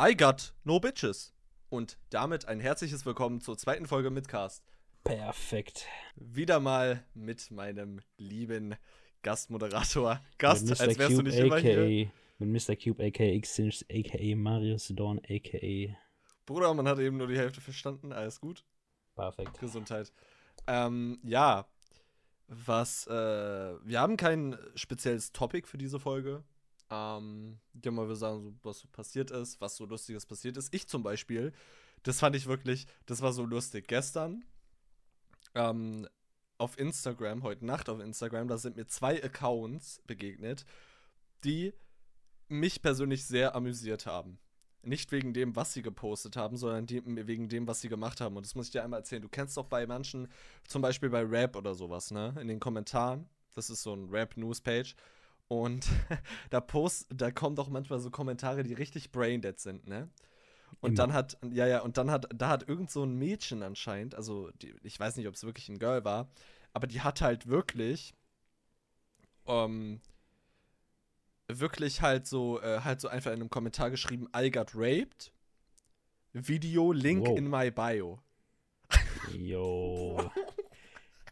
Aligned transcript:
I 0.00 0.14
got 0.16 0.54
no 0.62 0.78
bitches. 0.78 1.32
Und 1.70 1.98
damit 2.10 2.46
ein 2.46 2.60
herzliches 2.60 3.04
Willkommen 3.04 3.40
zur 3.40 3.58
zweiten 3.58 3.84
Folge 3.84 4.10
Midcast. 4.10 4.62
Perfekt. 5.02 5.86
Wieder 6.14 6.60
mal 6.60 7.04
mit 7.14 7.50
meinem 7.50 8.00
lieben 8.16 8.76
Gastmoderator. 9.22 10.20
Gast, 10.38 10.70
als 10.80 10.96
wärst 10.98 11.14
du 11.14 11.16
Cube, 11.16 11.28
nicht 11.28 11.38
immer 11.38 11.58
hier. 11.58 11.82
aka, 11.82 12.12
Mit 12.38 12.68
Mr. 12.68 12.76
Cube, 12.76 13.02
aka 13.06 13.40
Xinch, 13.40 13.84
aka 13.90 14.36
Marius 14.36 14.92
Dawn, 14.94 15.20
aka. 15.28 15.96
Bruder, 16.46 16.72
man 16.74 16.86
hat 16.86 17.00
eben 17.00 17.16
nur 17.16 17.26
die 17.26 17.36
Hälfte 17.36 17.60
verstanden. 17.60 18.12
Alles 18.12 18.40
gut. 18.40 18.64
Perfekt. 19.16 19.58
Gesundheit. 19.58 20.12
Ähm, 20.68 21.18
ja. 21.24 21.66
Was, 22.46 23.04
äh, 23.08 23.10
wir 23.10 23.98
haben 23.98 24.16
kein 24.16 24.56
spezielles 24.76 25.32
Topic 25.32 25.66
für 25.66 25.76
diese 25.76 25.98
Folge. 25.98 26.44
Ähm, 26.90 27.58
ja, 27.84 27.90
mal 27.90 28.08
wir 28.08 28.16
sagen, 28.16 28.40
so, 28.42 28.54
was 28.62 28.78
so 28.78 28.88
passiert 28.88 29.30
ist, 29.30 29.60
was 29.60 29.76
so 29.76 29.84
Lustiges 29.84 30.24
passiert 30.26 30.56
ist. 30.56 30.74
Ich 30.74 30.88
zum 30.88 31.02
Beispiel, 31.02 31.52
das 32.02 32.18
fand 32.20 32.34
ich 32.36 32.46
wirklich, 32.46 32.86
das 33.06 33.20
war 33.20 33.32
so 33.32 33.44
lustig. 33.44 33.88
Gestern, 33.88 34.44
ähm, 35.54 36.08
auf 36.58 36.78
Instagram, 36.78 37.42
heute 37.42 37.64
Nacht 37.64 37.88
auf 37.88 38.00
Instagram, 38.00 38.48
da 38.48 38.58
sind 38.58 38.76
mir 38.76 38.86
zwei 38.86 39.22
Accounts 39.22 40.02
begegnet, 40.06 40.64
die 41.44 41.72
mich 42.48 42.82
persönlich 42.82 43.24
sehr 43.24 43.54
amüsiert 43.54 44.06
haben. 44.06 44.38
Nicht 44.82 45.12
wegen 45.12 45.34
dem, 45.34 45.54
was 45.54 45.72
sie 45.72 45.82
gepostet 45.82 46.36
haben, 46.36 46.56
sondern 46.56 46.86
die, 46.86 47.02
wegen 47.26 47.48
dem, 47.48 47.66
was 47.66 47.80
sie 47.80 47.88
gemacht 47.88 48.20
haben. 48.20 48.36
Und 48.36 48.46
das 48.46 48.54
muss 48.54 48.66
ich 48.66 48.72
dir 48.72 48.82
einmal 48.82 49.00
erzählen. 49.00 49.22
Du 49.22 49.28
kennst 49.28 49.56
doch 49.56 49.66
bei 49.66 49.86
manchen, 49.86 50.28
zum 50.66 50.82
Beispiel 50.82 51.10
bei 51.10 51.22
Rap 51.22 51.56
oder 51.56 51.74
sowas, 51.74 52.10
ne? 52.10 52.34
In 52.40 52.48
den 52.48 52.60
Kommentaren. 52.60 53.28
Das 53.54 53.70
ist 53.70 53.82
so 53.82 53.94
ein 53.94 54.08
Rap-News-Page. 54.08 54.94
Und 55.48 55.86
da 56.50 56.60
post, 56.60 57.06
da 57.10 57.30
kommen 57.30 57.56
doch 57.56 57.68
manchmal 57.68 57.98
so 58.00 58.10
Kommentare, 58.10 58.62
die 58.62 58.74
richtig 58.74 59.10
braindead 59.10 59.58
sind, 59.58 59.86
ne? 59.86 60.08
Und 60.80 60.90
Immer. 60.90 60.96
dann 60.98 61.12
hat, 61.14 61.38
ja, 61.50 61.66
ja, 61.66 61.80
und 61.80 61.96
dann 61.96 62.10
hat, 62.10 62.28
da 62.34 62.48
hat 62.50 62.68
irgend 62.68 62.90
so 62.90 63.02
ein 63.02 63.14
Mädchen 63.16 63.62
anscheinend, 63.62 64.14
also 64.14 64.50
die, 64.62 64.74
ich 64.82 65.00
weiß 65.00 65.16
nicht, 65.16 65.26
ob 65.26 65.34
es 65.34 65.44
wirklich 65.44 65.68
ein 65.70 65.78
Girl 65.78 66.04
war, 66.04 66.28
aber 66.74 66.86
die 66.86 67.00
hat 67.00 67.20
halt 67.22 67.48
wirklich, 67.48 68.14
ähm, 69.46 70.00
wirklich 71.48 72.02
halt 72.02 72.26
so, 72.26 72.60
äh, 72.60 72.80
halt 72.84 73.00
so 73.00 73.08
einfach 73.08 73.32
in 73.32 73.40
einem 73.40 73.50
Kommentar 73.50 73.90
geschrieben, 73.90 74.28
I 74.36 74.50
got 74.50 74.74
raped. 74.74 75.32
Video, 76.34 76.92
Link 76.92 77.26
Wow. 77.26 77.38
in 77.38 77.48
my 77.48 77.70
bio. 77.70 78.20
Yo. 79.36 80.30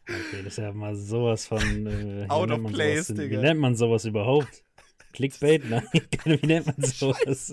Okay, 0.09 0.43
das 0.45 0.47
ist 0.55 0.59
ja 0.59 0.73
mal 0.73 0.95
sowas 0.95 1.47
von. 1.47 1.87
Äh, 1.87 2.27
Out 2.29 2.51
of 2.51 2.73
place, 2.73 3.09
sowas? 3.09 3.19
Digga. 3.19 3.39
Wie 3.39 3.43
nennt 3.43 3.61
man 3.61 3.75
sowas 3.75 4.05
überhaupt? 4.05 4.63
Clickbait? 5.13 5.69
Nein, 5.69 5.87
wie 6.25 6.47
nennt 6.47 6.67
man 6.67 6.77
sowas? 6.87 7.53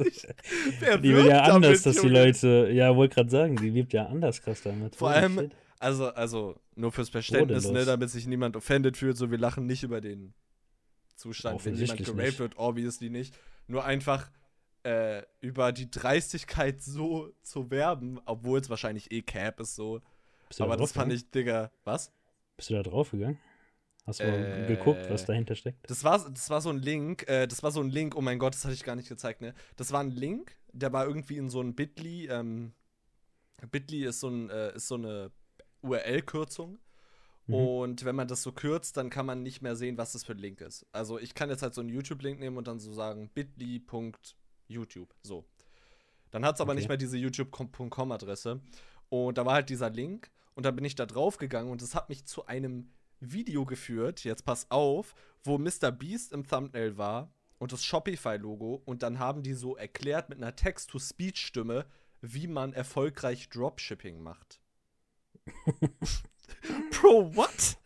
Wer 0.80 0.98
Die 0.98 1.16
will 1.16 1.26
ja 1.26 1.44
anders, 1.44 1.82
dass 1.84 2.02
die? 2.02 2.10
Leute. 2.10 2.70
Ja, 2.72 2.95
wollte 2.95 3.16
gerade 3.16 3.30
sagen, 3.30 3.56
die 3.56 3.70
lebt 3.70 3.94
ja 3.94 4.06
anders 4.06 4.42
krass 4.42 4.62
damit. 4.62 4.95
Vor 4.95 5.10
allem-. 5.10 5.50
Also, 5.80 6.08
also, 6.14 6.56
nur 6.76 6.92
fürs 6.94 7.10
Verständnis, 7.10 7.70
ne, 7.70 7.84
damit 7.84 8.10
sich 8.10 8.26
niemand 8.26 8.56
offended 8.56 8.95
fühlt, 8.95 9.17
so 9.17 9.32
wir 9.32 9.38
lachen 9.38 9.66
nicht 9.66 9.84
über 9.84 10.00
den 10.00 10.34
Zustand, 11.16 11.66
wenn 11.66 11.76
jemand 11.76 12.06
geraped 12.06 12.17
nicht. 12.17 12.40
wird, 12.40 12.58
obviously 12.58 13.10
nicht. 13.10 13.36
Nur 13.67 13.84
einfach 13.84 14.30
äh, 14.84 15.23
über 15.42 15.72
die 15.72 15.90
Dreistigkeit 15.90 16.82
so 16.82 17.34
zu 17.42 17.70
werben, 17.70 18.20
obwohl 18.26 18.60
es 18.60 18.70
wahrscheinlich 18.70 19.12
eh 19.12 19.22
Cap 19.22 19.60
ist 19.60 19.76
so. 19.76 20.02
Aber 20.60 20.76
da 20.76 20.84
das 20.84 20.92
fand 20.92 21.12
ich, 21.12 21.30
Digga, 21.32 21.72
was? 21.84 22.12
Bist 22.58 22.70
du 22.70 22.73
da 22.76 22.84
draufgegangen? 22.84 23.38
Hast 24.06 24.20
du 24.20 24.23
Äh, 24.26 24.66
geguckt, 24.68 25.09
was 25.09 25.26
dahinter 25.26 25.56
steckt? 25.56 25.90
Das 25.90 26.04
war, 26.04 26.30
das 26.30 26.50
war 26.50 26.60
so 26.62 26.70
ein 26.70 26.78
Link, 26.80 27.28
äh, 27.30 27.48
das 27.48 27.64
war 27.64 27.72
so 27.72 27.80
ein 27.82 27.90
Link, 27.90 28.16
oh 28.16 28.22
mein 28.22 28.38
Gott, 28.38 28.54
das 28.54 28.66
hatte 28.66 28.73
ich 28.73 28.84
gar 28.84 28.95
nicht 28.95 29.08
gezeigt, 29.10 29.42
ne? 29.42 29.54
Das 29.78 29.92
war 29.92 30.02
ein 30.02 30.12
Link, 30.12 30.58
der 30.73 30.92
war 30.92 31.06
irgendwie 31.08 31.38
in 31.38 31.50
so 31.50 31.62
ein 31.62 31.73
Bitly, 31.73 32.28
ähm, 32.28 32.73
Bitly 33.72 34.04
ist 34.04 34.20
so, 34.20 34.28
ein, 34.28 34.50
äh, 34.50 34.76
ist 34.76 34.88
so 34.90 34.95
eine 34.95 35.32
URL-Kürzung. 35.82 36.80
Mhm. 37.48 37.54
Und 37.56 38.06
wenn 38.06 38.16
man 38.16 38.28
das 38.28 38.42
so 38.44 38.52
kürzt, 38.52 38.98
dann 38.98 39.10
kann 39.10 39.26
man 39.26 39.42
nicht 39.42 39.61
mehr 39.61 39.76
sehen, 39.77 39.98
was 39.98 40.11
das 40.14 40.23
für 40.26 40.33
ein 40.33 40.38
Link 40.38 40.60
ist. 40.61 40.86
Also 40.92 41.17
ich 41.20 41.33
kann 41.33 41.50
jetzt 41.50 41.61
halt 41.61 41.73
so 41.73 41.82
einen 41.82 41.89
YouTube-Link 41.89 42.39
nehmen 42.39 42.58
und 42.58 42.67
dann 42.67 42.80
so 42.80 42.92
sagen 42.94 43.30
bit.ly.youtube. 43.33 45.14
So. 45.23 45.45
Dann 46.32 46.44
hat 46.45 46.56
es 46.56 46.61
aber 46.61 46.72
Okay. 46.72 46.80
nicht 46.80 46.88
mehr 46.89 46.98
diese 46.98 47.17
youtube.com-Adresse. 47.17 48.60
Und 49.10 49.38
da 49.38 49.45
war 49.45 49.54
halt 49.56 49.70
dieser 49.70 49.89
Link 49.89 50.32
und 50.55 50.65
dann 50.65 50.75
bin 50.75 50.86
ich 50.86 50.95
da 50.95 51.05
drauf 51.05 51.37
gegangen 51.37 51.71
und 51.71 51.81
es 51.81 51.95
hat 51.95 52.09
mich 52.09 52.25
zu 52.25 52.45
einem 52.45 52.91
Video 53.19 53.65
geführt, 53.65 54.23
jetzt 54.23 54.45
pass 54.45 54.69
auf, 54.69 55.15
wo 55.43 55.58
Mr. 55.58 55.91
Beast 55.91 56.33
im 56.33 56.45
Thumbnail 56.45 56.97
war 56.97 57.33
und 57.58 57.71
das 57.71 57.86
Shopify-Logo 57.86 58.81
und 58.86 59.03
dann 59.03 59.19
haben 59.19 59.43
die 59.43 59.53
so 59.53 59.75
erklärt 59.75 60.30
mit 60.30 60.37
einer 60.37 60.55
Text-to-Speech-Stimme, 60.55 61.86
wie 62.21 62.47
man 62.47 62.73
erfolgreich 62.73 63.49
Dropshipping 63.49 64.21
macht. 64.21 64.59
Bro, 66.91 67.35
what? 67.35 67.77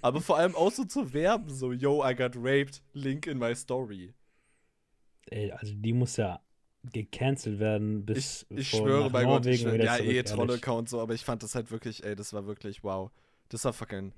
Aber 0.00 0.20
vor 0.20 0.36
allem 0.36 0.54
auch 0.54 0.70
so 0.70 0.84
zu 0.84 1.12
werben, 1.12 1.50
so, 1.50 1.72
yo, 1.72 2.04
I 2.04 2.14
got 2.14 2.36
raped, 2.36 2.82
Link 2.92 3.26
in 3.26 3.38
my 3.38 3.54
story. 3.54 4.14
Ey, 5.26 5.52
also 5.52 5.74
die 5.74 5.92
muss 5.92 6.16
ja 6.16 6.40
gecancelt 6.82 7.58
werden 7.58 8.06
bis 8.06 8.46
Ich, 8.50 8.58
ich 8.58 8.68
schwöre 8.70 9.10
bei 9.10 9.24
Gott, 9.24 9.46
ich 9.46 9.62
Norwegen 9.62 9.62
schwöre, 9.62 9.84
ja, 9.84 9.96
zurück, 9.96 10.10
eh. 10.10 10.22
Troll-Account 10.22 10.88
so, 10.88 11.00
aber 11.00 11.14
ich 11.14 11.24
fand 11.24 11.42
das 11.42 11.54
halt 11.54 11.70
wirklich, 11.70 12.04
ey, 12.04 12.16
das 12.16 12.32
war 12.32 12.46
wirklich, 12.46 12.82
wow. 12.82 13.10
Das 13.48 13.64
war 13.64 13.72
fucking. 13.72 14.12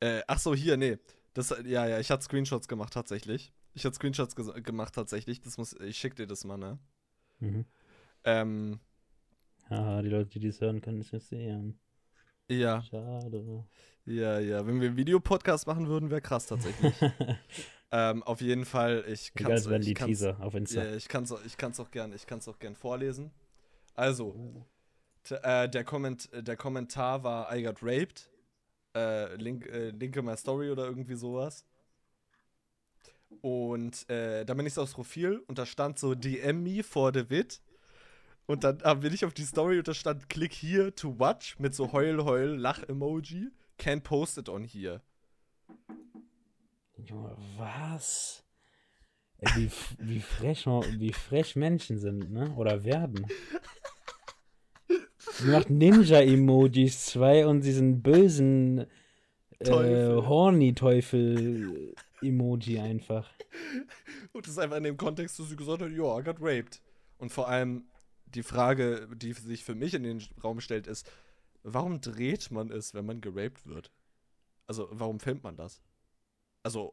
Äh, 0.00 0.22
ach 0.26 0.38
so, 0.38 0.54
hier, 0.54 0.76
nee. 0.76 0.98
Das, 1.34 1.50
ja, 1.64 1.86
ja, 1.86 1.98
ich 2.00 2.10
hatte 2.10 2.24
Screenshots 2.24 2.68
gemacht 2.68 2.92
tatsächlich. 2.92 3.52
Ich 3.74 3.84
hatte 3.84 3.94
Screenshots 3.94 4.36
ges- 4.36 4.60
gemacht 4.62 4.94
tatsächlich. 4.94 5.40
Das 5.40 5.56
muss, 5.58 5.74
ich 5.80 5.96
schick 5.96 6.16
dir 6.16 6.26
das 6.26 6.44
mal, 6.44 6.56
ne? 6.58 6.78
Mhm. 7.40 7.64
Ähm, 8.24 8.80
Haha, 9.70 10.02
die 10.02 10.08
Leute, 10.08 10.38
die 10.38 10.48
das 10.48 10.60
hören, 10.60 10.80
können 10.80 11.00
es 11.00 11.12
nicht 11.12 11.26
sehen. 11.26 11.78
ja, 12.48 12.82
Schade. 12.82 13.64
ja, 14.06 14.38
ja. 14.40 14.66
Wenn 14.66 14.80
wir 14.80 14.88
einen 14.88 14.96
Videopodcast 14.96 15.66
machen 15.66 15.86
würden, 15.88 16.10
wäre 16.10 16.20
krass 16.22 16.46
tatsächlich. 16.46 16.94
ähm, 17.90 18.22
auf 18.22 18.40
jeden 18.40 18.64
Fall, 18.64 19.04
ich 19.08 19.32
kann's, 19.34 19.66
es 19.66 19.86
ich 19.86 19.94
kann's, 19.94 20.22
auf 20.22 20.54
Insta. 20.54 20.84
Ja, 20.84 20.94
ich 20.94 21.08
kann 21.08 21.26
kann's 21.56 21.80
auch 21.80 21.90
gern, 21.90 22.12
ich 22.12 22.26
kann's 22.26 22.48
auch 22.48 22.58
gern 22.58 22.76
vorlesen. 22.76 23.30
Also, 23.94 24.34
äh, 25.30 25.68
der, 25.68 25.84
Komment, 25.84 26.28
der 26.32 26.56
Kommentar 26.56 27.24
war 27.24 27.54
I 27.54 27.62
got 27.62 27.82
raped. 27.82 28.30
Äh, 28.94 29.34
link, 29.36 29.66
äh, 29.66 29.90
link 29.90 30.16
in 30.16 30.24
my 30.24 30.36
story 30.36 30.70
oder 30.70 30.86
irgendwie 30.86 31.14
sowas. 31.14 31.64
Und 33.42 34.08
äh, 34.08 34.44
dann 34.44 34.56
bin 34.56 34.66
ich 34.66 34.74
so 34.74 34.82
aufs 34.82 34.94
Profil 34.94 35.42
und 35.46 35.58
da 35.58 35.66
stand 35.66 35.98
so 35.98 36.14
DM 36.14 36.62
me 36.62 36.82
for 36.82 37.12
the 37.12 37.28
vid. 37.28 37.60
Und 38.46 38.64
dann 38.64 38.80
äh, 38.82 38.94
bin 38.94 39.12
ich 39.12 39.24
auf 39.24 39.34
die 39.34 39.44
Story 39.44 39.78
und 39.78 39.86
da 39.88 39.94
stand 39.94 40.30
Click 40.30 40.54
here 40.54 40.94
to 40.94 41.18
watch 41.18 41.58
mit 41.58 41.74
so 41.74 41.92
Heul, 41.92 42.24
Heul, 42.24 42.58
Lach-Emoji. 42.58 43.48
Can't 43.78 44.00
post 44.00 44.38
it 44.38 44.48
on 44.48 44.64
here. 44.64 45.02
Junge, 47.04 47.36
was? 47.56 48.44
Ey, 49.38 49.50
wie, 49.56 49.70
wie, 49.98 50.20
frech, 50.20 50.66
wie 50.66 51.12
frech 51.12 51.56
Menschen 51.56 51.98
sind, 51.98 52.30
ne? 52.30 52.54
Oder 52.56 52.84
werden. 52.84 53.26
Sie 55.32 55.46
macht 55.46 55.70
Ninja-Emojis 55.70 57.06
zwei 57.06 57.46
und 57.46 57.62
diesen 57.62 58.02
bösen 58.02 58.86
äh, 59.60 59.64
Teufel. 59.64 60.26
Horny-Teufel-Emoji 60.26 62.80
einfach. 62.80 63.30
Und 64.32 64.46
das 64.46 64.54
ist 64.54 64.58
einfach 64.58 64.78
in 64.78 64.84
dem 64.84 64.96
Kontext, 64.96 65.38
dass 65.38 65.48
sie 65.48 65.56
gesagt 65.56 65.82
hat, 65.82 65.92
ja, 65.92 66.18
I 66.18 66.24
got 66.24 66.38
raped. 66.40 66.82
Und 67.18 67.30
vor 67.30 67.48
allem 67.48 67.84
die 68.26 68.42
Frage, 68.42 69.08
die 69.14 69.32
sich 69.32 69.64
für 69.64 69.76
mich 69.76 69.94
in 69.94 70.02
den 70.02 70.20
Raum 70.42 70.60
stellt, 70.60 70.88
ist, 70.88 71.08
warum 71.62 72.00
dreht 72.00 72.50
man 72.50 72.70
es, 72.70 72.94
wenn 72.94 73.06
man 73.06 73.20
geraped 73.20 73.64
wird? 73.66 73.92
Also, 74.66 74.88
warum 74.90 75.20
filmt 75.20 75.44
man 75.44 75.56
das? 75.56 75.80
Also, 76.68 76.92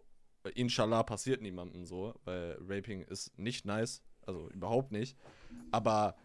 inshallah 0.54 1.04
passiert 1.04 1.42
niemandem 1.42 1.84
so, 1.84 2.14
weil 2.24 2.58
Raping 2.66 3.02
ist 3.02 3.38
nicht 3.38 3.66
nice, 3.66 4.02
also 4.26 4.50
überhaupt 4.52 4.94
nicht. 4.94 5.18
Aber, 5.72 6.16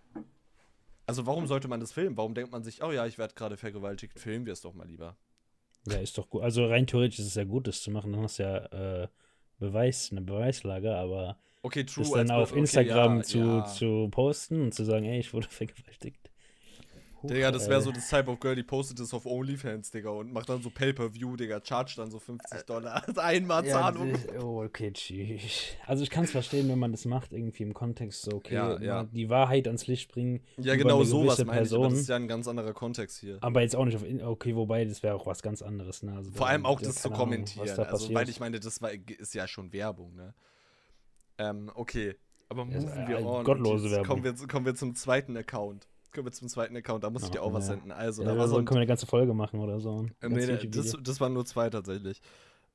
also 1.04 1.27
warum 1.27 1.48
sollte 1.48 1.66
man 1.66 1.80
das 1.80 1.91
filmen? 1.91 2.16
Warum 2.16 2.34
denkt 2.34 2.53
man 2.53 2.63
sich, 2.63 2.80
oh 2.80 2.92
ja, 2.92 3.07
ich 3.07 3.19
werde 3.19 3.34
gerade 3.34 3.57
vergewaltigt, 3.57 4.21
filmen 4.21 4.47
wir 4.47 4.53
es 4.53 4.60
doch 4.60 4.72
mal 4.72 4.86
lieber. 4.86 5.16
Ja, 5.89 5.98
ist 5.98 6.16
doch 6.16 6.30
gut. 6.30 6.42
Also 6.42 6.65
rein 6.66 6.86
theoretisch 6.86 7.19
ist 7.19 7.27
es 7.27 7.34
ja 7.34 7.42
gut, 7.42 7.66
das 7.66 7.83
zu 7.83 7.91
machen. 7.91 8.13
Dann 8.13 8.22
hast 8.22 8.39
du 8.39 8.45
ja 8.45 9.03
äh, 9.03 9.09
Beweis, 9.59 10.13
eine 10.13 10.21
Beweislage, 10.21 10.95
aber 10.95 11.36
Okay, 11.63 11.83
true. 11.83 12.04
das 12.04 12.13
dann 12.13 12.30
auf 12.30 12.53
okay, 12.53 12.60
Instagram 12.60 13.16
ja, 13.16 13.22
zu, 13.25 13.39
ja. 13.39 13.65
zu 13.65 14.09
posten 14.13 14.63
und 14.63 14.75
zu 14.75 14.84
sagen, 14.84 15.07
ey, 15.07 15.19
ich 15.19 15.34
wurde 15.34 15.48
vergewaltigt. 15.51 16.20
Huch, 17.22 17.28
Digga, 17.28 17.51
das 17.51 17.69
wäre 17.69 17.83
so 17.83 17.93
das 17.93 18.09
Type 18.09 18.31
of 18.31 18.41
Girl, 18.41 18.55
die 18.55 18.63
postet 18.63 18.99
das 18.99 19.13
auf 19.13 19.27
OnlyFans, 19.27 19.91
Digga, 19.91 20.11
und 20.11 20.33
macht 20.33 20.49
dann 20.49 20.63
so 20.63 20.71
Pay-Per-View, 20.71 21.37
Digga, 21.37 21.61
charge 21.63 21.95
dann 21.97 22.11
so 22.11 22.19
50 22.19 22.63
Dollar 22.63 23.03
als 23.09 23.19
Einmalzahlung. 23.19 24.11
Ja, 24.11 24.43
oh, 24.43 24.63
okay, 24.65 24.93
tschüss. 24.93 25.77
Also 25.87 26.03
ich 26.03 26.11
kann 26.11 26.25
es 26.25 26.31
verstehen, 26.31 26.69
wenn 26.69 26.78
man 26.78 26.93
das 26.93 27.05
macht, 27.05 27.33
irgendwie 27.33 27.63
im 27.63 27.75
Kontext 27.75 28.22
so, 28.22 28.37
okay, 28.37 28.55
Ja, 28.55 28.81
ja. 28.81 29.05
die 29.05 29.28
Wahrheit 29.28 29.67
ans 29.67 29.87
Licht 29.87 30.11
bringen. 30.11 30.41
Ja, 30.57 30.77
genau 30.77 31.05
sowas 31.05 31.45
meine 31.45 31.63
ich, 31.63 31.75
aber 31.75 31.89
das 31.91 31.99
ist 31.99 32.09
ja 32.09 32.17
ein 32.17 32.28
ganz 32.28 32.49
anderer 32.49 32.72
Kontext 32.72 33.19
hier. 33.21 33.39
Aber 33.41 33.61
jetzt 33.61 33.77
auch 33.77 33.84
nicht 33.84 33.97
auf, 33.97 34.05
okay, 34.27 34.57
wobei, 34.57 34.84
das 34.84 35.03
wäre 35.03 35.15
auch 35.15 35.27
was 35.27 35.43
ganz 35.43 35.63
anderes, 35.63 36.03
ne? 36.03 36.15
Also 36.16 36.31
Vor 36.33 36.49
allem 36.49 36.65
auch 36.65 36.81
ja, 36.81 36.89
das 36.89 36.97
zu 36.97 37.09
Ahnung, 37.09 37.19
kommentieren, 37.19 37.69
was 37.69 37.77
da 37.77 37.83
also 37.83 38.15
weil 38.15 38.28
ich 38.28 38.41
meine, 38.41 38.61
das 38.61 38.81
war, 38.81 38.91
ist 38.93 39.34
ja 39.34 39.47
schon 39.47 39.73
Werbung, 39.73 40.15
ne? 40.15 40.34
Ähm, 41.39 41.71
okay. 41.75 42.16
Aber 42.49 42.66
Ja, 42.66 42.81
moven 42.81 43.05
äh, 43.05 43.09
wir 43.09 43.27
on. 43.27 43.45
gottlose 43.45 43.89
jetzt 43.89 44.07
kommen 44.07 44.25
Werbung. 44.25 44.41
wir, 44.41 44.49
kommen 44.49 44.66
wir 44.66 44.75
zum 44.75 44.95
zweiten 44.95 45.37
Account. 45.37 45.89
Kommen 46.12 46.27
wir 46.27 46.33
zum 46.33 46.48
zweiten 46.48 46.77
Account, 46.77 47.04
da 47.04 47.10
muss 47.10 47.22
ich 47.22 47.30
dir 47.30 47.42
auch 47.42 47.53
was 47.53 47.68
Ja. 47.68 47.74
senden. 47.74 47.92
Also, 47.92 48.22
Ja, 48.22 48.33
da 48.33 48.39
war 48.39 48.48
so 48.48 48.57
ein 48.57 48.65
können 48.65 48.77
wir 48.77 48.80
eine 48.80 48.86
ganze 48.89 49.07
Folge 49.07 49.33
machen 49.33 49.60
oder 49.60 49.80
so. 49.80 50.07
Äh, 50.21 50.28
Nee, 50.28 50.47
nee, 50.47 50.66
das, 50.68 50.97
das 51.01 51.21
waren 51.21 51.33
nur 51.33 51.47
zwei 51.47 51.71
tatsächlich. 51.71 52.21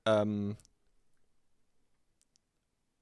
Ähm, 0.06 0.56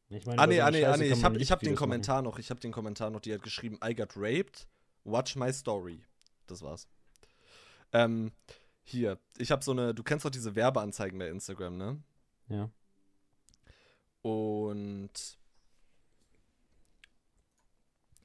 ich 0.09 0.25
meine, 0.25 0.41
ah, 0.41 0.47
nee, 0.47 0.57
so 0.57 0.63
ah, 0.63 0.71
nee, 0.71 0.85
ah, 0.85 0.97
nee, 0.97 1.05
ich 1.05 1.15
man 1.15 1.23
hab, 1.23 1.33
den 1.33 1.41
YouTube-Videos 1.41 1.71
machen. 1.71 1.77
Kommentar 1.77 2.21
noch, 2.21 2.39
ich 2.39 2.49
hab 2.51 2.59
den 2.59 2.71
Kommentar 2.71 3.09
noch, 3.09 3.19
die 3.19 3.33
hat 3.33 3.41
geschrieben, 3.43 3.79
I 3.83 3.95
got 3.95 4.15
raped, 4.15 4.67
watch 5.03 5.35
my 5.35 5.51
story. 5.51 6.03
Das 6.47 6.61
war's. 6.61 6.87
Ähm, 7.91 8.31
hier, 8.83 9.19
ich 9.37 9.51
hab 9.51 9.63
so 9.63 9.71
eine, 9.71 9.93
du 9.93 10.03
kennst 10.03 10.25
doch 10.25 10.29
diese 10.29 10.55
Werbeanzeigen 10.55 11.17
bei 11.17 11.29
Instagram, 11.29 11.77
ne? 11.77 12.03
Ja. 12.49 12.69
Und 14.21 15.11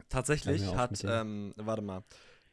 tatsächlich 0.08 0.74
hat, 0.74 1.04
ähm, 1.04 1.52
warte 1.56 1.82
mal, 1.82 2.04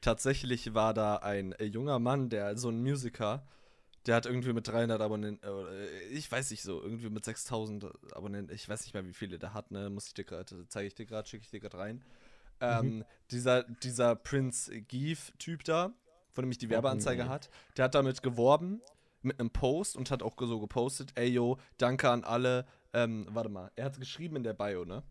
tatsächlich 0.01 0.73
war 0.73 0.93
da 0.93 1.17
ein 1.17 1.53
äh, 1.53 1.65
junger 1.65 1.99
Mann, 1.99 2.29
der, 2.29 2.57
so 2.57 2.69
ein 2.69 2.81
Musiker, 2.81 3.45
der 4.05 4.15
hat 4.15 4.25
irgendwie 4.25 4.53
mit 4.53 4.67
300 4.67 5.01
Abonnenten, 5.01 5.45
äh, 5.45 6.03
ich 6.09 6.31
weiß 6.31 6.51
nicht 6.51 6.63
so, 6.63 6.81
irgendwie 6.81 7.09
mit 7.09 7.25
6000 7.25 7.85
Abonnenten, 8.13 8.53
ich 8.53 8.69
weiß 8.69 8.83
nicht 8.83 8.93
mehr, 8.93 9.05
wie 9.05 9.13
viele 9.13 9.39
der 9.39 9.53
hat, 9.53 9.71
ne, 9.71 9.89
muss 9.89 10.07
ich 10.07 10.13
dir 10.13 10.25
gerade, 10.25 10.67
zeige 10.67 10.87
ich 10.87 10.95
dir 10.95 11.05
gerade, 11.05 11.27
schicke 11.27 11.43
ich 11.43 11.49
dir 11.49 11.59
gerade 11.59 11.77
rein. 11.77 12.03
Ähm, 12.61 13.03
dieser, 13.31 13.63
dieser 13.63 14.15
Prince 14.15 14.81
Geef-Typ 14.81 15.63
da, 15.63 15.91
von 16.33 16.43
dem 16.43 16.51
ich 16.51 16.57
die 16.57 16.69
Werbeanzeige 16.69 17.23
nee. 17.23 17.29
hat, 17.29 17.49
der 17.77 17.85
hat 17.85 17.95
damit 17.95 18.23
geworben, 18.23 18.81
mit 19.21 19.39
einem 19.39 19.49
Post 19.49 19.97
und 19.97 20.11
hat 20.11 20.21
auch 20.21 20.35
so 20.39 20.59
gepostet, 20.59 21.11
ey 21.15 21.27
yo, 21.27 21.57
danke 21.77 22.09
an 22.09 22.23
alle, 22.23 22.65
ähm, 22.93 23.27
warte 23.31 23.49
mal, 23.49 23.71
er 23.75 23.85
hat 23.85 23.99
geschrieben 23.99 24.35
in 24.37 24.43
der 24.43 24.53
Bio, 24.53 24.85
ne? 24.85 25.03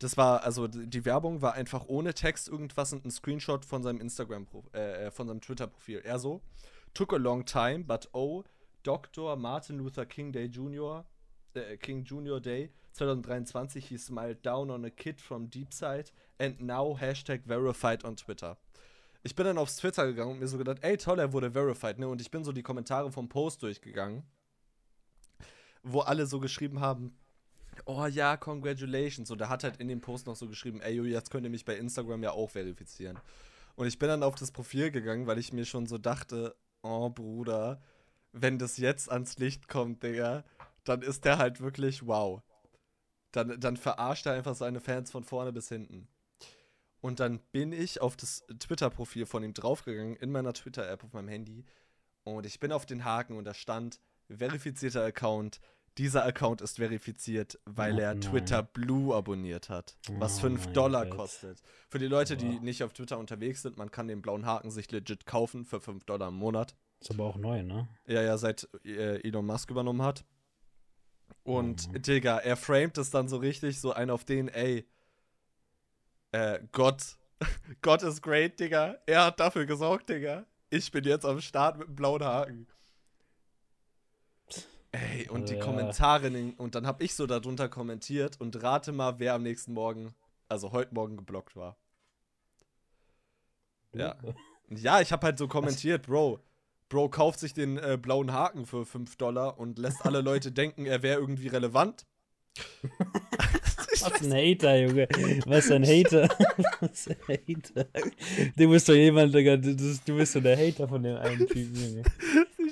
Das 0.00 0.16
war, 0.16 0.44
also 0.44 0.66
die 0.66 1.04
Werbung 1.04 1.42
war 1.42 1.52
einfach 1.52 1.84
ohne 1.86 2.14
Text 2.14 2.48
irgendwas 2.48 2.94
und 2.94 3.04
ein 3.04 3.10
Screenshot 3.10 3.66
von 3.66 3.82
seinem 3.82 4.00
Instagram, 4.00 4.46
äh, 4.72 5.06
äh, 5.06 5.10
von 5.10 5.28
seinem 5.28 5.42
Twitter-Profil. 5.42 6.00
Er 6.02 6.18
so, 6.18 6.40
took 6.94 7.12
a 7.12 7.18
long 7.18 7.44
time, 7.44 7.84
but 7.84 8.08
oh, 8.12 8.42
Dr. 8.82 9.36
Martin 9.36 9.76
Luther 9.76 10.06
King 10.06 10.32
Day 10.32 10.46
Jr., 10.46 11.04
äh, 11.52 11.76
King 11.76 12.04
Jr. 12.04 12.40
Day 12.40 12.72
2023, 12.94 13.84
he 13.84 13.98
smiled 13.98 14.42
down 14.42 14.70
on 14.70 14.86
a 14.86 14.90
kid 14.90 15.20
from 15.20 15.50
Deep 15.50 15.74
Side 15.74 16.12
and 16.38 16.62
now 16.62 16.96
Hashtag 16.98 17.42
verified 17.44 18.02
on 18.02 18.16
Twitter. 18.16 18.56
Ich 19.22 19.34
bin 19.34 19.44
dann 19.44 19.58
aufs 19.58 19.76
Twitter 19.76 20.06
gegangen 20.06 20.32
und 20.32 20.38
mir 20.40 20.48
so 20.48 20.56
gedacht, 20.56 20.78
ey 20.80 20.96
toll, 20.96 21.18
er 21.18 21.34
wurde 21.34 21.52
verified, 21.52 21.98
ne? 21.98 22.08
Und 22.08 22.22
ich 22.22 22.30
bin 22.30 22.42
so 22.42 22.52
die 22.52 22.62
Kommentare 22.62 23.12
vom 23.12 23.28
Post 23.28 23.62
durchgegangen, 23.62 24.22
wo 25.82 26.00
alle 26.00 26.24
so 26.24 26.40
geschrieben 26.40 26.80
haben, 26.80 27.14
oh 27.96 28.06
ja, 28.06 28.36
congratulations. 28.36 29.30
Und 29.30 29.40
er 29.40 29.48
hat 29.48 29.64
halt 29.64 29.78
in 29.78 29.88
dem 29.88 30.00
Post 30.00 30.26
noch 30.26 30.36
so 30.36 30.48
geschrieben, 30.48 30.80
ey, 30.80 31.00
jetzt 31.02 31.30
könnt 31.30 31.44
ihr 31.44 31.50
mich 31.50 31.64
bei 31.64 31.76
Instagram 31.76 32.22
ja 32.22 32.32
auch 32.32 32.50
verifizieren. 32.50 33.18
Und 33.74 33.86
ich 33.86 33.98
bin 33.98 34.08
dann 34.08 34.22
auf 34.22 34.34
das 34.34 34.52
Profil 34.52 34.90
gegangen, 34.90 35.26
weil 35.26 35.38
ich 35.38 35.52
mir 35.52 35.64
schon 35.64 35.86
so 35.86 35.98
dachte, 35.98 36.54
oh 36.82 37.10
Bruder, 37.10 37.80
wenn 38.32 38.58
das 38.58 38.76
jetzt 38.76 39.10
ans 39.10 39.38
Licht 39.38 39.68
kommt, 39.68 40.02
Digga, 40.02 40.44
dann 40.84 41.02
ist 41.02 41.24
der 41.24 41.38
halt 41.38 41.60
wirklich 41.60 42.06
wow. 42.06 42.42
Dann, 43.32 43.60
dann 43.60 43.76
verarscht 43.76 44.26
er 44.26 44.34
einfach 44.34 44.54
seine 44.54 44.80
Fans 44.80 45.10
von 45.10 45.24
vorne 45.24 45.52
bis 45.52 45.68
hinten. 45.68 46.08
Und 47.00 47.20
dann 47.20 47.38
bin 47.52 47.72
ich 47.72 48.00
auf 48.00 48.16
das 48.16 48.44
Twitter-Profil 48.58 49.24
von 49.24 49.42
ihm 49.42 49.54
draufgegangen, 49.54 50.16
in 50.16 50.30
meiner 50.30 50.52
Twitter-App 50.52 51.04
auf 51.04 51.12
meinem 51.12 51.28
Handy. 51.28 51.64
Und 52.24 52.44
ich 52.44 52.60
bin 52.60 52.72
auf 52.72 52.86
den 52.86 53.04
Haken 53.04 53.36
und 53.36 53.44
da 53.44 53.54
stand, 53.54 54.00
verifizierter 54.28 55.04
Account. 55.04 55.60
Dieser 56.00 56.24
Account 56.24 56.62
ist 56.62 56.78
verifiziert, 56.78 57.58
weil 57.66 57.94
Oh 57.94 57.98
er 58.00 58.14
nein. 58.14 58.20
Twitter 58.22 58.62
Blue 58.62 59.14
abonniert 59.14 59.68
hat. 59.68 59.96
Was 60.18 60.38
Oh 60.38 60.40
5 60.48 60.64
mein 60.64 60.74
Dollar 60.74 61.04
Gott. 61.06 61.16
kostet. 61.16 61.62
Für 61.90 61.98
die 61.98 62.06
Leute, 62.06 62.36
die 62.36 62.54
Wow. 62.56 62.60
nicht 62.62 62.82
auf 62.82 62.92
Twitter 62.94 63.18
unterwegs 63.18 63.60
sind, 63.62 63.76
man 63.76 63.90
kann 63.90 64.08
den 64.08 64.22
blauen 64.22 64.46
Haken 64.46 64.70
sich 64.70 64.90
legit 64.90 65.26
kaufen 65.26 65.64
für 65.64 65.80
5 65.80 66.04
Dollar 66.04 66.28
im 66.28 66.34
Monat. 66.36 66.74
Ist 67.00 67.10
aber 67.10 67.24
auch 67.24 67.36
neu, 67.36 67.62
ne? 67.62 67.86
Ja, 68.06 68.22
ja, 68.22 68.36
seit 68.38 68.68
äh, 68.84 69.20
Elon 69.26 69.44
Musk 69.46 69.70
übernommen 69.70 70.02
hat. 70.02 70.24
Und, 71.42 71.88
Mhm. 71.92 72.02
Digga, 72.02 72.38
er 72.38 72.56
framet 72.56 72.98
es 72.98 73.10
dann 73.10 73.28
so 73.28 73.36
richtig, 73.36 73.78
so 73.80 73.92
ein 73.92 74.10
auf 74.10 74.24
den, 74.24 74.48
ey, 74.48 74.86
äh, 76.32 76.60
Gott, 76.72 77.16
Gott 77.82 78.02
ist 78.02 78.22
great, 78.22 78.58
Digga. 78.58 78.96
Er 79.06 79.26
hat 79.26 79.38
dafür 79.40 79.66
gesorgt, 79.66 80.08
Digga. 80.08 80.46
Ich 80.70 80.90
bin 80.90 81.04
jetzt 81.04 81.24
am 81.24 81.40
Start 81.40 81.78
mit 81.78 81.88
dem 81.88 81.96
blauen 81.96 82.22
Haken. 82.24 82.66
Ey, 84.92 85.28
und 85.28 85.48
die 85.48 85.54
Ja. 85.54 85.60
Kommentare, 85.64 86.26
in 86.28 86.54
und 86.54 86.74
dann 86.74 86.86
hab 86.86 87.00
ich 87.00 87.14
so 87.14 87.26
darunter 87.26 87.68
kommentiert 87.68 88.40
und 88.40 88.60
rate 88.62 88.92
mal, 88.92 89.18
wer 89.18 89.34
am 89.34 89.42
nächsten 89.42 89.72
Morgen, 89.72 90.14
also 90.48 90.72
heute 90.72 90.94
Morgen 90.94 91.16
geblockt 91.16 91.56
war. 91.56 91.76
Ja. 93.94 94.16
Ja, 94.72 95.00
ich 95.00 95.10
habe 95.10 95.26
halt 95.26 95.36
so 95.36 95.48
kommentiert, 95.48 96.06
Bro. 96.06 96.38
Bro 96.88 97.08
kauft 97.08 97.40
sich 97.40 97.52
den 97.52 97.76
äh, 97.76 97.98
blauen 98.00 98.32
Haken 98.32 98.66
für 98.66 98.86
5 98.86 99.16
Dollar 99.16 99.58
und 99.58 99.80
lässt 99.80 100.06
alle 100.06 100.20
Leute 100.20 100.52
denken, 100.52 100.86
er 100.86 101.02
wäre 101.02 101.18
irgendwie 101.18 101.48
relevant. 101.48 102.06
Was 104.00 104.02
ein 104.22 104.32
Hater, 104.32 104.76
Junge. 104.76 105.08
Was 105.46 105.72
ein 105.72 105.84
Hater. 105.84 106.28
Was 106.80 107.08
ein 107.08 107.16
Hater. 107.26 107.86
Du 108.56 108.70
bist 108.70 108.88
doch 108.88 108.94
jemand, 108.94 109.34
Digga. 109.34 109.56
Du, 109.56 109.74
du 109.74 109.98
du 110.06 110.16
bist 110.18 110.34
so 110.34 110.40
der 110.40 110.56
Hater 110.56 110.86
von 110.86 111.02
dem 111.02 111.16
einen 111.16 111.48
Typen, 111.48 111.74
Junge. 111.74 112.02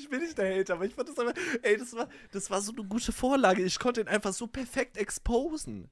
Ich 0.08 0.10
bin 0.10 0.20
nicht 0.20 0.38
der 0.38 0.58
Hater, 0.58 0.75
aber 0.75 0.87
ich 0.87 0.94
fand 0.94 1.08
das 1.10 1.19
einfach, 1.19 1.34
ey, 1.62 1.76
das 1.76 1.93
war, 1.93 2.08
das 2.32 2.50
war 2.50 2.62
so 2.62 2.72
eine 2.72 2.84
gute 2.84 3.12
Vorlage. 3.12 3.62
Ich 3.62 3.78
konnte 3.78 4.00
ihn 4.00 4.08
einfach 4.08 4.32
so 4.32 4.46
perfekt 4.46 4.96
exposen. 4.96 5.90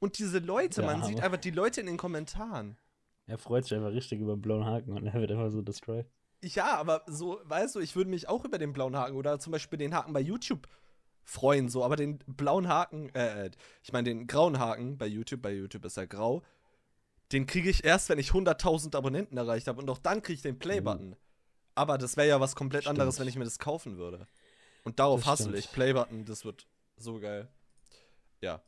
Und 0.00 0.18
diese 0.18 0.40
Leute, 0.40 0.82
Ja, 0.82 0.86
man 0.88 1.04
sieht 1.04 1.20
einfach 1.20 1.38
die 1.38 1.52
Leute 1.52 1.80
in 1.80 1.86
den 1.86 1.96
Kommentaren. 1.96 2.76
Er 3.26 3.38
freut 3.38 3.64
sich 3.64 3.74
einfach 3.74 3.92
richtig 3.92 4.20
über 4.20 4.34
den 4.34 4.42
blauen 4.42 4.64
Haken 4.64 4.92
und 4.92 5.06
er 5.06 5.14
wird 5.14 5.30
einfach 5.30 5.50
so 5.50 5.62
destroyed. 5.62 6.06
Ja, 6.42 6.76
aber 6.76 7.02
so, 7.06 7.40
weißt 7.44 7.76
du, 7.76 7.80
ich 7.80 7.94
würde 7.94 8.10
mich 8.10 8.28
auch 8.28 8.44
über 8.44 8.58
den 8.58 8.72
blauen 8.72 8.96
Haken 8.96 9.16
oder 9.16 9.38
zum 9.38 9.52
Beispiel 9.52 9.78
den 9.78 9.94
Haken 9.94 10.12
bei 10.12 10.20
YouTube 10.20 10.66
freuen, 11.22 11.68
so, 11.68 11.84
aber 11.84 11.96
den 11.96 12.18
blauen 12.26 12.68
Haken, 12.68 13.12
äh, 13.14 13.50
ich 13.82 13.92
meine 13.92 14.04
den 14.08 14.26
grauen 14.26 14.58
Haken 14.58 14.98
bei 14.98 15.06
YouTube, 15.06 15.42
bei 15.42 15.52
YouTube 15.52 15.84
ist 15.84 15.96
er 15.96 16.06
grau, 16.06 16.42
den 17.32 17.46
kriege 17.46 17.70
ich 17.70 17.84
erst, 17.84 18.08
wenn 18.08 18.18
ich 18.18 18.30
100.000 18.30 18.96
Abonnenten 18.96 19.36
erreicht 19.36 19.66
habe 19.66 19.80
und 19.80 19.90
auch 19.90 19.98
dann 19.98 20.22
kriege 20.22 20.34
ich 20.34 20.42
den 20.42 20.58
Play-Button. 20.58 21.16
Aber 21.76 21.98
das 21.98 22.16
wäre 22.16 22.26
ja 22.26 22.40
was 22.40 22.56
komplett 22.56 22.82
Stimmt. 22.82 22.98
anderes, 22.98 23.20
wenn 23.20 23.28
ich 23.28 23.36
mir 23.36 23.44
das 23.44 23.58
kaufen 23.60 23.96
würde. 23.98 24.26
Und 24.82 24.98
darauf 24.98 25.22
Das 25.22 25.40
stimmt. 25.40 25.56
ich. 25.56 25.70
Play-Button, 25.70 26.24
das 26.24 26.44
wird 26.44 26.66
so 26.96 27.20
geil. 27.20 27.48
Ja. 28.40 28.62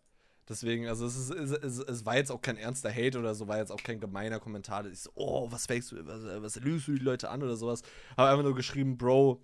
Deswegen, 0.48 0.86
also 0.88 1.06
es, 1.06 1.16
ist, 1.16 1.30
es, 1.30 1.50
es, 1.50 1.78
es 1.78 2.06
war 2.06 2.16
jetzt 2.16 2.30
auch 2.30 2.40
kein 2.40 2.56
ernster 2.56 2.90
Hate 2.90 3.18
oder 3.18 3.34
so, 3.34 3.48
war 3.48 3.58
jetzt 3.58 3.70
auch 3.70 3.82
kein 3.82 4.00
gemeiner 4.00 4.40
Kommentar. 4.40 4.86
Ich 4.86 5.00
so, 5.00 5.10
oh, 5.14 5.50
was 5.50 5.66
fakest 5.66 5.92
du, 5.92 6.06
was, 6.06 6.42
was 6.42 6.56
lügst 6.56 6.88
du 6.88 6.92
die 6.92 7.04
Leute 7.04 7.28
an 7.28 7.42
oder 7.42 7.56
sowas. 7.56 7.82
Habe 8.16 8.30
einfach 8.30 8.44
nur 8.44 8.54
geschrieben, 8.54 8.96
Bro, 8.96 9.42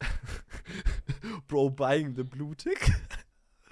Bro 1.48 1.70
buying 1.70 2.14
the 2.14 2.24
blue 2.24 2.56
tick. 2.56 2.90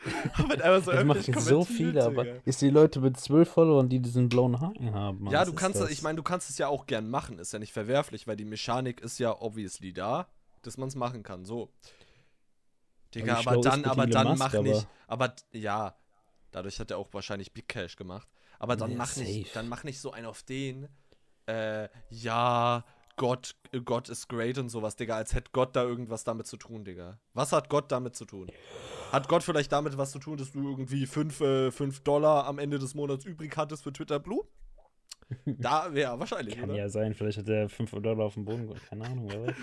Halt 0.34 0.62
einfach 0.62 0.84
so 0.84 0.90
Das 0.92 1.04
machen 1.04 1.40
so 1.40 1.64
viele, 1.64 2.04
aber 2.04 2.26
ist 2.44 2.60
die 2.60 2.70
Leute 2.70 3.00
mit 3.00 3.18
zwölf 3.18 3.50
Followern, 3.50 3.88
die 3.88 4.00
diesen 4.00 4.28
blauen 4.28 4.60
Haken 4.60 4.94
haben. 4.94 5.30
Ja, 5.30 5.44
du 5.44 5.52
kannst, 5.52 5.80
das? 5.80 5.90
ich 5.90 6.02
meine, 6.02 6.16
du 6.16 6.22
kannst 6.22 6.50
es 6.50 6.58
ja 6.58 6.68
auch 6.68 6.86
gern 6.86 7.08
machen, 7.08 7.38
ist 7.38 7.52
ja 7.52 7.58
nicht 7.58 7.72
verwerflich, 7.72 8.26
weil 8.26 8.36
die 8.36 8.44
Mechanik 8.44 9.00
ist 9.00 9.18
ja 9.18 9.40
obviously 9.40 9.92
da, 9.92 10.26
dass 10.62 10.76
man 10.76 10.88
es 10.88 10.94
machen 10.96 11.22
kann, 11.22 11.44
so. 11.44 11.70
Digga, 13.14 13.36
Aber 13.38 13.52
aber 13.52 13.60
dann, 13.60 13.84
aber 13.84 14.06
dann 14.06 14.26
Musk, 14.28 14.38
mach 14.38 14.54
aber- 14.54 14.62
nicht, 14.62 14.86
aber 15.06 15.34
ja, 15.52 15.94
dadurch 16.50 16.80
hat 16.80 16.90
er 16.90 16.98
auch 16.98 17.08
wahrscheinlich 17.12 17.52
Big 17.52 17.68
Cash 17.68 17.96
gemacht, 17.96 18.26
aber 18.58 18.74
dann 18.76 18.92
Ja, 18.92 18.96
mach 18.96 19.16
nicht, 19.16 19.44
safe. 19.46 19.54
dann 19.54 19.68
mach 19.68 19.84
nicht 19.84 20.00
so 20.00 20.12
einen 20.12 20.26
auf 20.26 20.42
den, 20.42 20.88
äh, 21.46 21.88
ja, 22.08 22.84
Gott, 23.22 23.54
Gott 23.84 24.08
ist 24.08 24.28
great 24.28 24.58
und 24.58 24.68
sowas, 24.68 24.96
Digga, 24.96 25.14
als 25.14 25.32
hätte 25.32 25.50
Gott 25.52 25.76
da 25.76 25.84
irgendwas 25.84 26.24
damit 26.24 26.48
zu 26.48 26.56
tun, 26.56 26.84
Digga. 26.84 27.20
Was 27.34 27.52
hat 27.52 27.68
Gott 27.68 27.92
damit 27.92 28.16
zu 28.16 28.24
tun? 28.24 28.50
Hat 29.12 29.28
Gott 29.28 29.44
vielleicht 29.44 29.70
damit 29.70 29.96
was 29.96 30.10
zu 30.10 30.18
tun, 30.18 30.38
dass 30.38 30.50
du 30.50 30.70
irgendwie 30.70 31.06
5 31.06 31.40
äh, 31.40 31.70
fünf 31.70 32.00
Dollar 32.00 32.46
am 32.46 32.58
Ende 32.58 32.80
des 32.80 32.96
Monats 32.96 33.24
übrig 33.24 33.56
hattest 33.56 33.84
für 33.84 33.92
Twitter 33.92 34.18
Blue? 34.18 34.42
Da 35.46 35.94
wäre 35.94 36.18
wahrscheinlich, 36.18 36.56
Kann 36.56 36.70
oder? 36.70 36.80
ja 36.80 36.88
sein, 36.88 37.14
vielleicht 37.14 37.38
hat 37.38 37.48
er 37.48 37.68
5 37.68 37.92
Dollar 37.92 38.26
auf 38.26 38.34
dem 38.34 38.44
Boden. 38.44 38.68
Keine 38.88 39.04
Ahnung, 39.04 39.30
wer 39.30 39.46
weiß. 39.46 39.56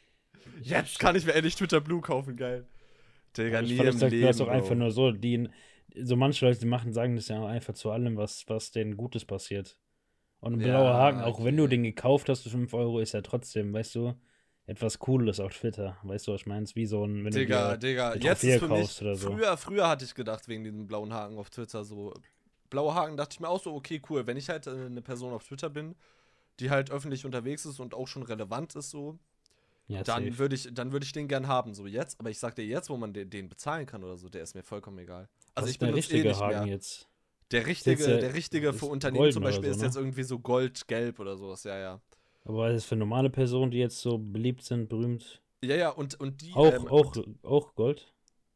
Jetzt 0.62 0.98
kann 0.98 1.16
ich 1.16 1.24
mir 1.24 1.32
endlich 1.32 1.56
Twitter 1.56 1.80
Blue 1.80 2.02
kaufen, 2.02 2.36
geil. 2.36 2.68
Digga, 3.34 3.62
nie 3.62 3.78
im 3.78 3.86
das 3.86 4.00
Leben, 4.02 4.26
das 4.26 4.38
auch 4.42 4.48
einfach 4.48 4.68
Bro. 4.68 4.76
nur 4.76 4.90
so, 4.90 5.12
die, 5.12 5.48
so 5.96 6.14
manche 6.14 6.44
Leute 6.44 6.60
die 6.60 6.66
machen, 6.66 6.92
sagen 6.92 7.16
das 7.16 7.28
ja 7.28 7.40
auch 7.40 7.48
einfach 7.48 7.72
zu 7.72 7.90
allem, 7.90 8.18
was, 8.18 8.44
was 8.48 8.70
denen 8.70 8.98
Gutes 8.98 9.24
passiert. 9.24 9.78
Und 10.40 10.54
ein 10.54 10.60
Ja, 10.60 10.66
blauer 10.70 10.94
Haken, 10.94 11.20
auch 11.22 11.42
wenn 11.44 11.56
du 11.56 11.64
okay. 11.64 11.70
den 11.70 11.82
gekauft 11.82 12.28
hast 12.28 12.42
für 12.42 12.50
5 12.50 12.72
Euro, 12.74 13.00
ist 13.00 13.12
ja 13.12 13.22
trotzdem, 13.22 13.72
weißt 13.72 13.94
du, 13.96 14.14
etwas 14.66 14.98
Cooles 14.98 15.40
auf 15.40 15.54
Twitter. 15.56 15.96
Weißt 16.02 16.26
du, 16.28 16.32
was 16.32 16.42
ich 16.42 16.46
meine? 16.46 16.66
Wie 16.74 16.86
so 16.86 17.04
ein, 17.04 17.24
wenn 17.24 17.34
Digga, 17.34 17.76
du 17.76 17.78
Digga, 17.78 18.14
jetzt 18.14 18.42
ist 18.44 18.58
für 18.58 18.68
mich, 18.68 19.00
oder 19.02 19.16
so. 19.16 19.28
früher, 19.30 19.56
früher 19.56 19.88
hatte 19.88 20.04
ich 20.04 20.14
gedacht, 20.14 20.48
wegen 20.48 20.64
diesem 20.64 20.86
blauen 20.86 21.12
Haken 21.12 21.38
auf 21.38 21.50
Twitter 21.50 21.84
so, 21.84 22.14
blauer 22.70 22.94
Haken 22.94 23.16
dachte 23.16 23.34
ich 23.34 23.40
mir 23.40 23.48
auch 23.48 23.62
so, 23.62 23.74
okay, 23.74 24.00
cool, 24.08 24.26
wenn 24.26 24.36
ich 24.36 24.48
halt 24.48 24.66
äh, 24.66 24.70
eine 24.86 25.02
Person 25.02 25.32
auf 25.32 25.44
Twitter 25.46 25.68
bin, 25.70 25.94
die 26.60 26.70
halt 26.70 26.90
öffentlich 26.90 27.24
unterwegs 27.26 27.66
ist 27.66 27.80
und 27.80 27.94
auch 27.94 28.08
schon 28.08 28.22
relevant 28.22 28.74
ist 28.76 28.90
so, 28.90 29.18
ja, 29.88 30.02
dann 30.02 30.38
würde 30.38 30.54
ich, 30.56 30.68
dann 30.72 30.92
würde 30.92 31.04
ich 31.04 31.12
den 31.12 31.28
gern 31.28 31.48
haben, 31.48 31.74
so 31.74 31.86
jetzt, 31.86 32.20
aber 32.20 32.30
ich 32.30 32.38
sag 32.38 32.54
dir 32.56 32.64
jetzt, 32.66 32.90
wo 32.90 32.96
man 32.96 33.12
den, 33.12 33.30
den 33.30 33.48
bezahlen 33.48 33.86
kann 33.86 34.04
oder 34.04 34.16
so, 34.16 34.28
der 34.28 34.42
ist 34.42 34.54
mir 34.54 34.62
vollkommen 34.62 34.98
egal. 34.98 35.28
Also 35.54 35.66
Was 35.66 35.70
ich 35.70 35.78
benutze 35.78 36.14
eh 36.14 36.22
richtige 36.22 36.28
nicht 36.28 36.40
Haken 36.40 36.64
mehr. 36.64 36.66
jetzt? 36.66 37.08
Der 37.52 37.66
richtige, 37.66 38.04
ja- 38.10 38.18
der 38.18 38.34
richtige 38.34 38.68
ist 38.68 38.78
für 38.80 38.86
Unternehmen 38.86 39.18
golden 39.18 39.32
zum 39.32 39.42
Beispiel 39.42 39.68
so, 39.68 39.76
ist 39.76 39.78
ne? 39.78 39.84
jetzt 39.86 39.96
irgendwie 39.96 40.22
so 40.22 40.38
gold-gelb 40.38 41.18
oder 41.18 41.36
sowas, 41.36 41.64
ja, 41.64 41.78
ja. 41.78 42.00
Aber 42.44 42.70
ist 42.70 42.78
es 42.78 42.84
für 42.84 42.96
normale 42.96 43.30
Personen, 43.30 43.70
die 43.70 43.78
jetzt 43.78 44.00
so 44.00 44.18
beliebt 44.18 44.62
sind, 44.64 44.88
berühmt, 44.88 45.40
Ja, 45.62 45.76
ja, 45.76 45.88
und, 45.90 46.18
und 46.20 46.40
die. 46.42 46.52
auch, 46.54 46.72
ähm, 46.72 46.88
auch, 46.88 47.16
auch 47.42 47.74
Gold? 47.74 48.12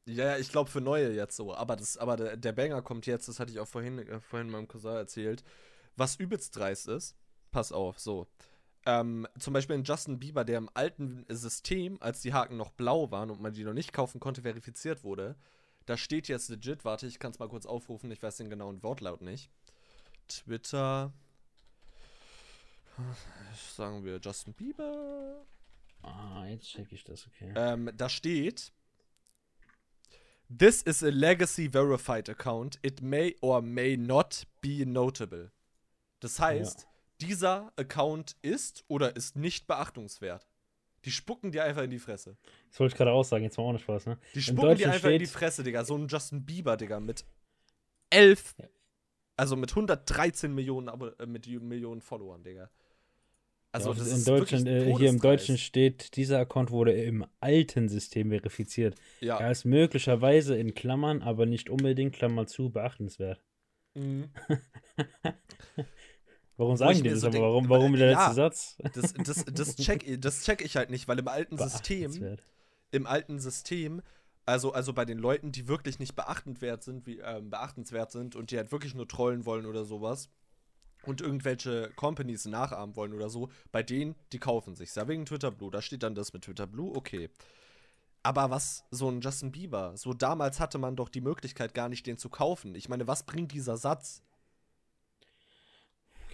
Ja, 0.06 0.24
ja, 0.26 0.36
ich 0.38 0.50
glaube 0.50 0.68
für 0.70 0.80
neue 0.80 1.12
jetzt 1.12 1.36
so. 1.36 1.54
Aber, 1.54 1.76
das, 1.76 1.96
aber 1.96 2.16
der, 2.16 2.36
der 2.36 2.52
Banger 2.52 2.82
kommt 2.82 3.06
jetzt, 3.06 3.28
das 3.28 3.38
hatte 3.38 3.52
ich 3.52 3.60
auch 3.60 3.68
vorhin, 3.68 3.98
äh, 4.00 4.20
vorhin 4.20 4.50
meinem 4.50 4.66
Cousin 4.68 4.92
erzählt. 4.96 5.44
Was 5.96 6.16
übelst 6.16 6.56
dreist 6.56 6.88
ist, 6.88 7.16
pass 7.52 7.70
auf, 7.72 7.98
so. 8.00 8.26
Ähm, 8.86 9.28
zum 9.38 9.52
Beispiel 9.54 9.76
in 9.76 9.84
Justin 9.84 10.18
Bieber, 10.18 10.44
der 10.44 10.58
im 10.58 10.70
alten 10.74 11.24
System, 11.28 11.98
als 12.00 12.20
die 12.22 12.32
Haken 12.34 12.56
noch 12.56 12.72
blau 12.72 13.10
waren 13.12 13.30
und 13.30 13.40
man 13.40 13.52
die 13.52 13.64
noch 13.64 13.74
nicht 13.74 13.92
kaufen 13.92 14.20
konnte, 14.20 14.42
verifiziert 14.42 15.04
wurde. 15.04 15.36
Da 15.86 15.96
steht 15.96 16.28
jetzt 16.28 16.48
legit, 16.48 16.84
warte, 16.84 17.06
ich 17.06 17.18
kann 17.18 17.32
es 17.32 17.38
mal 17.38 17.48
kurz 17.48 17.66
aufrufen, 17.66 18.10
ich 18.10 18.22
weiß 18.22 18.36
den 18.36 18.50
genauen 18.50 18.82
Wortlaut 18.82 19.20
nicht. 19.20 19.50
Twitter. 20.28 21.12
Sagen 23.74 24.04
wir 24.04 24.18
Justin 24.18 24.54
Bieber. 24.54 25.44
Ah, 26.02 26.46
jetzt 26.46 26.66
check 26.66 26.92
ich 26.92 27.04
das, 27.04 27.26
okay. 27.26 27.52
Ähm, 27.56 27.90
da 27.96 28.08
steht: 28.08 28.72
This 30.56 30.82
is 30.82 31.02
a 31.02 31.08
legacy 31.08 31.70
verified 31.70 32.28
account. 32.28 32.78
It 32.82 33.00
may 33.00 33.36
or 33.40 33.62
may 33.62 33.96
not 33.96 34.46
be 34.60 34.84
notable. 34.84 35.50
Das 36.20 36.38
heißt, 36.38 36.86
dieser 37.20 37.72
Account 37.76 38.36
ist 38.42 38.84
oder 38.88 39.16
ist 39.16 39.36
nicht 39.36 39.66
beachtungswert. 39.66 40.46
Die 41.04 41.10
spucken 41.10 41.50
dir 41.50 41.64
einfach 41.64 41.82
in 41.82 41.90
die 41.90 41.98
Fresse. 41.98 42.36
Das 42.70 42.78
wollte 42.80 42.92
ich 42.92 42.96
gerade 42.98 43.12
auch 43.12 43.24
sagen, 43.24 43.44
jetzt 43.44 43.56
mal 43.58 43.64
ohne 43.64 43.78
Spaß, 43.78 44.06
ne? 44.06 44.18
Die 44.34 44.42
spucken 44.42 44.76
dir 44.76 44.92
einfach 44.92 45.10
in 45.10 45.18
die 45.18 45.26
Fresse, 45.26 45.64
Digga. 45.64 45.84
So 45.84 45.96
ein 45.96 46.06
Justin 46.08 46.44
Bieber, 46.44 46.76
Digga, 46.76 47.00
mit 47.00 47.24
11, 48.10 48.54
Ja. 48.58 48.68
also 49.36 49.56
mit 49.56 49.70
113 49.70 50.54
Millionen, 50.54 50.88
Abo 50.88 51.08
äh, 51.08 51.26
mit 51.26 51.46
Millionen 51.46 52.00
Followern, 52.00 52.42
Digga. 52.44 52.70
Also, 53.74 53.92
ja, 53.92 53.98
das 53.98 54.08
in 54.08 54.16
ist 54.16 54.28
Deutschland, 54.28 54.68
äh, 54.68 54.94
hier 54.96 55.08
im. 55.08 55.18
Deutschen 55.18 55.56
steht, 55.56 56.16
dieser 56.16 56.38
Account 56.38 56.70
wurde 56.70 56.92
im 56.92 57.24
alten 57.40 57.88
System 57.88 58.28
verifiziert. 58.28 58.94
Ja. 59.20 59.38
Er 59.38 59.50
ist 59.50 59.64
möglicherweise 59.64 60.56
in 60.58 60.74
Klammern, 60.74 61.22
aber 61.22 61.46
nicht 61.46 61.70
unbedingt, 61.70 62.14
Klammer 62.14 62.46
zu, 62.46 62.68
beachtenswert. 62.68 63.42
Mhm. 63.94 64.30
Warum 66.56 66.74
ich 66.74 66.78
sagen 66.78 67.02
die 67.02 67.08
das 67.10 67.20
so 67.20 67.26
aber? 67.26 67.32
denk- 67.32 67.44
Warum, 67.44 67.68
warum 67.68 67.92
der 67.94 68.08
letzte 68.08 68.22
Ja. 68.24 68.34
Satz? 68.34 68.76
Das, 68.94 69.12
das, 69.14 69.44
das, 69.44 69.76
check, 69.76 70.20
das 70.20 70.42
check 70.44 70.62
ich 70.64 70.76
halt 70.76 70.90
nicht, 70.90 71.08
weil 71.08 71.18
im 71.18 71.28
alten 71.28 71.56
System, 71.58 72.38
im 72.90 73.06
alten 73.06 73.38
System, 73.38 74.02
also, 74.44 74.72
also 74.72 74.92
bei 74.92 75.04
den 75.04 75.18
Leuten, 75.18 75.52
die 75.52 75.68
wirklich 75.68 75.98
nicht 75.98 76.14
beachtenswert 76.14 76.82
sind, 76.82 77.06
wie, 77.06 77.18
ähm, 77.20 77.48
beachtenswert 77.50 78.10
sind 78.12 78.36
und 78.36 78.50
die 78.50 78.56
halt 78.58 78.70
wirklich 78.72 78.94
nur 78.94 79.08
trollen 79.08 79.46
wollen 79.46 79.66
oder 79.66 79.84
sowas 79.84 80.28
und 81.04 81.20
irgendwelche 81.20 81.90
Companies 81.96 82.44
nachahmen 82.46 82.94
wollen 82.96 83.12
oder 83.14 83.28
so, 83.30 83.48
bei 83.72 83.82
denen, 83.82 84.14
die 84.32 84.38
kaufen 84.38 84.76
sich. 84.76 84.94
Ja, 84.94 85.08
wegen 85.08 85.24
Twitter 85.26 85.50
Blue. 85.50 85.70
Da 85.70 85.80
steht 85.82 86.02
dann 86.02 86.14
das 86.14 86.32
mit 86.32 86.44
Twitter 86.44 86.66
Blue, 86.66 86.94
okay. 86.94 87.30
Aber 88.24 88.50
was 88.50 88.84
so 88.92 89.08
ein 89.10 89.20
Justin 89.20 89.50
Bieber, 89.50 89.96
so 89.96 90.12
damals 90.14 90.60
hatte 90.60 90.78
man 90.78 90.94
doch 90.94 91.08
die 91.08 91.20
Möglichkeit 91.20 91.74
gar 91.74 91.88
nicht, 91.88 92.06
den 92.06 92.18
zu 92.18 92.28
kaufen. 92.28 92.74
Ich 92.76 92.88
meine, 92.88 93.08
was 93.08 93.24
bringt 93.24 93.50
dieser 93.52 93.76
Satz? 93.76 94.22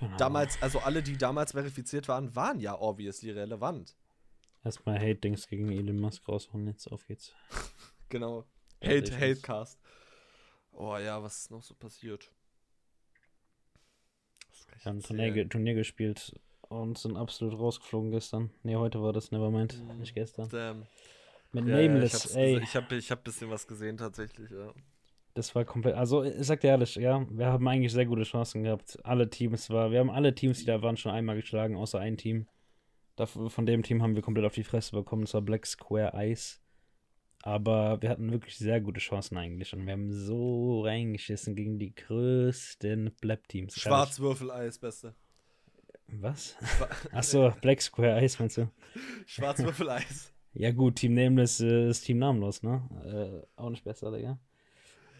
Ahnung. 0.06 0.18
Damals, 0.18 0.60
also 0.62 0.78
alle, 0.80 1.02
die 1.02 1.16
damals 1.16 1.52
verifiziert 1.52 2.08
waren, 2.08 2.34
waren 2.36 2.60
ja 2.60 2.78
obviously 2.80 3.30
relevant. 3.30 3.96
Erstmal 4.64 4.98
Hate-Dings 4.98 5.48
gegen 5.48 5.70
Elon 5.70 5.98
Musk 6.00 6.28
raushauen, 6.28 6.66
jetzt 6.66 6.86
auf 6.90 7.06
geht's. 7.06 7.32
Genau. 8.10 8.46
Hate. 8.82 9.12
Hatecast. 9.14 9.78
Oh 10.72 10.96
ja, 10.96 11.22
was 11.22 11.40
ist 11.40 11.50
noch 11.50 11.62
so 11.62 11.74
passiert? 11.74 12.32
Wir 14.78 14.84
haben 14.86 14.96
ein? 14.98 15.02
Turnier, 15.02 15.48
Turnier 15.48 15.74
gespielt 15.74 16.38
und 16.62 16.96
sind 16.98 17.16
absolut 17.16 17.58
rausgeflogen 17.58 18.10
gestern. 18.10 18.50
Ne, 18.62 18.76
heute 18.78 19.02
war 19.02 19.12
das, 19.12 19.30
nevermind, 19.30 19.78
Mhm. 19.84 19.98
nicht 19.98 20.14
gestern. 20.14 20.48
Damn. 20.48 20.86
Mit 21.52 21.66
Ja, 21.66 21.76
ja, 21.78 21.80
ich 21.82 21.88
Nameless, 21.88 22.34
ey. 22.34 22.58
Ich 22.62 22.76
habe 22.76 22.94
ich 22.96 23.10
hab 23.10 23.20
ein 23.20 23.24
bisschen 23.24 23.50
was 23.50 23.66
gesehen 23.66 23.96
tatsächlich, 23.96 24.50
ja. 24.50 24.72
Das 25.38 25.54
war 25.54 25.64
komplett. 25.64 25.94
Also, 25.94 26.24
ich 26.24 26.34
sag 26.40 26.62
dir 26.62 26.66
ehrlich, 26.66 26.96
ja, 26.96 27.24
wir 27.30 27.46
haben 27.46 27.68
eigentlich 27.68 27.92
sehr 27.92 28.06
gute 28.06 28.24
Chancen 28.24 28.64
gehabt. 28.64 28.98
Alle 29.04 29.30
Teams 29.30 29.70
war, 29.70 29.92
wir 29.92 30.00
haben 30.00 30.10
alle 30.10 30.34
Teams, 30.34 30.58
die 30.58 30.64
da 30.64 30.82
waren, 30.82 30.96
schon 30.96 31.12
einmal 31.12 31.36
geschlagen, 31.36 31.76
außer 31.76 32.00
ein 32.00 32.16
Team. 32.16 32.48
Von 33.24 33.64
dem 33.64 33.84
Team 33.84 34.02
haben 34.02 34.16
wir 34.16 34.22
komplett 34.22 34.46
auf 34.46 34.54
die 34.54 34.64
Fresse 34.64 34.96
bekommen, 34.96 35.22
das 35.22 35.34
war 35.34 35.42
Black 35.42 35.64
Square 35.64 36.12
Ice. 36.16 36.58
Aber 37.42 38.02
wir 38.02 38.08
hatten 38.08 38.32
wirklich 38.32 38.58
sehr 38.58 38.80
gute 38.80 38.98
Chancen 38.98 39.36
eigentlich 39.36 39.72
und 39.72 39.86
wir 39.86 39.92
haben 39.92 40.10
so 40.12 40.82
reingeschissen 40.82 41.54
gegen 41.54 41.78
die 41.78 41.94
größten 41.94 43.12
Blab-Teams. 43.20 43.74
Schwarzwürfeleis, 43.74 44.80
Beste. 44.80 45.14
Was? 46.08 46.56
Achso, 47.12 47.52
Black 47.60 47.80
Square 47.80 48.24
Ice 48.24 48.38
meinst 48.40 48.56
du? 48.56 48.68
Schwarzwürfeleis. 49.26 50.32
Ja, 50.54 50.72
gut, 50.72 50.96
Team 50.96 51.14
Nameless 51.14 51.60
äh, 51.60 51.90
ist 51.90 52.00
Team 52.00 52.18
namenlos, 52.18 52.64
ne? 52.64 52.82
Äh, 53.04 53.60
auch 53.60 53.70
nicht 53.70 53.84
besser, 53.84 54.10
Digga. 54.10 54.40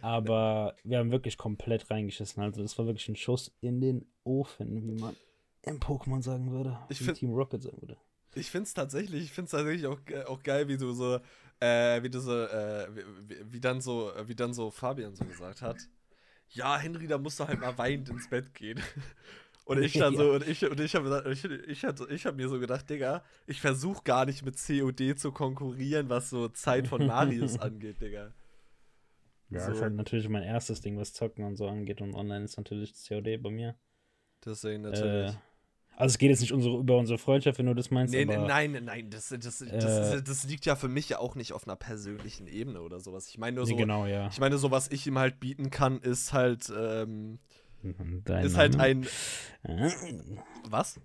Aber 0.02 0.76
wir 0.85 0.99
haben 0.99 1.11
wirklich 1.11 1.37
komplett 1.37 1.90
reingeschissen. 1.90 2.43
Also, 2.43 2.62
das 2.62 2.78
war 2.78 2.87
wirklich 2.87 3.09
ein 3.09 3.17
Schuss 3.17 3.52
in 3.61 3.81
den 3.81 4.07
Ofen, 4.25 4.83
wie 4.87 5.00
man 5.00 5.17
im 5.62 5.78
Pokémon 5.81 6.23
sagen 6.23 6.50
würde. 6.50 6.78
Ich 6.88 7.07
wie 7.07 7.12
Team 7.12 7.33
Rocket 7.33 7.62
sagen 7.62 7.81
würde. 7.81 7.97
Ich 8.35 8.50
find's 8.50 8.75
tatsächlich, 8.75 9.25
ich 9.25 9.33
find's 9.33 9.50
tatsächlich 9.50 9.87
auch, 9.87 9.99
auch 10.26 10.43
geil, 10.43 10.69
wie 10.69 10.76
du 10.76 10.93
so, 10.93 11.19
äh, 11.61 12.02
wie 12.02 12.11
du 12.11 12.21
so, 12.21 12.33
äh, 12.45 12.87
wie, 12.95 13.02
wie- 13.28 13.52
wie 13.55 13.61
dann 13.61 13.81
so, 13.81 14.12
wie 14.26 14.35
dann 14.35 14.52
so 14.52 14.71
Fabian 14.71 15.14
so 15.17 15.25
gesagt 15.25 15.62
hat. 15.62 15.76
Ja, 16.50 16.78
Henry, 16.78 17.07
da 17.07 17.19
musst 17.19 17.40
du 17.40 17.47
halt 17.47 17.61
mal 17.61 17.76
weinend 17.76 18.09
ins 18.09 18.28
Bett 18.28 18.55
gehen. 18.55 18.81
Und 19.64 19.83
ich 19.83 19.93
dann 19.99 20.14
so, 20.17 20.33
und 20.33 20.49
ich, 20.49 20.64
und 20.64 20.81
ich 20.81 20.95
habe 20.95 21.31
ich, 21.31 21.45
ich, 21.45 21.85
ich 21.85 22.25
hab 22.26 22.37
mir 22.37 22.49
so 22.49 22.59
gedacht, 22.59 22.88
Digga, 22.88 23.23
ich 23.47 23.61
versuche 23.61 24.02
gar 24.02 24.25
nicht 24.25 24.43
mit 24.43 24.57
COD 24.57 25.14
zu 25.19 25.31
konkurrieren, 25.31 26.09
was 26.09 26.31
so 26.31 26.49
Zeit 26.49 26.88
von 26.88 27.05
Marius 27.07 27.59
angeht, 27.61 28.00
Digga. 28.00 28.33
Ja, 29.50 29.61
so. 29.61 29.73
ist 29.73 29.81
halt 29.83 29.95
natürlich 29.95 30.28
mein 30.28 30.43
erstes 30.43 30.81
Ding, 30.81 30.99
was 30.99 31.12
Zocken 31.12 31.45
und 31.45 31.57
so 31.57 31.69
angeht. 31.69 32.00
Und 32.00 32.14
online 32.14 32.45
ist 32.45 32.57
natürlich 32.57 32.93
COD 33.07 33.38
bei 33.43 33.50
mir. 33.50 33.75
Deswegen 34.45 34.83
natürlich. 34.83 35.33
Äh, 35.33 35.38
also, 35.97 36.12
es 36.12 36.19
geht 36.19 36.31
jetzt 36.31 36.40
nicht 36.43 36.52
unsere, 36.52 36.78
über 36.78 36.97
unsere 36.97 37.19
Freundschaft, 37.19 37.59
wenn 37.59 37.67
du 37.67 37.75
das 37.75 37.90
meinst. 37.90 38.14
Nee, 38.14 38.25
nee, 38.25 38.37
aber, 38.37 38.47
nein, 38.47 38.81
nein, 38.85 39.11
das, 39.11 39.31
das, 39.31 39.40
das, 39.40 39.61
Äh, 39.62 39.78
das, 39.78 40.23
das 40.23 40.45
liegt 40.45 40.64
ja 40.64 40.76
für 40.76 40.87
mich 40.87 41.09
ja 41.09 41.19
auch 41.19 41.35
nicht 41.35 41.52
auf 41.52 41.67
einer 41.67 41.75
persönlichen 41.75 42.47
Ebene 42.47 42.83
oder 42.83 43.00
sowas. 43.00 43.28
Ich 43.28 43.37
meine 43.37 43.57
nur 43.57 43.64
Nee, 43.64 43.71
so, 43.73 43.76
genau, 43.76 44.07
ja. 44.07 44.28
ich 44.28 44.38
meine 44.38 44.59
so, 44.59 44.71
was 44.71 44.88
ich 44.93 45.07
ihm 45.09 45.19
halt 45.19 45.40
bieten 45.40 45.71
kann, 45.71 46.00
ist 46.00 46.33
halt, 46.33 46.73
ähm, 46.76 47.40
Dein 48.25 48.45
ist 48.45 48.57
halt 48.57 48.76
Name. 48.76 49.09
ein, 49.64 50.38
was? 50.69 51.00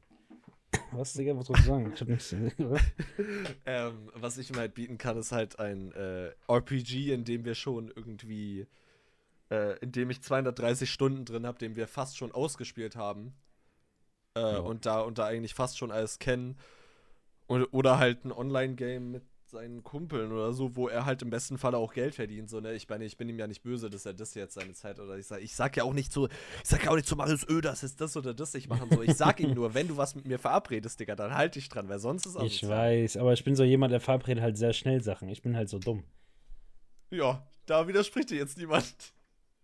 Was, 0.91 1.13
Digga, 1.13 1.35
was 1.37 1.47
sollst 1.47 1.63
du 1.63 1.67
sagen? 1.67 1.91
Ich 1.93 2.01
hab 2.01 2.07
nichts. 2.07 2.35
Ähm, 3.65 4.09
was 4.13 4.37
ich 4.37 4.49
ihm 4.49 4.57
halt 4.57 4.73
bieten 4.73 4.97
kann, 4.97 5.17
ist 5.17 5.31
halt 5.31 5.59
ein 5.59 5.91
äh, 5.93 6.31
RPG, 6.47 7.13
in 7.13 7.23
dem 7.23 7.45
wir 7.45 7.55
schon 7.55 7.89
irgendwie, 7.95 8.67
äh, 9.49 9.77
in 9.79 9.91
dem 9.91 10.09
ich 10.09 10.21
230 10.21 10.91
Stunden 10.91 11.25
drin 11.25 11.45
habe, 11.47 11.57
den 11.57 11.75
wir 11.75 11.87
fast 11.87 12.17
schon 12.17 12.31
ausgespielt 12.31 12.95
haben. 12.95 13.33
Äh, 14.35 14.39
Ja. 14.41 14.57
und, 14.59 14.85
da, 14.85 15.01
und 15.01 15.17
da 15.17 15.25
eigentlich 15.27 15.53
fast 15.53 15.77
schon 15.77 15.91
alles 15.91 16.19
kennen. 16.19 16.57
Und, 17.47 17.65
oder 17.73 17.97
halt 17.99 18.25
ein 18.25 18.31
Online-Game 18.31 19.11
mit 19.11 19.23
seinen 19.53 19.83
Kumpeln 19.83 20.31
oder 20.31 20.51
so, 20.51 20.75
wo 20.75 20.87
er 20.89 21.05
halt 21.05 21.21
im 21.21 21.29
besten 21.29 21.57
Falle 21.57 21.77
auch 21.77 21.93
Geld 21.93 22.13
verdient. 22.15 22.49
So, 22.49 22.59
ne? 22.59 22.73
Ich 22.73 22.89
meine, 22.89 23.05
ich 23.05 23.15
bin 23.17 23.29
ihm 23.29 23.39
ja 23.39 23.47
nicht 23.47 23.63
böse, 23.63 23.89
dass 23.89 24.05
er 24.05 24.13
das 24.13 24.33
jetzt 24.33 24.55
seine 24.55 24.73
Zeit 24.73 24.99
oder 24.99 25.17
ich 25.17 25.25
sag, 25.27 25.41
ich 25.41 25.55
sag 25.55 25.77
ja 25.77 25.83
auch 25.83 25.93
nicht 25.93 26.11
zu, 26.11 26.27
ich 26.27 26.69
sag 26.69 26.83
ja 26.83 26.91
auch 26.91 26.95
nicht 26.95 27.07
zu 27.07 27.15
Marius 27.15 27.47
Ö, 27.47 27.61
das 27.61 27.83
ist 27.83 28.01
das 28.01 28.17
oder 28.17 28.33
das 28.33 28.53
nicht 28.53 28.67
machen. 28.67 28.89
So, 28.91 29.01
ich 29.01 29.15
sag 29.15 29.39
ihm 29.39 29.53
nur, 29.53 29.73
wenn 29.73 29.87
du 29.87 29.95
was 29.95 30.15
mit 30.15 30.27
mir 30.27 30.39
verabredest, 30.39 30.99
Digga, 30.99 31.15
dann 31.15 31.33
halt 31.35 31.55
dich 31.55 31.69
dran, 31.69 31.87
weil 31.87 31.99
sonst 31.99 32.25
ist 32.25 32.35
Ich 32.35 32.41
asozial. 32.41 32.71
weiß, 32.71 33.17
aber 33.17 33.31
ich 33.33 33.43
bin 33.43 33.55
so 33.55 33.63
jemand, 33.63 33.93
der 33.93 34.01
verabredet 34.01 34.43
halt 34.43 34.57
sehr 34.57 34.73
schnell 34.73 35.01
Sachen. 35.01 35.29
Ich 35.29 35.41
bin 35.41 35.55
halt 35.55 35.69
so 35.69 35.79
dumm. 35.79 36.03
Ja, 37.11 37.45
da 37.65 37.87
widerspricht 37.87 38.31
dir 38.31 38.37
jetzt 38.37 38.57
niemand. 38.57 39.13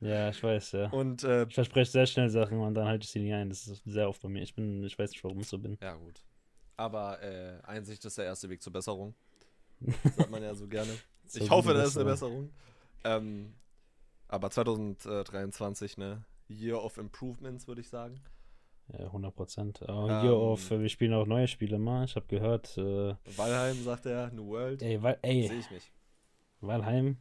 Ja, 0.01 0.29
ich 0.29 0.41
weiß, 0.41 0.71
ja. 0.73 0.89
Und, 0.91 1.23
äh, 1.23 1.43
Ich 1.47 1.55
verspreche 1.55 1.91
sehr 1.91 2.05
schnell 2.05 2.29
Sachen 2.29 2.59
und 2.59 2.73
dann 2.75 2.87
halte 2.87 3.03
ich 3.03 3.09
sie 3.11 3.19
nicht 3.19 3.33
ein. 3.33 3.49
Das 3.49 3.67
ist 3.67 3.83
sehr 3.85 4.07
oft 4.07 4.21
bei 4.21 4.29
mir. 4.29 4.43
Ich 4.43 4.53
bin, 4.55 4.83
ich 4.83 4.97
weiß 4.97 5.09
nicht, 5.11 5.23
warum 5.23 5.39
ich 5.41 5.47
so 5.47 5.57
bin. 5.57 5.77
ja, 5.81 5.95
gut. 5.95 6.21
Aber, 6.77 7.21
äh, 7.21 7.59
Einsicht 7.63 8.05
ist 8.05 8.17
der 8.17 8.23
erste 8.23 8.47
Weg 8.49 8.61
zur 8.61 8.71
Besserung. 8.71 9.13
Sagt 10.15 10.29
man 10.29 10.43
ja 10.43 10.53
so 10.55 10.67
gerne. 10.67 10.91
So 11.25 11.39
ich 11.43 11.49
hoffe, 11.49 11.73
das 11.73 11.89
ist 11.89 11.97
eine 11.97 12.09
Besserung. 12.09 12.49
Ähm, 13.03 13.53
aber 14.27 14.51
2023, 14.51 15.97
ne? 15.97 16.23
Year 16.49 16.83
of 16.83 16.97
Improvements, 16.97 17.67
würde 17.67 17.81
ich 17.81 17.89
sagen. 17.89 18.19
Ja, 18.91 19.05
100 19.05 19.35
Prozent. 19.35 19.81
Aber 19.87 20.09
Ähm, 20.09 20.21
hier 20.21 20.33
auf, 20.33 20.71
äh, 20.71 20.79
wir 20.81 20.89
spielen 20.89 21.13
auch 21.13 21.27
neue 21.27 21.47
Spiele 21.47 21.77
mal. 21.77 22.05
Ich 22.05 22.15
habe 22.15 22.25
gehört, 22.27 22.75
äh, 22.77 23.15
Valheim, 23.37 23.83
sagt 23.83 24.05
er, 24.07 24.31
New 24.31 24.47
World. 24.47 24.81
ey, 24.81 25.01
Wal 25.01 25.19
ey, 25.21 25.47
Sehe 25.47 25.59
ich 25.59 25.69
nicht. 25.71 25.91
Walheim, 26.61 27.17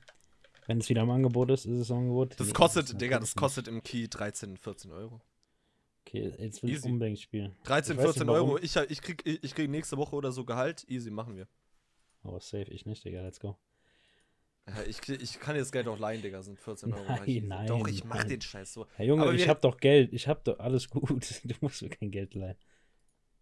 wenn 0.67 0.79
es 0.79 0.89
wieder 0.89 1.03
im 1.03 1.11
Angebot 1.11 1.51
ist, 1.51 1.67
ist 1.67 1.79
es 1.79 1.91
im 1.91 1.99
Angebot. 1.99 2.41
Das 2.41 2.53
kostet, 2.55 3.01
Digga, 3.01 3.19
das 3.21 3.35
kostet 3.35 3.69
im 3.69 3.83
Key 3.83 4.09
13, 4.09 4.57
14 4.57 4.91
Euro. 4.93 5.15
nicht. 5.17 5.25
Okay, 6.07 6.33
jetzt 6.39 6.63
will 6.63 6.71
ich 6.71 6.83
unbedingt 6.85 7.21
spielen. 7.21 7.55
13, 7.65 7.93
Ich 7.93 7.99
weiß 7.99 8.07
nicht, 8.07 8.15
14 8.15 8.27
warum. 8.29 8.51
Euro. 8.51 8.59
Ich, 8.63 8.75
ich, 8.77 9.03
krieg, 9.03 9.23
ich, 9.27 9.45
ich 9.45 9.55
krieg 9.55 9.71
nächste 9.71 9.99
Woche 9.99 10.17
oder 10.17 10.33
so 10.33 10.45
Gehalt. 10.47 10.85
Easy, 10.89 11.11
machen 11.11 11.37
wir. 11.37 11.47
Aber 12.29 12.41
safe, 12.41 12.65
ich 12.71 12.87
nicht, 12.87 13.05
Digga, 13.05 13.23
let's 13.23 13.41
go. 13.41 13.57
Ja, 14.69 14.83
ich, 14.87 15.09
ich 15.09 15.41
kann 15.41 15.57
jetzt 15.57 15.73
Geld 15.73 15.89
auch 15.89 15.99
leihen, 15.99 16.21
Digga, 16.21 16.43
sind 16.43 16.61
14 16.61 16.93
Euro. 16.93 17.03
Nein, 17.09 17.45
nein, 17.49 17.67
Doch, 17.67 17.89
ich 17.89 18.05
mach 18.05 18.17
nein. 18.17 18.29
den 18.29 18.41
Scheiß 18.43 18.75
so. 18.75 18.87
Herr 18.97 19.07
Junge, 19.07 19.23
Aber 19.23 19.33
ich 19.35 19.41
wir- 19.41 19.49
hab 19.49 19.63
doch 19.63 19.79
Geld. 19.79 20.13
Ich 20.13 20.29
hab 20.29 20.45
doch 20.45 20.59
alles 20.59 20.89
gut. 20.91 21.09
Du 21.45 21.55
musst 21.63 21.81
mir 21.83 21.89
kein 21.89 22.11
Geld 22.11 22.35
leihen. 22.35 22.57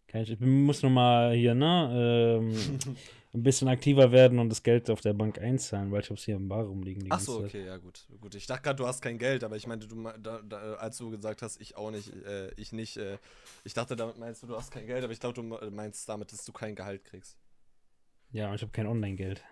Kein, 0.06 0.22
ich 0.22 0.38
muss 0.38 0.82
nur 0.82 0.92
mal 0.92 1.34
hier, 1.34 1.56
ne, 1.56 2.38
ähm, 2.40 2.54
ein 3.34 3.42
bisschen 3.42 3.66
aktiver 3.66 4.12
werden 4.12 4.38
und 4.38 4.48
das 4.50 4.62
Geld 4.62 4.88
auf 4.88 5.00
der 5.00 5.14
Bank 5.14 5.38
einzahlen, 5.40 5.90
weil 5.90 6.00
ich 6.02 6.10
hab's 6.10 6.24
hier 6.24 6.36
im 6.36 6.46
Bar 6.48 6.64
rumliegen. 6.64 7.02
die 7.04 7.10
Ach 7.10 7.18
so, 7.18 7.40
okay, 7.40 7.66
ja 7.66 7.76
gut. 7.78 8.06
gut. 8.20 8.36
Ich 8.36 8.46
dachte 8.46 8.62
gerade, 8.62 8.76
du 8.76 8.86
hast 8.86 9.02
kein 9.02 9.18
Geld, 9.18 9.42
aber 9.42 9.56
ich 9.56 9.66
meinte, 9.66 9.88
du, 9.88 10.00
da, 10.20 10.40
da, 10.42 10.74
als 10.74 10.96
du 10.98 11.10
gesagt 11.10 11.42
hast, 11.42 11.60
ich 11.60 11.76
auch 11.76 11.90
nicht, 11.90 12.14
äh, 12.24 12.52
ich 12.56 12.70
nicht, 12.72 12.98
äh, 12.98 13.18
ich 13.64 13.74
dachte, 13.74 13.96
damit 13.96 14.16
meinst 14.16 14.44
du, 14.44 14.46
du 14.46 14.56
hast 14.56 14.70
kein 14.70 14.86
Geld, 14.86 15.02
aber 15.02 15.12
ich 15.12 15.18
glaube, 15.18 15.34
du 15.34 15.42
me- 15.42 15.70
meinst 15.72 16.08
damit, 16.08 16.30
dass 16.30 16.44
du 16.44 16.52
kein 16.52 16.76
Gehalt 16.76 17.04
kriegst. 17.04 17.36
Ja, 18.36 18.50
und 18.50 18.56
ich 18.56 18.60
habe 18.60 18.70
kein 18.70 18.86
Online-Geld. 18.86 19.42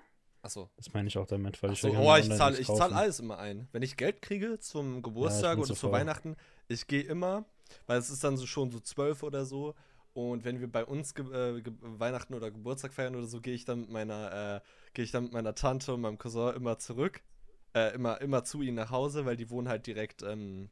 Ach 0.42 0.50
so. 0.50 0.68
Das 0.76 0.92
meine 0.92 1.08
ich 1.08 1.16
auch 1.16 1.26
damit, 1.26 1.62
weil 1.62 1.70
Ach 1.70 1.72
ich 1.72 1.80
so, 1.80 1.88
oh, 1.88 2.16
ich 2.16 2.28
zahle 2.28 2.58
ich 2.58 2.66
zahl 2.66 2.92
alles 2.92 3.18
immer 3.18 3.38
ein. 3.38 3.66
Wenn 3.72 3.80
ich 3.82 3.96
Geld 3.96 4.20
kriege 4.20 4.58
zum 4.58 5.02
Geburtstag 5.02 5.56
bin 5.56 5.64
oder 5.64 5.74
zu. 5.74 5.90
Weihnachten, 5.90 6.36
ich 6.68 6.86
gehe 6.86 7.02
immer, 7.02 7.46
weil 7.86 7.98
es 7.98 8.10
ist 8.10 8.22
dann 8.22 8.36
so 8.36 8.46
schon 8.46 8.70
so 8.70 8.78
zwölf 8.80 9.22
oder 9.22 9.46
so. 9.46 9.74
Und 10.12 10.44
wenn 10.44 10.60
wir 10.60 10.70
bei 10.70 10.84
uns 10.84 11.14
ge 11.14 11.24
äh, 11.32 11.62
ge 11.62 11.72
Weihnachten 11.80 12.34
oder 12.34 12.50
Geburtstag 12.50 12.92
feiern 12.92 13.16
oder 13.16 13.26
so, 13.26 13.40
gehe 13.40 13.54
ich 13.54 13.64
dann 13.64 13.80
mit 13.80 13.90
meiner, 13.90 14.60
äh, 14.62 14.68
gehe 14.92 15.04
ich 15.06 15.10
dann 15.12 15.24
mit 15.24 15.32
meiner 15.32 15.54
Tante 15.54 15.94
und 15.94 16.02
meinem 16.02 16.18
Cousin 16.18 16.54
immer 16.54 16.78
zurück, 16.78 17.22
äh, 17.74 17.94
immer, 17.94 18.20
immer 18.20 18.44
zu 18.44 18.60
ihnen 18.60 18.76
nach 18.76 18.90
Hause, 18.90 19.24
weil 19.24 19.36
die 19.38 19.48
wohnen 19.48 19.68
halt 19.68 19.86
direkt 19.86 20.22
ähm, 20.22 20.68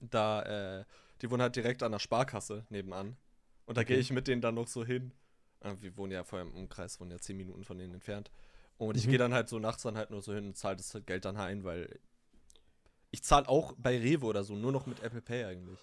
da, 0.00 0.80
äh, 0.80 0.84
die 1.20 1.30
wohnen 1.30 1.42
halt 1.42 1.56
direkt 1.56 1.82
an 1.82 1.92
der 1.92 1.98
Sparkasse 1.98 2.64
nebenan. 2.70 3.18
Und 3.66 3.76
da 3.76 3.84
gehe 3.84 3.96
Okay. 3.96 4.00
ich 4.00 4.12
mit 4.12 4.28
denen 4.28 4.40
dann 4.40 4.54
noch 4.54 4.66
so 4.66 4.82
hin. 4.82 5.12
Äh, 5.60 5.74
wir 5.80 5.96
wohnen 5.96 6.12
ja 6.12 6.24
vorher 6.24 6.46
im 6.46 6.54
Umkreis, 6.54 7.00
wohnen 7.00 7.10
ja 7.10 7.18
zehn 7.18 7.36
Minuten 7.36 7.64
von 7.64 7.78
denen 7.78 7.94
entfernt. 7.94 8.30
Und 8.76 8.96
ich 8.96 9.06
Mhm. 9.06 9.10
gehe 9.10 9.18
dann 9.18 9.34
halt 9.34 9.48
so 9.48 9.58
nachts 9.58 9.82
dann 9.82 9.96
halt 9.96 10.10
nur 10.10 10.22
so 10.22 10.32
hin 10.34 10.46
und 10.46 10.56
zahle 10.56 10.76
das 10.76 10.96
Geld 11.06 11.24
dann 11.24 11.36
ein, 11.36 11.64
weil 11.64 11.98
ich 13.10 13.22
zahle 13.22 13.48
auch 13.48 13.74
bei 13.78 13.98
Rewe 13.98 14.26
oder 14.26 14.44
so 14.44 14.54
nur 14.54 14.72
noch 14.72 14.86
mit 14.86 15.00
Apple 15.02 15.22
Pay 15.22 15.44
eigentlich. 15.44 15.80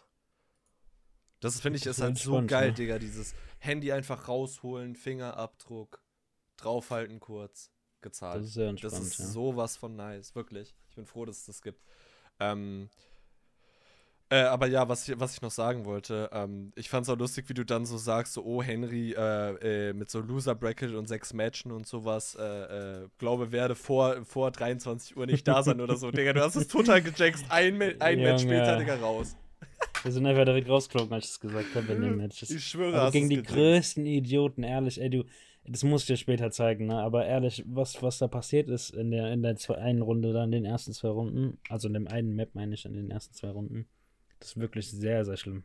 Das 1.41 1.59
finde 1.59 1.77
ich 1.77 1.83
Das 1.83 1.97
ist 1.97 1.97
ist 1.97 2.03
halt 2.03 2.17
so 2.17 2.43
geil, 2.47 2.69
ne? 2.69 2.73
Digga, 2.73 2.99
dieses 2.99 3.33
Handy 3.59 3.91
einfach 3.91 4.27
rausholen, 4.27 4.95
Fingerabdruck, 4.95 6.01
draufhalten 6.57 7.19
kurz, 7.19 7.71
gezahlt. 8.01 8.41
Das 8.41 8.47
ist 8.47 8.53
sehr 8.53 8.69
Das 8.69 8.93
entspannt, 8.93 9.07
ist 9.07 9.19
ja. 9.19 9.25
sowas 9.27 9.77
von 9.77 9.95
nice, 9.95 10.33
wirklich. 10.35 10.75
Ich 10.89 10.95
bin 10.95 11.05
froh, 11.05 11.25
dass 11.25 11.39
es 11.39 11.45
das 11.45 11.61
gibt. 11.61 11.83
Ähm, 12.39 12.89
äh, 14.35 14.43
aber 14.47 14.67
ja, 14.67 14.87
was 14.89 15.07
ich, 15.07 15.19
was 15.19 15.35
ich 15.35 15.41
noch 15.41 15.51
sagen 15.51 15.85
wollte, 15.85 16.29
ähm, 16.33 16.71
ich 16.75 16.89
fand's 16.89 17.09
auch 17.09 17.17
lustig, 17.17 17.47
wie 17.47 17.53
du 17.53 17.63
dann 17.63 17.85
so 17.85 17.97
sagst, 17.97 18.33
so, 18.33 18.43
oh, 18.43 18.61
Henry, 18.61 19.13
äh, 19.13 19.89
äh, 19.89 19.93
mit 19.93 20.09
so 20.09 20.19
Loser-Bracket 20.19 20.93
und 20.93 21.07
sechs 21.07 21.33
Matchen 21.33 21.71
und 21.71 21.87
sowas, 21.87 22.35
äh, 22.39 22.43
äh, 22.43 23.07
glaube, 23.17 23.51
werde 23.51 23.75
vor, 23.75 24.25
vor 24.25 24.51
23 24.51 25.15
Uhr 25.15 25.25
nicht 25.25 25.47
da 25.47 25.63
sein 25.63 25.79
oder 25.79 25.95
so. 25.95 26.11
Digga, 26.11 26.33
du 26.33 26.41
hast 26.41 26.55
es 26.55 26.67
total 26.67 27.01
gejackst, 27.01 27.45
ein, 27.49 27.81
ein 27.99 28.19
Match 28.19 28.43
später, 28.43 28.77
Digga, 28.77 28.95
raus. 28.95 29.37
Wir 30.03 30.11
sind 30.11 30.25
einfach 30.25 30.45
direkt 30.45 30.69
rausgeflogen, 30.69 31.13
als 31.13 31.25
ich 31.25 31.31
es 31.31 31.39
gesagt 31.39 31.75
habe 31.75 31.93
in 31.93 32.01
den 32.01 32.17
Matches. 32.17 32.49
Ich 32.49 32.65
schwöre, 32.65 33.01
hast 33.01 33.13
gegen 33.13 33.25
es 33.25 33.29
die 33.29 33.35
gejinxt. 33.35 33.55
größten 33.55 34.05
Idioten, 34.05 34.63
ehrlich, 34.63 35.01
ey, 35.01 35.09
du, 35.09 35.23
das 35.67 35.83
muss 35.83 36.01
ich 36.01 36.07
dir 36.07 36.17
später 36.17 36.51
zeigen, 36.51 36.87
ne? 36.87 36.99
Aber 36.99 37.25
ehrlich, 37.25 37.63
was, 37.67 38.01
was 38.03 38.17
da 38.19 38.27
passiert 38.27 38.69
ist 38.69 38.91
in 38.91 39.11
der, 39.11 39.31
in 39.31 39.41
der 39.41 39.55
zwei, 39.55 39.75
einen 39.75 40.01
Runde, 40.01 40.33
dann 40.33 40.51
in 40.51 40.63
den 40.63 40.65
ersten 40.65 40.93
zwei 40.93 41.09
Runden, 41.09 41.57
also 41.69 41.87
in 41.87 41.93
dem 41.93 42.07
einen 42.07 42.35
Map 42.35 42.53
meine 42.53 42.75
ich, 42.75 42.85
in 42.85 42.93
den 42.93 43.09
ersten 43.09 43.33
zwei 43.33 43.49
Runden, 43.49 43.87
das 44.45 44.51
ist 44.51 44.59
wirklich 44.61 44.89
sehr, 44.91 45.25
sehr 45.25 45.37
schlimm. 45.37 45.63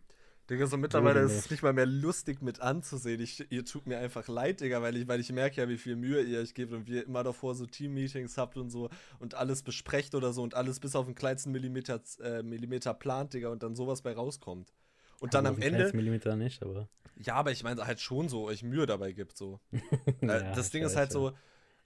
Digga, 0.48 0.66
so 0.66 0.76
mittlerweile 0.76 1.20
ist 1.20 1.32
es 1.44 1.50
nicht 1.50 1.62
mal 1.62 1.72
mehr 1.72 1.86
lustig 1.86 2.42
mit 2.42 2.60
anzusehen. 2.60 3.20
Ich, 3.20 3.46
ihr 3.52 3.64
tut 3.64 3.86
mir 3.86 3.98
einfach 3.98 4.26
leid, 4.26 4.60
Digga, 4.60 4.82
weil 4.82 4.96
ich, 4.96 5.06
weil 5.06 5.20
ich 5.20 5.30
merke 5.30 5.60
ja, 5.60 5.68
wie 5.68 5.76
viel 5.78 5.94
Mühe 5.94 6.22
ihr 6.22 6.40
euch 6.40 6.54
gebt 6.54 6.72
und 6.72 6.88
wie 6.88 6.94
ihr 6.96 7.06
immer 7.06 7.22
davor 7.22 7.54
so 7.54 7.66
Team-Meetings 7.66 8.36
habt 8.36 8.56
und 8.56 8.70
so 8.70 8.88
und 9.20 9.34
alles 9.34 9.62
besprecht 9.62 10.14
oder 10.16 10.32
so 10.32 10.42
und 10.42 10.54
alles 10.54 10.80
bis 10.80 10.96
auf 10.96 11.06
den 11.06 11.14
kleinsten 11.14 11.52
Millimeter, 11.52 12.00
äh, 12.20 12.42
Millimeter 12.42 12.94
plant, 12.94 13.32
Digga, 13.34 13.50
und 13.50 13.62
dann 13.62 13.76
sowas 13.76 14.02
bei 14.02 14.12
rauskommt. 14.12 14.72
Und 15.20 15.34
dann 15.34 15.46
Also 15.46 15.54
am 15.56 15.62
Ende, 15.62 15.92
Millimeter 15.94 16.34
nicht, 16.34 16.62
aber. 16.62 16.88
ja, 17.16 17.34
aber 17.34 17.52
ich 17.52 17.62
meine 17.62 17.86
halt 17.86 18.00
schon 18.00 18.28
so, 18.28 18.46
euch 18.46 18.62
Mühe 18.64 18.86
dabei 18.86 19.12
gibt, 19.12 19.36
so. 19.36 19.60
Äh, 20.22 20.26
Ja, 20.26 20.52
das 20.54 20.70
Ding 20.70 20.82
ist 20.82 20.96
halt 20.96 21.12
so, 21.12 21.32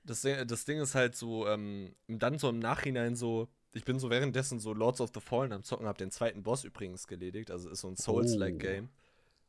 das, 0.05 0.23
Ding- 0.23 0.47
das 0.47 0.65
Ding 0.65 0.81
ist 0.81 0.95
halt 0.95 1.15
so, 1.17 1.47
ähm, 1.49 1.95
dann 2.09 2.39
so 2.39 2.49
im 2.49 2.59
Nachhinein 2.61 3.15
so, 3.15 3.49
ich 3.75 3.85
bin 3.85 3.99
so 3.99 4.09
währenddessen 4.11 4.59
so 4.61 4.73
Lords 4.73 5.01
of 5.01 5.11
the 5.15 5.21
Fallen 5.21 5.53
am 5.53 5.63
Zocken, 5.63 5.87
hab 5.87 5.99
den 5.99 6.11
zweiten 6.11 6.43
Boss 6.43 6.65
übrigens 6.65 7.07
geledigt, 7.07 7.51
also 7.51 7.69
ist 7.69 7.81
so 7.81 7.89
ein 7.89 7.97
Souls-like 7.97 8.55
Oh. 8.55 8.59
Game. 8.59 8.89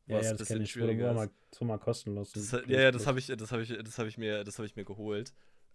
Ja, 0.08 0.16
ja, 0.16 0.18
ein 0.18 0.22
das 0.30 0.38
bisschen 0.38 0.54
kenne 0.56 0.64
ich. 0.64 0.70
Schwieriger 0.70 1.12
mal, 1.14 1.30
so 1.52 1.64
mal 1.64 1.78
kostenlos. 1.78 2.32
Das, 2.32 2.52
ja, 2.52 2.80
ja, 2.80 2.90
das 2.92 3.06
habe 3.06 3.18
ich, 3.18 3.26
das 3.26 3.50
habe 3.50 3.62
ich, 3.62 3.76
das 3.76 3.98
habe 3.98 4.08
ich 4.08 4.18
mir, 4.18 4.44
das 4.44 4.58
habe 4.58 4.66
ich 4.66 4.76
mir 4.76 4.84
geholt. 4.84 5.32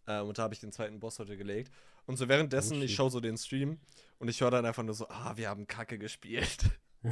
Ähm, 0.07 0.27
und 0.27 0.37
da 0.37 0.43
habe 0.43 0.53
ich 0.53 0.59
den 0.61 0.71
zweiten 0.71 0.99
Boss 0.99 1.19
heute 1.19 1.35
gelegt. 1.37 1.71
Und 2.05 2.17
so 2.17 2.27
währenddessen, 2.29 2.79
Oh, 2.79 2.83
ich 2.83 2.95
schaue 2.95 3.09
so 3.11 3.19
den 3.19 3.37
Stream 3.37 3.79
und 4.19 4.29
ich 4.29 4.39
höre 4.41 4.51
dann 4.51 4.65
einfach 4.65 4.83
nur 4.83 4.95
so, 4.95 5.07
ah, 5.09 5.33
wir 5.35 5.49
haben 5.49 5.67
Kacke 5.67 5.97
gespielt. 5.97 6.57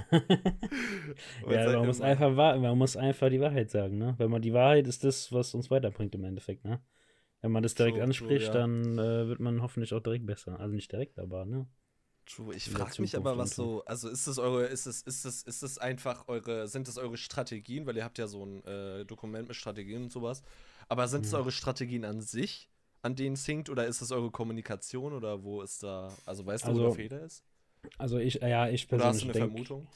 Ja, 1.49 1.71
man 1.77 1.87
muss, 1.87 1.99
einfach, 2.01 2.31
man 2.31 2.77
muss 2.77 2.95
einfach 2.95 3.29
die 3.29 3.39
Wahrheit 3.39 3.71
sagen, 3.71 3.97
ne? 3.97 4.13
Wenn 4.17 4.29
man 4.29 4.41
die 4.41 4.53
Wahrheit 4.53 4.87
ist 4.87 5.03
das, 5.03 5.31
was 5.31 5.53
uns 5.55 5.71
weiterbringt 5.71 6.13
im 6.15 6.23
Endeffekt, 6.23 6.63
ne? 6.63 6.79
Wenn 7.41 7.51
man 7.51 7.63
das 7.63 7.75
direkt 7.75 7.97
True, 7.97 8.07
true, 8.09 8.39
anspricht, 8.39 8.43
ja. 8.43 8.55
dann 8.55 8.97
äh, 8.97 9.27
wird 9.27 9.39
man 9.41 9.61
hoffentlich 9.61 9.93
auch 9.93 9.99
direkt 10.01 10.25
besser. 10.25 10.57
Also 10.59 10.73
nicht 10.75 10.91
direkt, 10.91 11.19
aber, 11.19 11.45
ne? 11.45 11.67
True. 12.25 12.53
Ich 12.55 12.69
frage 12.69 13.01
mich 13.01 13.15
aber, 13.17 13.37
was 13.39 13.55
so. 13.55 13.71
so, 13.73 13.83
also 13.85 14.07
ist 14.07 14.27
es 14.27 14.37
eure, 14.37 14.65
ist 14.67 14.85
es, 14.85 15.01
ist 15.01 15.25
es, 15.25 15.41
ist 15.41 15.63
es 15.63 15.77
einfach 15.79 16.27
eure, 16.27 16.67
sind 16.67 16.87
es 16.87 16.97
eure 16.99 17.17
Strategien, 17.17 17.87
weil 17.87 17.97
ihr 17.97 18.03
habt 18.03 18.19
ja 18.19 18.27
so 18.27 18.45
ein 18.45 18.63
äh, 18.65 19.03
Dokument 19.05 19.47
mit 19.47 19.57
Strategien 19.57 20.03
und 20.03 20.11
sowas, 20.11 20.43
aber 20.87 21.07
sind 21.07 21.25
es 21.25 21.33
Mhm. 21.33 21.33
eure 21.33 21.51
Strategien 21.51 22.05
an 22.05 22.21
sich, 22.21 22.69
an 23.01 23.15
denen 23.15 23.33
es 23.33 23.45
hinkt, 23.47 23.69
oder 23.69 23.87
ist 23.87 24.01
es 24.01 24.11
eure 24.11 24.29
Kommunikation 24.29 25.13
oder 25.13 25.43
wo 25.43 25.63
ist 25.63 25.81
da, 25.81 26.19
also 26.25 26.45
weißt 26.45 26.67
du, 26.67 26.73
wo 26.73 26.77
Also, 26.77 26.81
der 26.81 26.91
Fehler 26.91 27.21
ist? 27.23 27.43
Also 27.97 28.17
ich, 28.19 28.35
ja, 28.35 28.69
ich 28.69 28.87
Oder 28.91 29.05
hast 29.07 29.21
persönlich 29.21 29.21
du 29.21 29.25
eine 29.25 29.33
denke, 29.33 29.53
Vermutung? 29.53 29.87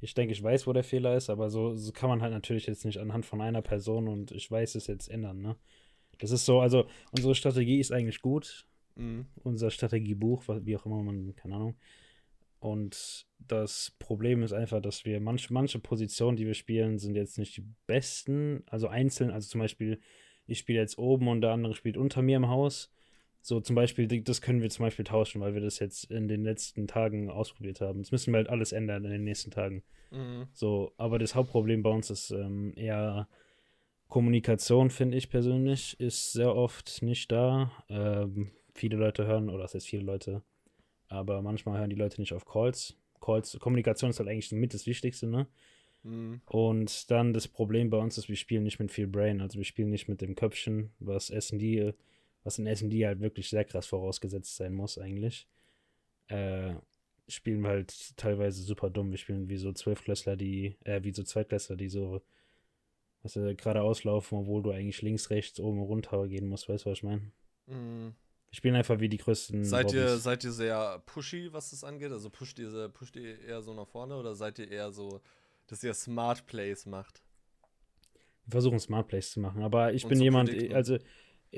ich 0.00 0.14
denke, 0.14 0.32
ich 0.34 0.42
weiß, 0.42 0.66
wo 0.66 0.72
der 0.74 0.84
Fehler 0.84 1.16
ist, 1.16 1.30
aber 1.30 1.50
so, 1.50 1.76
so 1.76 1.92
kann 1.92 2.08
man 2.10 2.22
halt 2.22 2.32
natürlich 2.32 2.66
jetzt 2.66 2.84
nicht 2.84 2.98
anhand 2.98 3.26
von 3.26 3.40
einer 3.42 3.62
Person 3.62 4.08
und 4.08 4.32
ich 4.32 4.50
weiß 4.50 4.74
es 4.76 4.86
jetzt 4.88 5.08
ändern, 5.10 5.40
ne? 5.42 5.56
Das 6.18 6.30
ist 6.30 6.44
so, 6.44 6.60
also 6.60 6.86
unsere 7.10 7.34
Strategie 7.34 7.80
ist 7.80 7.92
eigentlich 7.92 8.22
gut, 8.22 8.66
Mhm. 8.94 9.26
unser 9.42 9.70
Strategiebuch, 9.70 10.44
wie 10.48 10.76
auch 10.76 10.84
immer 10.84 11.02
man, 11.02 11.34
keine 11.34 11.56
Ahnung. 11.56 11.76
Und 12.60 13.26
das 13.38 13.96
Problem 13.98 14.42
ist 14.42 14.52
einfach, 14.52 14.80
dass 14.80 15.04
wir 15.04 15.18
manche, 15.18 15.52
manche 15.52 15.78
Positionen, 15.78 16.36
die 16.36 16.46
wir 16.46 16.54
spielen, 16.54 16.98
sind 16.98 17.16
jetzt 17.16 17.38
nicht 17.38 17.56
die 17.56 17.64
besten. 17.86 18.62
Also 18.66 18.86
einzeln, 18.88 19.30
also 19.30 19.48
zum 19.48 19.60
Beispiel, 19.60 19.98
ich 20.46 20.58
spiele 20.58 20.78
jetzt 20.78 20.98
oben 20.98 21.26
und 21.28 21.40
der 21.40 21.50
andere 21.50 21.74
spielt 21.74 21.96
unter 21.96 22.22
mir 22.22 22.36
im 22.36 22.48
Haus. 22.48 22.92
So 23.40 23.60
zum 23.60 23.74
Beispiel, 23.74 24.06
das 24.06 24.40
können 24.40 24.62
wir 24.62 24.70
zum 24.70 24.84
Beispiel 24.84 25.04
tauschen, 25.04 25.40
weil 25.40 25.54
wir 25.54 25.60
das 25.60 25.80
jetzt 25.80 26.04
in 26.04 26.28
den 26.28 26.44
letzten 26.44 26.86
Tagen 26.86 27.30
ausprobiert 27.30 27.80
haben. 27.80 28.00
Das 28.00 28.12
müssen 28.12 28.32
wir 28.32 28.36
halt 28.36 28.48
alles 28.48 28.70
ändern 28.70 29.04
in 29.04 29.10
den 29.10 29.24
nächsten 29.24 29.50
Tagen. 29.50 29.82
Mhm. 30.12 30.46
So, 30.52 30.92
aber 30.98 31.18
das 31.18 31.34
Hauptproblem 31.34 31.82
bei 31.82 31.90
uns 31.90 32.10
ist 32.10 32.30
ähm, 32.30 32.72
eher 32.76 33.26
Kommunikation, 34.12 34.90
finde 34.90 35.16
ich 35.16 35.30
persönlich, 35.30 35.98
ist 35.98 36.34
sehr 36.34 36.54
oft 36.54 37.00
nicht 37.00 37.32
da. 37.32 37.72
Ähm, 37.88 38.50
viele 38.74 38.98
Leute 38.98 39.26
hören, 39.26 39.48
oder 39.48 39.62
das 39.62 39.72
heißt 39.72 39.86
viele 39.86 40.02
Leute, 40.02 40.42
aber 41.08 41.40
manchmal 41.40 41.78
hören 41.78 41.88
die 41.88 41.96
Leute 41.96 42.20
nicht 42.20 42.34
auf 42.34 42.44
Calls. 42.44 42.94
Calls, 43.22 43.58
Kommunikation 43.58 44.10
ist 44.10 44.18
halt 44.18 44.28
eigentlich 44.28 44.52
mit 44.52 44.74
das 44.74 44.84
Wichtigste, 44.86 45.26
ne? 45.28 45.46
Mhm. 46.02 46.42
Und 46.44 47.10
dann 47.10 47.32
das 47.32 47.48
Problem 47.48 47.88
bei 47.88 47.96
uns 47.96 48.18
ist, 48.18 48.28
wir 48.28 48.36
spielen 48.36 48.64
nicht 48.64 48.78
mit 48.78 48.90
viel 48.90 49.06
Brain, 49.06 49.40
also 49.40 49.56
wir 49.56 49.64
spielen 49.64 49.88
nicht 49.88 50.08
mit 50.08 50.20
dem 50.20 50.34
Köpfchen, 50.34 50.90
was 50.98 51.30
S&D, 51.30 51.94
was 52.44 52.58
in 52.58 52.66
S&D 52.66 53.06
halt 53.06 53.20
wirklich 53.20 53.48
sehr 53.48 53.64
krass 53.64 53.86
vorausgesetzt 53.86 54.56
sein 54.56 54.74
muss 54.74 54.98
eigentlich. 54.98 55.48
Äh, 56.28 56.74
spielen 57.28 57.62
wir 57.62 57.70
halt 57.70 58.14
teilweise 58.18 58.62
super 58.62 58.90
dumm. 58.90 59.10
Wir 59.10 59.16
spielen 59.16 59.48
wie 59.48 59.56
so 59.56 59.72
Zwölfklässler, 59.72 60.36
die, 60.36 60.76
äh, 60.84 61.02
wie 61.02 61.14
so 61.14 61.22
Zweitklässler, 61.22 61.76
die 61.76 61.88
so, 61.88 62.20
äh, 63.24 63.54
geradeaus 63.54 64.04
laufen, 64.04 64.38
obwohl 64.38 64.62
du 64.62 64.70
eigentlich 64.70 65.02
links, 65.02 65.30
rechts, 65.30 65.60
oben, 65.60 65.80
runter 65.80 66.26
gehen 66.28 66.48
musst, 66.48 66.68
weißt 66.68 66.86
du, 66.86 66.90
was 66.90 66.98
ich 66.98 67.04
meine? 67.04 67.32
Mhm. 67.66 68.14
Wir 68.50 68.56
spielen 68.56 68.74
einfach 68.74 69.00
wie 69.00 69.08
die 69.08 69.18
größten 69.18 69.64
Seid 69.64 69.94
ihr, 69.94 70.18
seid 70.18 70.44
ihr 70.44 70.52
sehr 70.52 71.02
pushy, 71.06 71.52
was 71.52 71.70
das 71.70 71.84
angeht? 71.84 72.12
Also 72.12 72.28
pusht 72.28 72.58
ihr, 72.58 72.88
pusht 72.90 73.16
ihr 73.16 73.40
eher 73.40 73.62
so 73.62 73.72
nach 73.72 73.88
vorne 73.88 74.16
oder 74.16 74.34
seid 74.34 74.58
ihr 74.58 74.70
eher 74.70 74.92
so, 74.92 75.20
dass 75.68 75.82
ihr 75.82 75.94
Smart 75.94 76.46
Plays 76.46 76.84
macht? 76.84 77.22
Wir 78.44 78.52
versuchen 78.52 78.78
Smart 78.78 79.08
Plays 79.08 79.30
zu 79.30 79.40
machen, 79.40 79.62
aber 79.62 79.94
ich 79.94 80.04
Und 80.04 80.10
bin 80.10 80.20
jemand, 80.20 80.50
predikten. 80.50 80.76
also 80.76 80.98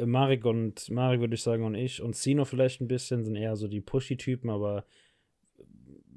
Marek 0.05 0.44
und 0.44 0.88
Marek 0.90 1.20
würde 1.20 1.35
ich 1.35 1.42
sagen 1.42 1.64
und 1.64 1.74
ich 1.74 2.03
und 2.03 2.14
Sino 2.14 2.44
vielleicht 2.44 2.81
ein 2.81 2.88
bisschen 2.88 3.24
sind 3.24 3.37
eher 3.37 3.57
so 3.57 3.68
die 3.68 3.81
Pushy-Typen, 3.81 4.50
aber 4.50 4.85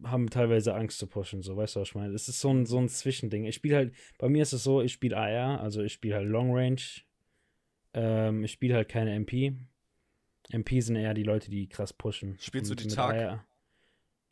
haben 0.03 0.29
teilweise 0.29 0.73
Angst 0.75 0.99
zu 0.99 1.07
pushen, 1.07 1.41
so 1.41 1.55
weißt 1.57 1.75
du, 1.75 1.79
was 1.81 1.89
ich 1.89 1.95
meine? 1.95 2.13
Es 2.13 2.27
ist 2.27 2.39
so 2.39 2.51
ein, 2.53 2.65
so 2.65 2.77
ein 2.77 2.89
Zwischending. 2.89 3.45
Ich 3.45 3.55
spiele 3.55 3.75
halt, 3.75 3.93
bei 4.17 4.29
mir 4.29 4.41
ist 4.43 4.53
es 4.53 4.63
so, 4.63 4.81
ich 4.81 4.93
spiele 4.93 5.17
AR, 5.17 5.59
also 5.61 5.81
ich 5.81 5.93
spiele 5.93 6.15
halt 6.15 6.27
Long 6.27 6.53
Range. 6.53 6.81
Ähm, 7.93 8.43
ich 8.43 8.51
spiele 8.51 8.75
halt 8.75 8.89
keine 8.89 9.13
MP. 9.15 9.53
MP 10.51 10.79
sind 10.81 10.95
eher 10.95 11.13
die 11.13 11.23
Leute, 11.23 11.49
die 11.49 11.67
krass 11.67 11.93
pushen. 11.93 12.37
Spielst 12.39 12.69
du 12.69 12.73
Und 12.73 12.81
die 12.81 12.85
mit 12.87 12.95
Tag? 12.95 13.15
AR 13.15 13.45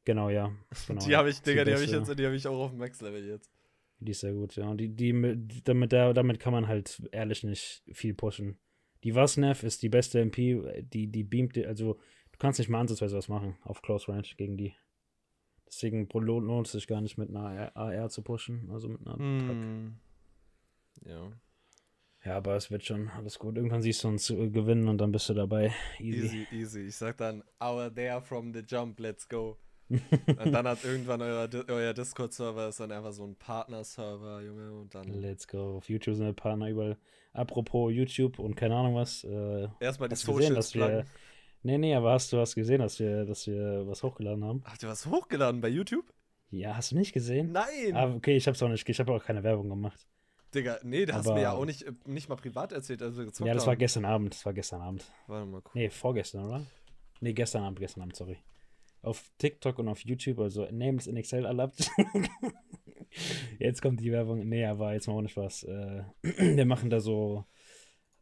Genau, 0.05 0.29
ja. 0.29 0.51
Genau, 0.87 1.05
die 1.05 1.15
habe 1.15 1.29
ich, 1.29 1.39
die 1.41 1.49
Digga, 1.51 1.65
die 1.65 1.73
habe 1.73 1.83
ich 1.83 1.91
jetzt, 1.91 2.19
die 2.19 2.25
habe 2.25 2.35
ich 2.35 2.47
auch 2.47 2.65
auf 2.65 2.69
dem 2.71 2.79
Max-Level 2.79 3.25
jetzt. 3.25 3.51
Die 3.99 4.11
ist 4.11 4.19
sehr 4.19 4.33
gut, 4.33 4.55
ja. 4.55 4.67
Und 4.67 4.77
die, 4.77 4.89
die, 4.89 5.13
mit- 5.13 5.67
damit, 5.67 5.91
da- 5.93 6.13
damit 6.13 6.39
kann 6.39 6.53
man 6.53 6.67
halt 6.67 7.01
ehrlich 7.11 7.43
nicht 7.43 7.83
viel 7.91 8.13
pushen. 8.13 8.59
Die 9.03 9.15
Vasnev 9.15 9.63
ist 9.63 9.81
die 9.83 9.89
beste 9.89 10.19
MP, 10.19 10.81
die, 10.81 11.07
die 11.07 11.23
beamt, 11.23 11.57
also 11.57 11.93
du 12.31 12.37
kannst 12.39 12.59
nicht 12.59 12.69
mal 12.69 12.79
ansatzweise 12.81 13.15
was 13.17 13.29
machen 13.29 13.57
auf 13.63 13.81
Close 13.81 14.07
Range 14.11 14.27
gegen 14.37 14.57
die. 14.57 14.73
Deswegen 15.67 16.07
lohnt 16.13 16.67
es 16.67 16.73
sich 16.73 16.87
gar 16.87 17.01
nicht 17.01 17.17
mit 17.17 17.29
einer 17.29 17.75
AR 17.75 18.09
zu 18.09 18.21
pushen, 18.21 18.69
also 18.71 18.87
mit 18.87 19.05
einer 19.05 19.17
mm. 19.17 19.97
Ja. 21.05 21.31
Ja, 22.23 22.37
aber 22.37 22.55
es 22.55 22.71
wird 22.71 22.83
schon 22.83 23.09
alles 23.09 23.37
gut. 23.37 23.55
Irgendwann 23.55 23.83
siehst 23.83 24.03
du 24.03 24.07
uns 24.07 24.27
gewinnen 24.27 24.87
und 24.87 24.97
dann 24.97 25.11
bist 25.11 25.29
du 25.29 25.35
dabei. 25.35 25.71
Easy. 25.99 26.25
Easy, 26.25 26.47
easy. 26.51 26.79
Ich 26.87 26.95
sag 26.95 27.17
dann, 27.17 27.43
our 27.63 27.93
there 27.93 28.19
from 28.21 28.51
the 28.51 28.61
jump, 28.61 28.99
let's 28.99 29.29
go. 29.29 29.57
und 29.89 30.51
dann 30.51 30.67
hat 30.67 30.83
irgendwann 30.83 31.21
euer, 31.21 31.47
euer 31.67 31.93
Discord-Server 31.93 32.69
ist 32.69 32.79
dann 32.79 32.91
einfach 32.91 33.13
so 33.13 33.23
ein 33.23 33.35
Partner-Server, 33.35 34.41
Junge, 34.41 34.73
und 34.73 34.95
dann. 34.95 35.07
Let's 35.07 35.47
go. 35.47 35.77
Auf 35.77 35.87
YouTube 35.87 36.15
sind 36.15 36.25
wir 36.25 36.33
Partner 36.33 36.69
überall. 36.69 36.97
Apropos 37.33 37.93
YouTube 37.93 38.39
und 38.39 38.55
keine 38.55 38.75
Ahnung 38.75 38.95
was. 38.95 39.23
Äh, 39.23 39.67
Erstmal 39.79 40.09
die 40.09 40.15
Socials 40.15 40.71
gesehen, 40.71 41.05
Nee, 41.65 41.79
nee, 41.79 41.95
aber 41.95 42.11
hast 42.11 42.31
du 42.31 42.37
was 42.37 42.53
gesehen, 42.53 42.79
dass 42.79 42.99
wir, 42.99 43.25
dass 43.25 43.47
wir 43.47 43.87
was 43.87 44.03
hochgeladen 44.03 44.43
haben? 44.43 44.63
Habt 44.65 44.83
ihr 44.83 44.89
was 44.89 45.07
hochgeladen 45.07 45.61
bei 45.61 45.69
YouTube? 45.69 46.05
Ja, 46.51 46.77
hast 46.77 46.91
du 46.91 46.95
nicht 46.95 47.11
gesehen? 47.11 47.53
Nein! 47.53 47.95
Ah, 47.95 48.13
okay, 48.13 48.37
ich 48.37 48.47
hab's 48.47 48.61
auch 48.61 48.69
nicht, 48.69 48.87
ich 48.87 48.99
habe 48.99 49.11
auch 49.11 49.23
keine 49.23 49.41
Werbung 49.41 49.69
gemacht. 49.69 50.07
Digga, 50.53 50.77
nee, 50.83 51.07
da 51.07 51.15
hast 51.15 51.27
du 51.27 51.33
mir 51.33 51.41
ja 51.41 51.53
auch 51.53 51.65
nicht, 51.65 51.83
nicht 52.05 52.29
mal 52.29 52.35
privat 52.35 52.71
erzählt, 52.71 53.01
also 53.01 53.23
Ja, 53.23 53.29
das 53.29 53.63
haben. 53.63 53.65
war 53.65 53.75
gestern 53.77 54.05
Abend, 54.05 54.35
das 54.35 54.45
war 54.45 54.53
gestern 54.53 54.79
Abend. 54.81 55.11
Warte 55.25 55.47
mal, 55.47 55.57
cool. 55.57 55.71
Nee, 55.73 55.89
vorgestern, 55.89 56.45
oder? 56.45 56.63
Nee, 57.19 57.33
gestern 57.33 57.63
Abend, 57.63 57.79
gestern 57.79 58.03
Abend, 58.03 58.15
sorry. 58.15 58.37
Auf 59.01 59.23
TikTok 59.39 59.79
und 59.79 59.87
auf 59.87 60.05
YouTube, 60.05 60.37
also 60.41 60.67
Names 60.69 61.07
in 61.07 61.17
Excel 61.17 61.45
erlaubt. 61.45 61.89
jetzt 63.59 63.81
kommt 63.81 64.01
die 64.01 64.11
Werbung. 64.11 64.47
Nee, 64.47 64.65
aber 64.65 64.93
jetzt 64.93 65.07
mal 65.07 65.15
ohne 65.15 65.29
Spaß. 65.29 65.63
Äh, 65.63 66.03
wir 66.21 66.65
machen 66.65 66.91
da 66.91 66.99
so 66.99 67.43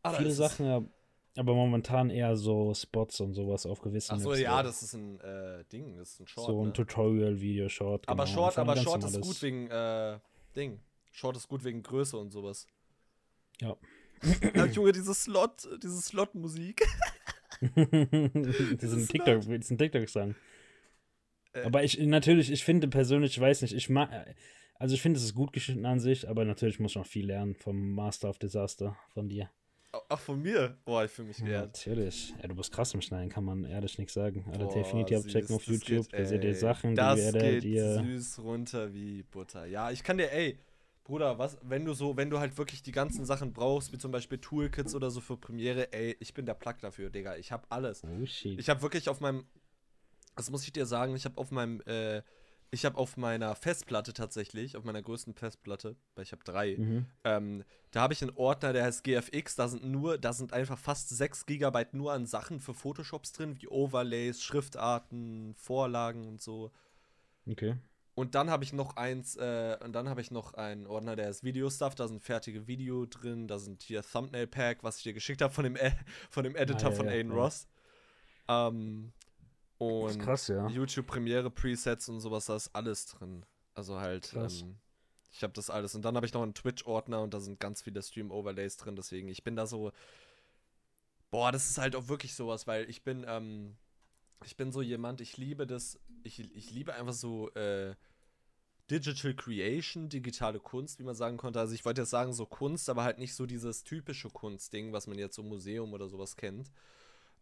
ah, 0.02 0.14
viele 0.14 0.32
Sachen, 0.32 0.90
aber 1.36 1.54
momentan 1.56 2.10
eher 2.10 2.36
so 2.36 2.74
Spots 2.74 3.20
und 3.20 3.34
sowas 3.34 3.66
auf 3.66 3.82
gewissen. 3.82 4.14
Achso, 4.14 4.34
ja, 4.36 4.62
das 4.62 4.84
ist 4.84 4.94
ein 4.94 5.20
äh, 5.20 5.64
Ding, 5.72 5.98
das 5.98 6.14
ist 6.14 6.20
ein 6.22 6.28
Short. 6.28 6.48
So 6.48 6.62
ein 6.62 6.68
ne? 6.68 6.74
Tutorial-Video, 6.74 7.70
Short. 7.70 8.08
Aber 8.08 8.26
genau. 8.26 8.36
Short, 8.36 8.58
aber 8.58 8.78
Short 8.78 9.04
ist 9.04 9.20
gut 9.22 9.42
wegen 9.42 9.68
äh, 9.70 10.20
Ding. 10.56 10.80
Short 11.12 11.36
ist 11.36 11.48
gut 11.48 11.64
wegen 11.64 11.82
Größe 11.82 12.18
und 12.18 12.32
sowas. 12.32 12.68
Ja. 13.62 13.76
ja 14.56 14.66
Junge, 14.66 14.92
diese 14.92 15.14
Slot, 15.14 15.68
diese 15.82 16.02
Slot-Musik. 16.02 16.86
das 17.76 18.84
ist 18.84 18.94
ein 18.94 19.08
TikTok, 19.08 19.42
das 19.42 19.48
ist 19.48 19.72
ein 19.72 19.78
TikTok-Song. 19.78 20.36
Äh, 21.54 21.64
aber 21.64 21.84
ich, 21.84 21.98
natürlich, 22.00 22.52
ich 22.52 22.64
finde 22.64 22.88
persönlich, 22.88 23.32
ich 23.32 23.40
weiß 23.40 23.64
nicht, 23.64 23.74
ich 23.74 23.90
mag, 23.90 24.10
also 24.76 24.96
ich 24.96 25.02
finde, 25.02 25.18
es 25.18 25.24
ist 25.24 25.34
gut 25.34 25.54
geschnitten 25.54 25.86
an 25.86 26.00
sich, 26.00 26.28
aber 26.30 26.46
natürlich 26.46 26.80
muss 26.80 26.92
ich 26.92 26.98
noch 26.98 27.06
viel 27.06 27.26
lernen 27.26 27.56
vom 27.56 27.94
Master 27.94 28.30
of 28.30 28.38
Disaster 28.38 28.98
von 29.14 29.30
dir. 29.30 29.50
Ach, 30.10 30.20
von 30.20 30.42
mir? 30.42 30.76
Boah, 30.86 31.06
ich 31.06 31.12
fühle 31.12 31.28
mich 31.28 31.38
geehrt. 31.38 31.68
natürlich. 31.68 32.34
Ja, 32.42 32.48
du 32.48 32.56
bist 32.56 32.72
krass 32.72 32.94
im 32.94 33.02
Schneiden, 33.02 33.30
kann 33.30 33.44
man 33.44 33.64
ehrlich 33.64 33.98
nichts 34.00 34.14
sagen. 34.14 34.44
Alle 34.52 34.66
also 34.66 34.78
definitiv 34.80 35.20
abchecken 35.20 35.56
auf 35.56 35.68
YouTube, 35.68 36.10
da 36.10 36.26
seht 36.26 36.44
ihr 36.44 36.56
Sachen, 36.56 36.96
das 36.96 37.20
die 37.20 37.26
werdet 37.26 37.42
geht 37.42 37.64
ihr. 37.66 37.94
süß 37.96 38.40
runter 38.40 38.94
wie 38.94 39.22
Butter. 39.24 39.66
Ja, 39.66 39.92
ich 39.92 40.04
kann 40.04 40.18
dir, 40.18 40.32
ey, 40.32 40.58
Bruder, 41.04 41.38
was, 41.38 41.58
wenn 41.62 41.86
du 41.86 41.94
so, 41.94 42.18
wenn 42.18 42.30
du 42.30 42.40
halt 42.40 42.58
wirklich 42.58 42.82
die 42.82 42.92
ganzen 42.92 43.26
Sachen 43.26 43.54
brauchst, 43.54 43.92
wie 43.92 43.98
zum 43.98 44.12
Beispiel 44.12 44.40
Toolkits 44.40 44.96
oder 44.96 45.12
so 45.12 45.22
für 45.22 45.38
Premiere, 45.38 45.92
ey, 45.94 46.16
ich 46.20 46.34
bin 46.34 46.46
der 46.46 46.54
Plug 46.56 46.76
dafür, 46.82 47.10
Digga. 47.10 47.36
Ich 47.36 47.52
hab 47.52 47.68
alles. 47.70 48.04
Oh 48.04 48.26
shit. 48.26 48.58
Ich 48.60 48.70
hab 48.70 48.82
wirklich 48.82 49.10
auf 49.10 49.20
meinem, 49.20 49.46
das 50.36 50.50
muss 50.50 50.64
ich 50.64 50.74
dir 50.74 50.86
sagen, 50.86 51.16
ich 51.16 51.26
hab 51.26 51.38
auf 51.38 51.52
meinem, 51.52 51.82
äh, 51.82 52.22
ich 52.74 52.86
habe 52.86 52.98
auf 52.98 53.18
meiner 53.18 53.56
Festplatte 53.56 54.14
tatsächlich, 54.14 54.76
auf 54.76 54.84
meiner 54.84 55.02
größten 55.02 55.36
Festplatte, 55.36 55.96
weil 56.16 56.24
ich 56.24 56.32
habe 56.32 56.44
drei, 56.44 56.76
mhm. 56.76 57.06
ähm, 57.24 57.64
da 57.92 58.02
habe 58.02 58.14
ich 58.14 58.24
einen 58.24 58.36
Ordner, 58.36 58.74
der 58.74 58.84
heißt 58.84 59.04
GFX. 59.04 59.56
Da 59.56 59.68
sind 59.68 59.86
nur, 59.86 60.18
da 60.18 60.34
sind 60.34 60.54
einfach 60.54 60.80
fast 60.80 61.10
6 61.10 61.46
GB 61.46 61.86
nur 61.92 62.14
an 62.14 62.26
Sachen 62.26 62.60
für 62.60 62.74
Photoshops 62.74 63.32
drin, 63.32 63.62
wie 63.62 63.68
Overlays, 63.68 64.42
Schriftarten, 64.42 65.54
Vorlagen 65.56 66.28
und 66.28 66.42
so. 66.42 66.72
Okay. 67.48 67.76
Und 68.16 68.34
dann 68.34 68.50
habe 68.50 68.64
ich 68.64 68.74
noch 68.74 68.96
eins, 68.96 69.36
äh, 69.36 69.78
und 69.84 69.94
dann 69.94 70.10
habe 70.10 70.22
ich 70.22 70.32
noch 70.32 70.56
einen 70.56 70.88
Ordner, 70.88 71.16
der 71.16 71.30
ist 71.30 71.44
Video-Stuff, 71.44 71.94
da 71.94 72.08
sind 72.08 72.24
fertige 72.24 72.66
Video 72.66 73.06
drin, 73.06 73.48
da 73.48 73.60
sind 73.60 73.84
hier 73.84 74.02
Thumbnail-Pack, 74.02 74.84
was 74.84 74.98
ich 74.98 75.04
dir 75.04 75.14
geschickt 75.14 75.44
habe 75.44 75.54
von 75.54 75.64
dem, 75.64 75.78
von 76.32 76.44
dem 76.44 76.56
Editor 76.56 76.88
ah, 76.88 76.92
ja, 76.92 76.96
von 76.96 77.06
ja, 77.06 77.12
Aiden 77.12 77.32
ja. 77.32 77.38
Ross. 77.38 77.68
Ähm, 78.48 79.14
und 79.78 80.20
krass, 80.20 80.48
ja. 80.48 80.68
YouTube 80.68 81.08
Premiere 81.08 81.50
Presets 81.50 82.10
und 82.10 82.20
sowas, 82.20 82.46
da 82.46 82.56
ist 82.56 82.74
alles 82.74 83.08
drin. 83.08 83.46
Also 83.74 84.00
halt, 84.00 84.34
ähm, 84.36 84.78
ich 85.32 85.44
habe 85.44 85.54
das 85.54 85.70
alles. 85.70 85.96
Und 85.96 86.04
dann 86.04 86.16
habe 86.16 86.26
ich 86.26 86.34
noch 86.34 86.44
einen 86.44 86.54
Twitch-Ordner 86.54 87.22
und 87.22 87.34
da 87.34 87.40
sind 87.40 87.60
ganz 87.60 87.82
viele 87.82 88.02
Stream-Overlays 88.02 88.78
drin. 88.78 88.96
Deswegen, 88.96 89.28
ich 89.30 89.44
bin 89.44 89.56
da 89.56 89.66
so. 89.66 89.92
Boah, 91.32 91.52
das 91.52 91.70
ist 91.70 91.80
halt 91.80 91.96
auch 91.96 92.08
wirklich 92.08 92.36
sowas, 92.36 92.68
weil 92.68 92.88
ich 92.90 93.04
bin, 93.04 93.26
ähm, 93.28 93.76
ich 94.46 94.56
bin 94.56 94.72
so 94.72 94.84
jemand, 94.84 95.20
ich 95.20 95.38
liebe 95.38 95.66
das, 95.66 96.00
ich, 96.24 96.40
ich 96.56 96.70
liebe 96.70 96.94
einfach 96.94 97.14
so, 97.14 97.50
äh, 97.56 97.96
Digital 98.92 99.34
Creation, 99.34 100.10
digitale 100.10 100.60
Kunst, 100.60 101.00
wie 101.00 101.04
man 101.04 101.16
sagen 101.16 101.38
konnte. 101.38 101.60
Also 101.60 101.74
ich 101.74 101.86
wollte 101.86 102.02
jetzt 102.02 102.10
sagen, 102.10 102.34
so 102.34 102.46
Kunst, 102.46 102.90
aber 102.90 103.04
halt 103.04 103.18
nicht 103.18 103.34
so 103.34 103.46
dieses 103.46 103.84
typische 103.84 104.30
Kunstding, 104.30 104.92
was 104.92 105.08
man 105.08 105.18
jetzt 105.18 105.36
so 105.36 105.44
Museum 105.44 105.94
oder 105.94 106.10
sowas 106.10 106.36
kennt. 106.36 106.68
Mhm. 106.68 106.74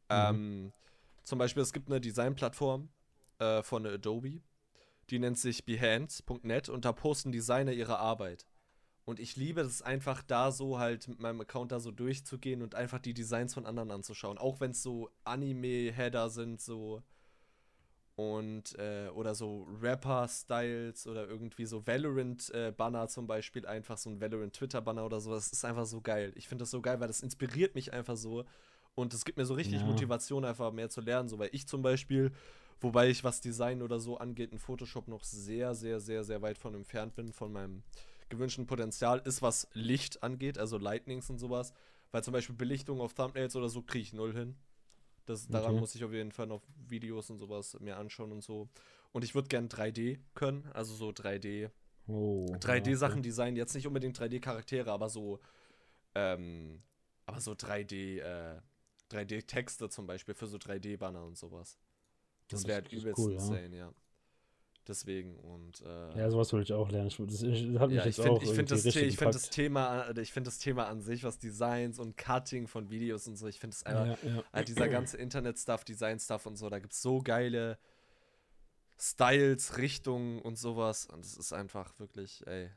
Ähm, 0.09 0.73
zum 1.23 1.39
Beispiel, 1.39 1.63
es 1.63 1.73
gibt 1.73 1.89
eine 1.89 2.01
Designplattform 2.01 2.89
äh, 3.39 3.63
von 3.63 3.85
Adobe, 3.85 4.41
die 5.09 5.19
nennt 5.19 5.37
sich 5.37 5.65
behance.net 5.65 6.69
und 6.69 6.85
da 6.85 6.93
posten 6.93 7.31
Designer 7.31 7.73
ihre 7.73 7.99
Arbeit. 7.99 8.45
Und 9.03 9.19
ich 9.19 9.35
liebe 9.35 9.61
es 9.61 9.81
einfach 9.81 10.21
da 10.21 10.51
so 10.51 10.79
halt 10.79 11.07
mit 11.07 11.19
meinem 11.19 11.41
Account 11.41 11.71
da 11.71 11.79
so 11.79 11.91
durchzugehen 11.91 12.61
und 12.61 12.75
einfach 12.75 12.99
die 12.99 13.13
Designs 13.13 13.53
von 13.53 13.65
anderen 13.65 13.91
anzuschauen. 13.91 14.37
Auch 14.37 14.59
wenn 14.59 14.71
es 14.71 14.83
so 14.83 15.09
Anime-Header 15.23 16.29
sind, 16.29 16.61
so 16.61 17.03
und 18.15 18.77
äh, 18.77 19.09
oder 19.09 19.33
so 19.33 19.67
Rapper-Styles 19.81 21.07
oder 21.07 21.27
irgendwie 21.27 21.65
so 21.65 21.85
Valorant-Banner 21.87 23.03
äh, 23.03 23.07
zum 23.07 23.25
Beispiel, 23.25 23.65
einfach 23.65 23.97
so 23.97 24.11
ein 24.11 24.21
Valorant-Twitter-Banner 24.21 25.05
oder 25.05 25.19
so. 25.19 25.31
Das 25.31 25.51
ist 25.51 25.65
einfach 25.65 25.85
so 25.85 26.01
geil. 26.01 26.31
Ich 26.35 26.47
finde 26.47 26.63
das 26.63 26.71
so 26.71 26.81
geil, 26.81 26.99
weil 26.99 27.07
das 27.07 27.21
inspiriert 27.21 27.73
mich 27.73 27.93
einfach 27.93 28.17
so, 28.17 28.45
und 28.95 29.13
es 29.13 29.25
gibt 29.25 29.37
mir 29.37 29.45
so 29.45 29.53
richtig 29.53 29.81
ja. 29.81 29.85
Motivation, 29.85 30.45
einfach 30.45 30.71
mehr 30.71 30.89
zu 30.89 31.01
lernen. 31.01 31.29
So, 31.29 31.39
weil 31.39 31.49
ich 31.51 31.67
zum 31.67 31.81
Beispiel, 31.81 32.31
wobei 32.79 33.09
ich 33.09 33.23
was 33.23 33.41
Design 33.41 33.81
oder 33.81 33.99
so 33.99 34.17
angeht, 34.17 34.51
in 34.51 34.59
Photoshop 34.59 35.07
noch 35.07 35.23
sehr, 35.23 35.75
sehr, 35.75 35.99
sehr, 35.99 36.23
sehr 36.23 36.41
weit 36.41 36.57
von 36.57 36.75
entfernt 36.75 37.15
bin, 37.15 37.31
von 37.31 37.51
meinem 37.51 37.83
gewünschten 38.29 38.67
Potenzial, 38.67 39.21
ist 39.25 39.41
was 39.41 39.67
Licht 39.73 40.23
angeht, 40.23 40.57
also 40.57 40.77
Lightnings 40.77 41.29
und 41.29 41.37
sowas. 41.37 41.73
Weil 42.11 42.23
zum 42.23 42.33
Beispiel 42.33 42.55
Belichtung 42.55 42.99
auf 42.99 43.13
Thumbnails 43.13 43.55
oder 43.55 43.69
so 43.69 43.81
kriege 43.81 44.03
ich 44.03 44.13
null 44.13 44.33
hin. 44.33 44.55
Das, 45.25 45.47
daran 45.47 45.71
okay. 45.71 45.79
muss 45.79 45.95
ich 45.95 46.03
auf 46.03 46.11
jeden 46.11 46.31
Fall 46.31 46.47
noch 46.47 46.61
Videos 46.87 47.29
und 47.29 47.37
sowas 47.37 47.77
mir 47.79 47.97
anschauen 47.97 48.31
und 48.31 48.43
so. 48.43 48.67
Und 49.13 49.23
ich 49.23 49.35
würde 49.35 49.47
gern 49.47 49.69
3D 49.69 50.19
können, 50.33 50.69
also 50.73 50.93
so 50.93 51.09
3D. 51.09 51.69
Oh, 52.07 52.47
3D-Sachen 52.59 53.19
okay. 53.19 53.21
designen, 53.21 53.55
jetzt 53.55 53.75
nicht 53.75 53.87
unbedingt 53.87 54.19
3D-Charaktere, 54.19 54.91
aber 54.91 55.07
so, 55.07 55.39
ähm, 56.15 56.81
aber 57.25 57.39
so 57.39 57.51
3D, 57.51 58.19
äh, 58.19 58.61
3D-Texte 59.11 59.89
zum 59.89 60.07
Beispiel 60.07 60.33
für 60.33 60.47
so 60.47 60.57
3D-Banner 60.57 61.23
und 61.23 61.37
sowas. 61.37 61.77
Das, 62.47 62.67
wäre 62.67 62.81
halt 62.81 62.91
übelst 62.91 63.19
cool, 63.19 63.33
insane, 63.33 63.75
ja. 63.75 63.85
ja. 63.85 63.93
Deswegen 64.87 65.37
und 65.37 65.81
äh, 65.81 66.17
ja, 66.17 66.29
sowas 66.31 66.51
will 66.53 66.63
ich 66.63 66.73
auch 66.73 66.89
lernen. 66.89 67.07
Ich, 67.07 67.17
das, 67.17 67.43
ich, 67.43 67.77
hat 67.77 67.89
mich 67.89 67.97
ja, 67.97 68.05
ich 68.05 68.15
finde 68.15 68.39
find 68.41 68.71
das, 68.71 68.85
ich 68.85 69.17
find 69.17 69.35
das 69.35 69.49
Thema, 69.51 70.09
ich 70.17 70.33
finde 70.33 70.47
das 70.47 70.57
Thema 70.57 70.87
an 70.87 71.01
sich, 71.01 71.23
was 71.23 71.37
Designs 71.37 71.99
und 71.99 72.17
Cutting 72.17 72.67
von 72.67 72.89
Videos 72.89 73.27
und 73.27 73.35
so, 73.35 73.47
ich 73.47 73.59
finde 73.59 73.75
es 73.75 73.85
einfach, 73.85 74.23
ja, 74.23 74.29
ja. 74.29 74.43
halt 74.51 74.67
dieser 74.67 74.89
ganze 74.89 75.17
Internet-Stuff, 75.17 75.83
Design-Stuff 75.83 76.47
und 76.47 76.55
so, 76.55 76.67
da 76.69 76.79
gibt 76.79 76.93
es 76.93 77.01
so 77.01 77.19
geile 77.19 77.77
Styles, 78.99 79.77
Richtungen 79.77 80.39
und 80.41 80.57
sowas 80.57 81.05
und 81.05 81.23
es 81.23 81.37
ist 81.37 81.53
einfach 81.53 81.97
wirklich, 81.99 82.45
ey. 82.47 82.71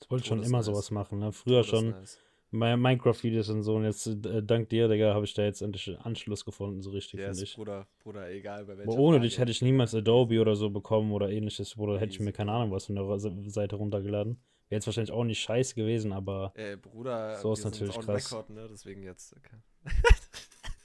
Ich 0.00 0.10
wollte 0.10 0.26
schon 0.26 0.42
immer 0.44 0.58
nice. 0.58 0.66
sowas 0.66 0.90
machen, 0.92 1.18
ne? 1.18 1.32
Früher 1.32 1.64
schon. 1.64 1.90
Nice. 1.90 2.18
Minecraft-Videos 2.54 3.48
und 3.50 3.62
so. 3.62 3.76
Und 3.76 3.84
jetzt, 3.84 4.06
äh, 4.06 4.42
dank 4.42 4.68
dir, 4.68 4.88
Digga, 4.88 5.14
habe 5.14 5.24
ich 5.24 5.34
da 5.34 5.42
jetzt 5.42 5.60
endlich 5.60 5.96
Anschluss 6.00 6.44
gefunden, 6.44 6.82
so 6.82 6.90
richtig, 6.90 7.20
yes, 7.20 7.36
finde 7.36 7.44
ich. 7.44 7.56
Bruder, 7.56 7.86
Bruder, 8.02 8.30
egal 8.30 8.64
bei 8.64 8.78
welcher 8.78 8.90
Aber 8.90 8.98
ohne 8.98 9.16
Frage. 9.16 9.28
dich 9.28 9.38
hätte 9.38 9.50
ich 9.50 9.62
niemals 9.62 9.94
Adobe 9.94 10.40
oder 10.40 10.56
so 10.56 10.70
bekommen 10.70 11.12
oder 11.12 11.30
ähnliches. 11.30 11.74
Bruder, 11.74 11.98
hätte 11.98 12.12
ich 12.12 12.20
mir 12.20 12.32
keine 12.32 12.52
Ahnung 12.52 12.70
was 12.70 12.86
von 12.86 12.94
der 12.94 13.50
Seite 13.50 13.76
runtergeladen. 13.76 14.40
Wäre 14.68 14.78
jetzt 14.78 14.86
wahrscheinlich 14.86 15.12
auch 15.12 15.24
nicht 15.24 15.40
scheiße 15.40 15.74
gewesen, 15.74 16.12
aber. 16.12 16.52
Ey, 16.54 16.76
Bruder, 16.76 17.36
so 17.36 17.52
ist 17.52 17.64
natürlich 17.64 17.98
krass. 17.98 18.32
Record, 18.32 18.50
ne? 18.50 18.66
Deswegen 18.70 19.02
jetzt. 19.02 19.34
Okay. 19.36 19.56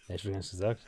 ja, 0.10 0.16
ich 0.16 0.26
will 0.26 0.32
gar 0.32 0.40
nicht 0.40 0.52
gesagt. 0.52 0.82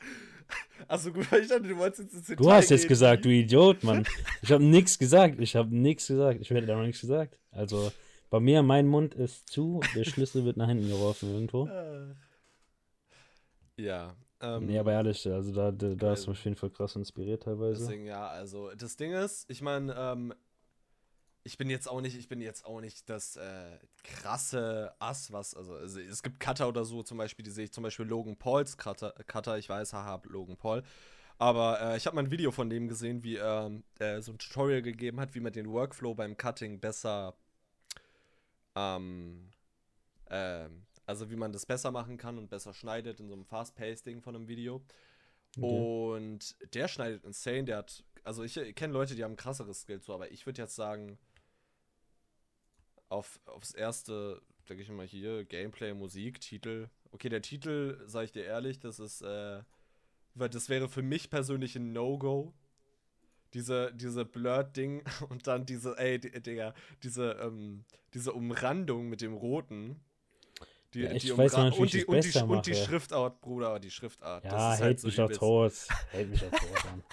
Achso, 0.88 1.14
gut, 1.14 1.26
ich 1.32 1.48
dachte, 1.48 1.64
du 1.64 1.78
wolltest 1.78 2.12
jetzt 2.14 2.30
ins 2.30 2.38
Du 2.38 2.52
hast 2.52 2.70
jetzt 2.70 2.88
gesagt, 2.88 3.24
du 3.24 3.30
Idiot, 3.30 3.84
Mann. 3.84 4.06
Ich 4.42 4.52
habe 4.52 4.64
nichts 4.64 5.00
gesagt. 5.00 5.40
Ich 5.40 5.56
habe 5.56 5.74
nichts 5.74 6.08
gesagt. 6.08 6.42
Ich 6.42 6.50
werde 6.50 6.68
da 6.68 6.76
noch 6.76 6.84
nichts 6.84 7.02
gesagt. 7.02 7.38
Also. 7.52 7.92
Bei 8.32 8.40
mir, 8.40 8.64
mein 8.64 8.88
Mund 8.88 9.14
ist 9.14 9.50
zu, 9.50 9.82
der 9.94 10.06
Schlüssel 10.06 10.46
wird 10.46 10.56
nach 10.56 10.68
hinten 10.68 10.88
geworfen 10.88 11.32
irgendwo. 11.32 11.70
Ja. 13.78 14.16
Ähm, 14.42 14.68
nee, 14.68 14.78
aber 14.78 14.92
ehrlich, 14.92 15.28
also 15.28 15.52
da, 15.52 15.72
da, 15.72 15.96
da 15.96 16.14
ist 16.14 16.28
mich 16.28 16.38
auf 16.38 16.44
jeden 16.44 16.56
Fall 16.56 16.70
krass 16.70 16.96
inspiriert 16.96 17.44
teilweise. 17.44 17.80
Deswegen, 17.80 18.06
ja, 18.06 18.28
also 18.28 18.70
das 18.76 18.96
Ding 18.96 19.12
ist, 19.12 19.50
ich 19.50 19.64
meine, 19.64 19.96
ähm, 19.98 20.34
ich 21.44 21.58
bin 21.58 21.68
jetzt 21.70 21.88
auch 21.88 22.00
nicht, 22.00 22.16
ich 22.16 22.28
bin 22.28 22.42
jetzt 22.42 22.64
auch 22.66 22.80
nicht 22.80 23.10
das 23.10 23.38
äh, 23.38 23.80
krasse 24.04 24.94
Ass, 25.00 25.32
was, 25.32 25.56
also, 25.56 25.74
also, 25.74 26.00
es 26.00 26.22
gibt 26.22 26.40
Cutter 26.40 26.68
oder 26.68 26.86
so, 26.86 27.02
zum 27.02 27.18
Beispiel, 27.18 27.44
die 27.44 27.50
sehe 27.50 27.64
ich 27.64 27.72
zum 27.72 27.84
Beispiel 27.84 28.06
Logan 28.06 28.38
Pauls 28.38 28.78
Cutter, 28.78 29.16
Cutter 29.26 29.58
ich 29.58 29.68
weiß, 29.68 29.94
haha, 29.94 30.22
Logan 30.28 30.58
Paul. 30.58 30.84
Aber 31.40 31.82
äh, 31.82 31.98
ich 31.98 32.06
habe 32.06 32.16
mal 32.16 32.24
ein 32.24 32.30
Video 32.32 32.52
von 32.52 32.70
dem 32.70 32.88
gesehen, 32.88 33.24
wie 33.24 33.38
ähm, 33.38 33.84
er 33.98 34.22
so 34.22 34.32
ein 34.32 34.38
Tutorial 34.38 34.84
gegeben 34.84 35.20
hat, 35.20 35.34
wie 35.34 35.40
man 35.40 35.52
den 35.52 35.72
Workflow 35.72 36.14
beim 36.14 36.38
Cutting 36.38 36.80
besser, 36.80 37.34
ähm, 38.76 39.52
ähm, 40.30 40.86
also 41.06 41.30
wie 41.30 41.36
man 41.36 41.52
das 41.52 41.66
besser 41.66 41.92
machen 41.92 42.18
kann 42.18 42.38
und 42.38 42.50
besser 42.50 42.74
schneidet 42.74 43.20
in 43.20 43.28
so 43.28 43.34
einem 43.34 43.46
Fast-Paced-Ding 43.46 44.22
von 44.22 44.36
einem 44.36 44.48
Video. 44.48 44.82
Okay. 45.58 45.66
Und 45.66 46.56
der 46.74 46.88
schneidet 46.88 47.26
insane, 47.26 47.66
der 47.66 47.78
hat, 47.78 48.04
also 48.24 48.44
ich, 48.44 48.56
ich 48.56 48.76
kenne 48.76 48.94
Leute, 48.94 49.16
die 49.16 49.24
haben 49.24 49.36
krasseres 49.36 49.82
Skill 49.82 50.00
zu, 50.00 50.14
aber 50.14 50.32
ich 50.32 50.46
würde 50.46 50.62
jetzt 50.62 50.76
sagen, 50.76 51.18
auf, 53.10 53.42
aufs 53.46 53.74
erste, 53.74 54.42
denke 54.70 54.84
ich 54.84 54.90
mal 54.90 55.06
hier, 55.06 55.44
Gameplay, 55.44 55.94
Musik, 55.94 56.40
Titel. 56.40 56.90
Okay, 57.12 57.28
der 57.28 57.42
Titel, 57.42 58.02
sage 58.06 58.26
ich 58.26 58.32
dir 58.32 58.46
ehrlich, 58.46 58.80
das 58.80 59.00
ist, 59.00 59.22
äh, 59.22 59.62
das 60.36 60.70
wäre 60.70 60.88
für 60.88 61.02
mich 61.02 61.30
persönlich 61.30 61.76
ein 61.76 61.92
No-Go. 61.92 62.54
Diese, 63.54 63.92
diese 63.94 64.26
Blurred-Ding 64.26 65.04
und 65.30 65.48
dann 65.48 65.66
diese, 65.66 65.98
ey, 65.98 66.20
Digga, 66.20 66.74
diese, 67.04 67.38
ähm, 67.42 67.84
diese 68.14 68.34
Umrandung 68.34 69.10
mit 69.10 69.22
dem 69.22 69.34
Roten. 69.34 70.00
Die, 70.94 71.02
ja, 71.02 71.12
ich 71.12 71.24
die 71.24 71.38
weiß 71.38 71.54
noch 71.54 71.78
und 71.78 71.94
die, 71.94 72.04
und, 72.06 72.24
die, 72.24 72.40
und 72.40 72.66
die 72.66 72.76
Schriftart, 72.76 73.40
Bruder, 73.40 73.80
die 73.80 73.92
Schriftart. 73.92 74.44
Ja, 74.44 74.52
das 74.52 74.76
ist 74.76 74.82
halt 74.82 75.00
so 75.00 75.08
mich 75.08 75.16
doch 75.16 75.32
tot. 75.32 75.74
Hält 76.12 76.30
mich 76.30 76.42
doch 76.42 76.52
tot 76.52 76.86
an. 76.92 77.04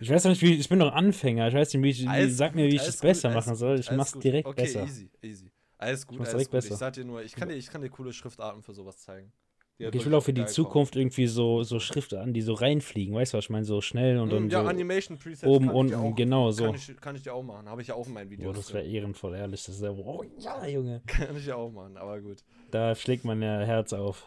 Ich 0.00 0.10
weiß 0.10 0.24
noch 0.24 0.30
nicht, 0.30 0.42
wie 0.42 0.54
ich 0.54 0.68
bin 0.68 0.78
noch 0.78 0.92
Anfänger. 0.92 1.48
Ich 1.48 1.54
weiß 1.54 1.74
nicht, 1.74 1.82
wie 1.82 1.90
ich, 1.90 2.08
alles 2.08 2.36
sag 2.36 2.54
mir, 2.54 2.66
wie 2.66 2.76
ich 2.76 2.86
es 2.86 2.98
besser 2.98 3.30
machen 3.30 3.54
soll. 3.56 3.78
Ich 3.78 3.90
mach's 3.90 4.12
gut. 4.12 4.24
direkt 4.24 4.46
okay, 4.46 4.62
besser. 4.62 4.84
easy, 4.84 5.10
easy. 5.22 5.50
Alles 5.78 6.06
gut, 6.06 6.20
alles 6.20 6.44
gut. 6.44 6.50
Besser. 6.50 6.72
Ich 6.72 6.78
sag 6.78 6.92
dir 6.94 7.04
nur, 7.04 7.22
ich 7.22 7.34
kann 7.34 7.48
dir, 7.48 7.54
ich 7.54 7.68
kann 7.68 7.82
dir 7.82 7.90
coole 7.90 8.12
Schriftarten 8.12 8.62
für 8.62 8.72
sowas 8.72 8.98
zeigen. 8.98 9.32
Ich 9.76 10.06
will 10.06 10.14
auch 10.14 10.22
für 10.22 10.32
die 10.32 10.46
Zukunft 10.46 10.92
kommen. 10.92 11.02
irgendwie 11.02 11.26
so, 11.26 11.64
so 11.64 11.80
Schriftarten, 11.80 12.32
die 12.32 12.42
so 12.42 12.54
reinfliegen. 12.54 13.14
Weißt 13.14 13.32
du, 13.32 13.38
was 13.38 13.46
ich 13.46 13.50
meine? 13.50 13.64
So 13.64 13.80
schnell 13.80 14.18
und 14.18 14.32
dann. 14.32 14.46
Mm, 14.46 14.50
ja, 14.50 14.62
so 14.62 14.68
Animation 14.68 15.18
Presets. 15.18 15.44
Oben, 15.44 15.68
unten, 15.68 15.94
auch, 15.94 16.14
genau 16.14 16.52
so. 16.52 16.66
Kann 16.66 16.74
ich, 16.76 17.00
kann 17.00 17.16
ich 17.16 17.22
dir 17.22 17.34
auch 17.34 17.42
machen. 17.42 17.68
Habe 17.68 17.82
ich 17.82 17.88
ja 17.88 17.96
auch 17.96 18.06
in 18.06 18.12
meinen 18.12 18.30
Videos. 18.30 18.46
Boah, 18.46 18.54
das 18.54 18.72
wäre 18.72 18.84
ehrenvoll, 18.84 19.34
ehrlich. 19.34 19.64
Das 19.64 19.74
ist 19.74 19.82
ja, 19.82 19.90
oh 19.90 20.24
ja, 20.38 20.66
Junge. 20.66 21.02
Kann 21.06 21.36
ich 21.36 21.46
ja 21.46 21.56
auch 21.56 21.70
machen, 21.70 21.96
aber 21.96 22.20
gut. 22.20 22.44
Da 22.70 22.94
schlägt 22.94 23.24
mein 23.24 23.42
Herz 23.42 23.92
auf. 23.92 24.24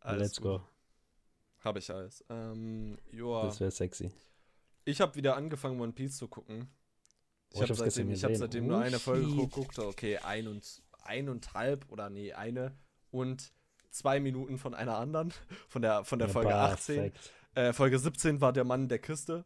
Alles 0.00 0.22
Let's 0.22 0.40
gut. 0.40 0.60
go. 0.60 0.60
Habe 1.60 1.78
ich 1.78 1.90
alles. 1.90 2.24
Ähm, 2.28 2.98
joa. 3.12 3.44
Das 3.44 3.60
wäre 3.60 3.70
sexy. 3.70 4.10
Ich 4.84 5.00
habe 5.00 5.14
wieder 5.16 5.36
angefangen, 5.36 5.80
One 5.80 5.92
Piece 5.92 6.16
zu 6.16 6.28
gucken. 6.28 6.68
Ich 7.52 7.60
habe 7.60 7.74
seitdem, 7.74 8.10
ich 8.10 8.22
hab 8.24 8.34
seitdem 8.34 8.64
oh, 8.66 8.68
nur 8.68 8.80
eine 8.80 8.98
Folge 8.98 9.26
geguckt. 9.26 9.78
Okay, 9.78 10.18
ein 10.18 10.48
und 10.48 10.82
eineinhalb 11.02 11.90
oder 11.90 12.10
nee, 12.10 12.32
eine 12.32 12.72
und 13.10 13.52
zwei 13.96 14.20
Minuten 14.20 14.58
von 14.58 14.74
einer 14.74 14.96
anderen, 14.96 15.32
von 15.68 15.82
der, 15.82 16.04
von 16.04 16.18
der 16.18 16.28
ja, 16.28 16.32
Folge 16.32 16.54
18. 16.54 17.12
Äh, 17.54 17.72
Folge 17.72 17.98
17 17.98 18.40
war 18.40 18.52
der 18.52 18.64
Mann 18.64 18.82
in 18.82 18.88
der 18.88 18.98
Kiste. 18.98 19.44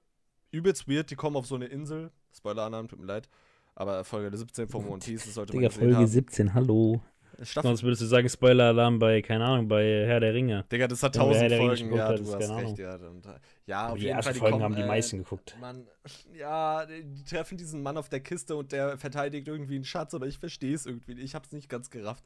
Übelst 0.51 0.89
weird, 0.89 1.11
die 1.11 1.15
kommen 1.15 1.37
auf 1.37 1.47
so 1.47 1.55
eine 1.55 1.67
Insel. 1.67 2.11
Spoiler-Alarm, 2.35 2.89
tut 2.89 2.99
mir 2.99 3.07
leid. 3.07 3.29
Aber 3.77 4.05
Folge 4.05 4.37
17 4.37 4.69
von 4.69 4.87
One 4.87 4.99
Piece, 4.99 5.25
das 5.25 5.35
sollte 5.35 5.53
Digga, 5.53 5.69
man 5.69 5.71
Folge 5.71 5.97
haben. 5.97 6.07
17, 6.07 6.55
hallo. 6.55 7.01
Staffel. 7.43 7.69
Sonst 7.69 7.83
würdest 7.85 8.03
du 8.03 8.07
sagen, 8.07 8.29
Spoiler-Alarm 8.29 8.99
bei, 8.99 9.23
keine 9.23 9.45
Ahnung, 9.45 9.69
bei 9.69 10.05
Herr 10.05 10.21
der 10.21 10.35
Ringe. 10.35 10.65
Digga, 10.71 10.89
das 10.89 11.03
hat 11.03 11.15
tausend 11.15 11.53
Folgen, 11.53 11.95
ja, 11.95 12.13
du 12.13 12.35
hast 12.35 12.51
recht, 12.51 12.79
ja. 12.79 12.97
Und, 12.97 13.27
ja, 13.65 13.89
auf 13.89 13.95
die 13.95 14.03
jeden 14.03 14.17
ersten 14.17 14.25
Fall, 14.25 14.33
die 14.35 14.39
Folgen 14.41 14.53
kommen, 14.55 14.65
haben 14.65 14.75
die 14.75 14.83
äh, 14.83 14.87
meisten 14.87 15.19
geguckt. 15.19 15.57
Mann, 15.61 15.87
ja, 16.37 16.85
die 16.85 17.25
treffen 17.25 17.57
diesen 17.57 17.83
Mann 17.83 17.97
auf 17.97 18.09
der 18.09 18.21
Kiste 18.21 18.57
und 18.57 18.73
der 18.73 18.99
verteidigt 18.99 19.49
irgendwie 19.49 19.77
einen 19.77 19.85
Schatz, 19.85 20.13
aber 20.13 20.27
ich 20.27 20.39
verstehe 20.39 20.75
es 20.75 20.85
irgendwie. 20.85 21.13
Ich 21.13 21.35
hab's 21.35 21.53
nicht 21.53 21.69
ganz 21.69 21.89
gerafft 21.89 22.25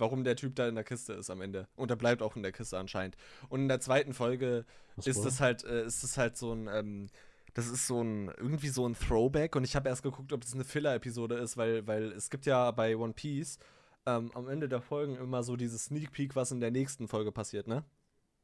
warum 0.00 0.24
der 0.24 0.36
Typ 0.36 0.56
da 0.56 0.68
in 0.68 0.74
der 0.74 0.84
Kiste 0.84 1.12
ist 1.12 1.30
am 1.30 1.40
Ende. 1.40 1.68
Und 1.76 1.90
er 1.90 1.96
bleibt 1.96 2.22
auch 2.22 2.36
in 2.36 2.42
der 2.42 2.52
Kiste 2.52 2.78
anscheinend. 2.78 3.16
Und 3.48 3.60
in 3.60 3.68
der 3.68 3.80
zweiten 3.80 4.14
Folge 4.14 4.64
Was 4.96 5.06
ist 5.06 5.24
das 5.24 5.40
halt, 5.40 5.64
äh, 5.64 5.84
ist 5.84 6.02
das 6.02 6.18
halt 6.18 6.36
so 6.36 6.52
ein, 6.52 6.68
ähm, 6.68 7.06
das 7.54 7.68
ist 7.68 7.86
so 7.86 8.02
ein, 8.02 8.28
irgendwie 8.28 8.68
so 8.68 8.86
ein 8.86 8.94
Throwback. 8.94 9.56
Und 9.56 9.64
ich 9.64 9.76
habe 9.76 9.88
erst 9.88 10.02
geguckt, 10.02 10.32
ob 10.32 10.40
das 10.40 10.54
eine 10.54 10.64
Filler-Episode 10.64 11.36
ist, 11.36 11.56
weil, 11.56 11.86
weil 11.86 12.12
es 12.12 12.30
gibt 12.30 12.46
ja 12.46 12.70
bei 12.70 12.96
One 12.96 13.12
Piece 13.12 13.58
ähm, 14.06 14.30
am 14.34 14.48
Ende 14.48 14.68
der 14.68 14.80
Folgen 14.80 15.16
immer 15.16 15.42
so 15.42 15.56
dieses 15.56 15.84
Sneak 15.86 16.12
Peek, 16.12 16.36
was 16.36 16.52
in 16.52 16.60
der 16.60 16.70
nächsten 16.70 17.08
Folge 17.08 17.32
passiert, 17.32 17.68
ne? 17.68 17.84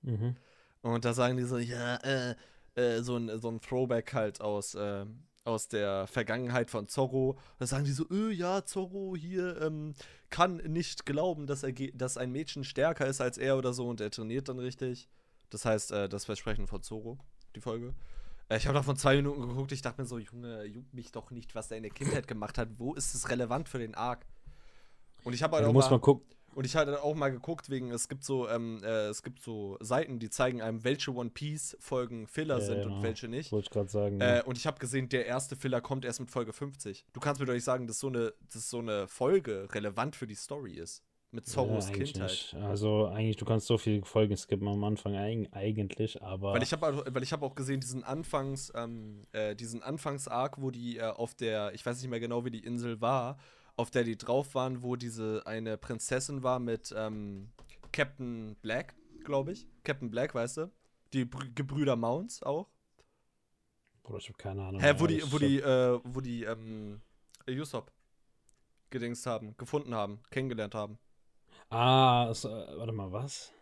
Mhm. 0.03 0.37
Und 0.83 1.05
da 1.05 1.15
sagen 1.15 1.37
die 1.37 1.45
so, 1.45 1.59
ja, 1.59 1.97
äh, 1.97 2.35
äh, 2.75 3.03
so 3.03 3.17
ein, 3.17 3.39
so 3.41 3.49
ein 3.49 3.61
Throwback 3.61 4.13
halt 4.13 4.41
aus, 4.41 4.75
äh, 4.75 5.07
aus 5.47 5.69
der 5.69 6.07
Vergangenheit 6.07 6.71
von 6.71 6.89
Zorro. 6.89 7.39
Da 7.59 7.67
sagen 7.67 7.85
die 7.85 7.93
so, 7.93 8.05
öh, 8.11 8.33
ja, 8.33 8.65
Zorro 8.65 9.17
hier 9.17 9.61
ähm, 9.63 9.95
kann 10.31 10.57
nicht 10.57 11.07
glauben, 11.07 11.47
dass, 11.47 11.63
er 11.63 11.73
dass 11.73 12.17
ein 12.17 12.33
Mädchen 12.33 12.65
stärker 12.65 13.07
ist 13.07 13.21
als 13.21 13.39
er 13.39 13.57
oder 13.57 13.73
so 13.73 13.89
und 13.89 14.01
er 14.01 14.11
trainiert 14.11 14.49
dann 14.49 14.59
richtig. 14.59 15.09
Das 15.51 15.65
heißt, 15.65 15.93
äh, 15.93 16.09
das 16.09 16.25
Versprechen 16.25 16.67
von 16.67 16.83
Zorro, 16.83 17.19
die 17.55 17.61
Folge. 17.61 17.95
Äh, 18.49 18.57
ich 18.57 18.67
habe 18.67 18.75
davon 18.75 18.97
zwei 18.97 19.17
Minuten 19.17 19.49
geguckt, 19.49 19.73
ich 19.73 19.83
dachte 19.83 20.01
mir 20.01 20.07
so, 20.07 20.19
Junge, 20.19 20.65
juckt 20.65 20.95
mich 20.95 21.13
doch 21.13 21.31
nicht, 21.31 21.55
was 21.55 21.71
er 21.71 21.77
in 21.77 21.85
der 21.85 21.93
Kindheit 21.93 22.27
gemacht 22.27 22.59
hat. 22.59 22.69
Wo 22.79 22.95
ist 22.95 23.15
es 23.15 23.29
relevant 23.29 23.69
für 23.69 23.79
den 23.79 23.95
Arc? 23.95 24.27
Und 25.25 25.33
ich 25.33 25.43
habe 25.43 25.57
halt 25.57 25.67
auch 25.67 25.73
mal, 25.73 25.89
mal 25.91 26.01
gucken. 26.01 26.36
Und 26.57 26.65
ich 26.65 26.75
hatte 26.75 27.03
auch 27.03 27.15
mal 27.15 27.31
geguckt, 27.31 27.69
wegen, 27.69 27.91
es 27.91 28.09
gibt 28.09 28.25
so, 28.25 28.49
ähm, 28.49 28.81
äh, 28.83 29.09
es 29.09 29.23
gibt 29.23 29.43
so 29.43 29.77
Seiten, 29.81 30.19
die 30.19 30.31
zeigen 30.31 30.63
einem, 30.63 30.85
welche 30.85 31.15
One 31.15 31.29
Piece-Folgen 31.29 32.27
Filler 32.27 32.61
ja, 32.61 32.65
sind 32.65 32.81
genau. 32.81 32.97
und 32.97 33.03
welche 33.03 33.29
nicht. 33.29 33.53
Wollte 33.53 33.67
ich 33.67 33.71
gerade 33.71 33.91
sagen. 33.91 34.23
Äh, 34.23 34.37
ja. 34.37 34.45
Und 34.45 34.57
ich 34.57 34.67
habe 34.67 34.79
gesehen, 34.79 35.11
der 35.11 35.27
erste 35.27 35.55
Filler 35.55 35.83
kommt 35.83 36.07
erst 36.07 36.19
mit 36.19 36.31
Folge 36.31 36.55
50. 36.55 37.05
Du 37.13 37.21
kannst 37.21 37.43
mir 37.43 37.47
doch 37.47 37.53
nicht 37.53 37.63
sagen, 37.63 37.87
dass 37.87 37.99
so 37.99 38.07
eine, 38.07 38.33
dass 38.51 38.71
so 38.71 38.79
eine 38.79 39.07
Folge 39.07 39.69
relevant 39.71 40.17
für 40.17 40.27
die 40.27 40.35
Story 40.35 40.73
ist. 40.73 41.03
Mit 41.31 41.47
Zorros 41.47 41.89
ja, 41.91 41.95
Kindheit. 41.95 42.31
Nicht. 42.31 42.55
Also 42.55 43.05
eigentlich, 43.05 43.37
du 43.37 43.45
kannst 43.45 43.67
so 43.67 43.77
viele 43.77 44.03
Folgen 44.07 44.35
skippen 44.35 44.67
am 44.67 44.83
Anfang 44.83 45.15
eigentlich, 45.15 46.23
aber. 46.23 46.55
Weil 46.55 46.63
ich 46.63 46.73
habe 46.73 47.05
weil 47.07 47.23
ich 47.23 47.35
hab 47.35 47.43
auch 47.43 47.55
gesehen, 47.55 47.81
diesen 47.81 48.03
Anfangs, 48.03 48.73
ähm, 48.75 49.27
äh, 49.33 49.55
diesen 49.55 49.83
Anfangs-Arc, 49.83 50.63
wo 50.63 50.71
die 50.71 50.97
äh, 50.97 51.03
auf 51.03 51.35
der, 51.35 51.75
ich 51.75 51.85
weiß 51.85 52.01
nicht 52.01 52.09
mehr 52.09 52.21
genau, 52.21 52.47
wie 52.47 52.51
die 52.51 52.65
Insel 52.65 53.03
war, 53.03 53.37
auf 53.77 53.91
der 53.91 54.05
die 54.05 54.17
drauf 54.17 54.55
waren, 54.55 54.83
wo 54.83 54.97
diese 54.97 55.43
eine 55.47 55.77
Prinzessin 55.77 56.43
war 56.43 56.59
mit 56.59 56.95
ähm, 56.97 57.51
Captain 57.93 58.57
Black, 58.63 58.95
glaube 59.25 59.53
ich. 59.53 59.67
Captain 59.85 60.11
Black, 60.11 60.35
weißt 60.35 60.59
du? 60.59 60.73
Die 61.13 61.25
Br 61.25 61.47
Gebrüder 61.55 61.97
Mounts 61.97 62.43
auch. 62.43 62.69
Bruder, 64.03 64.19
ich 64.19 64.29
habe 64.29 64.39
keine 64.39 64.63
Ahnung. 64.65 64.81
Hä, 64.81 64.95
wo 64.99 65.07
die, 65.07 65.33
wo 65.33 65.39
die, 65.39 65.59
äh, 65.61 66.01
wo 66.05 66.21
die, 66.21 66.45
ähm, 66.45 67.01
Usopp 67.49 67.93
gedingst 68.91 69.27
haben, 69.27 69.57
gefunden 69.57 69.95
haben, 69.95 70.23
kennengelernt 70.31 70.75
haben. 70.75 70.99
Ah, 71.71 72.33
so, 72.33 72.49
warte 72.49 72.93
mal, 72.93 73.11
was? 73.13 73.53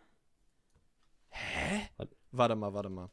Hä? 1.29 1.89
Warte 2.31 2.55
mal, 2.55 2.73
warte 2.73 2.89
mal. 2.89 3.09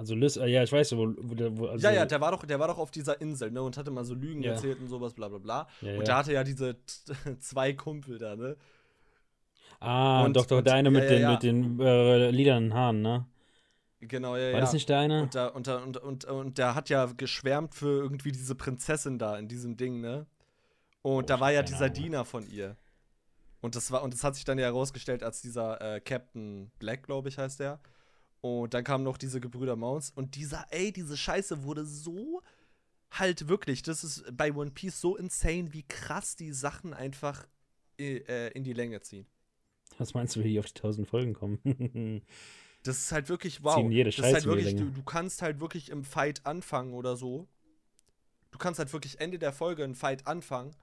Also 0.00 0.14
Liz, 0.14 0.38
äh, 0.38 0.46
ja, 0.46 0.62
ich 0.62 0.72
weiß, 0.72 0.96
wo, 0.96 1.12
wo, 1.18 1.58
wo 1.58 1.66
also 1.66 1.86
Ja, 1.86 1.92
ja, 1.92 2.06
der 2.06 2.22
war 2.22 2.30
doch, 2.30 2.46
der 2.46 2.58
war 2.58 2.68
doch 2.68 2.78
auf 2.78 2.90
dieser 2.90 3.20
Insel, 3.20 3.50
ne, 3.50 3.60
und 3.62 3.76
hatte 3.76 3.90
mal 3.90 4.02
so 4.02 4.14
Lügen 4.14 4.42
ja. 4.42 4.52
erzählt 4.52 4.80
und 4.80 4.88
sowas, 4.88 5.12
bla 5.12 5.28
bla 5.28 5.36
bla. 5.36 5.68
Ja, 5.82 5.98
und 5.98 6.08
der 6.08 6.16
hatte 6.16 6.32
ja 6.32 6.42
diese 6.42 6.76
zwei 7.38 7.74
Kumpel 7.74 8.18
da, 8.18 8.34
ne? 8.34 8.56
Ah, 9.78 10.24
und, 10.24 10.34
doch, 10.34 10.46
doch, 10.46 10.58
und, 10.58 10.66
der 10.66 10.74
eine 10.74 10.90
mit 10.90 11.10
den, 11.10 11.30
mit 11.30 11.42
den 11.42 11.80
äh, 11.80 12.30
lilanen 12.30 12.72
Haaren, 12.72 13.02
ne? 13.02 13.26
Genau, 14.00 14.36
ja, 14.36 14.48
ja. 14.48 14.52
War 14.54 14.60
das 14.60 14.72
nicht 14.72 14.88
der 14.88 15.00
eine? 15.00 15.22
Und, 15.22 15.34
da, 15.34 15.48
und, 15.48 15.68
und, 15.68 15.98
und, 15.98 16.24
und 16.24 16.56
der 16.56 16.74
hat 16.74 16.88
ja 16.88 17.04
geschwärmt 17.04 17.74
für 17.74 18.00
irgendwie 18.00 18.32
diese 18.32 18.54
Prinzessin 18.54 19.18
da 19.18 19.36
in 19.36 19.48
diesem 19.48 19.76
Ding, 19.76 20.00
ne? 20.00 20.24
Und 21.02 21.12
oh, 21.12 21.20
da 21.20 21.40
war 21.40 21.52
ja 21.52 21.62
dieser 21.62 21.84
Ahnung. 21.84 21.94
Diener 21.94 22.24
von 22.24 22.48
ihr. 22.48 22.78
Und 23.60 23.76
das 23.76 23.92
war, 23.92 24.02
und 24.02 24.14
das 24.14 24.24
hat 24.24 24.34
sich 24.34 24.46
dann 24.46 24.58
ja 24.58 24.64
herausgestellt 24.64 25.22
als 25.22 25.42
dieser 25.42 25.96
äh, 25.96 26.00
Captain 26.00 26.70
Black, 26.78 27.02
glaube 27.02 27.28
ich, 27.28 27.36
heißt 27.36 27.60
der. 27.60 27.80
Und 28.40 28.72
dann 28.72 28.84
kamen 28.84 29.04
noch 29.04 29.18
diese 29.18 29.40
Gebrüder 29.40 29.76
Mounts. 29.76 30.10
Und 30.14 30.36
dieser, 30.36 30.66
ey, 30.70 30.92
diese 30.92 31.16
Scheiße 31.16 31.62
wurde 31.62 31.84
so 31.84 32.42
halt 33.10 33.48
wirklich, 33.48 33.82
das 33.82 34.04
ist 34.04 34.24
bei 34.36 34.52
One 34.52 34.70
Piece 34.70 35.00
so 35.00 35.16
insane, 35.16 35.72
wie 35.72 35.82
krass 35.82 36.36
die 36.36 36.52
Sachen 36.52 36.94
einfach 36.94 37.46
äh, 37.98 38.48
in 38.52 38.64
die 38.64 38.72
Länge 38.72 39.00
ziehen. 39.00 39.26
Was 39.98 40.14
meinst 40.14 40.36
du, 40.36 40.44
wie 40.44 40.48
die 40.48 40.58
auf 40.58 40.66
die 40.66 40.74
tausend 40.74 41.08
Folgen 41.08 41.34
kommen? 41.34 41.58
das 42.82 42.98
ist 42.98 43.12
halt 43.12 43.28
wirklich 43.28 43.62
wow. 43.62 43.74
Ziehen 43.76 43.92
jede 43.92 44.12
Scheiße 44.12 44.22
das 44.22 44.42
ist 44.42 44.46
halt 44.46 44.56
wirklich, 44.56 44.76
du, 44.76 44.90
du 44.90 45.02
kannst 45.02 45.42
halt 45.42 45.60
wirklich 45.60 45.90
im 45.90 46.04
Fight 46.04 46.46
anfangen 46.46 46.94
oder 46.94 47.16
so. 47.16 47.48
Du 48.52 48.58
kannst 48.58 48.78
halt 48.78 48.92
wirklich 48.92 49.20
Ende 49.20 49.38
der 49.38 49.52
Folge 49.52 49.84
einen 49.84 49.94
Fight 49.94 50.26
anfangen 50.26 50.74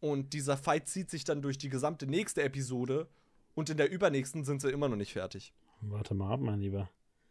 und 0.00 0.32
dieser 0.32 0.56
Fight 0.56 0.88
zieht 0.88 1.10
sich 1.10 1.24
dann 1.24 1.42
durch 1.42 1.58
die 1.58 1.68
gesamte 1.68 2.06
nächste 2.06 2.42
Episode 2.42 3.08
und 3.54 3.70
in 3.70 3.76
der 3.76 3.90
übernächsten 3.90 4.44
sind 4.44 4.60
sie 4.60 4.70
immer 4.70 4.88
noch 4.88 4.96
nicht 4.96 5.12
fertig. 5.12 5.52
Warte 5.88 6.14
mal 6.14 6.32
ab, 6.32 6.40
mein 6.40 6.60
Lieber. 6.60 6.88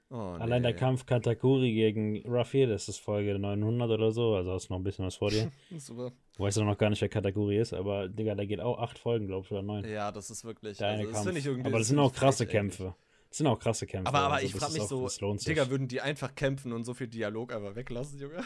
Oh, 0.10 0.36
Allein 0.38 0.62
nee. 0.62 0.68
der 0.68 0.76
Kampf 0.76 1.08
Katakuri 1.08 1.74
gegen 1.74 2.24
Ruffy, 2.28 2.68
das 2.68 2.88
ist 2.88 3.00
Folge 3.00 3.38
900 3.40 3.90
oder 3.90 4.12
so, 4.12 4.36
also 4.36 4.52
hast 4.52 4.70
du 4.70 4.74
noch 4.74 4.80
ein 4.80 4.84
bisschen 4.84 5.06
was 5.06 5.16
vor 5.16 5.32
dir. 5.32 5.52
Super. 5.78 6.12
Weißt 6.38 6.58
du 6.58 6.64
noch 6.64 6.78
gar 6.78 6.92
nicht, 6.92 7.02
wer 7.02 7.10
Katakuri 7.10 7.58
ist, 7.58 7.74
aber 7.74 8.10
Digga, 8.10 8.36
der 8.36 8.46
geht 8.46 8.60
auch 8.60 8.78
acht 8.78 9.00
Folgen, 9.00 9.26
glaub 9.26 9.46
ich, 9.46 9.52
oder 9.52 9.64
neun. 9.64 9.84
Ja, 9.90 10.12
das 10.12 10.30
ist 10.30 10.46
wirklich. 10.46 10.78
Der 10.78 10.90
also, 10.90 11.12
das 11.12 11.36
ich 11.36 11.46
irgendwie, 11.48 11.68
aber 11.68 11.80
das 11.80 11.88
sind 11.88 11.98
auch 11.98 12.14
krasse 12.14 12.46
Kämpfe. 12.46 12.96
Das 13.30 13.40
sind 13.40 13.48
auch 13.48 13.58
krasse 13.58 13.88
Kämpfe. 13.88 14.08
Aber, 14.08 14.20
aber 14.20 14.36
also, 14.36 14.46
ich 14.46 14.54
frage 14.54 14.74
mich 14.74 14.82
auch, 14.84 15.10
so, 15.10 15.34
Digga, 15.36 15.72
würden 15.72 15.88
die 15.88 16.02
einfach 16.02 16.36
kämpfen 16.36 16.74
und 16.74 16.84
so 16.84 16.94
viel 16.94 17.08
Dialog 17.08 17.52
einfach 17.52 17.76
weglassen, 17.76 18.20
Junge? 18.20 18.44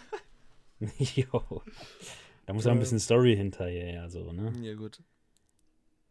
jo. 0.97 1.61
Da 2.45 2.53
muss 2.53 2.63
ja 2.63 2.71
ein 2.71 2.79
bisschen 2.79 3.01
Story 3.01 3.35
hinterher, 3.35 4.03
also, 4.03 4.31
ne? 4.31 4.53
Ja, 4.61 4.73
gut. 4.75 5.01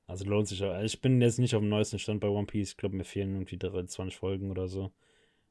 Also 0.07 0.25
lohnt 0.25 0.49
sich 0.49 0.63
auch. 0.63 0.71
Also 0.71 0.85
ich 0.85 1.01
bin 1.01 1.21
jetzt 1.21 1.39
nicht 1.39 1.55
auf 1.55 1.61
dem 1.61 1.69
neuesten 1.69 1.99
Stand 1.99 2.21
bei 2.21 2.29
One 2.29 2.47
Piece. 2.47 2.71
Ich 2.71 2.77
glaube, 2.77 2.97
mir 2.97 3.05
fehlen 3.05 3.35
irgendwie 3.35 3.59
20 3.59 4.17
Folgen 4.17 4.51
oder 4.51 4.69
so. 4.69 4.93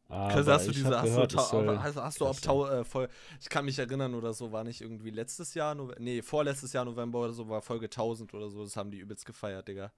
Aber 0.07 0.45
hast 0.45 0.67
du 0.67 0.71
diese, 0.71 0.95
hast, 0.95 1.03
gehört, 1.03 1.33
du, 1.33 1.39
soll, 1.39 1.79
hast, 1.79 1.95
hast 1.95 2.21
du 2.21 2.31
Tau, 2.31 2.67
äh, 2.67 2.83
voll, 2.83 3.09
ich 3.41 3.49
kann 3.49 3.65
mich 3.65 3.79
erinnern 3.79 4.13
oder 4.13 4.33
so, 4.33 4.51
war 4.51 4.63
nicht 4.63 4.81
irgendwie 4.81 5.09
letztes 5.09 5.55
Jahr, 5.55 5.73
Nove 5.73 5.95
nee, 5.97 6.21
vorletztes 6.21 6.73
Jahr 6.73 6.85
November 6.85 7.21
oder 7.21 7.33
so, 7.33 7.49
war 7.49 7.63
Folge 7.63 7.85
1000 7.85 8.31
oder 8.35 8.49
so, 8.49 8.63
das 8.63 8.77
haben 8.77 8.91
die 8.91 8.99
übelst 8.99 9.25
gefeiert, 9.25 9.67
Digga. 9.67 9.91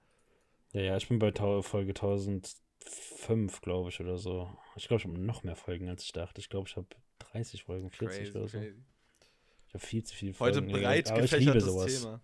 Ja, 0.72 0.80
ja, 0.80 0.96
ich 0.96 1.08
bin 1.08 1.18
bei 1.18 1.30
Folge 1.62 1.90
1005, 1.90 3.60
glaube 3.60 3.90
ich, 3.90 4.00
oder 4.00 4.16
so. 4.16 4.50
Ich 4.76 4.88
glaube, 4.88 5.02
ich 5.02 5.06
habe 5.06 5.18
noch 5.18 5.42
mehr 5.42 5.56
Folgen, 5.56 5.90
als 5.90 6.04
ich 6.04 6.12
dachte. 6.12 6.40
Ich 6.40 6.48
glaube, 6.48 6.68
ich 6.68 6.76
habe 6.76 6.86
30 7.32 7.64
Folgen, 7.64 7.90
40 7.90 8.18
crazy, 8.18 8.30
oder 8.30 8.48
so. 8.48 8.58
Crazy. 8.58 8.82
Ich 9.66 9.74
habe 9.74 9.84
viel 9.84 10.04
zu 10.04 10.14
viele 10.14 10.32
Folgen. 10.32 10.56
Heute 10.56 10.66
breit 10.66 11.14
gefächertes 11.14 12.00
Thema. 12.00 12.20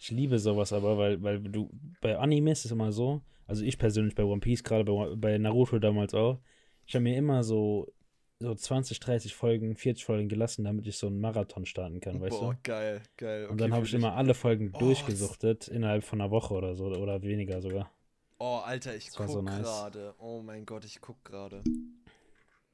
Ich 0.00 0.10
liebe 0.10 0.38
sowas 0.38 0.72
aber, 0.72 0.96
weil, 0.96 1.22
weil 1.22 1.40
du, 1.40 1.70
bei 2.00 2.16
Animes 2.16 2.60
ist 2.60 2.64
es 2.66 2.70
immer 2.72 2.90
so, 2.90 3.20
also 3.46 3.62
ich 3.62 3.76
persönlich 3.76 4.14
bei 4.14 4.24
One 4.24 4.40
Piece, 4.40 4.64
gerade 4.64 4.84
bei, 4.84 5.14
bei 5.14 5.36
Naruto 5.36 5.78
damals 5.78 6.14
auch, 6.14 6.40
ich 6.86 6.94
habe 6.94 7.02
mir 7.02 7.18
immer 7.18 7.44
so, 7.44 7.92
so 8.38 8.54
20, 8.54 8.98
30 8.98 9.34
Folgen, 9.34 9.76
40 9.76 10.02
Folgen 10.06 10.28
gelassen, 10.30 10.64
damit 10.64 10.86
ich 10.86 10.96
so 10.96 11.08
einen 11.08 11.20
Marathon 11.20 11.66
starten 11.66 12.00
kann, 12.00 12.18
weißt 12.18 12.40
Boah, 12.40 12.54
du? 12.54 12.60
geil, 12.62 13.02
geil. 13.18 13.44
Okay, 13.44 13.52
und 13.52 13.60
dann 13.60 13.74
habe 13.74 13.84
ich 13.84 13.92
immer 13.92 14.14
alle 14.14 14.32
Folgen 14.32 14.70
oh, 14.72 14.78
durchgesuchtet, 14.78 15.68
innerhalb 15.68 16.02
von 16.02 16.22
einer 16.22 16.30
Woche 16.30 16.54
oder 16.54 16.74
so, 16.74 16.86
oder 16.86 17.20
weniger 17.22 17.60
sogar. 17.60 17.92
Oh, 18.38 18.62
Alter, 18.64 18.96
ich 18.96 19.10
guck 19.10 19.28
so 19.28 19.42
nice. 19.42 19.60
gerade. 19.60 20.14
Oh 20.18 20.40
mein 20.40 20.64
Gott, 20.64 20.86
ich 20.86 21.02
guck 21.02 21.22
gerade. 21.26 21.62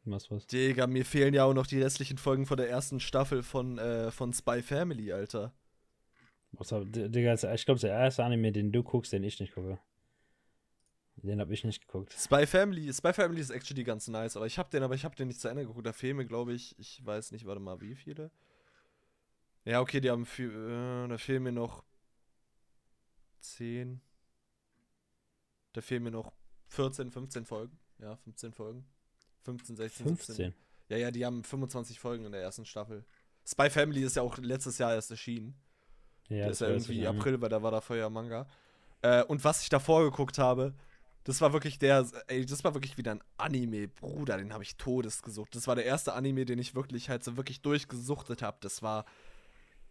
Was, 0.05 0.31
was? 0.31 0.47
Digga, 0.47 0.87
mir 0.87 1.05
fehlen 1.05 1.35
ja 1.35 1.43
auch 1.43 1.55
noch 1.55 1.67
die 1.67 1.83
restlichen 1.83 2.19
Folgen 2.19 2.47
von 2.47 2.57
der 2.57 2.71
ersten 2.71 3.01
Staffel 3.01 3.43
von, 3.43 3.79
äh, 3.79 4.13
von 4.13 4.33
Spy 4.33 4.63
Family, 4.63 5.13
Alter. 5.13 5.53
Was, 6.59 6.75
Digga, 6.87 7.35
ich 7.35 7.65
glaube, 7.67 7.81
der 7.81 7.91
erste 7.91 8.25
Anime, 8.25 8.53
den 8.53 8.73
du 8.73 8.83
guckst, 8.83 9.13
den 9.13 9.23
ich 9.23 9.39
nicht 9.41 9.55
gucke. 9.55 9.79
Den 11.17 11.41
habe 11.41 11.53
ich 11.55 11.65
nicht 11.65 11.87
geguckt. 11.87 12.13
Spy 12.13 12.47
Family, 12.47 12.93
Spy 12.93 13.13
Family 13.13 13.41
ist 13.41 13.51
actually 13.51 13.85
ganz 13.85 14.07
nice, 14.07 14.37
aber 14.37 14.47
ich 14.47 14.59
habe 14.59 14.69
den, 14.71 14.83
aber 14.83 14.95
ich 14.95 15.05
habe 15.05 15.17
den 15.17 15.29
nicht 15.29 15.41
zu 15.41 15.49
Ende 15.49 15.67
geguckt. 15.67 15.87
Da 15.87 15.93
fehlen 15.93 16.17
mir, 16.17 16.27
glaube 16.27 16.53
ich, 16.53 16.79
ich 16.79 17.05
weiß 17.05 17.33
nicht, 17.33 17.47
warte 17.47 17.61
mal, 17.61 17.81
wie 17.81 17.95
viele. 17.95 18.31
Ja, 19.65 19.81
okay, 19.81 20.01
die 20.01 20.11
haben 20.11 20.27
viel, 20.27 20.51
äh, 20.51 21.09
da 21.09 21.19
fehlen 21.19 21.43
mir 21.43 21.53
noch 21.53 21.85
10. 23.41 24.01
Da 25.73 25.81
fehlen 25.81 26.03
mir 26.03 26.11
noch 26.11 26.33
14, 26.69 27.11
15 27.11 27.45
Folgen. 27.45 27.79
Ja, 27.99 28.17
15 28.17 28.53
Folgen. 28.53 28.87
15, 29.45 29.77
16, 29.77 30.07
15. 30.07 30.35
17. 30.35 30.55
Ja, 30.89 30.97
ja, 30.99 31.11
die 31.11 31.25
haben 31.25 31.43
25 31.43 31.99
Folgen 31.99 32.27
in 32.27 32.33
der 32.33 32.43
ersten 32.43 32.65
Staffel. 32.65 33.05
Spy 33.45 33.71
Family 33.71 34.03
ist 34.03 34.17
ja 34.17 34.23
auch 34.23 34.39
letztes 34.39 34.79
Jahr 34.79 34.95
erst 34.95 35.11
erschienen. 35.11 35.55
Ja, 36.29 36.47
das 36.47 36.57
ist 36.57 36.61
ja 36.61 36.69
irgendwie 36.69 37.07
April, 37.07 37.41
weil 37.41 37.49
da 37.49 37.63
war 37.63 37.71
da 37.71 37.81
vorher 37.81 38.11
Manga. 38.11 38.47
Äh, 39.03 39.23
und 39.25 39.45
was 39.45 39.63
ich 39.63 39.69
davor 39.69 40.05
geguckt 40.05 40.39
habe, 40.39 40.75
das 41.25 41.41
war 41.41 41.53
wirklich 41.53 41.79
der, 41.79 42.07
ey, 42.29 42.47
das 42.47 42.63
war 42.63 42.75
wirklich 42.75 42.97
wieder 42.99 43.11
ein 43.11 43.23
Anime, 43.37 43.89
Bruder, 43.89 44.37
den 44.37 44.53
habe 44.53 44.63
ich 44.63 44.77
todes 44.77 45.23
gesucht. 45.23 45.57
Das 45.57 45.67
war 45.67 45.75
der 45.75 45.85
erste 45.85 46.13
Anime, 46.13 46.45
den 46.45 46.59
ich 46.59 46.75
wirklich 46.75 47.11
halt 47.11 47.25
so 47.25 47.37
wirklich 47.37 47.61
durchgesuchtet 47.63 48.43
habe. 48.43 48.59
Das 48.61 48.81
war 48.83 49.05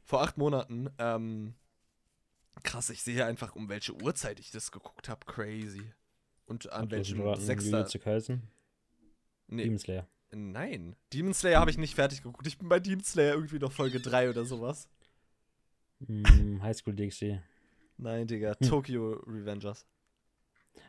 vor 0.04 0.22
acht 0.22 0.38
Monaten. 0.38 0.90
Ähm, 0.98 1.56
krass, 2.64 2.90
ich 2.90 3.04
sehe 3.04 3.26
einfach, 3.26 3.56
um 3.56 3.68
welche 3.68 3.94
Uhrzeit 4.02 4.40
ich 4.40 4.52
das 4.52 4.72
geguckt 4.72 5.10
habe. 5.10 5.26
Crazy. 5.26 5.92
Und 6.46 6.72
an 6.72 6.84
Hat 6.84 6.92
welchem 6.92 7.36
sechster. 7.36 7.86
Nee. 9.48 9.64
Demon 9.64 9.80
Slayer. 9.80 10.08
Nein, 10.32 10.96
Demon 11.14 11.34
Slayer 11.34 11.60
habe 11.60 11.72
ich 11.72 11.78
nicht 11.78 11.96
fertig 11.96 12.22
geguckt. 12.22 12.48
Ich 12.48 12.58
bin 12.58 12.70
bei 12.70 12.80
Demon 12.80 13.04
Slayer 13.04 13.34
irgendwie 13.34 13.60
noch 13.60 13.72
Folge 13.72 14.00
3 14.00 14.30
oder 14.30 14.46
sowas. 14.46 14.88
Mm, 16.00 16.62
High 16.62 16.76
School 16.76 16.96
DxD. 16.96 17.42
Nein, 17.98 18.28
Digga, 18.28 18.56
hm. 18.60 18.68
Tokyo 18.68 19.24
Revengers. 19.26 19.86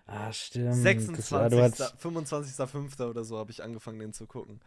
Ah, 0.07 0.33
stimmt. 0.33 0.75
26. 0.75 1.77
Das, 1.77 1.99
25.05. 1.99 3.09
oder 3.09 3.25
so 3.25 3.38
habe 3.38 3.51
ich 3.51 3.62
angefangen, 3.62 3.99
den 3.99 4.12
zu 4.12 4.27
gucken. 4.27 4.61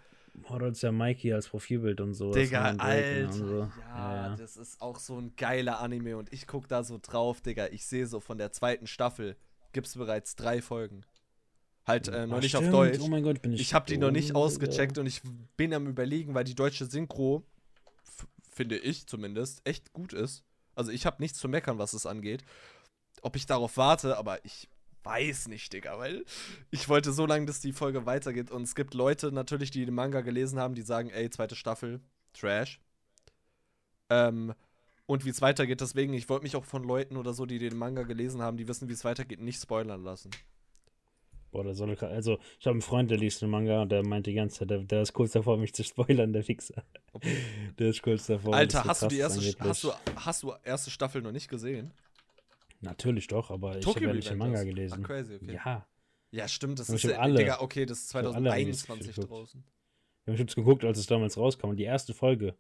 Oh, 0.49 0.58
du 0.58 0.67
hast 0.67 0.82
ja 0.82 0.91
Mikey 0.91 1.34
als 1.34 1.47
Profilbild 1.47 2.02
und 2.02 2.13
so. 2.13 2.32
Digga, 2.32 2.75
Alter. 2.78 3.32
So. 3.32 3.60
Ja, 3.60 3.71
ja, 3.89 4.15
ja, 4.28 4.36
das 4.36 4.58
ist 4.58 4.82
auch 4.82 4.99
so 4.99 5.17
ein 5.17 5.34
geiler 5.36 5.80
Anime 5.80 6.17
und 6.17 6.32
ich 6.32 6.47
gucke 6.47 6.67
da 6.67 6.84
so 6.84 6.99
drauf, 7.02 7.41
Digga. 7.41 7.67
Ich 7.67 7.86
sehe 7.86 8.06
so 8.06 8.19
von 8.19 8.38
der 8.38 8.52
zweiten 8.52 8.88
Staffel 8.88 9.36
gibt 9.73 9.88
es 9.88 9.95
bereits 9.95 10.36
drei 10.36 10.62
Folgen. 10.62 11.04
Halt 11.86 12.08
äh, 12.08 12.28
noch 12.28 12.38
Ach, 12.38 12.41
nicht 12.41 12.52
stimmt. 12.52 12.67
auf 12.67 12.71
Deutsch. 12.71 12.99
Oh 13.02 13.08
mein 13.08 13.23
Gott, 13.23 13.41
bin 13.41 13.54
ich. 13.54 13.62
Ich 13.62 13.73
habe 13.73 13.86
die 13.88 13.97
noch 13.97 14.12
nicht 14.12 14.36
ausgecheckt 14.36 14.97
und 14.97 15.08
ich 15.08 15.21
bin 15.58 15.73
am 15.73 15.88
überlegen, 15.88 16.36
weil 16.36 16.43
die 16.43 16.56
deutsche 16.56 16.86
Synchro, 16.86 17.43
finde 18.60 18.78
ich 18.78 19.08
zumindest, 19.08 19.62
echt 19.63 19.93
gut 19.93 20.12
ist. 20.12 20.43
Also 20.76 20.91
ich 20.91 21.06
habe 21.06 21.22
nichts 21.22 21.39
zu 21.39 21.48
meckern, 21.48 21.78
was 21.78 21.93
es 21.93 22.06
angeht. 22.06 22.43
Ob 23.22 23.38
ich 23.38 23.45
darauf 23.45 23.78
warte, 23.78 24.17
aber 24.17 24.43
ich 24.43 24.67
weiß 25.04 25.48
nicht, 25.48 25.72
Digga, 25.72 25.98
weil 25.98 26.26
ich 26.69 26.89
wollte 26.89 27.13
so 27.13 27.26
lange, 27.26 27.45
dass 27.45 27.62
die 27.62 27.72
Folge 27.72 28.06
weitergeht. 28.06 28.52
Und 28.52 28.63
es 28.63 28.76
gibt 28.76 28.93
Leute 28.95 29.32
natürlich, 29.32 29.72
die 29.72 29.86
den 29.86 29.95
Manga 29.95 30.19
gelesen 30.19 30.60
haben, 30.60 30.76
die 30.76 30.82
sagen, 30.82 31.10
ey, 31.10 31.30
zweite 31.30 31.56
Staffel, 31.56 32.02
Trash. 32.34 32.82
Ähm, 34.10 34.54
und 35.06 35.24
wie 35.24 35.30
es 35.30 35.41
weitergeht, 35.41 35.80
deswegen, 35.80 36.13
ich 36.13 36.28
wollte 36.28 36.43
mich 36.43 36.58
auch 36.58 36.65
von 36.65 36.84
Leuten 36.84 37.15
oder 37.15 37.34
so, 37.34 37.45
die 37.45 37.60
den 37.60 37.78
Manga 37.78 38.04
gelesen 38.04 38.41
haben, 38.41 38.58
die 38.58 38.67
wissen, 38.67 38.89
wie 38.89 38.93
es 38.93 39.06
weitergeht, 39.06 39.39
nicht 39.39 39.62
spoilern 39.62 40.04
lassen. 40.04 40.32
Boah, 41.52 41.64
der 41.64 41.74
soll 41.74 41.96
also 41.98 42.38
ich 42.60 42.66
habe 42.68 42.76
einen 42.76 42.82
Freund, 42.82 43.10
der 43.10 43.18
liest 43.18 43.42
den 43.42 43.50
Manga 43.50 43.82
und 43.82 43.92
der 43.92 44.06
meint 44.06 44.28
die 44.28 44.34
ganze 44.34 44.60
Zeit, 44.60 44.70
der, 44.70 44.80
der 44.80 45.02
ist 45.02 45.14
kurz 45.14 45.32
davor, 45.32 45.58
mich 45.58 45.74
zu 45.74 45.84
spoilern, 45.84 46.32
der 46.32 46.44
Fixer. 46.44 46.84
Der 47.80 47.90
ist 47.90 48.04
kurz 48.04 48.28
davor. 48.28 48.54
Alter, 48.54 48.84
hast 48.84 49.02
du 49.02 49.08
die 49.08 49.18
erste 49.18 49.42
hast 49.60 49.84
du, 49.84 49.92
hast 50.16 50.44
du 50.44 50.54
erste 50.64 50.92
Staffel 50.92 51.22
noch 51.22 51.32
nicht 51.32 51.50
gesehen? 51.50 51.92
Natürlich 52.82 53.28
doch, 53.28 53.50
aber 53.50 53.78
ich 53.78 53.86
habe 53.86 54.00
ja 54.00 54.14
nicht 54.14 54.30
den 54.30 54.38
Manga 54.38 54.64
gelesen. 54.64 55.00
Ach, 55.02 55.08
crazy, 55.08 55.36
okay. 55.36 55.54
Ja. 55.56 55.88
Ja, 56.32 56.48
stimmt, 56.48 56.78
das 56.78 56.90
ist 56.90 57.06
alle, 57.14 57.40
Digga, 57.40 57.62
okay, 57.62 57.86
das 57.88 58.00
ist 58.00 58.10
2021 58.10 59.16
draußen. 59.16 59.64
Wir 60.26 60.38
haben 60.38 60.46
es 60.48 60.56
geguckt, 60.56 60.86
als 60.86 61.00
es 61.00 61.08
damals 61.08 61.38
rauskam 61.38 61.70
und 61.70 61.78
die 61.78 61.84
erste 61.84 62.14
Folge. 62.14 62.56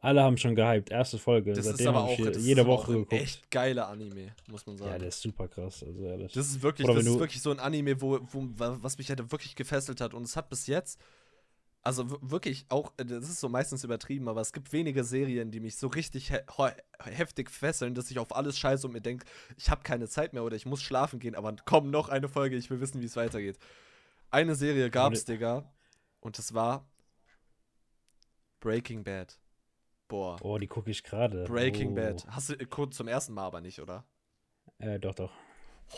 Alle 0.00 0.22
haben 0.22 0.38
schon 0.38 0.54
gehypt, 0.54 0.90
erste 0.90 1.18
Folge. 1.18 1.52
Das 1.52 1.64
Seitdem 1.64 1.80
ist 1.80 1.86
aber 1.88 2.04
auch 2.04 2.16
hier, 2.16 2.32
jede 2.32 2.66
Woche 2.66 2.92
geguckt. 2.92 3.12
echt 3.12 3.50
geiler 3.50 3.88
Anime, 3.88 4.34
muss 4.48 4.66
man 4.66 4.76
sagen. 4.78 4.92
Ja, 4.92 4.98
der 4.98 5.08
ist 5.08 5.20
super 5.20 5.46
krass, 5.48 5.82
also 5.82 6.02
ehrlich. 6.02 6.32
Das 6.32 6.46
ist 6.46 6.62
wirklich, 6.62 6.86
das 6.86 7.04
ist 7.04 7.18
wirklich 7.18 7.42
so 7.42 7.50
ein 7.50 7.60
Anime, 7.60 8.00
wo, 8.00 8.18
wo, 8.32 8.48
was 8.56 8.96
mich 8.96 9.08
halt 9.10 9.30
wirklich 9.30 9.54
gefesselt 9.54 10.00
hat 10.00 10.14
und 10.14 10.22
es 10.22 10.36
hat 10.36 10.48
bis 10.48 10.66
jetzt 10.66 10.98
also 11.82 12.18
wirklich 12.20 12.66
auch, 12.68 12.92
äh, 12.98 13.04
das 13.04 13.28
ist 13.28 13.40
so 13.40 13.48
meistens 13.48 13.84
übertrieben, 13.84 14.28
aber 14.28 14.40
es 14.40 14.52
gibt 14.52 14.72
wenige 14.72 15.04
Serien, 15.04 15.50
die 15.50 15.60
mich 15.60 15.76
so 15.76 15.86
richtig 15.86 16.30
he 16.30 16.38
heftig 16.98 17.50
fesseln, 17.50 17.94
dass 17.94 18.10
ich 18.10 18.18
auf 18.18 18.34
alles 18.36 18.58
scheiße 18.58 18.86
und 18.86 18.92
mir 18.92 19.00
denke, 19.00 19.24
ich 19.56 19.70
habe 19.70 19.82
keine 19.82 20.08
Zeit 20.08 20.32
mehr 20.32 20.44
oder 20.44 20.56
ich 20.56 20.66
muss 20.66 20.82
schlafen 20.82 21.18
gehen, 21.18 21.34
aber 21.34 21.56
komm, 21.64 21.90
noch 21.90 22.08
eine 22.08 22.28
Folge, 22.28 22.56
ich 22.56 22.70
will 22.70 22.80
wissen, 22.80 23.00
wie 23.00 23.06
es 23.06 23.16
weitergeht. 23.16 23.58
Eine 24.30 24.54
Serie 24.54 24.90
gab's, 24.90 25.24
Digga, 25.24 25.64
und 26.20 26.38
das 26.38 26.54
war 26.54 26.86
Breaking 28.60 29.02
Bad. 29.02 29.38
Boah. 30.10 30.36
Oh, 30.42 30.58
die 30.58 30.66
gucke 30.66 30.90
ich 30.90 31.04
gerade. 31.04 31.44
Breaking 31.44 31.92
oh. 31.92 31.94
Bad. 31.94 32.26
Hast 32.28 32.50
du 32.50 32.66
kurz 32.66 32.96
zum 32.96 33.06
ersten 33.06 33.32
Mal 33.32 33.44
aber 33.44 33.60
nicht, 33.60 33.80
oder? 33.80 34.04
Äh, 34.78 34.98
doch, 34.98 35.14
doch. 35.14 35.30
Oh. 35.94 35.96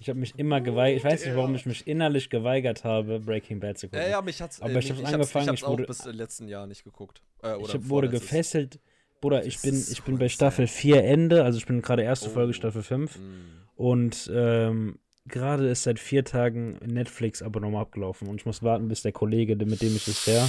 Ich 0.00 0.08
habe 0.08 0.20
mich 0.20 0.38
immer 0.38 0.60
geweigert. 0.60 0.98
Ich 0.98 1.04
weiß 1.04 1.26
nicht, 1.26 1.34
warum 1.34 1.56
ich 1.56 1.66
mich 1.66 1.88
innerlich 1.88 2.30
geweigert 2.30 2.84
habe, 2.84 3.18
Breaking 3.18 3.58
Bad 3.58 3.76
zu 3.76 3.88
gucken. 3.88 4.02
Ja, 4.02 4.08
ja, 4.08 4.22
mich 4.22 4.40
hat's. 4.40 4.62
Aber 4.62 4.72
äh, 4.72 4.78
ich 4.78 4.90
habe 4.92 5.04
angefangen. 5.04 5.54
Ich, 5.54 5.62
hab's 5.62 5.64
auch 5.64 5.76
bis 5.76 6.04
letzten 6.04 6.46
Jahr 6.46 6.68
nicht 6.68 6.84
geguckt. 6.84 7.20
Äh, 7.42 7.60
ich 7.60 7.88
wurde 7.88 8.08
gefesselt. 8.08 8.78
Bruder, 9.20 9.44
ich 9.44 9.60
bin, 9.60 9.74
ich 9.74 10.00
bin 10.04 10.16
bei 10.16 10.28
Staffel 10.28 10.68
4 10.68 11.02
Ende, 11.02 11.42
also 11.42 11.58
ich 11.58 11.66
bin 11.66 11.82
gerade 11.82 12.04
erste 12.04 12.28
oh. 12.28 12.34
Folge 12.34 12.54
Staffel 12.54 12.84
5. 12.84 13.18
Mm. 13.18 13.20
Und 13.74 14.30
ähm, 14.32 15.00
gerade 15.26 15.68
ist 15.68 15.82
seit 15.82 15.98
vier 15.98 16.24
Tagen 16.24 16.78
Netflix-Abonnement 16.86 17.82
abgelaufen 17.82 18.28
und 18.28 18.36
ich 18.36 18.46
muss 18.46 18.62
warten, 18.62 18.86
bis 18.86 19.02
der 19.02 19.10
Kollege, 19.10 19.56
mit 19.56 19.82
dem 19.82 19.96
ich 19.96 20.06
es 20.06 20.24
her 20.28 20.48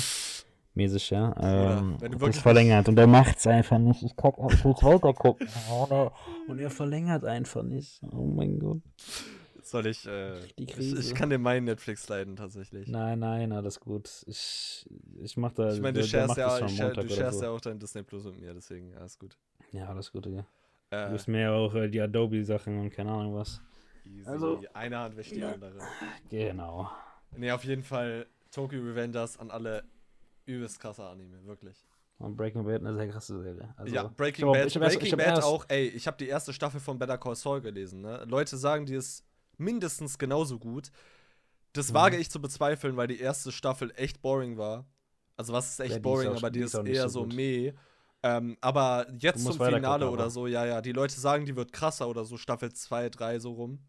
mäßig, 0.79 1.09
ja, 1.09 1.35
ähm, 1.39 1.97
ja 2.01 2.09
das 2.09 2.39
verlängert 2.39 2.87
und 2.87 2.97
er 2.97 3.07
macht's 3.07 3.45
einfach 3.45 3.77
nicht. 3.77 4.01
Ich, 4.03 4.15
kack, 4.15 4.35
ich 4.51 4.63
will 4.63 4.71
weiter 4.71 5.13
gucken. 5.13 5.47
und 6.47 6.59
er 6.59 6.69
verlängert 6.69 7.25
einfach 7.25 7.63
nicht. 7.63 8.01
Oh 8.11 8.25
mein 8.25 8.59
Gott. 8.59 8.81
Soll 9.61 9.85
ich, 9.87 10.07
äh, 10.07 10.39
ich, 10.55 10.77
ich, 10.79 11.13
kann 11.13 11.29
dir 11.29 11.37
meinen 11.37 11.65
Netflix 11.65 12.07
leiden, 12.07 12.35
tatsächlich. 12.35 12.87
Nein, 12.87 13.19
nein, 13.19 13.51
alles 13.51 13.79
gut. 13.79 14.09
Ich, 14.25 14.89
ich 15.21 15.37
mach 15.37 15.51
da. 15.51 15.71
Ich 15.73 15.81
meine, 15.81 15.99
du 15.99 16.07
sharest 16.07 16.37
ja, 16.37 16.65
ich, 16.65 16.77
du 16.77 17.09
sharest 17.09 17.39
so. 17.39 17.45
ja 17.45 17.51
auch 17.51 17.61
dein 17.61 17.77
Disney 17.77 18.01
Plus 18.01 18.23
mit 18.23 18.39
mir, 18.39 18.53
deswegen 18.53 18.95
alles 18.95 19.19
gut. 19.19 19.37
Ja, 19.71 19.87
alles 19.89 20.11
gut, 20.11 20.25
ja. 20.25 20.45
Äh, 20.89 21.07
du 21.07 21.11
bist 21.11 21.27
mehr 21.27 21.53
auch 21.53 21.75
äh, 21.75 21.87
die 21.87 22.01
Adobe-Sachen 22.01 22.79
und 22.79 22.89
keine 22.89 23.11
Ahnung 23.11 23.35
was. 23.35 23.61
Easy. 24.05 24.27
Also, 24.27 24.63
eine 24.73 24.97
Hand 24.97 25.17
wäscht 25.17 25.35
die 25.35 25.43
andere. 25.43 25.77
Genau. 26.29 26.89
Nee, 27.37 27.51
auf 27.51 27.63
jeden 27.63 27.83
Fall 27.83 28.25
Tokyo 28.51 28.81
Revengers 28.81 29.37
an 29.37 29.51
alle 29.51 29.83
übelst 30.49 30.79
krasser 30.79 31.09
Anime, 31.09 31.43
wirklich. 31.45 31.85
Und 32.17 32.35
Breaking 32.35 32.65
Bad 32.65 32.81
eine 32.81 32.95
sehr 32.95 33.07
krasse 33.07 33.41
Serie. 33.41 33.73
Also, 33.77 33.95
ja, 33.95 34.03
Breaking 34.03 34.51
Bad, 34.51 34.73
Breaking 34.73 35.17
erst, 35.17 35.17
Bad 35.17 35.43
auch, 35.43 35.65
ey, 35.69 35.87
ich 35.87 36.05
habe 36.05 36.17
die 36.17 36.27
erste 36.27 36.51
Staffel 36.51 36.81
von 36.81 36.99
Better 36.99 37.17
Call 37.17 37.35
Saul 37.35 37.61
gelesen, 37.61 38.01
ne? 38.01 38.25
Leute 38.27 38.57
sagen, 38.57 38.85
die 38.85 38.95
ist 38.95 39.23
mindestens 39.57 40.17
genauso 40.17 40.59
gut. 40.59 40.91
Das 41.73 41.91
mhm. 41.91 41.95
wage 41.95 42.17
ich 42.17 42.29
zu 42.29 42.41
bezweifeln, 42.41 42.97
weil 42.97 43.07
die 43.07 43.19
erste 43.19 43.51
Staffel 43.51 43.93
echt 43.95 44.21
boring 44.21 44.57
war. 44.57 44.85
Also 45.37 45.53
was 45.53 45.69
ist 45.69 45.79
echt 45.79 45.93
ja, 45.93 45.99
boring, 45.99 46.31
ist 46.31 46.33
auch, 46.33 46.37
aber 46.39 46.49
die, 46.49 46.59
die 46.59 46.65
ist, 46.65 46.73
ist 46.73 46.85
eher 46.87 47.07
so 47.07 47.25
meh. 47.25 47.73
Ähm, 48.21 48.57
aber 48.59 49.07
jetzt 49.17 49.45
zum 49.45 49.53
Finale 49.53 49.81
gucken, 49.81 50.07
oder 50.09 50.29
so, 50.29 50.45
ja, 50.47 50.65
ja, 50.65 50.81
die 50.81 50.91
Leute 50.91 51.17
sagen, 51.17 51.45
die 51.45 51.55
wird 51.55 51.71
krasser 51.71 52.09
oder 52.09 52.25
so, 52.25 52.35
Staffel 52.35 52.73
2, 52.73 53.09
3 53.09 53.39
so 53.39 53.53
rum. 53.53 53.79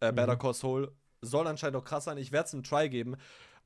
Äh, 0.00 0.12
Better 0.12 0.34
Mhm. 0.34 0.38
Call 0.38 0.54
Saul 0.54 0.92
soll 1.22 1.46
anscheinend 1.46 1.76
auch 1.76 1.84
krass 1.84 2.04
sein. 2.04 2.18
Ich 2.18 2.30
werde 2.30 2.48
es 2.48 2.52
einen 2.52 2.62
Try 2.62 2.90
geben, 2.90 3.16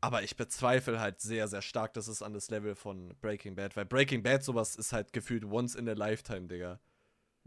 aber 0.00 0.22
ich 0.22 0.36
bezweifle 0.36 1.00
halt 1.00 1.20
sehr, 1.20 1.48
sehr 1.48 1.62
stark, 1.62 1.94
dass 1.94 2.08
es 2.08 2.22
an 2.22 2.32
das 2.32 2.50
Level 2.50 2.74
von 2.74 3.14
Breaking 3.20 3.54
Bad, 3.56 3.76
weil 3.76 3.84
Breaking 3.84 4.22
Bad 4.22 4.44
sowas 4.44 4.76
ist 4.76 4.92
halt 4.92 5.12
gefühlt 5.12 5.44
once 5.44 5.74
in 5.74 5.88
a 5.88 5.92
lifetime, 5.92 6.46
Digga. 6.46 6.78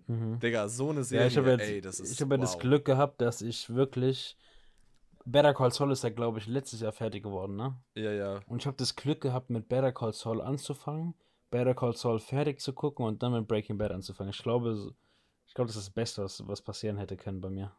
Mhm. 0.08 0.40
Digga, 0.40 0.68
so 0.68 0.90
eine 0.90 1.04
Serie, 1.04 1.26
Ja, 1.26 1.28
ich 1.32 1.38
habe 1.38 1.52
jetzt, 1.52 1.70
ey, 1.70 1.82
das 1.82 2.00
ist 2.00 2.12
ich 2.14 2.22
habe 2.22 2.36
ja 2.36 2.42
das 2.42 2.54
wow. 2.54 2.62
Glück 2.62 2.86
gehabt, 2.86 3.22
dass 3.22 3.42
ich 3.42 3.70
wirklich. 3.70 4.38
Better 5.24 5.54
Call 5.54 5.72
Saul 5.72 5.92
ist 5.92 6.04
ja, 6.04 6.10
glaube 6.10 6.40
ich, 6.40 6.48
letztes 6.48 6.82
Jahr 6.82 6.92
fertig 6.92 7.22
geworden, 7.22 7.56
ne? 7.56 7.76
Ja, 7.94 8.12
ja. 8.12 8.40
Und 8.48 8.64
ich 8.64 8.66
habe 8.66 8.78
das 8.78 8.96
Glück 8.96 9.22
gehabt, 9.22 9.52
mit 9.52 9.70
Better 9.70 9.92
Call 9.92 10.14
Saul 10.14 10.42
anzufangen, 10.42 11.14
Better 11.52 11.76
Call 11.76 11.94
Saul 11.96 12.20
fertig 12.20 12.60
zu 12.60 12.74
gucken 12.74 13.06
und 13.06 13.22
dann 13.22 13.34
mit 13.34 13.48
Breaking 13.48 13.78
Bad 13.78 13.92
anzufangen. 13.92 14.32
Ich 14.32 14.42
glaube, 14.42 14.96
ich 15.46 15.54
glaube, 15.54 15.68
das 15.68 15.76
ist 15.76 15.88
das 15.88 15.94
Beste, 15.94 16.24
was, 16.24 16.48
was 16.48 16.62
passieren 16.62 16.98
hätte 16.98 17.18
können 17.18 17.40
bei 17.40 17.50
mir. 17.50 17.72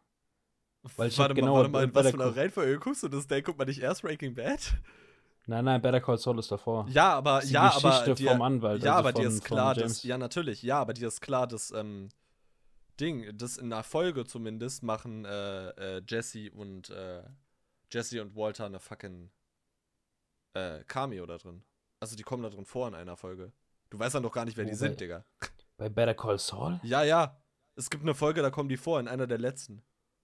Weil 0.96 1.08
ich 1.08 1.18
warte 1.18 1.34
genau 1.34 1.54
mal, 1.54 1.58
warte 1.58 1.70
mal, 1.70 1.84
in 1.84 1.94
was 1.94 2.10
für 2.10 2.20
einer 2.20 2.36
Reihenfolge 2.36 2.78
guckst 2.78 3.02
du 3.02 3.08
das 3.08 3.26
denn? 3.26 3.42
Guckt 3.42 3.58
man 3.58 3.68
nicht 3.68 3.80
erst 3.80 4.02
Breaking 4.02 4.34
Bad? 4.34 4.74
Nein, 5.46 5.64
nein, 5.64 5.80
Better 5.82 6.00
Call 6.00 6.18
Saul 6.18 6.38
ist 6.38 6.50
davor. 6.50 6.86
Ja, 6.88 7.14
aber, 7.14 7.40
ist 7.40 7.48
die 7.48 7.54
ja, 7.54 7.72
aber, 7.72 7.90
Geschichte 7.90 8.14
dir, 8.14 8.30
vom 8.30 8.42
Anwalt, 8.42 8.82
ja, 8.82 8.96
also 8.96 9.08
aber 9.08 9.12
dir 9.12 9.24
von- 9.24 9.32
ist 9.32 9.46
von 9.46 9.56
klar, 9.56 9.74
dass, 9.74 10.02
ja, 10.02 10.18
natürlich, 10.18 10.62
ja, 10.62 10.80
aber 10.80 10.94
dir 10.94 11.08
ist 11.08 11.20
klar, 11.20 11.46
dass, 11.46 11.70
ähm, 11.72 12.08
Ding, 13.00 13.36
das 13.36 13.56
in 13.56 13.70
der 13.70 13.82
Folge 13.82 14.24
zumindest 14.24 14.82
machen, 14.82 15.24
äh, 15.24 15.68
äh, 15.98 16.02
Jesse 16.06 16.50
und, 16.52 16.90
äh, 16.90 17.22
Jesse 17.90 18.22
und 18.22 18.36
Walter 18.36 18.66
eine 18.66 18.78
fucking, 18.78 19.30
äh, 20.54 20.84
Cameo 20.84 21.26
da 21.26 21.38
drin. 21.38 21.62
Also, 22.00 22.16
die 22.16 22.22
kommen 22.22 22.42
da 22.42 22.50
drin 22.50 22.64
vor 22.64 22.88
in 22.88 22.94
einer 22.94 23.16
Folge. 23.16 23.52
Du 23.90 23.98
weißt 23.98 24.14
dann 24.14 24.22
doch 24.22 24.32
gar 24.32 24.44
nicht, 24.44 24.56
wer 24.56 24.64
die 24.64 24.72
Wo, 24.72 24.76
sind, 24.76 25.00
Digga. 25.00 25.24
Bei 25.76 25.88
Better 25.88 26.14
Call 26.14 26.38
Saul? 26.38 26.80
Ja, 26.82 27.02
ja. 27.02 27.40
Es 27.74 27.90
gibt 27.90 28.02
eine 28.02 28.14
Folge, 28.14 28.42
da 28.42 28.50
kommen 28.50 28.68
die 28.68 28.76
vor, 28.76 29.00
in 29.00 29.08
einer 29.08 29.26
der 29.26 29.38
letzten. 29.38 29.82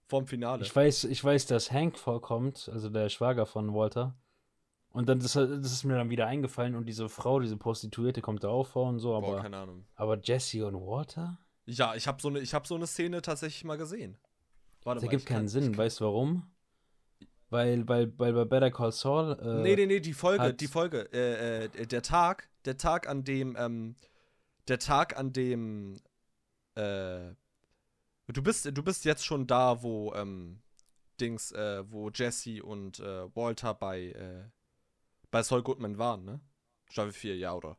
Vorm 0.09 0.27
Finale. 0.27 0.63
Ich 0.65 0.75
weiß, 0.75 1.05
ich 1.05 1.23
weiß, 1.23 1.47
dass 1.47 1.71
Hank 1.71 1.99
vorkommt, 1.99 2.69
also 2.73 2.89
der 2.89 3.09
Schwager 3.11 3.45
von 3.47 3.73
Walter. 3.75 4.17
Und 4.91 5.09
dann 5.09 5.21
das, 5.21 5.35
das 5.35 5.47
ist 5.73 5.85
mir 5.85 5.97
dann 5.97 6.09
wieder 6.09 6.27
eingefallen 6.27 6.75
und 6.75 6.87
diese 6.87 7.09
Frau, 7.11 7.41
diese 7.41 7.59
Prostituierte 7.59 8.23
kommt 8.23 8.43
da 8.43 8.49
auch 8.49 8.67
vor 8.67 8.89
und 8.89 8.99
so, 9.01 9.11
Boah, 9.11 9.19
aber, 9.33 9.43
keine 9.43 9.59
Ahnung. 9.59 9.85
aber 9.95 10.19
Jesse 10.19 10.67
und 10.67 10.75
Walter? 10.75 11.39
Ja, 11.67 11.95
ich 11.95 12.07
habe 12.09 12.21
so 12.23 12.29
eine, 12.29 12.39
ich 12.41 12.55
habe 12.55 12.67
so 12.67 12.75
eine 12.75 12.87
Szene 12.87 13.21
tatsächlich 13.21 13.65
mal 13.65 13.77
gesehen. 13.77 14.17
Warte 14.83 14.97
Das 15.01 15.05
ergibt 15.05 15.27
kann- 15.27 15.37
keinen 15.37 15.47
ich 15.47 15.53
Sinn, 15.53 15.65
kann- 15.73 15.79
weißt 15.79 16.01
du 16.01 16.05
warum? 16.07 16.51
Weil, 17.51 17.87
weil, 17.89 18.13
weil 18.19 18.33
bei 18.33 18.45
Better 18.47 18.71
Call 18.71 18.93
Saul. 18.93 19.39
Äh, 19.41 19.63
nee, 19.63 19.77
nee, 19.77 19.87
nee, 19.87 20.01
die 20.01 20.13
Folge, 20.15 20.55
die 20.55 20.67
Folge, 20.67 21.09
äh, 21.13 21.65
äh, 21.67 21.87
der 21.87 22.03
Tag, 22.03 22.49
der 22.65 22.77
Tag, 22.79 23.09
an 23.09 23.25
dem, 23.25 23.57
ähm, 23.59 23.95
der 24.69 24.79
Tag, 24.79 25.19
an 25.19 25.33
dem, 25.35 25.97
äh, 26.77 27.31
du 28.33 28.43
bist, 28.43 28.65
du 28.67 28.83
bist 28.83 29.05
jetzt 29.05 29.25
schon 29.25 29.47
da, 29.47 29.83
wo, 29.83 30.13
ähm, 30.15 30.61
Dings, 31.21 31.53
äh, 31.53 31.85
wo 31.91 32.11
Jesse 32.11 32.63
und 32.63 33.01
äh, 33.01 33.35
Walter 33.35 33.75
bei, 33.75 34.13
äh, 34.13 34.45
bei 35.31 35.43
Saul 35.43 35.63
Goodman 35.63 35.99
waren, 35.99 36.25
ne? 36.25 36.41
Staffel 36.91 37.13
4, 37.13 37.37
ja, 37.37 37.55
oder? 37.55 37.77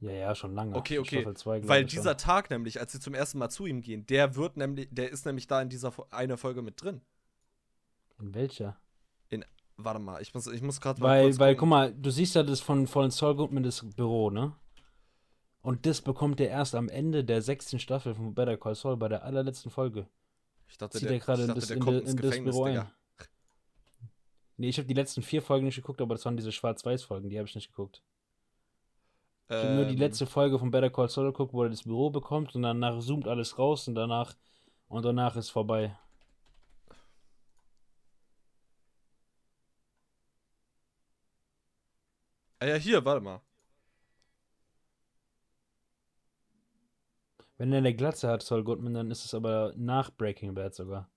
Ja, 0.00 0.12
ja, 0.12 0.34
schon 0.34 0.54
lange. 0.54 0.74
Okay, 0.76 0.98
okay. 0.98 1.20
Staffel 1.20 1.36
zwei, 1.36 1.60
glaub 1.60 1.68
Weil 1.68 1.84
ich 1.84 1.92
schon. 1.92 2.00
dieser 2.00 2.16
Tag 2.16 2.50
nämlich, 2.50 2.80
als 2.80 2.92
sie 2.92 3.00
zum 3.00 3.14
ersten 3.14 3.38
Mal 3.38 3.50
zu 3.50 3.66
ihm 3.66 3.82
gehen, 3.82 4.06
der 4.06 4.34
wird 4.34 4.56
nämlich, 4.56 4.88
der 4.90 5.10
ist 5.10 5.26
nämlich 5.26 5.46
da 5.46 5.60
in 5.60 5.68
dieser 5.68 5.92
eine 6.10 6.36
Folge 6.38 6.62
mit 6.62 6.82
drin. 6.82 7.02
In 8.18 8.34
welcher? 8.34 8.80
Warte 9.84 10.00
mal, 10.00 10.20
ich 10.20 10.34
muss, 10.34 10.46
ich 10.46 10.62
muss 10.62 10.80
gerade 10.80 11.00
Weil, 11.00 11.38
weil, 11.38 11.56
guck 11.56 11.68
mal, 11.68 11.94
du 11.94 12.10
siehst 12.10 12.34
ja 12.34 12.42
das 12.42 12.60
von, 12.60 12.86
von 12.86 13.10
Saul 13.10 13.34
Goodman 13.34 13.62
das 13.62 13.84
Büro, 13.96 14.30
ne? 14.30 14.52
Und 15.62 15.84
das 15.86 16.00
bekommt 16.00 16.40
er 16.40 16.48
erst 16.48 16.74
am 16.74 16.88
Ende 16.88 17.24
der 17.24 17.42
sechsten 17.42 17.78
Staffel 17.78 18.14
von 18.14 18.34
Better 18.34 18.56
Call 18.56 18.74
Saul 18.74 18.96
bei 18.96 19.08
der 19.08 19.24
allerletzten 19.24 19.70
Folge. 19.70 20.08
Ich 20.68 20.78
dachte, 20.78 20.98
Zieht 20.98 21.08
der, 21.08 21.16
er 21.16 21.20
gerade 21.20 21.42
in 21.42 21.48
dachte, 21.48 21.60
das, 21.60 21.68
der 21.68 21.76
in, 21.76 22.06
in 22.06 22.16
das 22.16 22.42
Büro 22.42 22.66
Digga. 22.66 22.82
ein. 22.82 22.90
Nee, 24.56 24.68
ich 24.68 24.78
habe 24.78 24.86
die 24.88 24.94
letzten 24.94 25.22
vier 25.22 25.42
Folgen 25.42 25.64
nicht 25.66 25.76
geguckt, 25.76 26.00
aber 26.00 26.14
das 26.14 26.24
waren 26.24 26.36
diese 26.36 26.52
Schwarz-Weiß-Folgen, 26.52 27.28
die 27.30 27.38
habe 27.38 27.48
ich 27.48 27.54
nicht 27.54 27.68
geguckt. 27.68 28.02
Ich 29.48 29.56
habe 29.56 29.74
nur 29.74 29.84
die 29.84 29.94
Ähm, 29.94 29.98
letzte 29.98 30.26
Folge 30.26 30.58
von 30.58 30.70
Better 30.70 30.90
Call 30.90 31.08
Saul 31.08 31.26
geguckt, 31.26 31.52
wo 31.52 31.62
er 31.64 31.70
das 31.70 31.82
Büro 31.82 32.10
bekommt 32.10 32.54
und 32.54 32.62
danach 32.62 33.00
zoomt 33.00 33.26
alles 33.26 33.58
raus 33.58 33.88
und 33.88 33.94
danach 33.96 34.34
und 34.88 35.04
danach 35.04 35.36
ist 35.36 35.50
vorbei. 35.50 35.96
Ah 42.60 42.66
ja, 42.66 42.76
hier, 42.76 43.04
warte 43.04 43.20
mal. 43.22 43.40
Wenn 47.60 47.72
er 47.72 47.78
eine 47.78 47.94
Glatze 47.94 48.26
hat, 48.26 48.42
Saul 48.42 48.64
Goodman, 48.64 48.94
dann 48.94 49.10
ist 49.10 49.26
es 49.26 49.34
aber 49.34 49.74
nach 49.76 50.10
Breaking 50.10 50.54
Bad 50.54 50.74
sogar. 50.74 51.10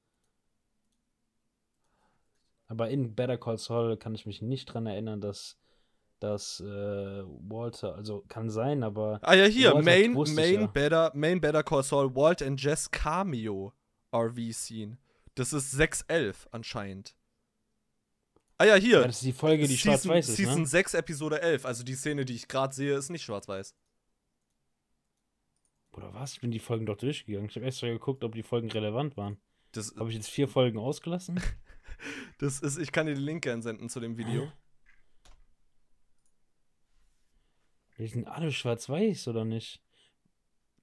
Aber 2.67 2.89
in 2.89 3.15
Better 3.15 3.37
Call 3.37 3.57
Saul 3.57 3.95
kann 3.95 4.13
ich 4.13 4.25
mich 4.25 4.41
nicht 4.41 4.65
dran 4.65 4.85
erinnern, 4.85 5.21
dass, 5.21 5.57
dass 6.19 6.59
äh, 6.59 7.23
Walter, 7.23 7.95
also 7.95 8.25
kann 8.27 8.49
sein, 8.49 8.83
aber 8.83 9.19
Ah 9.21 9.35
ja, 9.35 9.45
hier, 9.45 9.73
Walter 9.73 9.85
Main, 9.85 10.13
Main, 10.35 10.61
ja. 10.61 10.67
Better, 10.67 11.11
Main 11.15 11.39
Better 11.39 11.63
Call 11.63 11.81
Saul, 11.81 12.13
Walt 12.13 12.41
and 12.41 12.61
Jess 12.61 12.91
Cameo 12.91 13.71
RV 14.13 14.37
Scene. 14.51 14.97
Das 15.35 15.53
ist 15.53 15.71
611 15.71 16.49
anscheinend. 16.51 17.15
Ah 18.57 18.65
ja, 18.65 18.75
hier. 18.75 18.99
ja, 18.99 19.07
das 19.07 19.15
ist 19.15 19.23
die 19.23 19.31
Folge, 19.31 19.65
die 19.65 19.77
schwarz-weiß 19.77 20.27
ist, 20.27 20.35
Season 20.35 20.63
ne? 20.63 20.67
6, 20.67 20.95
Episode 20.95 21.41
11. 21.41 21.65
Also 21.65 21.85
die 21.85 21.95
Szene, 21.95 22.25
die 22.25 22.35
ich 22.35 22.49
gerade 22.49 22.75
sehe, 22.75 22.97
ist 22.97 23.09
nicht 23.09 23.23
schwarz-weiß. 23.23 23.73
Oder 25.93 26.13
was? 26.13 26.33
Ich 26.33 26.41
bin 26.41 26.51
die 26.51 26.59
Folgen 26.59 26.85
doch 26.85 26.97
durchgegangen. 26.97 27.49
Ich 27.49 27.55
habe 27.55 27.65
extra 27.65 27.87
geguckt, 27.87 28.23
ob 28.23 28.33
die 28.33 28.43
Folgen 28.43 28.69
relevant 28.71 29.17
waren. 29.17 29.37
Das, 29.71 29.95
Habe 29.95 30.09
ich 30.09 30.15
jetzt 30.15 30.29
vier 30.29 30.47
Folgen 30.47 30.77
ausgelassen? 30.77 31.39
das 32.39 32.59
ist, 32.59 32.77
ich 32.77 32.91
kann 32.91 33.05
dir 33.05 33.15
den 33.15 33.23
Link 33.23 33.43
gerne 33.43 33.61
senden 33.61 33.89
zu 33.89 33.99
dem 33.99 34.17
Video. 34.17 34.51
Die 37.97 38.07
sind 38.07 38.27
alle 38.27 38.51
schwarz-weiß, 38.51 39.27
oder 39.27 39.45
nicht? 39.45 39.81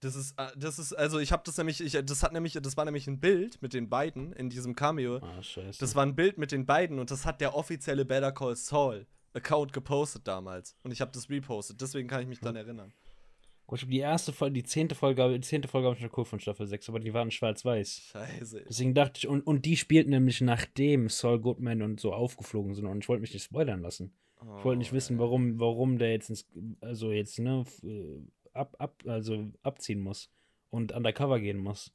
Das 0.00 0.14
ist, 0.14 0.38
äh, 0.38 0.48
das 0.56 0.78
ist, 0.78 0.94
also 0.94 1.18
ich 1.18 1.32
habe 1.32 1.42
das 1.44 1.58
nämlich, 1.58 1.80
ich, 1.80 1.92
das 1.92 2.22
hat 2.22 2.32
nämlich, 2.32 2.54
das 2.54 2.76
war 2.76 2.84
nämlich 2.84 3.06
ein 3.06 3.20
Bild 3.20 3.60
mit 3.60 3.74
den 3.74 3.90
beiden 3.90 4.32
in 4.32 4.48
diesem 4.48 4.74
Cameo. 4.74 5.16
Ah, 5.16 5.42
scheiße. 5.42 5.78
Das 5.80 5.94
war 5.94 6.06
ein 6.06 6.14
Bild 6.14 6.38
mit 6.38 6.52
den 6.52 6.64
beiden 6.64 6.98
und 6.98 7.10
das 7.10 7.26
hat 7.26 7.40
der 7.40 7.54
offizielle 7.54 8.04
Better 8.04 8.32
Call 8.32 8.56
Saul 8.56 9.06
Account 9.34 9.72
gepostet 9.72 10.26
damals. 10.26 10.74
Und 10.82 10.92
ich 10.92 11.00
habe 11.00 11.10
das 11.12 11.28
repostet, 11.28 11.80
deswegen 11.80 12.08
kann 12.08 12.22
ich 12.22 12.28
mich 12.28 12.40
dann 12.40 12.56
erinnern. 12.56 12.92
Gut, 13.70 13.86
die 13.88 14.00
erste 14.00 14.32
Folge, 14.32 14.54
die 14.54 14.64
zehnte 14.64 14.96
Folge, 14.96 15.32
die 15.32 15.42
zehnte 15.42 15.68
Folge 15.68 15.86
habe 15.86 15.94
ich 15.94 16.00
schon 16.00 16.10
geguckt 16.10 16.26
von 16.26 16.40
Staffel 16.40 16.66
6, 16.66 16.88
aber 16.88 16.98
die 16.98 17.14
waren 17.14 17.30
schwarz-weiß. 17.30 18.00
Scheiße. 18.10 18.64
Deswegen 18.68 18.94
dachte 18.94 19.18
ich, 19.18 19.28
und, 19.28 19.46
und 19.46 19.64
die 19.64 19.76
spielten 19.76 20.10
nämlich 20.10 20.40
nachdem 20.40 21.08
Saul 21.08 21.38
Goodman 21.38 21.80
und 21.80 22.00
so 22.00 22.12
aufgeflogen 22.12 22.74
sind 22.74 22.86
und 22.86 23.04
ich 23.04 23.08
wollte 23.08 23.20
mich 23.20 23.32
nicht 23.32 23.44
spoilern 23.44 23.80
lassen. 23.80 24.12
Ich 24.58 24.64
wollte 24.64 24.80
nicht 24.80 24.92
wissen, 24.92 25.20
warum, 25.20 25.60
warum 25.60 25.98
der 25.98 26.10
jetzt 26.10 26.30
ins, 26.30 26.48
also 26.80 27.12
jetzt, 27.12 27.38
ne, 27.38 27.64
äh, 27.84 28.18
ab, 28.54 28.74
ab, 28.80 29.04
also 29.06 29.52
abziehen 29.62 30.00
muss 30.00 30.32
und 30.70 30.90
undercover 30.90 31.38
gehen 31.38 31.58
muss. 31.58 31.92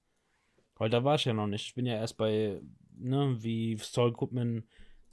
Weil 0.78 0.90
da 0.90 1.04
war 1.04 1.16
ich 1.16 1.26
ja 1.26 1.34
noch 1.34 1.48
nicht. 1.48 1.66
Ich 1.66 1.76
bin 1.76 1.86
ja 1.86 1.96
erst 1.96 2.16
bei, 2.16 2.62
ne, 2.98 3.36
wie 3.42 3.76
Saul 3.76 4.14
Goodman 4.14 4.64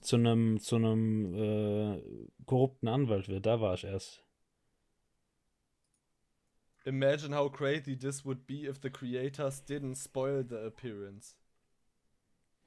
zu 0.00 0.14
einem, 0.14 0.60
zu 0.60 0.76
einem 0.76 1.34
äh, 1.34 2.02
korrupten 2.46 2.86
Anwalt 2.86 3.26
wird. 3.26 3.46
Da 3.46 3.60
war 3.60 3.74
ich 3.74 3.82
erst. 3.82 4.22
Imagine 6.84 7.32
how 7.32 7.48
crazy 7.48 7.94
this 7.94 8.24
would 8.24 8.46
be 8.46 8.66
if 8.66 8.80
the 8.80 8.90
creators 8.90 9.60
didn't 9.60 9.96
spoil 9.96 10.42
the 10.42 10.64
appearance. 10.64 11.34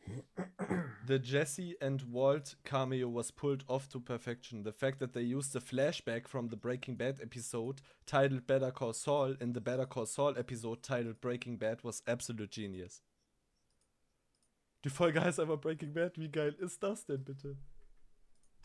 The 1.07 1.19
Jesse 1.19 1.75
and 1.79 2.01
Walt 2.11 2.55
cameo 2.63 3.07
was 3.07 3.29
pulled 3.29 3.63
off 3.67 3.87
to 3.89 3.99
perfection. 3.99 4.63
The 4.63 4.71
fact 4.71 4.99
that 4.99 5.13
they 5.13 5.21
used 5.21 5.55
a 5.55 5.59
flashback 5.59 6.27
from 6.27 6.47
the 6.47 6.55
Breaking 6.55 6.95
Bad 6.95 7.19
episode 7.21 7.81
titled 8.07 8.47
Better 8.47 8.71
Call 8.71 8.93
Saul 8.93 9.35
in 9.39 9.53
the 9.53 9.61
Better 9.61 9.85
Call 9.85 10.07
Saul 10.07 10.35
episode 10.35 10.81
titled 10.81 11.21
Breaking 11.21 11.57
Bad 11.57 11.83
was 11.83 12.01
absolute 12.07 12.49
genius. 12.49 13.03
Die 14.83 14.89
Folge 14.89 15.21
heißt 15.21 15.39
einfach 15.39 15.61
Breaking 15.61 15.93
Bad. 15.93 16.17
Wie 16.17 16.31
geil 16.31 16.55
ist 16.59 16.81
das 16.81 17.05
denn 17.05 17.23
bitte? 17.23 17.55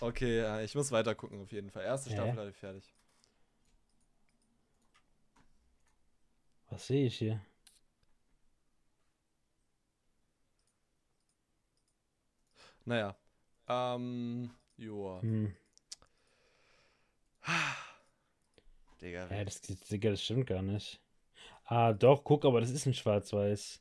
Okay, 0.00 0.38
ja, 0.38 0.62
ich 0.62 0.74
muss 0.74 0.90
weiter 0.92 1.14
gucken 1.14 1.42
auf 1.42 1.52
jeden 1.52 1.70
Fall. 1.70 1.84
Erste 1.84 2.08
Hä? 2.08 2.14
Staffel 2.14 2.36
hatte 2.38 2.50
ich 2.50 2.56
fertig. 2.56 2.94
Was 6.70 6.86
sehe 6.86 7.06
ich 7.06 7.18
hier? 7.18 7.40
Naja. 12.84 13.16
Ähm, 13.68 14.50
joa. 14.76 15.20
Hm. 15.20 15.54
Digga. 19.00 19.28
Ja, 19.30 19.44
das, 19.44 19.60
Digga, 19.60 20.10
das 20.10 20.22
stimmt 20.22 20.46
gar 20.46 20.62
nicht. 20.62 21.00
Ah, 21.64 21.92
doch, 21.92 22.22
guck, 22.24 22.44
aber 22.44 22.60
das 22.60 22.70
ist 22.70 22.86
ein 22.86 22.94
Schwarz-Weiß. 22.94 23.80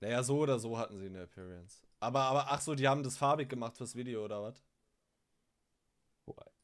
Naja, 0.00 0.22
so 0.22 0.38
oder 0.38 0.58
so 0.58 0.78
hatten 0.78 0.98
sie 0.98 1.06
eine 1.06 1.22
Appearance. 1.22 1.82
Aber, 2.00 2.20
aber, 2.20 2.50
ach 2.50 2.60
so, 2.60 2.74
die 2.74 2.88
haben 2.88 3.02
das 3.02 3.16
farbig 3.16 3.48
gemacht 3.48 3.76
fürs 3.76 3.94
Video, 3.96 4.24
oder 4.24 4.42
was? 4.42 4.63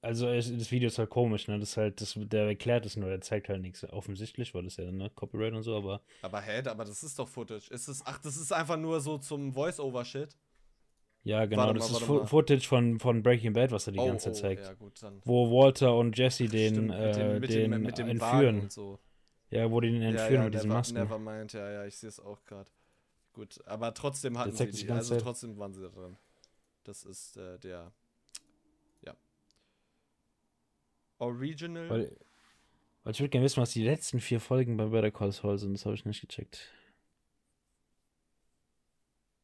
Also 0.02 0.26
das 0.26 0.70
Video 0.70 0.86
ist 0.86 0.98
halt 0.98 1.10
komisch, 1.10 1.46
ne? 1.46 1.58
Das 1.58 1.70
ist 1.70 1.76
halt, 1.76 2.00
das, 2.00 2.14
der 2.16 2.46
erklärt 2.46 2.86
es 2.86 2.96
nur, 2.96 3.10
der 3.10 3.20
zeigt 3.20 3.48
halt 3.50 3.60
nichts. 3.60 3.84
Offensichtlich, 3.84 4.54
weil 4.54 4.64
das 4.64 4.76
ja, 4.78 4.90
ne, 4.90 5.10
Copyright 5.10 5.52
und 5.52 5.62
so, 5.62 5.76
aber. 5.76 6.00
Aber 6.22 6.40
hä, 6.40 6.62
aber 6.66 6.84
das 6.84 7.02
ist 7.02 7.18
doch 7.18 7.28
Footage. 7.28 7.70
Ist 7.70 7.88
es, 7.88 8.02
ach, 8.06 8.18
das 8.18 8.38
ist 8.38 8.52
einfach 8.52 8.78
nur 8.78 9.00
so 9.00 9.18
zum 9.18 9.52
Voice-Over-Shit. 9.52 10.36
Ja, 11.22 11.44
genau, 11.44 11.64
Warte 11.64 11.80
das 11.80 11.90
mal, 11.90 12.00
ist 12.00 12.08
mal. 12.08 12.26
Footage 12.26 12.66
von, 12.66 12.98
von 12.98 13.22
Breaking 13.22 13.52
Bad, 13.52 13.72
was 13.72 13.86
er 13.86 13.92
die 13.92 13.98
oh, 13.98 14.06
ganze 14.06 14.32
Zeit 14.32 14.38
oh, 14.38 14.40
zeigt. 14.40 14.64
Ja, 14.64 14.72
gut, 14.72 15.02
dann. 15.02 15.20
Wo 15.24 15.50
Walter 15.50 15.94
und 15.94 16.16
Jesse 16.16 16.48
den, 16.48 16.74
Stimmt, 16.74 16.92
äh, 16.92 17.06
mit 17.06 17.16
dem, 17.16 17.40
mit 17.40 17.50
den 17.50 17.82
mit 17.82 17.98
dem 17.98 18.20
Wagen 18.20 18.38
entführen. 18.38 18.60
und 18.60 18.72
so. 18.72 18.98
Ja, 19.50 19.70
wo 19.70 19.80
die 19.80 19.90
den 19.90 20.02
Ja, 20.02 20.08
entführen 20.08 20.34
ja, 20.34 20.44
mit 20.44 20.54
diesen 20.54 20.70
Masken. 20.70 20.94
Nevermind, 20.94 21.52
ja, 21.52 21.70
ja, 21.70 21.84
ich 21.84 21.98
sehe 21.98 22.08
es 22.08 22.20
auch 22.20 22.42
gerade. 22.46 22.70
Gut, 23.32 23.60
aber 23.66 23.92
trotzdem 23.94 24.38
hatten 24.38 24.56
sie 24.56 24.70
die, 24.70 24.90
also 24.90 25.18
trotzdem 25.18 25.58
waren 25.58 25.74
sie 25.74 25.82
da 25.82 25.88
drin. 25.88 26.16
Das 26.84 27.04
ist 27.04 27.36
äh, 27.36 27.58
der, 27.58 27.92
ja. 29.02 29.14
Original. 31.20 31.88
Weil, 31.88 32.16
weil 33.04 33.12
ich 33.12 33.20
würde 33.20 33.30
gerne 33.30 33.44
wissen, 33.44 33.60
was 33.60 33.70
die 33.70 33.84
letzten 33.84 34.20
vier 34.20 34.40
Folgen 34.40 34.76
bei 34.76 34.86
Better 34.86 35.10
Call 35.10 35.32
Saul 35.32 35.58
sind. 35.58 35.74
Das 35.74 35.84
habe 35.84 35.94
ich 35.94 36.04
nicht 36.04 36.20
gecheckt. 36.20 36.72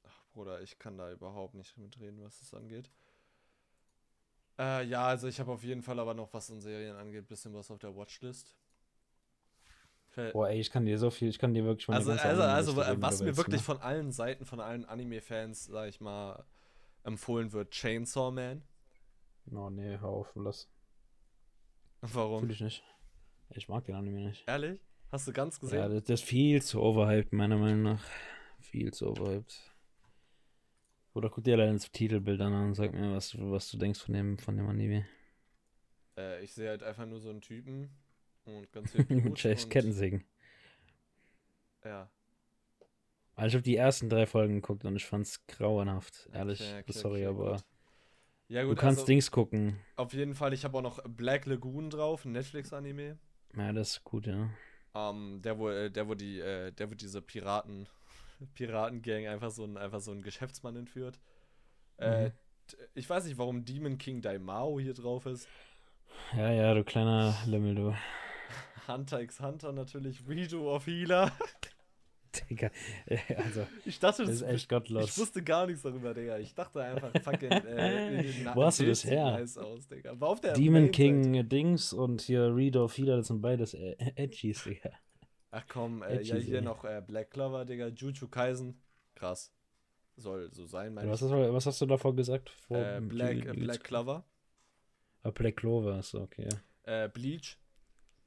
Ach, 0.05 0.25
Bruder, 0.33 0.61
ich 0.63 0.79
kann 0.79 0.99
da 0.99 1.13
überhaupt 1.13 1.55
nicht 1.55 1.77
mitreden, 1.77 2.23
was 2.23 2.39
das 2.41 2.55
angeht. 2.55 2.91
Äh, 4.59 4.87
ja, 4.87 5.07
also 5.07 5.29
ich 5.29 5.39
habe 5.39 5.53
auf 5.53 5.63
jeden 5.63 5.83
Fall 5.83 5.99
aber 5.99 6.15
noch, 6.15 6.33
was 6.33 6.49
in 6.49 6.61
Serien 6.61 6.97
angeht, 6.97 7.29
bisschen 7.29 7.53
was 7.55 7.71
auf 7.71 7.79
der 7.79 7.95
Watchlist. 7.95 8.57
Boah, 10.33 10.49
ey, 10.49 10.61
ich 10.61 10.71
kann 10.71 10.87
dir 10.87 10.99
so 10.99 11.11
viel, 11.11 11.29
ich 11.29 11.39
kann 11.39 11.53
dir 11.53 11.65
wirklich 11.65 11.89
meine 11.89 11.99
Also, 11.99 12.13
also, 12.13 12.43
also 12.43 12.75
geben, 12.75 13.03
was 13.03 13.21
mir 13.21 13.37
wirklich 13.37 13.61
ne? 13.61 13.65
von 13.65 13.79
allen 13.81 14.13
Seiten, 14.13 14.47
von 14.47 14.61
allen 14.61 14.87
Anime-Fans, 14.87 15.67
sag 15.67 15.91
ich 15.91 16.01
mal, 16.01 16.47
empfohlen 17.05 17.53
wird, 17.53 17.71
Chainsaw 17.71 18.31
Man. 18.31 18.63
Oh, 19.53 19.69
nee, 19.69 19.99
hör 19.99 20.09
auf, 20.09 20.33
lass. 20.35 20.71
Warum? 22.01 22.41
Fühl 22.41 22.51
ich 22.51 22.61
nicht. 22.61 22.83
Ich 23.55 23.69
mag 23.69 23.85
den 23.85 23.95
Anime 23.95 24.21
nicht. 24.21 24.45
Ehrlich? 24.47 24.81
Hast 25.13 25.27
du 25.29 25.33
ganz 25.33 25.59
gesehen? 25.61 25.79
Ja, 25.79 25.89
das, 25.89 26.05
das 26.05 26.21
ist 26.21 26.29
viel 26.29 26.63
zu 26.63 26.81
overhyped, 26.83 27.33
meiner 27.33 27.57
Meinung 27.57 27.83
nach. 27.83 28.05
Viel 28.61 28.93
zu 28.93 29.09
overhyped. 29.11 29.73
Oder 31.15 31.31
guck 31.31 31.45
dir 31.45 31.55
allein 31.55 31.75
das 31.75 31.91
Titelbild 31.91 32.41
an 32.41 32.53
und 32.53 32.75
sag 32.75 32.93
mir, 32.93 33.13
was, 33.15 33.31
du- 33.31 33.51
was 33.51 33.71
du 33.71 33.79
denkst 33.79 34.01
von 34.01 34.13
dem, 34.15 34.39
von 34.39 34.57
dem 34.57 34.67
Anime. 34.69 35.07
Äh, 36.19 36.43
ich 36.45 36.53
sehe 36.53 36.69
halt 36.69 36.83
einfach 36.83 37.07
nur 37.07 37.21
so 37.21 37.31
einen 37.31 37.41
Typen 37.41 37.89
und 38.45 38.71
ganz 38.73 38.93
viel 38.93 39.05
Blut 39.05 39.45
und, 39.45 39.71
Kettensägen. 39.71 40.25
Ja. 41.85 42.11
Also 43.35 43.49
ich 43.49 43.55
habe 43.55 43.63
die 43.63 43.77
ersten 43.77 44.09
drei 44.09 44.27
Folgen 44.27 44.57
geguckt 44.57 44.85
und 44.85 44.97
ich 44.97 45.05
fand's 45.05 45.47
grauenhaft, 45.47 46.29
ehrlich. 46.33 46.61
Okay, 46.61 46.81
okay, 46.81 46.93
Sorry, 46.93 47.27
okay, 47.27 47.27
aber 47.27 47.53
gut. 47.53 47.65
Ja 48.49 48.65
du 48.69 48.69
gut, 48.69 48.77
kannst 48.77 49.01
also, 49.01 49.07
Dings 49.07 49.31
gucken. 49.31 49.79
auf 49.97 50.13
jeden 50.15 50.35
Fall, 50.35 50.53
ich 50.53 50.65
habe 50.65 50.79
auch 50.79 50.83
noch 50.83 51.03
Black 51.05 51.47
Lagoon 51.47 51.91
drauf, 51.91 52.25
ein 52.25 52.33
Netflix-Anime. 52.33 53.19
Ja, 53.57 53.73
das 53.73 53.91
ist 53.93 54.05
gut, 54.05 54.27
ja. 54.27 54.51
Ähm, 54.95 55.41
der, 55.43 55.59
wo, 55.59 55.69
äh, 55.69 55.91
der, 55.91 56.09
wo 56.09 56.15
die, 56.15 56.41
äh, 56.41 56.73
der, 56.73 56.91
wo 56.91 56.95
diese 56.95 57.21
Piraten, 57.23 57.89
Piratengang 58.55 59.27
einfach 59.27 59.51
so 59.51 59.65
ein, 59.65 59.77
einfach 59.77 60.01
so 60.01 60.11
einen 60.13 60.23
Geschäftsmann 60.23 60.77
entführt. 60.77 61.21
Äh, 61.99 62.31
Mhm. 62.31 62.33
t- 62.69 62.77
ich 62.95 63.09
weiß 63.11 63.27
nicht, 63.27 63.39
warum 63.39 63.65
Demon 63.65 63.99
King 63.99 64.23
Daimao 64.23 64.81
hier 64.81 64.95
drauf 64.95 65.27
ist. 65.27 65.49
Ja, 66.37 66.51
ja, 66.53 66.75
du 66.75 66.85
kleiner 66.85 67.35
Lemmel, 67.47 67.75
du. 67.75 67.95
Hunter 68.89 69.21
x 69.21 69.41
Hunter 69.41 69.73
natürlich, 69.73 70.27
Redo 70.29 70.75
of 70.75 70.87
Healer. 70.87 71.33
Digga, 72.51 72.71
also, 73.45 73.67
Ich 73.85 73.99
dachte, 73.99 74.25
das 74.25 74.37
ist 74.37 74.43
echt 74.43 74.55
Ich 74.63 74.69
gottlos. 74.69 75.19
wusste 75.19 75.43
gar 75.43 75.67
nichts 75.67 75.83
darüber, 75.83 76.13
Digga. 76.15 76.39
Ich 76.39 76.55
dachte 76.55 76.83
einfach, 76.83 77.11
fucking, 77.23 77.51
äh, 77.51 78.25
Wo 78.55 78.65
hast 78.65 78.81
du 78.81 78.87
das 78.87 79.05
her? 79.05 79.39
Aus, 79.43 79.57
Demon. 80.55 80.91
King 80.91 81.49
Dings 81.49 81.93
und 81.93 82.23
hier 82.23 82.55
of 82.77 82.97
Healer, 82.97 83.17
das 83.19 83.29
sind 83.29 83.41
beides 83.41 83.75
äh, 83.75 83.97
Edgies, 84.17 84.65
Digga. 84.65 84.91
Ach 85.51 85.65
komm, 85.69 86.03
äh, 86.03 86.21
ja, 86.23 86.37
hier 86.37 86.57
ey. 86.59 86.63
noch 86.63 86.85
äh, 86.85 87.03
Black 87.07 87.31
Clover, 87.31 87.65
Digga. 87.65 87.89
Jujutsu 87.89 88.29
Kaisen. 88.29 88.81
Krass. 89.15 89.53
Soll 90.17 90.51
so 90.53 90.65
sein, 90.67 90.95
meine 90.95 91.11
Was 91.11 91.21
ich. 91.23 91.31
hast, 91.31 91.53
was 91.53 91.67
hast 91.67 91.81
du 91.81 91.87
davor 91.87 92.15
gesagt? 92.17 92.51
Vor 92.67 92.79
Äh, 92.79 93.01
Black, 93.01 93.45
äh, 93.47 93.53
Black 93.53 93.85
Clover. 93.85 94.25
Ah, 95.23 95.31
Black 95.31 95.57
Clover, 95.57 95.99
ist 95.99 96.15
okay. 96.15 96.49
Äh, 96.85 97.09
Bleach. 97.09 97.59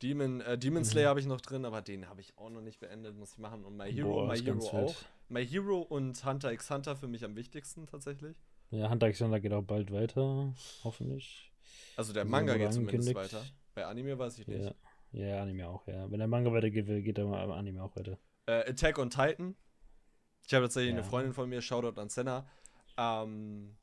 Demon, 0.02 0.42
äh, 0.42 0.58
Demon 0.58 0.82
Mhm. 0.82 0.86
Slayer 0.86 1.10
habe 1.10 1.20
ich 1.20 1.26
noch 1.26 1.42
drin, 1.42 1.66
aber 1.66 1.82
den 1.82 2.08
habe 2.08 2.22
ich 2.22 2.38
auch 2.38 2.50
noch 2.50 2.62
nicht 2.62 2.80
beendet, 2.80 3.16
muss 3.18 3.34
ich 3.34 3.38
machen. 3.38 3.66
Und 3.66 3.76
My 3.78 3.92
Hero, 3.92 4.10
Boah, 4.14 4.28
My 4.28 4.38
Hero 4.40 4.60
auch. 4.86 4.96
My 5.28 5.46
Hero 5.46 5.80
und 5.82 6.24
Hunter 6.26 6.52
x 6.54 6.70
Hunter 6.70 6.96
für 6.96 7.08
mich 7.08 7.24
am 7.26 7.36
wichtigsten 7.36 7.86
tatsächlich. 7.86 8.38
Ja, 8.72 8.90
Hunter 8.90 9.08
x 9.10 9.20
Hunter 9.22 9.40
geht 9.40 9.52
auch 9.54 9.64
bald 9.64 9.92
weiter, 9.92 10.54
hoffentlich. 10.84 11.52
Also 11.98 12.14
der 12.14 12.24
Manga 12.26 12.56
geht 12.56 12.72
zumindest 12.74 13.10
angekündigt. 13.10 13.34
weiter. 13.34 13.46
Bei 13.76 13.86
Anime 13.86 14.18
weiß 14.18 14.40
ich 14.40 14.48
nicht. 14.48 14.64
Ja. 14.64 14.74
ja, 15.12 15.42
Anime 15.42 15.68
auch, 15.68 15.86
ja. 15.88 16.10
Wenn 16.10 16.20
der 16.20 16.28
Manga 16.28 16.52
weitergeht, 16.52 16.88
geht 17.04 17.18
der 17.18 17.26
Anime 17.26 17.84
auch 17.84 17.96
weiter. 17.96 18.18
Äh, 18.46 18.70
Attack 18.70 18.98
on 19.00 19.10
Titan. 19.10 19.56
Ich 20.48 20.54
habe 20.54 20.66
tatsächlich 20.66 20.92
eine 20.94 21.02
Ja. 21.02 21.08
Freundin 21.08 21.34
von 21.34 21.48
mir, 21.50 21.62
Shoutout 21.62 22.00
an 22.02 22.10
Senna, 22.10 22.48
ähm, 22.98 23.76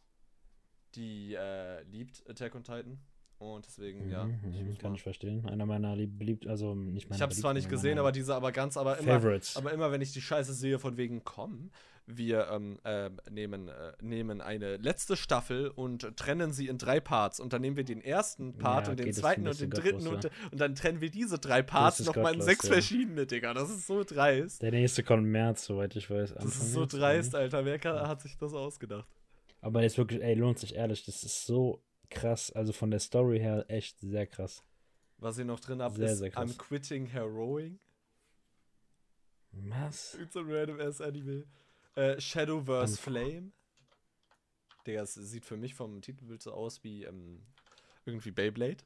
die 0.94 1.34
äh, 1.34 1.82
liebt 1.82 2.28
Attack 2.28 2.54
on 2.54 2.64
Titan. 2.64 2.98
Und 3.38 3.66
deswegen, 3.66 4.08
ja. 4.08 4.24
Mhm, 4.24 4.38
Ich, 4.50 4.60
mhm, 4.60 4.68
muss 4.68 4.78
kann 4.78 4.90
mal- 4.92 4.96
ich 4.96 5.02
verstehen. 5.02 5.46
Einer 5.46 5.66
meiner 5.66 5.94
lieb, 5.94 6.18
beliebt, 6.18 6.46
also 6.46 6.74
nicht 6.74 7.08
meiner 7.08 7.16
ich 7.16 7.22
habe 7.22 7.32
es 7.32 7.40
zwar 7.40 7.52
nicht 7.52 7.68
gesehen, 7.68 7.98
aber 7.98 8.12
diese, 8.12 8.34
aber 8.34 8.50
ganz, 8.52 8.76
aber 8.76 8.98
immer, 8.98 9.12
aber 9.54 9.72
immer, 9.72 9.92
wenn 9.92 10.00
ich 10.00 10.12
die 10.12 10.22
Scheiße 10.22 10.54
sehe, 10.54 10.78
von 10.78 10.96
wegen 10.96 11.22
komm, 11.22 11.70
wir 12.06 12.48
ähm, 12.50 12.78
äh, 12.84 13.10
nehmen, 13.30 13.68
äh, 13.68 13.92
nehmen 14.00 14.40
eine 14.40 14.76
letzte 14.76 15.16
Staffel 15.16 15.68
und 15.68 16.16
trennen 16.16 16.52
sie 16.52 16.68
in 16.68 16.78
drei 16.78 17.00
Parts. 17.00 17.40
Und 17.40 17.52
dann 17.52 17.60
nehmen 17.60 17.76
wir 17.76 17.84
den 17.84 18.00
ersten 18.00 18.56
Part 18.56 18.86
Ja, 18.86 18.92
und 18.92 19.00
den 19.00 19.04
okay, 19.04 19.10
das 19.10 19.20
zweiten 19.20 19.48
und 19.48 19.60
den 19.60 19.70
dritten 19.70 20.04
gottlos, 20.04 20.24
und, 20.24 20.52
und 20.52 20.60
dann 20.60 20.74
trennen 20.74 21.00
wir 21.00 21.10
diese 21.10 21.38
drei 21.38 21.62
Parts 21.62 22.04
nochmal 22.04 22.34
in 22.34 22.42
sechs 22.42 22.66
ja. 22.66 22.74
verschiedene, 22.74 23.26
Digga. 23.26 23.54
Das 23.54 23.70
ist 23.70 23.86
so 23.86 24.04
dreist. 24.04 24.62
Der 24.62 24.70
nächste 24.70 25.02
kommt 25.02 25.24
im 25.24 25.32
März, 25.32 25.66
soweit 25.66 25.96
ich 25.96 26.08
weiß. 26.08 26.34
Das 26.34 26.38
Anfang 26.38 26.62
ist 26.62 26.72
so 26.72 26.86
dreist. 26.86 27.34
Alter. 27.34 27.64
Wer 27.64 27.78
kann, 27.78 28.08
hat 28.08 28.22
sich 28.22 28.36
das 28.38 28.54
ausgedacht? 28.54 29.08
Aber 29.60 29.82
jetzt 29.82 29.98
wirklich, 29.98 30.22
ey, 30.22 30.34
lohnt 30.34 30.60
sich 30.60 30.76
ehrlich, 30.76 31.04
das 31.04 31.24
ist 31.24 31.44
so 31.44 31.82
krass. 32.10 32.50
Also 32.52 32.72
von 32.72 32.90
der 32.90 33.00
Story 33.00 33.38
her 33.38 33.64
echt 33.68 33.98
sehr 34.00 34.26
krass. 34.26 34.62
Was 35.18 35.38
ihr 35.38 35.44
noch 35.44 35.60
drin 35.60 35.80
habt, 35.82 35.96
Sehr, 35.96 36.12
ist 36.12 36.18
sehr. 36.18 36.32
I'm 36.32 36.56
quitting 36.58 37.06
Heroing. 37.06 37.78
Was? 39.52 40.14
Irgend 40.14 40.32
so 40.32 40.40
ein 40.40 40.50
random 40.52 40.80
ass 40.80 41.00
Anime. 41.00 41.44
Äh, 41.94 42.20
Shadowverse 42.20 42.92
Am- 42.94 42.98
Flame. 42.98 43.52
Digga, 44.86 45.02
es 45.02 45.14
sieht 45.14 45.44
für 45.44 45.56
mich 45.56 45.74
vom 45.74 46.00
Titelbild 46.02 46.42
so 46.42 46.52
aus 46.52 46.84
wie 46.84 47.04
ähm, 47.04 47.42
irgendwie 48.04 48.30
Beyblade. 48.30 48.84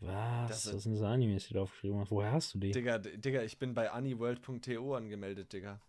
Was? 0.00 0.64
Das 0.64 0.74
Was 0.74 0.82
sind 0.82 0.96
so 0.96 1.04
Animes, 1.06 1.46
die 1.48 1.54
du 1.54 1.60
aufgeschrieben 1.60 2.00
hast? 2.00 2.10
Woher 2.10 2.32
hast 2.32 2.54
du 2.54 2.58
die? 2.58 2.72
Digga, 2.72 2.98
Digga, 2.98 3.42
ich 3.42 3.58
bin 3.58 3.74
bei 3.74 3.90
aniworld.to 3.90 4.94
angemeldet, 4.94 5.52
Digga. 5.52 5.80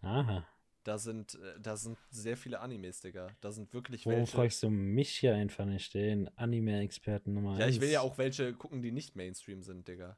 Aha. 0.00 0.46
Da 0.84 0.98
sind, 0.98 1.34
äh, 1.34 1.60
da 1.60 1.76
sind 1.76 1.98
sehr 2.10 2.36
viele 2.36 2.60
Animes, 2.60 3.00
Digga. 3.00 3.28
Da 3.40 3.50
sind 3.52 3.72
wirklich 3.74 4.06
Warum 4.06 4.20
welche. 4.20 4.32
fragst 4.36 4.62
du 4.62 4.70
mich 4.70 5.10
hier 5.10 5.34
einfach 5.34 5.66
nicht, 5.66 5.92
den 5.94 6.28
Anime-Experten 6.36 7.34
Nummer 7.34 7.58
Ja, 7.58 7.66
ich 7.66 7.80
will 7.80 7.90
ja 7.90 8.00
auch 8.00 8.16
welche 8.18 8.54
gucken, 8.54 8.80
die 8.82 8.92
nicht 8.92 9.16
Mainstream 9.16 9.62
sind, 9.62 9.86
Digga. 9.86 10.16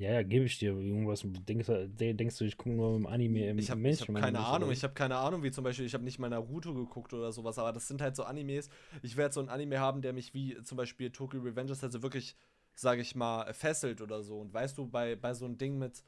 Ja, 0.00 0.12
ja, 0.12 0.22
gebe 0.22 0.46
ich 0.46 0.58
dir. 0.58 0.70
Irgendwas. 0.70 1.22
Denkst, 1.24 1.66
denkst 1.68 2.38
du, 2.38 2.44
ich 2.46 2.56
gucke 2.56 2.74
nur 2.74 2.96
im 2.96 3.06
Anime 3.06 3.50
im 3.50 3.58
Ich 3.58 3.70
habe 3.70 3.78
hab 3.78 3.82
Mainstream 3.82 4.16
keine 4.16 4.38
Ahnung, 4.40 4.68
oder? 4.68 4.72
ich 4.72 4.82
habe 4.82 4.94
keine 4.94 5.16
Ahnung, 5.16 5.42
wie 5.42 5.50
zum 5.50 5.62
Beispiel, 5.62 5.84
ich 5.84 5.92
habe 5.92 6.04
nicht 6.04 6.18
mal 6.18 6.30
Naruto 6.30 6.72
geguckt 6.72 7.12
oder 7.12 7.32
sowas, 7.32 7.58
aber 7.58 7.72
das 7.72 7.86
sind 7.86 8.00
halt 8.00 8.16
so 8.16 8.24
Animes. 8.24 8.70
Ich 9.02 9.18
werde 9.18 9.34
so 9.34 9.40
ein 9.40 9.50
Anime 9.50 9.78
haben, 9.78 10.00
der 10.00 10.14
mich 10.14 10.32
wie 10.32 10.56
zum 10.62 10.78
Beispiel 10.78 11.10
Tokyo 11.10 11.40
Revengers 11.42 11.84
also 11.84 12.02
wirklich, 12.02 12.34
sage 12.74 13.02
ich 13.02 13.14
mal, 13.14 13.52
fesselt 13.52 14.00
oder 14.00 14.22
so. 14.22 14.40
Und 14.40 14.54
weißt 14.54 14.78
du, 14.78 14.86
bei, 14.86 15.16
bei 15.16 15.34
so 15.34 15.44
einem 15.44 15.58
Ding 15.58 15.76
mit, 15.78 16.02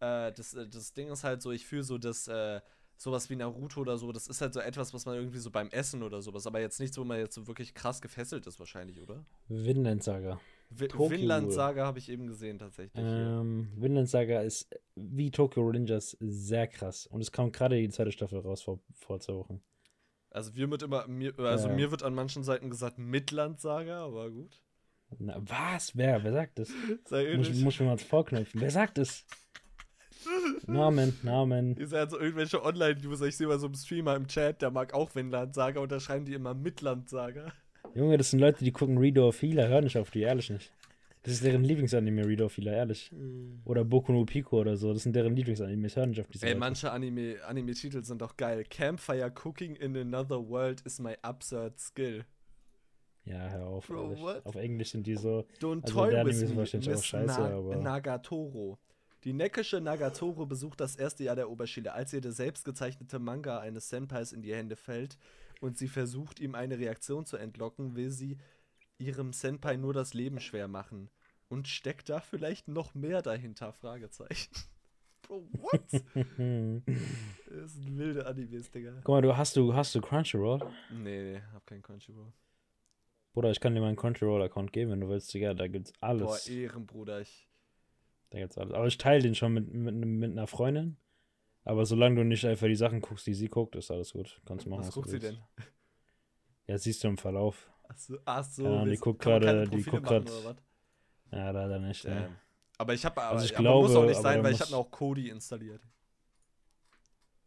äh, 0.00 0.30
das, 0.30 0.52
äh, 0.52 0.68
das 0.68 0.92
Ding 0.92 1.08
ist 1.08 1.24
halt 1.24 1.40
so, 1.40 1.50
ich 1.50 1.66
fühle 1.66 1.84
so 1.84 1.96
das, 1.96 2.28
äh, 2.28 2.60
sowas 2.98 3.30
wie 3.30 3.36
Naruto 3.36 3.80
oder 3.80 3.96
so, 3.96 4.12
das 4.12 4.26
ist 4.26 4.40
halt 4.40 4.52
so 4.52 4.60
etwas, 4.60 4.92
was 4.92 5.06
man 5.06 5.14
irgendwie 5.14 5.38
so 5.38 5.50
beim 5.50 5.68
Essen 5.70 6.02
oder 6.02 6.20
sowas, 6.20 6.46
aber 6.46 6.60
jetzt 6.60 6.80
nichts, 6.80 6.98
wo 6.98 7.04
man 7.04 7.18
jetzt 7.18 7.34
so 7.34 7.46
wirklich 7.46 7.72
krass 7.72 8.02
gefesselt 8.02 8.46
ist 8.46 8.58
wahrscheinlich, 8.58 9.00
oder? 9.00 9.24
Vinland 9.48 10.02
Saga. 10.02 10.40
Vinland. 10.70 11.52
Saga 11.52 11.86
habe 11.86 11.98
ich 11.98 12.10
eben 12.10 12.26
gesehen 12.26 12.58
tatsächlich. 12.58 13.02
Ähm, 13.06 13.72
Vinland 13.76 14.08
Saga 14.08 14.42
ist 14.42 14.68
wie 14.96 15.30
Tokyo 15.30 15.66
Rangers 15.66 16.16
sehr 16.20 16.66
krass. 16.66 17.06
Und 17.06 17.22
es 17.22 17.32
kam 17.32 17.52
gerade 17.52 17.76
die 17.80 17.88
zweite 17.88 18.12
Staffel 18.12 18.40
raus 18.40 18.60
vor, 18.62 18.80
vor 18.92 19.18
zwei 19.20 19.34
Wochen. 19.34 19.62
Also 20.30 20.52
mir 20.52 20.70
wird 20.70 20.82
immer, 20.82 21.06
mir, 21.06 21.38
also 21.38 21.68
Ja. 21.68 21.74
mir 21.74 21.90
wird 21.90 22.02
an 22.02 22.14
manchen 22.14 22.42
Seiten 22.44 22.68
gesagt 22.68 22.98
Midland 22.98 23.60
Saga, 23.60 24.04
aber 24.04 24.30
gut. 24.30 24.60
Na, 25.18 25.36
was? 25.40 25.96
Wer? 25.96 26.22
Wer 26.22 26.32
sagt 26.32 26.58
das? 26.58 26.68
Sei 27.06 27.34
Muss, 27.36 27.48
muss 27.54 27.74
ich 27.74 27.80
mir 27.80 27.86
mal 27.86 27.98
vorknöpfen. 27.98 28.60
Wer 28.60 28.70
sagt 28.70 28.98
das? 28.98 29.24
Namen, 30.66 31.16
Namen. 31.22 31.76
Ihr 31.78 31.86
seid 31.88 32.10
so 32.10 32.18
irgendwelche 32.18 32.62
Online-User, 32.64 33.26
ich 33.26 33.36
sehe 33.36 33.46
mal 33.46 33.58
so 33.58 33.66
einen 33.66 33.74
Streamer 33.74 34.16
im 34.16 34.26
Chat, 34.26 34.62
der 34.62 34.70
mag 34.70 34.94
auch 34.94 35.14
Vinland 35.14 35.54
Saga 35.54 35.80
und 35.80 35.90
da 35.92 36.00
schreiben 36.00 36.24
die 36.24 36.34
immer 36.34 36.54
Midland 36.54 37.08
Saga. 37.08 37.52
Junge, 37.94 38.18
das 38.18 38.30
sind 38.30 38.40
Leute, 38.40 38.64
die 38.64 38.72
gucken 38.72 38.98
Reader 38.98 39.26
of 39.28 39.40
Healer. 39.40 39.68
Hör 39.68 39.80
nicht 39.80 39.96
auf 39.96 40.10
die, 40.10 40.20
ehrlich 40.22 40.50
nicht. 40.50 40.72
Das 41.22 41.34
ist 41.34 41.44
deren 41.44 41.64
Lieblingsanime, 41.64 42.26
Reader 42.26 42.46
of 42.46 42.56
Healer, 42.56 42.72
ehrlich. 42.72 43.10
Oder 43.64 43.84
Boku 43.84 44.12
no 44.12 44.24
Pico 44.24 44.60
oder 44.60 44.76
so. 44.76 44.92
Das 44.92 45.02
sind 45.02 45.16
deren 45.16 45.34
Lieblingsanime. 45.34 45.88
Hör 45.88 46.06
nicht 46.06 46.20
auf 46.20 46.28
diese 46.28 46.46
Ey, 46.46 46.52
Leute. 46.52 46.60
manche 46.60 46.92
Anime- 46.92 47.40
Anime-Titel 47.42 48.02
sind 48.04 48.22
doch 48.22 48.36
geil. 48.36 48.64
Campfire 48.68 49.32
Cooking 49.44 49.74
in 49.76 49.96
Another 49.96 50.48
World 50.48 50.80
is 50.82 51.00
my 51.00 51.16
absurd 51.22 51.78
skill. 51.80 52.24
Ja, 53.24 53.48
hör 53.50 53.66
auf. 53.66 53.86
Bro, 53.88 54.18
what? 54.20 54.46
Auf 54.46 54.54
Englisch 54.54 54.90
sind 54.92 55.06
die 55.06 55.16
so. 55.16 55.44
Don't 55.60 55.82
Also 55.82 55.94
toy 55.94 56.08
with 56.08 56.42
Anime 56.42 56.54
me, 56.54 56.60
Miss 56.92 57.12
Nagatoro. 57.82 58.78
Die 59.24 59.32
neckische 59.32 59.80
Nagatoro 59.80 60.46
besucht 60.46 60.80
das 60.80 60.94
erste 60.94 61.24
Jahr 61.24 61.36
der 61.36 61.50
Oberschule, 61.50 61.92
als 61.92 62.12
ihr 62.12 62.20
der 62.20 62.32
selbstgezeichnete 62.32 63.18
Manga 63.18 63.58
eines 63.58 63.88
Senpais 63.88 64.32
in 64.32 64.42
die 64.42 64.54
Hände 64.54 64.76
fällt 64.76 65.18
und 65.60 65.76
sie 65.76 65.88
versucht, 65.88 66.38
ihm 66.38 66.54
eine 66.54 66.78
Reaktion 66.78 67.26
zu 67.26 67.36
entlocken, 67.36 67.96
will 67.96 68.10
sie 68.10 68.38
ihrem 68.98 69.32
Senpai 69.32 69.76
nur 69.76 69.92
das 69.92 70.14
Leben 70.14 70.40
schwer 70.40 70.68
machen. 70.68 71.10
Und 71.48 71.66
steckt 71.66 72.10
da 72.10 72.20
vielleicht 72.20 72.68
noch 72.68 72.94
mehr 72.94 73.22
dahinter? 73.22 73.72
Fragezeichen. 73.72 74.50
Bro, 75.22 75.48
what? 75.52 75.82
das 75.92 77.72
sind 77.72 77.98
wilde 77.98 78.26
Animes, 78.26 78.70
Digga. 78.70 78.92
Guck 79.02 79.08
mal, 79.08 79.22
du 79.22 79.36
hast 79.36 79.56
du, 79.56 79.74
hast 79.74 79.94
du 79.94 80.00
Crunchyroll? 80.00 80.60
Nee, 80.90 81.32
nee, 81.32 81.42
hab 81.52 81.66
keinen 81.66 81.82
Crunchyroll. 81.82 82.32
Bruder, 83.32 83.50
ich 83.50 83.60
kann 83.60 83.74
dir 83.74 83.80
meinen 83.80 83.96
Crunchyroll-Account 83.96 84.72
geben, 84.72 84.92
wenn 84.92 85.00
du 85.00 85.08
willst, 85.08 85.32
Digga. 85.32 85.54
Da 85.54 85.66
gibt's 85.68 85.92
alles. 86.00 86.22
Boah, 86.22 86.52
Ehrenbruder, 86.52 87.20
ich. 87.20 87.47
Da 88.30 88.38
gibt's 88.38 88.58
alles. 88.58 88.74
Aber 88.74 88.86
ich 88.86 88.98
teile 88.98 89.22
den 89.22 89.34
schon 89.34 89.54
mit, 89.54 89.72
mit, 89.72 89.94
mit 89.94 90.30
einer 90.32 90.46
Freundin. 90.46 90.96
Aber 91.64 91.84
solange 91.86 92.16
du 92.16 92.24
nicht 92.24 92.44
einfach 92.44 92.66
die 92.66 92.76
Sachen 92.76 93.00
guckst, 93.00 93.26
die 93.26 93.34
sie 93.34 93.48
guckt, 93.48 93.74
ist 93.76 93.90
alles 93.90 94.12
gut. 94.12 94.40
Kannst 94.46 94.66
du 94.66 94.70
machen. 94.70 94.80
Was 94.80 94.88
was 94.88 94.94
guckt 94.94 95.08
sie 95.10 95.18
denn? 95.18 95.38
Ja, 96.66 96.78
siehst 96.78 97.02
du 97.04 97.08
im 97.08 97.18
Verlauf. 97.18 97.70
Achso, 97.84 98.18
ach 98.24 98.44
so. 98.44 98.66
Ahnung, 98.66 98.90
die 98.90 98.96
guckt 98.96 99.20
gerade- 99.22 99.68
die 99.68 99.82
guckt 99.82 100.04
was? 100.10 100.56
Ja, 101.30 101.50
leider 101.50 101.78
nicht. 101.78 102.04
Ne? 102.04 102.14
Damn. 102.22 102.36
Aber 102.78 102.94
ich 102.94 103.04
habe 103.04 103.20
Also 103.22 103.44
ich 103.44 103.56
aber 103.58 103.74
muss 103.80 103.90
auch 103.90 103.92
glaube, 103.94 104.06
nicht 104.08 104.22
sein, 104.22 104.42
weil 104.44 104.52
ich 104.52 104.60
habe 104.60 104.70
mir 104.70 104.76
auch 104.76 104.90
Kodi 104.90 105.28
installiert. 105.30 105.82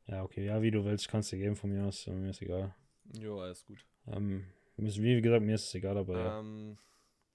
Ja, 0.07 0.23
okay. 0.23 0.45
Ja, 0.45 0.61
wie 0.61 0.71
du 0.71 0.83
willst, 0.83 1.07
kannst 1.07 1.31
du 1.31 1.37
geben 1.37 1.55
von 1.55 1.71
mir 1.71 1.85
aus. 1.85 2.05
Mir 2.07 2.29
ist 2.31 2.41
egal. 2.41 2.75
Jo, 3.19 3.39
alles 3.39 3.63
gut. 3.65 3.85
Ähm, 4.07 4.45
wie 4.77 5.21
gesagt, 5.21 5.43
mir 5.43 5.55
ist 5.55 5.67
es 5.67 5.75
egal, 5.75 5.97
aber 5.97 6.17
ja. 6.19 6.39
Ähm, 6.39 6.77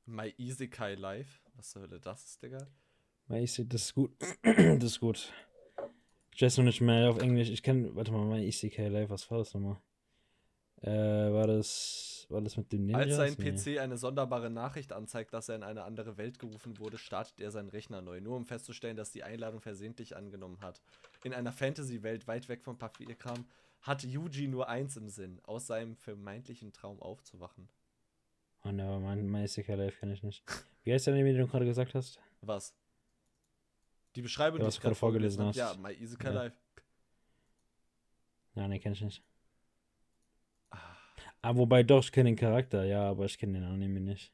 My 0.04 0.32
Isekai 0.36 0.94
Live. 0.94 1.42
Was 1.54 1.74
Hölle 1.74 1.98
das 2.00 2.24
ist, 2.24 2.42
Digga? 2.42 2.66
Ja, 3.28 3.36
Ich 3.36 3.52
sehe, 3.52 3.64
das 3.66 3.82
ist 3.82 3.94
gut. 3.94 4.12
das 4.42 4.84
ist 4.84 5.00
gut. 5.00 5.32
Ich 6.34 6.42
weiß 6.42 6.58
noch 6.58 6.64
nicht 6.64 6.80
mehr 6.80 7.10
auf 7.10 7.18
Englisch. 7.18 7.48
Ich 7.48 7.62
kenne, 7.62 7.94
warte 7.96 8.12
mal, 8.12 8.24
mein 8.26 8.42
ECK 8.42 8.76
Live, 8.88 9.10
was 9.10 9.30
war 9.30 9.38
das 9.38 9.54
nochmal? 9.54 9.78
Äh, 10.82 11.32
war 11.32 11.46
das, 11.46 12.26
war 12.28 12.42
das 12.42 12.56
mit 12.58 12.70
dem 12.70 12.84
Ninjas? 12.84 13.18
Als 13.18 13.36
sein 13.36 13.36
Nee. 13.38 13.52
PC 13.52 13.80
eine 13.80 13.96
sonderbare 13.96 14.50
Nachricht 14.50 14.92
anzeigt, 14.92 15.32
dass 15.32 15.48
er 15.48 15.56
in 15.56 15.62
eine 15.62 15.84
andere 15.84 16.18
Welt 16.18 16.38
gerufen 16.38 16.78
wurde, 16.78 16.98
startet 16.98 17.40
er 17.40 17.50
seinen 17.50 17.70
Rechner 17.70 18.02
neu, 18.02 18.20
nur 18.20 18.36
um 18.36 18.44
festzustellen, 18.44 18.96
dass 18.96 19.10
die 19.10 19.22
Einladung 19.22 19.62
versehentlich 19.62 20.14
angenommen 20.14 20.60
hat. 20.60 20.82
In 21.24 21.32
einer 21.32 21.52
Fantasy-Welt 21.52 22.28
weit 22.28 22.50
weg 22.50 22.62
vom 22.62 22.76
Papierkram 22.76 23.46
hat 23.80 24.04
Yuji 24.04 24.48
nur 24.48 24.68
eins 24.68 24.96
im 24.98 25.08
Sinn, 25.08 25.40
aus 25.44 25.66
seinem 25.66 25.96
vermeintlichen 25.96 26.72
Traum 26.72 27.00
aufzuwachen. 27.00 27.68
Oh 28.64 28.72
ne, 28.72 29.00
mein, 29.02 29.26
mein 29.28 29.44
ECK 29.44 29.68
Live 29.68 29.98
kenne 29.98 30.12
ich 30.12 30.22
nicht. 30.22 30.44
Wie 30.84 30.92
heißt 30.92 31.06
der 31.06 31.14
Anime, 31.14 31.32
den 31.32 31.40
du 31.42 31.46
gerade 31.48 31.64
gesagt 31.64 31.94
hast? 31.94 32.20
Was? 32.42 32.74
Die 34.16 34.22
Beschreibung, 34.22 34.58
Ja, 34.58 34.64
die 34.64 34.68
was 34.68 34.74
ich 34.76 34.80
gerade 34.80 34.94
vorgelesen 34.94 35.38
vorgelesen 35.38 35.58
Ja, 35.60 35.68
hast. 35.70 35.78
My 35.80 35.92
Isekai 36.02 36.28
Ja. 36.28 36.34
Live. 36.34 36.60
Ja, 38.54 38.68
ne, 38.68 38.80
kenne 38.80 38.94
ich 38.94 39.02
nicht. 39.02 39.22
Ah, 40.70 40.96
Ah, 41.42 41.54
wobei 41.56 41.82
doch, 41.82 42.02
ich 42.02 42.10
kenne 42.12 42.30
den 42.30 42.36
Charakter, 42.36 42.84
ja, 42.84 43.08
aber 43.10 43.26
ich 43.26 43.38
kenne 43.38 43.60
den 43.60 43.64
Anime 43.64 44.00
nicht. 44.00 44.32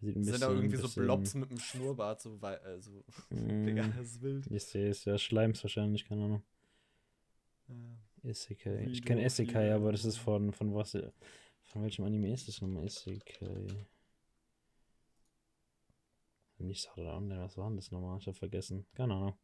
Der 0.00 0.06
sieht 0.08 0.16
ein 0.16 0.22
sind 0.24 0.32
bisschen. 0.34 0.48
da 0.48 0.54
irgendwie 0.54 0.76
so 0.76 0.82
bisschen, 0.82 1.02
Blobs 1.04 1.34
mit 1.34 1.50
einem 1.50 1.58
Schnurrbart, 1.58 2.20
so, 2.20 2.38
äh, 2.40 2.80
so 2.80 3.04
Digga, 3.30 3.82
Mm, 3.88 3.92
das 3.96 4.06
ist 4.06 4.22
wild. 4.22 4.46
ich 4.50 4.64
sehe 4.64 4.88
es, 4.90 5.04
ja, 5.04 5.18
Schleims 5.18 5.62
wahrscheinlich, 5.64 6.04
keine 6.06 6.24
Ahnung. 6.24 6.42
Ja. 7.68 7.74
Isekai. 8.30 8.86
Ich 8.92 9.02
kenne 9.04 9.24
Isekai, 9.24 9.72
aber 9.72 9.92
das 9.92 10.04
ist 10.04 10.18
von, 10.18 10.52
von 10.52 10.74
was? 10.74 10.96
Von 11.62 11.82
welchem 11.82 12.04
Anime 12.04 12.32
ist 12.32 12.46
das 12.46 12.60
nochmal? 12.60 12.84
Isekai. 12.86 13.66
Nicht 16.66 16.88
Art 16.88 16.98
Online, 16.98 17.42
was 17.42 17.56
war 17.56 17.68
denn 17.68 17.76
das 17.76 17.90
nochmal? 17.90 18.18
Ich 18.18 18.26
hab 18.26 18.36
vergessen. 18.36 18.86
Keine 18.94 19.14
Ahnung. 19.14 19.38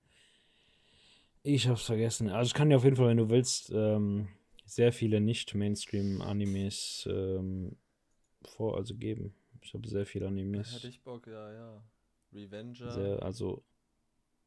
Ich 1.43 1.66
hab's 1.66 1.85
vergessen. 1.85 2.29
Also 2.29 2.49
ich 2.49 2.55
kann 2.55 2.70
dir 2.70 2.77
auf 2.77 2.85
jeden 2.85 2.97
Fall, 2.97 3.09
wenn 3.09 3.16
du 3.16 3.29
willst, 3.29 3.70
ähm, 3.75 4.29
sehr 4.64 4.93
viele 4.93 5.20
Nicht-Mainstream-Animes 5.20 7.09
ähm, 7.11 7.77
vor, 8.43 8.77
also 8.77 8.95
geben. 8.95 9.35
Ich 9.61 9.75
habe 9.75 9.89
sehr 9.89 10.07
viele 10.07 10.29
Animes. 10.29 10.75
Hätte 10.75 10.89
ich 10.89 11.03
Bock, 11.03 11.27
ja, 11.27 11.53
ja. 11.53 11.85
Revenger. 12.33 12.91
Sehr, 12.91 13.23
also, 13.23 13.64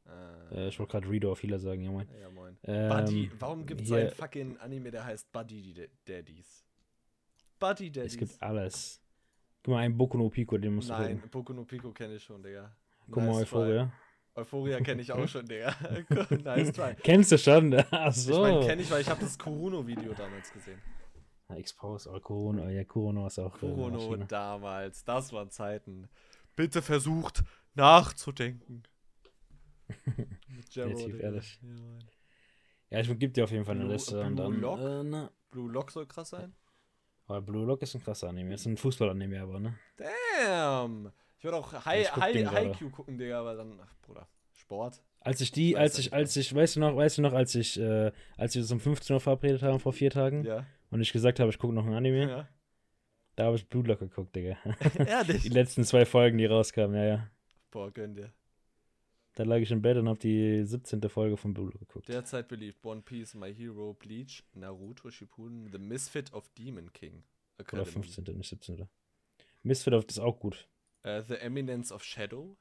äh, 0.06 0.66
äh, 0.66 0.68
ich 0.68 0.78
wollte 0.78 0.92
gerade 0.92 1.10
Reader 1.10 1.30
auf 1.30 1.38
viele 1.38 1.58
sagen, 1.58 1.82
ja 1.82 1.90
moin. 1.90 2.08
ja, 2.20 2.30
moin. 2.30 2.56
Ähm, 2.64 2.88
Buddy, 2.88 3.30
warum 3.38 3.66
gibt 3.66 3.82
es 3.82 3.92
einen 3.92 4.10
fucking 4.10 4.56
Anime, 4.58 4.90
der 4.90 5.04
heißt 5.04 5.30
Buddy 5.32 5.88
Daddies? 6.04 6.64
Buddy 7.58 7.90
Daddies. 7.90 8.12
Es 8.12 8.18
gibt 8.18 8.42
alles. 8.42 9.02
Guck 9.66 9.74
mal, 9.74 9.78
ein 9.80 9.96
Boku 9.96 10.16
no 10.16 10.28
Pico, 10.30 10.56
den 10.58 10.76
musst 10.76 10.90
du 10.90 10.92
Nein, 10.92 11.16
gucken. 11.16 11.30
Boku 11.30 11.52
no 11.52 11.64
Pico 11.64 11.90
kenne 11.90 12.14
ich 12.14 12.22
schon, 12.22 12.40
Digga. 12.40 12.72
Guck 13.10 13.16
mal, 13.16 13.26
Nice 13.40 13.48
try. 13.50 13.56
Euphoria. 13.58 13.92
Euphoria 14.36 14.80
kenne 14.80 15.02
ich 15.02 15.10
auch 15.10 15.26
schon, 15.28 15.44
Digga. 15.44 15.74
nice 16.44 16.70
try. 16.72 16.94
Kennst 17.02 17.32
du 17.32 17.38
schon? 17.38 17.74
Ach 17.90 18.10
Ich 18.10 18.22
so. 18.22 18.42
meine, 18.42 18.60
kenne 18.64 18.82
ich, 18.82 18.90
weil 18.92 19.00
ich 19.00 19.08
habe 19.10 19.20
das 19.22 19.36
Kuruno-Video 19.36 20.14
damals 20.14 20.52
gesehen. 20.52 20.80
Ja, 21.48 21.56
Expose, 21.56 22.08
oh, 22.12 22.20
Kurono, 22.20 22.68
ja, 22.68 22.84
Kurono 22.84 23.26
ist 23.26 23.40
auch. 23.40 23.56
äh, 23.56 23.58
Kurono 23.58 23.96
Maschine. 24.08 24.26
damals, 24.26 25.02
das 25.04 25.32
waren 25.32 25.50
Zeiten. 25.50 26.08
Bitte 26.54 26.80
versucht 26.80 27.42
nachzudenken. 27.74 28.84
Jero, 30.70 30.94
Digga. 30.94 31.18
ehrlich. 31.18 31.60
Ja, 32.90 33.00
ich 33.00 33.08
gebe 33.18 33.28
dir 33.32 33.42
auf 33.44 33.50
jeden 33.50 33.64
Fall 33.64 33.74
eine 33.74 33.84
Blue- 33.84 33.94
Liste. 33.94 34.20
und 34.20 34.36
Blue 34.36 34.44
dann, 34.52 34.60
Lock? 34.60 34.80
Äh, 34.80 35.28
Blue 35.50 35.72
Lock 35.72 35.90
soll 35.90 36.06
krass 36.06 36.30
sein? 36.30 36.54
Aber 37.26 37.42
Blue 37.42 37.64
Lock 37.66 37.82
ist 37.82 37.94
ein 37.94 38.02
krasser 38.02 38.28
Anime. 38.28 38.54
Ist 38.54 38.66
ein 38.66 38.76
Fußball-Anime, 38.76 39.40
aber, 39.40 39.60
ne? 39.60 39.74
Damn! 39.96 41.12
Ich 41.38 41.44
würde 41.44 41.56
auch 41.58 41.72
High, 41.84 42.10
guck 42.12 42.22
High, 42.22 42.34
gerade. 42.34 42.56
Haikyuu 42.70 42.90
gucken, 42.90 43.18
Digga, 43.18 43.40
aber 43.40 43.54
dann, 43.54 43.78
ach, 43.82 43.94
Bruder, 44.02 44.26
Sport. 44.52 45.02
Als 45.20 45.40
ich 45.40 45.50
die, 45.52 45.76
als 45.76 45.98
ich, 45.98 46.12
als 46.12 46.36
ich, 46.36 46.54
weißt 46.54 46.76
du 46.76 46.80
noch, 46.80 46.96
weißt 46.96 47.18
du 47.18 47.22
noch, 47.22 47.32
als 47.32 47.54
ich, 47.54 47.78
äh, 47.80 48.12
als 48.36 48.54
wir 48.54 48.62
uns 48.62 48.70
um 48.72 48.80
15 48.80 49.14
Uhr 49.14 49.20
verabredet 49.20 49.62
haben 49.62 49.80
vor 49.80 49.92
vier 49.92 50.10
Tagen 50.10 50.44
Ja. 50.44 50.64
und 50.90 51.00
ich 51.00 51.12
gesagt 51.12 51.40
habe, 51.40 51.50
ich 51.50 51.58
gucke 51.58 51.74
noch 51.74 51.84
ein 51.84 51.94
Anime, 51.94 52.30
ja. 52.30 52.48
da 53.34 53.44
habe 53.46 53.56
ich 53.56 53.68
Blue 53.68 53.82
Lock 53.84 53.98
geguckt, 53.98 54.34
Digga. 54.36 54.56
Die 54.94 54.98
Ehrlich? 54.98 55.48
letzten 55.52 55.84
zwei 55.84 56.04
Folgen, 56.06 56.38
die 56.38 56.46
rauskamen, 56.46 56.96
ja, 56.96 57.04
ja. 57.04 57.30
Boah, 57.72 57.90
gönn 57.90 58.14
dir. 58.14 58.32
Da 59.36 59.44
lag 59.44 59.58
ich 59.58 59.70
im 59.70 59.82
Bett 59.82 59.98
und 59.98 60.08
habe 60.08 60.18
die 60.18 60.64
17. 60.64 61.02
Folge 61.10 61.36
von 61.36 61.52
Blue 61.52 61.70
geguckt. 61.70 62.08
Derzeit 62.08 62.48
beliebt 62.48 62.82
One 62.84 63.02
Piece, 63.02 63.34
My 63.34 63.54
Hero, 63.54 63.92
Bleach, 63.92 64.42
Naruto, 64.54 65.10
Shippuden, 65.10 65.70
The 65.70 65.78
Misfit 65.78 66.32
of 66.32 66.48
Demon 66.54 66.90
King. 66.94 67.22
Oder 67.58 67.82
Academy. 67.82 67.90
15. 67.90 68.24
nicht 68.34 68.48
17. 68.48 68.88
Misfit 69.62 69.92
of 69.92 70.06
ist 70.06 70.20
auch 70.20 70.40
gut. 70.40 70.66
Äh, 71.02 71.22
The 71.22 71.34
Eminence 71.34 71.92
of 71.92 72.02
Shadow. 72.02 72.56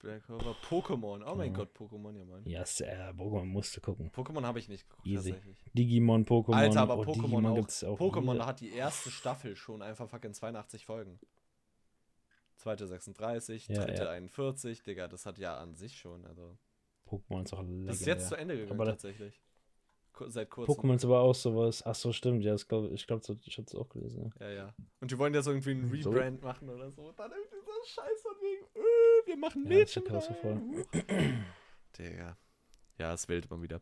Black 0.00 0.24
Clover, 0.24 0.54
Pokémon. 0.68 1.22
Oh 1.24 1.34
mein 1.34 1.52
Ja. 1.52 1.58
Gott, 1.58 1.70
Pokémon, 1.74 2.14
ja, 2.14 2.24
Mann. 2.26 2.42
Ja, 2.44 2.66
sehr, 2.66 3.14
Pokémon 3.14 3.46
musste 3.46 3.80
gucken. 3.80 4.10
Pokémon 4.10 4.42
habe 4.42 4.58
ich 4.58 4.68
nicht 4.68 4.86
geguckt, 4.86 5.06
Easy. 5.06 5.30
tatsächlich. 5.30 5.64
Digimon, 5.72 6.26
Pokémon. 6.26 6.56
Alter, 6.56 6.80
aber 6.80 6.98
oh, 6.98 7.04
Pokémon 7.04 7.48
auch. 7.48 7.54
gibt's 7.54 7.84
auch. 7.84 7.98
Pokémon 7.98 8.44
hat 8.44 8.60
die 8.60 8.72
erste 8.72 9.10
Staffel 9.10 9.56
schon 9.56 9.80
einfach 9.80 10.10
fucking 10.10 10.34
82 10.34 10.84
Folgen. 10.84 11.18
Zweite 12.62 12.86
36, 12.86 13.66
Ja, 13.68 13.84
dritte 13.84 14.04
ja. 14.04 14.10
41, 14.10 14.82
Digga, 14.84 15.08
das 15.08 15.26
hat 15.26 15.36
ja 15.38 15.56
an 15.58 15.74
sich 15.74 15.96
schon, 15.98 16.24
also. 16.26 16.56
Pokémon 17.10 17.42
ist 17.44 17.52
auch 17.52 17.60
legendär. 17.62 17.88
Das 17.88 18.00
ist 18.00 18.06
jetzt 18.06 18.28
zu 18.28 18.36
Ende 18.36 18.54
gegangen, 18.56 18.80
Aber 18.80 18.84
tatsächlich. 18.90 19.40
Seit 20.28 20.48
kurzem. 20.48 20.72
Pokémon 20.74 20.94
ist 20.94 21.04
aber 21.04 21.20
auch 21.20 21.34
sowas. 21.34 21.82
Ach 21.84 21.94
so, 21.96 22.12
stimmt. 22.12 22.44
Ja, 22.44 22.52
das 22.52 22.68
glaub, 22.68 22.88
ich 22.92 23.04
glaube, 23.06 23.22
ich 23.44 23.58
hab's 23.58 23.74
auch 23.74 23.88
gelesen. 23.88 24.32
Ja, 24.38 24.50
ja. 24.50 24.74
Und 25.00 25.10
die 25.10 25.18
wollen 25.18 25.34
jetzt 25.34 25.46
irgendwie 25.48 25.70
einen 25.72 26.02
So. 26.02 26.10
Rebrand 26.10 26.42
machen 26.42 26.68
oder 26.68 26.90
so. 26.92 27.10
Dann 27.16 27.32
irgendwie 27.32 27.56
so 27.66 27.72
Scheiß 27.84 28.22
von 28.22 28.32
wegen, 28.40 28.64
äh, 28.76 29.26
wir 29.26 29.36
machen 29.38 29.62
Ja, 29.64 29.68
Mädchen. 29.70 30.04
das 30.04 30.28
ist 30.30 30.44
rein. 30.44 30.84
Digga. 31.98 32.36
Ja, 32.98 33.12
es 33.14 33.28
wählt 33.28 33.50
mal 33.50 33.60
wieder. 33.60 33.80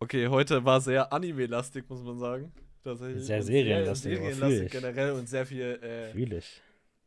Okay, 0.00 0.28
heute 0.28 0.62
war 0.64 0.80
sehr 0.82 1.10
anime-lastig, 1.12 1.88
muss 1.88 2.02
man 2.02 2.18
sagen. 2.18 2.52
Sehr 2.82 3.42
serienlastig, 3.42 4.18
aber 4.18 4.32
serienlastig 4.34 4.72
generell 4.72 5.12
und 5.12 5.26
sehr 5.26 5.46
viel 5.46 5.62
äh, 5.82 6.10
Fühl 6.10 6.34
ich. 6.34 6.60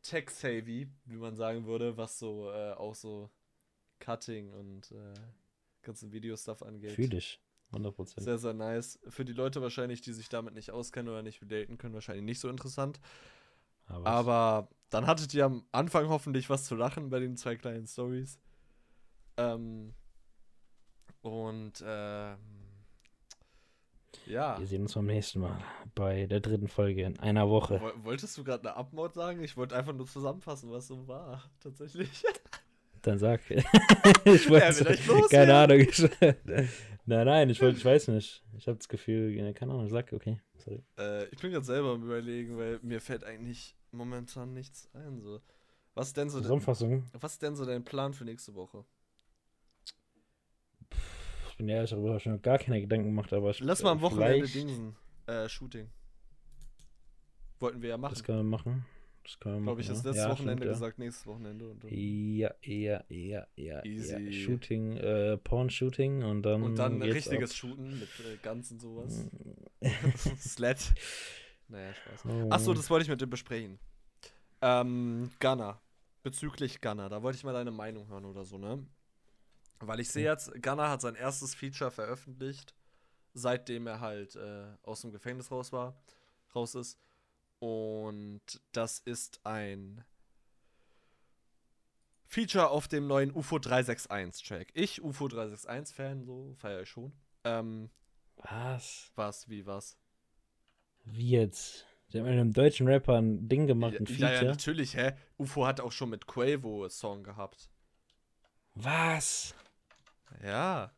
Tech-savvy, 0.08 0.90
wie 1.06 1.18
man 1.18 1.36
sagen 1.36 1.66
würde, 1.66 1.98
was 1.98 2.18
so 2.20 2.52
äh, 2.52 2.74
auch 2.74 2.96
so 2.96 3.30
Cutting 4.00 4.52
und 4.54 4.92
äh, 4.92 5.14
ganzen 5.82 6.12
Videostuff 6.12 6.62
angeht. 6.64 6.92
Fühl 6.92 7.14
ich. 7.14 7.42
100%. 7.74 8.22
Sehr, 8.22 8.38
sehr 8.38 8.54
nice. 8.54 9.00
Für 9.10 9.26
die 9.26 9.34
Leute 9.34 9.62
wahrscheinlich, 9.62 10.02
die 10.02 10.14
sich 10.14 10.30
damit 10.30 10.54
nicht 10.54 10.72
auskennen 10.72 11.12
oder 11.12 11.22
nicht 11.22 11.42
relaten 11.42 11.78
können, 11.78 11.94
wahrscheinlich 11.94 12.24
nicht 12.24 12.40
so 12.40 12.50
interessant. 12.50 13.00
Aber, 13.88 14.06
Aber 14.06 14.70
dann 14.90 15.06
hattet 15.06 15.34
ihr 15.34 15.46
am 15.46 15.66
Anfang 15.72 16.08
hoffentlich 16.08 16.50
was 16.50 16.66
zu 16.66 16.76
lachen 16.76 17.10
bei 17.10 17.20
den 17.20 17.36
zwei 17.36 17.56
kleinen 17.56 17.86
Stories. 17.86 18.40
Ähm, 19.36 19.94
und 21.22 21.84
ähm, 21.86 22.38
ja. 24.28 24.60
wir 24.60 24.68
sehen 24.68 24.82
uns 24.84 24.94
beim 24.94 25.06
nächsten 25.06 25.40
Mal 25.40 25.58
bei 25.96 26.26
der 26.28 26.40
dritten 26.40 26.68
Folge 26.68 27.04
in 27.04 27.20
einer 27.20 27.50
Woche. 27.50 27.80
Woll- 27.82 27.94
Wolltest 28.04 28.38
du 28.38 28.44
gerade 28.44 28.68
eine 28.70 28.78
Abmord 28.78 29.14
sagen? 29.14 29.44
Ich 29.44 29.58
wollte 29.58 29.76
einfach 29.76 29.94
nur 29.94 30.06
zusammenfassen, 30.08 30.72
was 30.72 30.88
so 30.88 31.08
war. 31.08 31.44
Tatsächlich. 31.60 32.24
Dann 33.02 33.18
sag. 33.20 33.42
ich 33.50 34.50
wollte. 34.50 34.96
Ja, 34.96 35.28
keine. 35.30 35.56
Ahnung. 35.56 35.88
Nein, 37.06 37.26
nein, 37.26 37.50
ich 37.50 37.62
wollte, 37.62 37.78
ich 37.78 37.86
weiß 37.86 38.10
nicht. 38.10 38.44
Ich 38.58 38.68
habe 38.68 38.78
das 38.78 38.90
Gefühl, 38.90 39.54
keine 39.54 39.72
Ahnung, 39.74 39.88
sag, 39.88 40.12
okay. 40.12 40.42
Sorry. 40.58 40.84
äh, 40.98 41.26
ich 41.30 41.40
bin 41.40 41.52
gerade 41.52 41.66
selber 41.66 41.92
am 41.94 42.04
überlegen, 42.04 42.58
weil 42.58 42.80
mir 42.82 43.00
fällt 43.00 43.24
eigentlich 43.24 43.78
momentan 43.92 44.54
nichts 44.54 44.90
ein. 44.94 45.22
So. 45.22 45.40
Was 45.94 46.12
denn 46.14 46.30
so, 46.30 46.42
Zusammenfassung. 46.42 47.06
was 47.14 47.34
ist 47.34 47.42
denn 47.42 47.56
so 47.56 47.66
dein 47.66 47.84
Plan 47.86 48.14
für 48.14 48.26
nächste 48.26 48.54
Woche? 48.56 48.84
Ich 51.58 51.66
bin 51.66 51.70
ehrlich, 51.70 51.90
darüber 51.90 52.10
habe 52.10 52.20
ich 52.20 52.26
mir 52.28 52.34
noch 52.34 52.42
gar 52.44 52.60
keine 52.60 52.80
Gedanken 52.80 53.08
gemacht, 53.08 53.34
aber 53.34 53.50
ich, 53.50 53.60
Lass 53.62 53.82
mal 53.82 53.90
am 53.90 54.02
Wochenende 54.02 54.48
Dingsen. 54.48 54.96
Äh, 55.26 55.50
Shooting. 55.50 55.90
Wollten 57.60 57.82
wir 57.82 57.90
ja 57.90 57.98
machen. 57.98 58.14
Das 58.14 58.24
können 58.24 58.38
wir 58.38 58.44
machen. 58.44 58.86
Das 59.24 59.40
können 59.40 59.56
wir 59.56 59.60
machen. 59.62 59.66
Glaube 59.66 59.82
ich, 59.82 59.88
das 59.88 60.04
ja. 60.04 60.10
letzte 60.12 60.22
ja, 60.22 60.30
Wochenende 60.30 60.52
stimmt, 60.52 60.66
ja. 60.66 60.72
gesagt, 60.74 61.00
nächstes 61.00 61.26
Wochenende. 61.26 61.68
Und 61.68 61.84
dann, 61.84 61.90
Ja, 61.92 62.54
ja, 62.62 63.04
ja, 63.10 63.48
ja. 63.56 63.84
Easy. 63.84 64.14
ja. 64.14 64.32
Shooting, 64.32 64.98
äh, 64.98 65.38
Porn-Shooting 65.38 66.24
und 66.24 66.44
dann. 66.44 66.62
und 66.62 66.78
dann 66.78 67.00
geht's 67.00 67.16
richtiges 67.16 67.50
ab. 67.50 67.58
Shooten 67.58 68.02
mit 68.02 68.10
äh, 68.20 68.38
Guns 68.44 68.72
und 68.72 68.80
sowas. 68.80 69.26
Mm. 69.82 69.88
Sled. 70.38 70.94
Naja, 71.70 71.92
Spaß. 71.92 72.26
Oh. 72.26 72.50
Achso, 72.52 72.76
das 72.76 72.88
wollte 72.92 73.02
ich 73.02 73.10
mit 73.10 73.20
dir 73.20 73.26
besprechen. 73.26 73.80
Ähm, 74.62 75.32
Gunner. 75.40 75.82
Bezüglich 76.22 76.82
Gunner. 76.82 77.10
Da 77.10 77.24
wollte 77.24 77.38
ich 77.40 77.44
mal 77.44 77.54
deine 77.54 77.72
Meinung 77.72 78.08
hören 78.10 78.26
oder 78.26 78.46
so, 78.46 78.60
ne? 78.60 78.86
Weil 79.80 80.00
ich 80.00 80.10
sehe 80.10 80.24
jetzt, 80.26 80.52
Gunner 80.62 80.90
hat 80.90 81.02
sein 81.02 81.16
erstes 81.16 81.54
Feature 81.54 81.92
veröffentlicht, 81.92 82.74
seitdem 83.34 83.88
er 83.88 84.00
halt 84.00 84.36
äh, 84.36 84.66
aus 84.84 85.02
dem 85.02 85.12
Gefängnis 85.12 85.52
raus 85.52 85.72
war, 85.72 85.96
raus 86.56 86.76
ist. 86.76 87.00
Und 87.60 88.42
das 88.72 89.00
ist 89.00 89.40
ein 89.46 90.04
Feature 92.28 92.70
auf 92.70 92.88
dem 92.88 93.08
neuen 93.08 93.32
UFO 93.32 93.58
361 93.60 94.48
Track. 94.48 94.68
Ich, 94.74 95.02
UFO 95.02 95.28
361 95.28 95.96
Fan, 95.96 96.24
so 96.26 96.54
feiere 96.58 96.82
ich 96.82 96.90
schon. 96.90 97.14
Ähm, 97.44 97.90
Was? 98.38 99.12
was, 99.16 99.48
wie, 99.50 99.66
was? 99.66 99.98
Wie 101.06 101.30
jetzt? 101.32 101.86
Sie 102.10 102.20
haben 102.20 102.28
einem 102.28 102.54
deutschen 102.54 102.88
Rapper 102.88 103.18
ein 103.22 103.48
Ding 103.48 103.68
gemacht, 103.68 103.96
ein 104.00 104.06
Ja, 104.06 104.14
ja, 104.14 104.28
Feature. 104.30 104.46
natürlich, 104.52 104.96
hä? 104.96 105.14
UFO 105.38 105.66
hat 105.66 105.80
auch 105.82 105.92
schon 105.92 106.10
mit 106.10 106.26
Quavo 106.28 106.88
Song 106.90 107.24
gehabt. 107.24 107.70
Was? 108.76 109.56
Ja. 110.44 110.92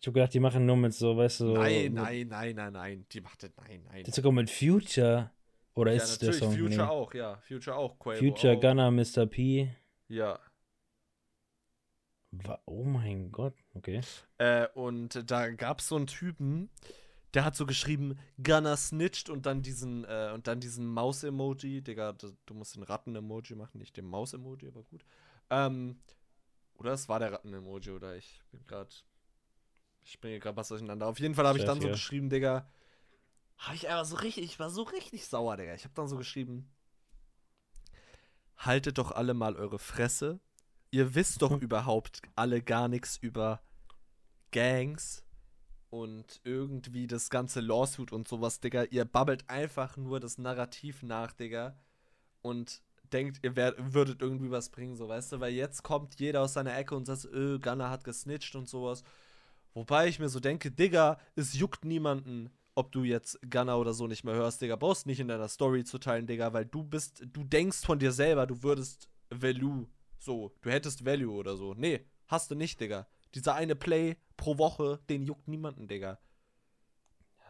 Ich 0.00 0.06
hab 0.06 0.14
gedacht, 0.14 0.32
die 0.32 0.40
machen 0.40 0.64
nur 0.64 0.76
mit 0.76 0.94
so, 0.94 1.16
weißt 1.16 1.40
du. 1.40 1.52
nein, 1.52 1.92
nein, 1.92 2.28
nein, 2.28 2.56
nein, 2.56 2.72
nein. 2.72 3.06
Die 3.12 3.20
macht 3.20 3.42
das, 3.42 3.50
nein, 3.58 3.82
nein. 3.90 4.04
Die 4.04 4.10
sogar 4.10 4.32
mit 4.32 4.50
Future. 4.50 5.30
Oder 5.74 5.92
Ja, 5.92 6.02
ist 6.02 6.20
der 6.22 6.32
Song? 6.32 6.52
Future 6.52 6.68
nee. 6.84 6.90
auch, 6.90 7.14
ja. 7.14 7.36
Future 7.38 7.76
auch, 7.76 7.98
Quavo 7.98 8.16
Future, 8.16 8.56
auch. 8.56 8.60
Gunner, 8.60 8.90
Mr. 8.90 9.26
P. 9.26 9.74
Ja. 10.08 10.38
Oh 12.64 12.84
mein 12.84 13.32
Gott, 13.32 13.54
okay. 13.74 14.00
Äh, 14.38 14.68
und 14.74 15.30
da 15.30 15.50
gab's 15.50 15.88
so 15.88 15.96
einen 15.96 16.06
Typen, 16.06 16.70
der 17.34 17.44
hat 17.44 17.56
so 17.56 17.66
geschrieben, 17.66 18.18
Gunner 18.42 18.76
snitcht 18.76 19.28
und 19.30 19.46
dann 19.46 19.62
diesen, 19.62 20.04
äh, 20.04 20.30
und 20.32 20.46
dann 20.46 20.60
diesen 20.60 20.86
Maus-Emoji. 20.86 21.82
Digga, 21.82 22.12
du 22.12 22.54
musst 22.54 22.76
den 22.76 22.84
Ratten-Emoji 22.84 23.54
machen, 23.56 23.78
nicht 23.78 23.96
den 23.96 24.06
Maus-Emoji, 24.06 24.68
aber 24.68 24.82
gut. 24.84 25.04
Ähm, 25.50 26.00
oder 26.80 26.92
es 26.92 27.08
war 27.08 27.18
der 27.18 27.32
Ratten-Emoji, 27.32 27.90
oder 27.90 28.16
ich 28.16 28.42
bin 28.50 28.66
gerade. 28.66 28.90
Ich 30.02 30.12
springe 30.12 30.40
gerade 30.40 30.56
was 30.56 30.68
durcheinander. 30.68 31.06
Auf 31.06 31.20
jeden 31.20 31.34
Fall 31.34 31.46
habe 31.46 31.58
ich 31.58 31.64
dann 31.64 31.80
so 31.80 31.88
geschrieben, 31.88 32.30
Digga. 32.30 32.66
Habe 33.58 33.76
ich 33.76 33.90
aber 33.90 34.06
so 34.06 34.16
richtig, 34.16 34.44
ich 34.44 34.58
war 34.58 34.70
so 34.70 34.82
richtig 34.84 35.26
sauer, 35.26 35.58
Digga. 35.58 35.74
Ich 35.74 35.84
habe 35.84 35.94
dann 35.94 36.08
so 36.08 36.16
geschrieben. 36.16 36.72
Haltet 38.56 38.96
doch 38.96 39.12
alle 39.12 39.34
mal 39.34 39.56
eure 39.56 39.78
Fresse. 39.78 40.40
Ihr 40.90 41.14
wisst 41.14 41.42
doch 41.42 41.50
Hm. 41.50 41.60
überhaupt 41.60 42.22
alle 42.34 42.62
gar 42.62 42.88
nichts 42.88 43.18
über 43.18 43.60
Gangs 44.50 45.24
und 45.90 46.40
irgendwie 46.44 47.06
das 47.06 47.28
ganze 47.28 47.60
Lawsuit 47.60 48.10
und 48.12 48.26
sowas, 48.26 48.60
Digga. 48.60 48.84
Ihr 48.84 49.04
babbelt 49.04 49.48
einfach 49.50 49.98
nur 49.98 50.18
das 50.18 50.38
Narrativ 50.38 51.02
nach, 51.02 51.32
Digga. 51.32 51.78
Und 52.40 52.82
denkt, 53.12 53.40
ihr 53.42 53.56
wär, 53.56 53.74
würdet 53.78 54.22
irgendwie 54.22 54.50
was 54.50 54.70
bringen, 54.70 54.96
so, 54.96 55.08
weißt 55.08 55.32
du? 55.32 55.40
Weil 55.40 55.52
jetzt 55.52 55.82
kommt 55.82 56.18
jeder 56.18 56.42
aus 56.42 56.54
seiner 56.54 56.76
Ecke 56.76 56.94
und 56.94 57.06
sagt, 57.06 57.26
öh, 57.26 57.58
Gunner 57.58 57.90
hat 57.90 58.04
gesnitcht 58.04 58.54
und 58.56 58.68
sowas. 58.68 59.02
Wobei 59.74 60.08
ich 60.08 60.18
mir 60.18 60.28
so 60.28 60.40
denke, 60.40 60.70
Digga, 60.70 61.18
es 61.36 61.54
juckt 61.54 61.84
niemanden, 61.84 62.50
ob 62.74 62.92
du 62.92 63.04
jetzt 63.04 63.38
Gunner 63.48 63.78
oder 63.78 63.92
so 63.92 64.06
nicht 64.06 64.24
mehr 64.24 64.34
hörst, 64.34 64.60
Digga. 64.62 64.76
Brauchst 64.76 65.06
nicht 65.06 65.20
in 65.20 65.28
deiner 65.28 65.48
Story 65.48 65.84
zu 65.84 65.98
teilen, 65.98 66.26
Digga, 66.26 66.52
weil 66.52 66.64
du 66.64 66.82
bist, 66.82 67.24
du 67.32 67.44
denkst 67.44 67.84
von 67.84 67.98
dir 67.98 68.12
selber, 68.12 68.46
du 68.46 68.62
würdest 68.62 69.08
Value, 69.30 69.86
so, 70.18 70.52
du 70.62 70.70
hättest 70.70 71.04
Value 71.04 71.32
oder 71.32 71.56
so. 71.56 71.74
Nee, 71.74 72.06
hast 72.26 72.50
du 72.50 72.54
nicht, 72.54 72.80
Digga. 72.80 73.06
Dieser 73.34 73.54
eine 73.54 73.76
Play 73.76 74.16
pro 74.36 74.58
Woche, 74.58 75.00
den 75.08 75.22
juckt 75.22 75.46
niemanden, 75.46 75.86
Digga. 75.86 76.18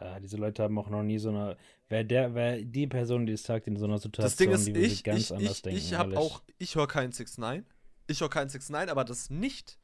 Ja, 0.01 0.19
diese 0.19 0.37
Leute 0.37 0.63
haben 0.63 0.77
auch 0.79 0.89
noch 0.89 1.03
nie 1.03 1.19
so 1.19 1.29
eine. 1.29 1.57
Wer 1.87 2.03
der, 2.03 2.33
wer 2.33 2.61
die 2.61 2.87
Person, 2.87 3.27
die 3.27 3.33
es 3.33 3.43
sagt, 3.43 3.67
in 3.67 3.77
so 3.77 3.85
einer 3.85 3.99
Situation, 3.99 4.25
Das 4.25 4.35
Ding 4.35 4.51
ist, 4.51 4.65
die 4.65 4.73
würde 4.73 4.87
ich, 4.87 5.03
ganz 5.03 5.19
ich, 5.19 5.31
anders 5.31 5.57
ich, 5.57 5.61
denken. 5.61 5.77
ich 5.77 5.93
habe 5.93 6.17
auch, 6.17 6.41
ich 6.57 6.75
höre 6.75 6.87
keinen 6.87 7.11
6 7.11 7.37
9 7.37 7.65
Ich 8.07 8.21
höre 8.21 8.29
keinen 8.29 8.49
6 8.49 8.69
9 8.69 8.89
aber 8.89 9.03
das 9.03 9.29
nicht, 9.29 9.77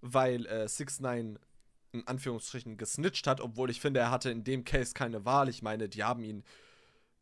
weil 0.00 0.46
äh, 0.46 0.68
6 0.68 1.00
9 1.00 1.38
in 1.92 2.06
Anführungsstrichen 2.06 2.76
gesnitcht 2.76 3.26
hat, 3.26 3.40
obwohl 3.40 3.70
ich 3.70 3.80
finde, 3.80 4.00
er 4.00 4.10
hatte 4.10 4.30
in 4.30 4.44
dem 4.44 4.64
Case 4.64 4.94
keine 4.94 5.24
Wahl. 5.24 5.48
Ich 5.48 5.62
meine, 5.62 5.88
die 5.88 6.04
haben 6.04 6.22
ihn 6.24 6.44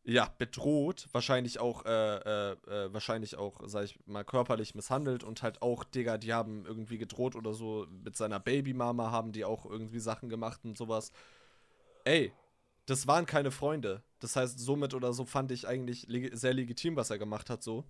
ja 0.03 0.27
bedroht, 0.37 1.07
wahrscheinlich 1.11 1.59
auch, 1.59 1.85
äh, 1.85 1.89
äh, 1.89 2.51
äh, 2.51 2.93
wahrscheinlich 2.93 3.37
auch, 3.37 3.61
sag 3.65 3.85
ich 3.85 3.99
mal, 4.05 4.25
körperlich 4.25 4.75
misshandelt 4.75 5.23
und 5.23 5.43
halt 5.43 5.61
auch, 5.61 5.83
Digga, 5.83 6.17
die 6.17 6.33
haben 6.33 6.65
irgendwie 6.65 6.97
gedroht 6.97 7.35
oder 7.35 7.53
so 7.53 7.87
mit 8.03 8.17
seiner 8.17 8.39
Babymama 8.39 9.11
haben 9.11 9.31
die 9.31 9.45
auch 9.45 9.65
irgendwie 9.65 9.99
Sachen 9.99 10.27
gemacht 10.27 10.61
und 10.65 10.77
sowas. 10.77 11.11
Ey, 12.03 12.33
das 12.85 13.07
waren 13.07 13.25
keine 13.25 13.51
Freunde. 13.51 14.03
Das 14.19 14.35
heißt, 14.35 14.59
somit 14.59 14.93
oder 14.93 15.13
so 15.13 15.25
fand 15.25 15.51
ich 15.51 15.67
eigentlich 15.67 16.07
leg 16.07 16.35
sehr 16.35 16.53
legitim, 16.53 16.95
was 16.95 17.09
er 17.09 17.17
gemacht 17.17 17.49
hat, 17.49 17.63
so. 17.63 17.85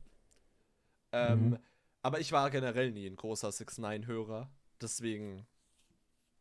Ähm, 1.11 1.49
Mhm. 1.51 1.59
Aber 2.01 2.19
ich 2.19 2.33
war 2.33 2.49
generell 2.49 2.91
nie 2.91 3.07
ein 3.07 3.15
großer 3.15 3.51
6 3.51 3.77
9 3.77 4.07
hörer 4.07 4.49
Deswegen 4.81 5.47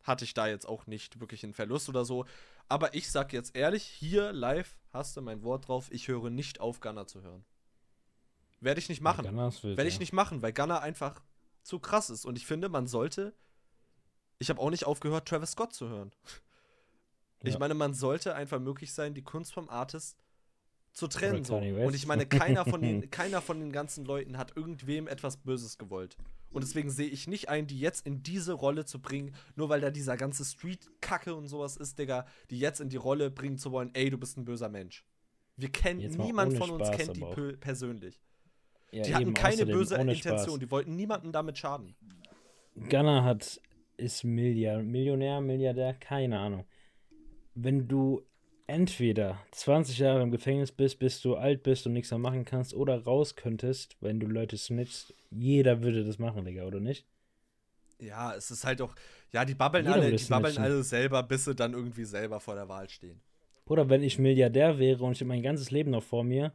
hatte 0.03 0.25
ich 0.25 0.35
da 0.35 0.49
jetzt 0.49 0.67
auch 0.67 0.87
nicht 0.89 1.21
wirklich 1.21 1.45
einen 1.45 1.55
Verlust 1.55 1.89
oder 1.89 2.05
so. 2.05 2.27
Aber 2.69 2.95
ich 2.95 3.11
sag 3.11 3.33
jetzt 3.33 3.55
ehrlich, 3.55 3.85
hier 3.85 4.33
live 4.33 4.77
hast 4.91 5.17
du 5.17 5.23
mein 5.23 5.43
Wort 5.45 5.69
drauf, 5.69 5.89
ich 5.93 6.09
höre 6.09 6.29
nicht 6.29 6.61
auf, 6.61 6.81
Gunner 6.81 7.07
zu 7.07 7.23
hören. 7.23 7.45
Werde 8.61 8.81
ich 8.81 8.89
nicht 8.89 9.01
machen. 9.01 9.25
Werde 9.25 9.87
ich 9.87 9.95
ja. 9.95 10.01
nicht 10.01 10.13
machen, 10.13 10.43
weil 10.43 10.53
Gunner 10.53 10.81
einfach 10.81 11.23
zu 11.63 11.79
krass 11.79 12.11
ist. 12.11 12.25
Und 12.25 12.37
ich 12.37 12.47
finde, 12.47 12.69
man 12.69 12.89
sollte. 12.89 13.33
Ich 14.39 14.51
habe 14.51 14.61
auch 14.61 14.71
nicht 14.71 14.87
aufgehört, 14.87 15.29
Travis 15.29 15.53
Scott 15.53 15.73
zu 15.73 15.89
hören. 15.89 16.13
Ich 17.45 17.55
Ja. 17.55 17.59
meine, 17.59 17.75
man 17.75 17.95
sollte 17.95 18.35
einfach 18.35 18.61
möglich 18.61 18.93
sein, 18.93 19.15
die 19.15 19.23
Kunst 19.23 19.53
vom 19.53 19.69
Artist 19.69 20.19
zu 20.93 21.09
trennen. 21.09 21.45
So. 21.45 21.57
Und 21.57 21.95
ich 21.95 22.07
meine, 22.07 22.27
keiner 22.27 22.65
von, 22.65 22.83
den, 22.83 23.11
keiner 23.11 23.41
von 23.41 23.59
den 23.61 23.73
ganzen 23.73 24.05
Leuten 24.05 24.37
hat 24.39 24.57
irgendwem 24.57 25.09
etwas 25.09 25.39
Böses 25.39 25.79
gewollt. 25.79 26.17
Und 26.51 26.63
deswegen 26.63 26.91
sehe 26.91 27.09
ich 27.09 27.27
nicht 27.27 27.49
ein, 27.49 27.67
die 27.67 27.81
jetzt 27.81 28.07
in 28.07 28.23
diese 28.23 28.53
Rolle 28.53 28.85
zu 28.85 29.01
bringen, 29.01 29.35
nur 29.57 29.71
weil 29.71 29.81
da 29.81 29.91
dieser 29.91 30.19
ganze 30.19 30.45
Street-Kacke 30.45 31.35
und 31.35 31.49
sowas 31.49 31.79
ist, 31.79 31.99
Digga, 31.99 32.27
die 32.51 32.59
jetzt 32.59 32.81
in 32.81 32.91
die 32.91 32.99
Rolle 32.99 33.31
bringen 33.31 33.57
zu 33.57 33.73
wollen, 33.73 33.91
ey, 33.95 34.11
du 34.11 34.19
bist 34.19 34.37
ein 34.37 34.45
böser 34.45 34.69
Mensch. 34.69 35.07
Wir 35.57 35.71
kennen, 35.71 36.01
niemand 36.19 36.59
von 36.59 36.71
uns 36.71 36.89
Spaß 36.89 36.97
kennt 36.99 37.17
die 37.17 37.23
auch. 37.25 37.35
persönlich. 37.61 38.21
Ja, 38.91 39.03
Die 39.03 39.15
hatten 39.15 39.33
keine 39.33 39.65
böse 39.65 39.97
Intention, 39.97 40.37
Spaß. 40.43 40.59
die 40.59 40.71
wollten 40.71 40.95
niemandem 40.97 41.33
damit 41.33 41.57
schaden. 41.57 41.95
Gunner 42.91 43.25
hat, 43.25 43.59
ist 43.97 44.23
Milliard, 44.25 44.85
Millionär, 44.85 45.41
Milliardär, 45.41 45.95
keine 45.95 46.39
Ahnung. 46.39 46.67
Wenn 47.55 47.89
du 47.89 48.23
entweder 48.67 49.39
20 49.53 49.99
Jahre 49.99 50.23
im 50.23 50.31
Gefängnis 50.31 50.73
bist, 50.73 50.99
bis 50.99 51.21
du 51.21 51.35
alt 51.37 51.63
bist 51.63 51.87
und 51.87 51.93
nichts 51.93 52.11
mehr 52.11 52.19
machen 52.19 52.45
kannst, 52.45 52.75
oder 52.75 53.03
raus 53.05 53.37
könntest, 53.37 53.97
wenn 54.01 54.21
du 54.21 54.27
Leute 54.27 54.57
snitchst, 54.57 55.15
jeder 55.31 55.83
würde 55.83 56.05
das 56.05 56.19
machen, 56.19 56.45
Digga, 56.45 56.65
oder 56.65 56.81
nicht? 56.81 57.07
Ja, 58.01 58.35
es 58.35 58.51
ist 58.51 58.65
halt 58.65 58.81
auch, 58.81 58.95
ja, 59.33 59.45
die 59.45 59.55
babbeln 59.55 59.85
Jeder 59.85 59.97
alle, 59.97 60.09
die 60.11 60.17
es 60.17 60.29
babbeln 60.29 60.55
snitchen. 60.55 60.73
alle 60.73 60.83
selber, 60.83 61.23
bis 61.23 61.45
sie 61.45 61.55
dann 61.55 61.73
irgendwie 61.75 62.05
selber 62.05 62.41
vor 62.41 62.55
der 62.55 62.69
Wahl 62.69 62.89
stehen. 62.89 63.21
Oder 63.67 63.89
wenn 63.89 64.03
ich 64.03 64.19
Milliardär 64.19 64.79
wäre 64.79 65.05
und 65.05 65.13
ich 65.13 65.19
hätte 65.21 65.29
mein 65.29 65.43
ganzes 65.43 65.71
Leben 65.71 65.91
noch 65.93 66.03
vor 66.03 66.25
mir 66.25 66.53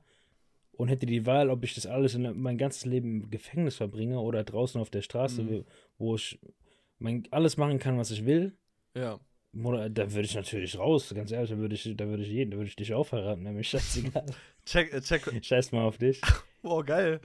und 0.74 0.90
hätte 0.90 1.06
die 1.06 1.26
Wahl, 1.26 1.50
ob 1.50 1.64
ich 1.64 1.74
das 1.74 1.86
alles 1.86 2.16
in 2.16 2.40
mein 2.42 2.58
ganzes 2.58 2.86
Leben 2.86 3.22
im 3.24 3.30
Gefängnis 3.32 3.76
verbringe 3.78 4.20
oder 4.20 4.44
draußen 4.44 4.80
auf 4.82 4.90
der 4.90 5.02
Straße, 5.02 5.42
Mhm. 5.42 5.66
wo 5.98 6.16
ich 6.16 6.40
mein, 7.00 7.24
alles 7.32 7.56
machen 7.58 7.80
kann, 7.80 7.98
was 7.98 8.12
ich 8.12 8.26
will, 8.26 8.58
Ja. 8.96 9.20
Da 9.58 10.12
würde 10.12 10.22
ich 10.22 10.36
natürlich 10.36 10.78
raus, 10.78 11.12
ganz 11.16 11.32
ehrlich, 11.32 11.50
da 11.50 11.58
würde 11.58 11.74
ich, 11.76 11.94
da 11.98 12.08
würde 12.08 12.22
ich 12.24 12.30
jeden, 12.30 12.52
da 12.52 12.58
würde 12.58 12.68
ich 12.70 12.76
dich 12.76 12.94
auch 12.94 13.06
verraten, 13.06 13.44
nämlich 13.44 13.68
scheißegal. 13.72 14.26
Check, 14.66 14.94
äh, 14.94 15.02
check, 15.02 15.44
Scheiß 15.46 15.72
mal 15.72 15.84
auf 15.84 15.98
dich. 15.98 16.22
boah, 16.62 16.84
geil. 16.86 17.20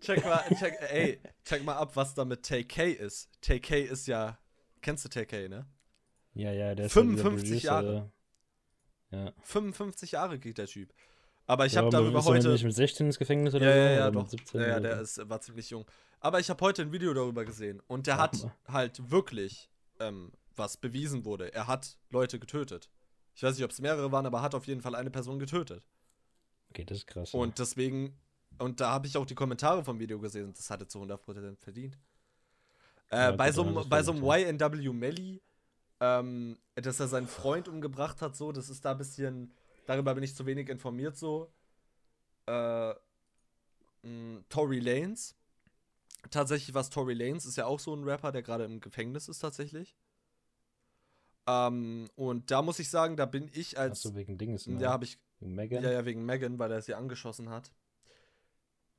Check 0.00 0.24
mal, 0.24 0.42
check, 0.58 0.74
ey, 0.90 1.20
check 1.44 1.62
mal 1.64 1.74
ab, 1.76 1.94
was 1.96 2.14
da 2.14 2.24
mit 2.24 2.42
TK 2.42 2.92
ist. 2.94 3.28
TK 3.42 3.82
ist 3.84 4.06
ja, 4.06 4.38
kennst 4.80 5.04
du 5.04 5.08
TK, 5.08 5.48
ne? 5.48 5.66
Ja, 6.34 6.52
ja, 6.52 6.74
der 6.74 6.86
ist 6.86 6.94
ja 6.96 7.02
dieser 7.02 7.16
55 7.22 7.48
Producer, 7.50 7.66
Jahre. 7.66 8.12
Ja. 9.10 9.32
55 9.42 10.12
Jahre 10.12 10.38
geht 10.38 10.58
der 10.58 10.66
Typ. 10.66 10.92
Aber 11.46 11.66
ich 11.66 11.74
Ja, 11.74 11.82
habe 11.82 11.90
darüber 11.90 12.18
ist 12.20 12.26
er 12.26 12.32
heute. 12.32 12.48
nicht 12.52 12.64
mit 12.64 12.74
16 12.74 13.06
ins 13.06 13.18
Gefängnis 13.18 13.54
oder 13.54 13.66
Ja, 13.66 13.76
ja, 13.76 13.90
ja, 13.92 14.10
doch. 14.10 14.22
Mit 14.22 14.30
17 14.30 14.60
Ja, 14.60 14.66
ja, 14.68 14.80
der 14.80 15.00
ist, 15.02 15.28
war 15.28 15.40
ziemlich 15.40 15.68
jung. 15.70 15.84
Aber 16.20 16.40
ich 16.40 16.48
habe 16.48 16.60
heute 16.64 16.82
ein 16.82 16.92
Video 16.92 17.12
darüber 17.12 17.44
gesehen 17.44 17.82
und 17.86 18.06
der 18.06 18.14
Sag 18.16 18.22
hat 18.22 18.42
mal. 18.42 18.52
halt 18.68 19.10
wirklich 19.10 19.68
ähm, 20.00 20.32
was 20.56 20.76
bewiesen 20.76 21.24
wurde. 21.24 21.52
Er 21.52 21.66
hat 21.66 21.98
Leute 22.10 22.38
getötet. 22.38 22.90
Ich 23.34 23.42
weiß 23.42 23.56
nicht, 23.56 23.64
ob 23.64 23.70
es 23.70 23.80
mehrere 23.80 24.12
waren, 24.12 24.26
aber 24.26 24.42
hat 24.42 24.54
auf 24.54 24.66
jeden 24.66 24.80
Fall 24.80 24.94
eine 24.94 25.10
Person 25.10 25.38
getötet. 25.38 25.86
Okay, 26.70 26.84
das 26.84 26.98
ist 26.98 27.06
krass. 27.06 27.32
ja. 27.32 27.38
Und 27.40 27.58
deswegen 27.58 28.16
und 28.58 28.80
da 28.80 28.90
habe 28.90 29.06
ich 29.08 29.16
auch 29.16 29.26
die 29.26 29.34
Kommentare 29.34 29.82
vom 29.84 29.98
Video 29.98 30.18
gesehen. 30.20 30.52
Das 30.54 30.70
hatte 30.70 30.86
zu 30.86 31.00
100% 31.00 31.56
verdient. 31.60 31.98
Äh, 33.10 33.16
Ja, 33.16 33.32
bei, 33.32 33.50
so, 33.50 33.62
einem- 33.62 33.88
bei 33.88 34.02
so 34.02 34.12
YNW 34.12 34.92
Melly, 34.92 35.42
ähm, 36.00 36.58
dass 36.76 37.00
er 37.00 37.08
seinen 37.08 37.26
Freund 37.26 37.66
umgebracht 37.68 38.22
hat, 38.22 38.36
so, 38.36 38.52
das 38.52 38.68
ist 38.70 38.84
da 38.84 38.92
ein 38.92 38.98
bisschen, 38.98 39.52
darüber 39.86 40.14
bin 40.14 40.22
ich 40.22 40.34
zu 40.36 40.46
wenig 40.46 40.68
informiert, 40.68 41.16
so. 41.16 41.52
Äh, 42.46 42.94
mh, 44.02 44.44
Tory 44.48 44.78
Lanez. 44.80 45.34
Tatsächlich 46.30 46.74
was 46.74 46.90
Tory 46.90 47.14
Lanez 47.14 47.44
ist 47.44 47.56
ja 47.56 47.66
auch 47.66 47.80
so 47.80 47.94
ein 47.94 48.04
Rapper, 48.04 48.32
der 48.32 48.42
gerade 48.42 48.64
im 48.64 48.80
Gefängnis 48.80 49.28
ist, 49.28 49.40
tatsächlich. 49.40 49.96
Ähm, 51.46 52.08
und 52.16 52.50
da 52.50 52.62
muss 52.62 52.78
ich 52.78 52.88
sagen, 52.88 53.16
da 53.16 53.26
bin 53.26 53.50
ich 53.52 53.78
als. 53.78 54.04
Achso, 54.06 54.14
wegen 54.16 54.38
Dinges. 54.38 54.66
Ne? 54.66 54.80
ja, 54.80 54.90
habe 54.90 55.04
ich 55.04 55.18
Wegen 55.40 55.54
Megan. 55.54 55.82
ja, 55.84 55.90
ja, 55.92 56.04
wegen 56.04 56.24
Megan, 56.24 56.58
weil 56.58 56.72
er 56.72 56.80
sie 56.82 56.94
angeschossen 56.94 57.50
hat. 57.50 57.72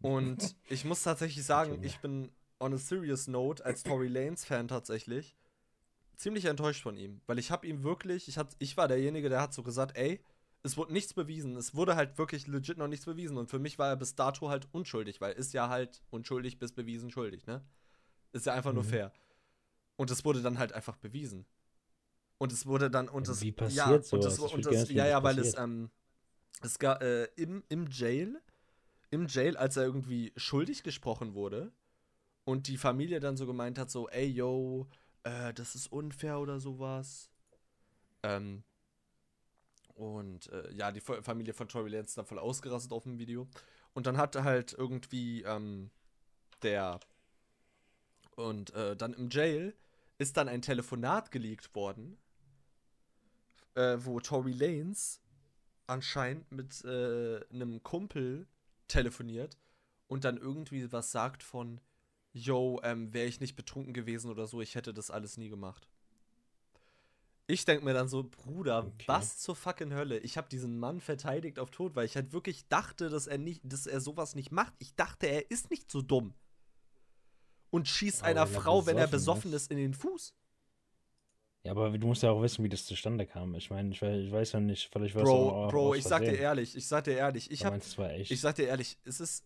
Und 0.01 0.55
ich 0.69 0.85
muss 0.85 1.03
tatsächlich 1.03 1.45
sagen, 1.45 1.83
ich 1.83 1.99
bin 1.99 2.31
on 2.59 2.73
a 2.73 2.77
serious 2.77 3.27
note 3.27 3.65
als 3.65 3.83
Tory 3.83 4.07
Lanez 4.07 4.45
Fan 4.45 4.67
tatsächlich 4.67 5.35
ziemlich 6.15 6.45
enttäuscht 6.45 6.81
von 6.83 6.95
ihm, 6.97 7.19
weil 7.25 7.39
ich 7.39 7.51
habe 7.51 7.67
ihm 7.67 7.83
wirklich, 7.83 8.29
ich, 8.29 8.37
hat, 8.37 8.55
ich 8.59 8.77
war 8.77 8.87
derjenige, 8.87 9.27
der 9.27 9.41
hat 9.41 9.53
so 9.53 9.63
gesagt, 9.63 9.97
ey, 9.97 10.21
es 10.63 10.77
wurde 10.77 10.93
nichts 10.93 11.13
bewiesen, 11.13 11.57
es 11.57 11.75
wurde 11.75 11.97
halt 11.97 12.17
wirklich 12.17 12.47
legit 12.47 12.77
noch 12.77 12.87
nichts 12.87 13.05
bewiesen 13.05 13.37
und 13.37 13.49
für 13.49 13.59
mich 13.59 13.77
war 13.77 13.89
er 13.89 13.97
bis 13.97 14.15
dato 14.15 14.47
halt 14.49 14.69
unschuldig, 14.71 15.19
weil 15.19 15.33
ist 15.33 15.53
ja 15.53 15.67
halt 15.67 16.01
unschuldig 16.11 16.57
bis 16.57 16.71
bewiesen 16.71 17.11
schuldig, 17.11 17.45
ne? 17.47 17.65
Ist 18.31 18.45
ja 18.45 18.53
einfach 18.53 18.71
nur 18.71 18.83
Mhm. 18.83 18.87
fair. 18.87 19.13
Und 19.97 20.09
es 20.09 20.23
wurde 20.23 20.41
dann 20.41 20.57
halt 20.57 20.71
einfach 20.71 20.95
bewiesen. 20.95 21.45
Und 22.37 22.51
es 22.51 22.65
wurde 22.65 22.89
dann 22.91 23.07
und 23.09 23.27
Ja, 23.27 23.33
es 23.33 23.41
wie 23.41 23.51
passiert 23.51 24.05
ja, 24.05 24.13
und 24.13 24.25
das, 24.25 24.39
und 24.39 24.65
das, 24.65 24.89
ja 24.89 25.05
ja, 25.07 25.17
das 25.17 25.23
weil 25.23 25.39
es 25.39 25.47
passiert. 25.47 25.63
ähm, 25.63 25.89
es 26.61 26.79
gab 26.79 27.01
äh, 27.03 27.25
im, 27.35 27.63
im 27.69 27.87
Jail, 27.89 28.41
im 29.11 29.27
Jail, 29.27 29.57
als 29.57 29.77
er 29.77 29.83
irgendwie 29.85 30.33
schuldig 30.37 30.83
gesprochen 30.83 31.33
wurde 31.35 31.71
und 32.45 32.67
die 32.67 32.77
Familie 32.77 33.19
dann 33.19 33.37
so 33.37 33.45
gemeint 33.47 33.79
hat, 33.79 33.91
so, 33.91 34.09
ey, 34.09 34.27
yo, 34.27 34.87
äh, 35.23 35.53
das 35.53 35.75
ist 35.75 35.91
unfair 35.91 36.39
oder 36.39 36.59
sowas. 36.59 37.29
Ähm, 38.23 38.63
und 39.95 40.49
äh, 40.51 40.71
ja, 40.73 40.91
die 40.91 40.99
Fa- 41.01 41.21
Familie 41.21 41.53
von 41.53 41.67
Tory 41.67 41.89
Lanez 41.89 42.09
ist 42.09 42.17
dann 42.17 42.25
voll 42.25 42.39
ausgerastet 42.39 42.91
auf 42.91 43.03
dem 43.03 43.17
Video. 43.17 43.47
Und 43.93 44.07
dann 44.07 44.17
hatte 44.17 44.43
halt 44.43 44.73
irgendwie 44.73 45.43
ähm, 45.43 45.89
der 46.63 46.99
und 48.35 48.73
äh, 48.73 48.95
dann 48.95 49.13
im 49.13 49.29
Jail 49.29 49.75
ist 50.17 50.37
dann 50.37 50.47
ein 50.49 50.61
Telefonat 50.61 51.31
geleakt 51.31 51.73
worden, 51.75 52.17
äh, 53.75 53.97
wo 53.99 54.19
Tory 54.19 54.51
Lanez 54.51 55.21
anscheinend 55.87 56.51
mit 56.51 56.83
äh, 56.85 57.41
einem 57.51 57.83
Kumpel 57.83 58.47
telefoniert 58.87 59.57
und 60.07 60.23
dann 60.23 60.37
irgendwie 60.37 60.91
was 60.91 61.11
sagt 61.11 61.43
von, 61.43 61.79
yo, 62.33 62.79
ähm, 62.83 63.13
wäre 63.13 63.27
ich 63.27 63.39
nicht 63.39 63.55
betrunken 63.55 63.93
gewesen 63.93 64.31
oder 64.31 64.47
so, 64.47 64.61
ich 64.61 64.75
hätte 64.75 64.93
das 64.93 65.11
alles 65.11 65.37
nie 65.37 65.49
gemacht. 65.49 65.87
Ich 67.47 67.63
denke 67.63 67.85
mir 67.85 67.93
dann 67.93 68.07
so, 68.09 68.23
Bruder, 68.23 68.85
Okay. 68.87 69.03
was 69.07 69.37
zur 69.37 69.55
fucking 69.55 69.93
Hölle? 69.93 70.17
Ich 70.19 70.35
habe 70.35 70.49
diesen 70.49 70.79
Mann 70.79 70.99
verteidigt 70.99 71.59
auf 71.59 71.69
Tod, 71.69 71.95
weil 71.95 72.05
ich 72.05 72.15
halt 72.15 72.33
wirklich 72.33 72.67
dachte, 72.69 73.09
dass 73.09 73.27
er 73.27 73.37
nicht, 73.37 73.61
dass 73.63 73.85
er 73.85 74.01
sowas 74.01 74.33
nicht 74.33 74.51
macht. 74.51 74.73
Ich 74.79 74.95
dachte, 74.95 75.27
er 75.27 75.51
ist 75.51 75.69
nicht 75.69 75.91
so 75.91 76.01
dumm. 76.01 76.33
Und 77.69 77.87
schießt 77.87 78.21
Aber 78.21 78.29
einer 78.29 78.39
er 78.41 78.47
Frau, 78.47 78.85
wenn 78.87 78.97
er 78.97 79.07
besoffen 79.07 79.51
besoffen 79.51 79.53
ist? 79.53 79.63
ist, 79.63 79.71
in 79.71 79.77
den 79.77 79.93
Fuß. 79.93 80.33
Ja, 81.65 81.71
aber 81.71 81.89
du 81.97 82.05
musst 82.05 82.21
ja 82.21 82.29
auch 82.29 82.43
wissen, 82.43 82.63
wie 82.63 82.69
das 82.69 82.85
zustande 82.85 83.25
kam. 83.25 83.55
Ich 83.55 83.71
meine, 83.71 83.89
ich, 83.91 83.99
weiß- 83.99 84.19
ich 84.27 84.31
weiß 84.31 84.51
ja 84.51 84.59
nicht, 84.59 84.87
vielleicht 84.93 85.15
war 85.15 85.23
es 85.23 85.27
Bro, 85.29 85.67
Bro, 85.69 85.95
ich 85.95 86.03
sag 86.03 86.23
dir 86.23 86.37
ehrlich, 86.37 86.75
ich 86.75 86.87
sag 86.87 87.05
dir 87.05 87.17
ehrlich, 87.17 87.49
ich 87.49 87.59
Du 87.61 87.65
hab, 87.65 87.73
meinst, 87.73 87.87
es 87.87 87.97
war 87.97 88.11
echt. 88.11 88.29
ich 88.29 88.39
sag 88.39 88.53
dir 88.55 88.67
ehrlich, 88.67 88.99
es 89.03 89.19
ist, 89.19 89.43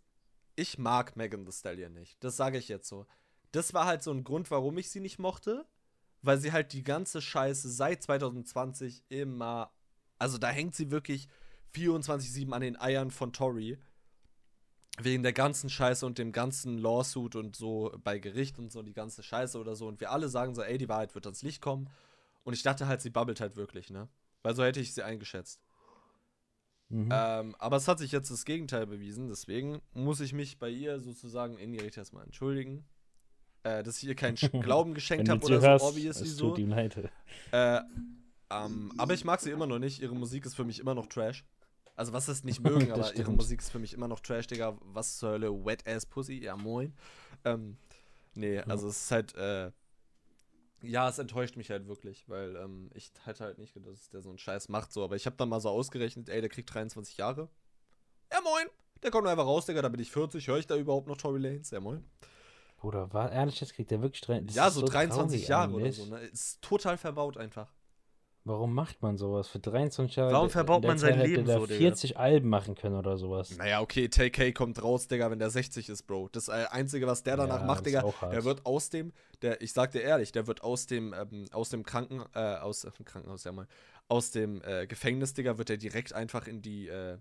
ich 0.57 0.77
mag 0.77 1.15
Megan 1.15 1.45
Thee 1.45 1.53
Stallion 1.53 1.93
nicht. 1.93 2.21
Das 2.21 2.35
sage 2.35 2.57
ich 2.57 2.67
jetzt 2.67 2.89
so. 2.89 3.05
Das 3.53 3.73
war 3.73 3.85
halt 3.85 4.03
so 4.03 4.11
ein 4.11 4.25
Grund, 4.25 4.51
warum 4.51 4.77
ich 4.77 4.89
sie 4.91 4.99
nicht 4.99 5.17
mochte, 5.17 5.65
weil 6.21 6.37
sie 6.39 6.51
halt 6.51 6.73
die 6.73 6.83
ganze 6.83 7.21
Scheiße 7.21 7.69
seit 7.69 8.03
2020 8.03 9.05
immer, 9.07 9.71
also 10.17 10.37
da 10.37 10.49
hängt 10.49 10.75
sie 10.75 10.91
wirklich 10.91 11.29
24/7 11.73 12.51
an 12.51 12.59
den 12.61 12.77
Eiern 12.81 13.11
von 13.11 13.31
Tory. 13.31 13.77
Wegen 15.01 15.23
der 15.23 15.31
ganzen 15.31 15.69
Scheiße 15.69 16.05
und 16.05 16.17
dem 16.17 16.33
ganzen 16.33 16.77
Lawsuit 16.77 17.37
und 17.37 17.55
so 17.55 17.97
bei 18.03 18.19
Gericht 18.19 18.59
und 18.59 18.73
so 18.73 18.81
die 18.83 18.91
ganze 18.91 19.23
Scheiße 19.23 19.57
oder 19.57 19.77
so. 19.77 19.87
Und 19.87 20.01
wir 20.01 20.11
alle 20.11 20.27
sagen 20.27 20.53
so, 20.53 20.61
ey, 20.61 20.77
die 20.77 20.89
Wahrheit 20.89 21.15
wird 21.15 21.25
ans 21.25 21.41
Licht 21.41 21.61
kommen. 21.61 21.89
Und 22.43 22.53
ich 22.53 22.63
dachte 22.63 22.87
halt, 22.87 23.01
sie 23.01 23.09
babbelt 23.09 23.41
halt 23.41 23.55
wirklich, 23.55 23.89
ne? 23.89 24.07
Weil 24.41 24.55
so 24.55 24.63
hätte 24.63 24.79
ich 24.79 24.93
sie 24.93 25.03
eingeschätzt. 25.03 25.61
mhm. 26.89 27.09
Ähm, 27.11 27.55
aber 27.59 27.77
es 27.77 27.87
hat 27.87 27.99
sich 27.99 28.11
jetzt 28.11 28.31
das 28.31 28.45
Gegenteil 28.45 28.87
bewiesen, 28.87 29.27
deswegen 29.27 29.81
muss 29.93 30.19
ich 30.19 30.33
mich 30.33 30.59
bei 30.59 30.69
ihr 30.69 30.99
sozusagen 30.99 31.57
indirekt 31.57 31.97
erstmal 31.97 32.25
entschuldigen. 32.25 32.85
Äh, 33.63 33.83
dass 33.83 34.01
ich 34.01 34.07
ihr 34.07 34.15
keinen 34.15 34.35
Glauben 34.61 34.93
geschenkt 34.93 35.27
habe 35.27 35.45
oder 35.45 35.61
hörst, 35.61 35.83
so, 35.83 35.91
obviously 35.91 36.27
es 36.27 36.37
so. 36.37 36.49
tut 36.49 36.59
ihm 36.59 36.69
leid. 36.69 36.97
Äh, 37.51 37.81
ähm, 38.49 38.91
aber 38.97 39.13
ich 39.13 39.25
mag 39.25 39.41
sie 39.41 39.51
immer 39.51 39.67
noch 39.67 39.79
nicht. 39.79 40.01
Ihre 40.01 40.15
Musik 40.15 40.45
ist 40.45 40.55
für 40.55 40.63
mich 40.63 40.79
immer 40.79 40.95
noch 40.95 41.07
Trash. 41.07 41.45
Also, 41.95 42.13
was 42.13 42.29
ist 42.29 42.45
nicht 42.45 42.61
mögen, 42.63 42.91
aber 42.91 43.07
ihre 43.13 43.23
stimmt. 43.23 43.35
Musik 43.35 43.59
ist 43.59 43.69
für 43.69 43.79
mich 43.79 43.93
immer 43.93 44.07
noch 44.07 44.21
Trash, 44.21 44.47
Digga. 44.47 44.77
Was 44.81 45.17
zur 45.17 45.31
Hölle? 45.31 45.65
Wet 45.65 45.85
Ass 45.87 46.05
Pussy? 46.05 46.41
Ja, 46.41 46.55
moin. 46.55 46.93
Ähm, 47.43 47.77
nee, 48.33 48.59
also 48.59 48.87
es 48.87 49.03
ist 49.03 49.11
halt, 49.11 49.35
äh, 49.35 49.71
ja, 50.81 51.09
es 51.09 51.19
enttäuscht 51.19 51.55
mich 51.55 51.69
halt 51.69 51.87
wirklich, 51.87 52.27
weil 52.27 52.55
ähm, 52.55 52.89
ich 52.93 53.11
hätte 53.25 53.43
halt 53.43 53.57
nicht 53.57 53.73
gedacht, 53.73 53.93
dass 53.93 54.09
der 54.09 54.21
so 54.21 54.29
einen 54.29 54.37
Scheiß 54.37 54.69
macht, 54.69 54.91
so. 54.91 55.03
Aber 55.03 55.15
ich 55.15 55.25
habe 55.25 55.35
dann 55.37 55.49
mal 55.49 55.59
so 55.59 55.69
ausgerechnet, 55.69 56.29
ey, 56.29 56.41
der 56.41 56.49
kriegt 56.49 56.73
23 56.73 57.17
Jahre. 57.17 57.49
Ja, 58.31 58.39
moin. 58.41 58.67
Der 59.01 59.11
kommt 59.11 59.27
einfach 59.27 59.45
raus, 59.45 59.65
Digga, 59.65 59.81
da 59.81 59.89
bin 59.89 60.01
ich 60.01 60.11
40. 60.11 60.47
Höre 60.47 60.57
ich 60.57 60.67
da 60.67 60.75
überhaupt 60.75 61.07
noch 61.07 61.17
Tory 61.17 61.39
Lanez? 61.39 61.71
Ja, 61.71 61.79
moin. 61.79 62.03
Bruder, 62.77 63.11
war 63.13 63.31
ehrlich, 63.31 63.59
jetzt 63.59 63.73
kriegt 63.73 63.91
er 63.91 64.01
wirklich 64.01 64.21
drei, 64.21 64.39
das 64.39 64.55
ja, 64.55 64.67
ist 64.67 64.75
so 64.75 64.85
23 64.85 65.41
traurig 65.41 65.47
Jahre 65.49 65.73
oder 65.73 65.85
eigentlich. 65.85 65.97
so, 65.97 66.05
ne? 66.05 66.19
Ist 66.21 66.61
total 66.61 66.97
verbaut 66.97 67.37
einfach. 67.37 67.73
Warum 68.49 68.73
macht 68.73 69.03
man 69.03 69.15
sowas? 69.15 69.47
Für 69.47 69.59
23 69.59 70.15
Jahre. 70.15 70.33
Warum 70.33 70.49
verbaut 70.49 70.83
man 70.83 70.97
sein 70.97 71.11
Zeit 71.11 71.19
hätte 71.19 71.29
Leben 71.29 71.45
der 71.45 71.59
so, 71.59 71.67
Digga? 71.67 71.77
40 71.77 72.17
Alben 72.17 72.49
machen 72.49 72.73
können 72.73 72.95
oder 72.95 73.15
sowas. 73.15 73.55
Naja, 73.55 73.79
okay, 73.79 74.07
TK 74.09 74.55
kommt 74.55 74.81
raus, 74.81 75.07
Digga, 75.07 75.29
wenn 75.29 75.37
der 75.37 75.51
60 75.51 75.87
ist, 75.87 76.07
Bro. 76.07 76.29
Das 76.31 76.47
äh, 76.47 76.65
Einzige, 76.71 77.05
was 77.05 77.21
der 77.21 77.37
danach 77.37 77.59
Ja, 77.59 77.65
macht, 77.67 77.85
Digga, 77.85 78.03
der 78.31 78.43
wird 78.45 78.65
aus 78.65 78.89
dem, 78.89 79.13
der, 79.43 79.61
ich 79.61 79.71
sag 79.71 79.91
dir 79.91 80.01
ehrlich, 80.01 80.31
der 80.31 80.47
wird 80.47 80.63
aus 80.63 80.87
dem, 80.87 81.13
ähm, 81.13 81.45
aus 81.51 81.69
dem 81.69 81.83
Kranken, 81.83 82.23
äh, 82.33 82.55
aus 82.55 82.81
dem 82.81 83.05
Krankenhaus, 83.05 83.43
ja 83.43 83.51
mal, 83.51 83.67
aus 84.07 84.31
dem 84.31 84.63
äh, 84.63 84.87
Gefängnis, 84.87 85.35
Digga, 85.35 85.59
wird 85.59 85.69
er 85.69 85.77
direkt 85.77 86.13
einfach 86.13 86.47
in 86.47 86.63
die, 86.63 86.87
äh, 86.87 87.19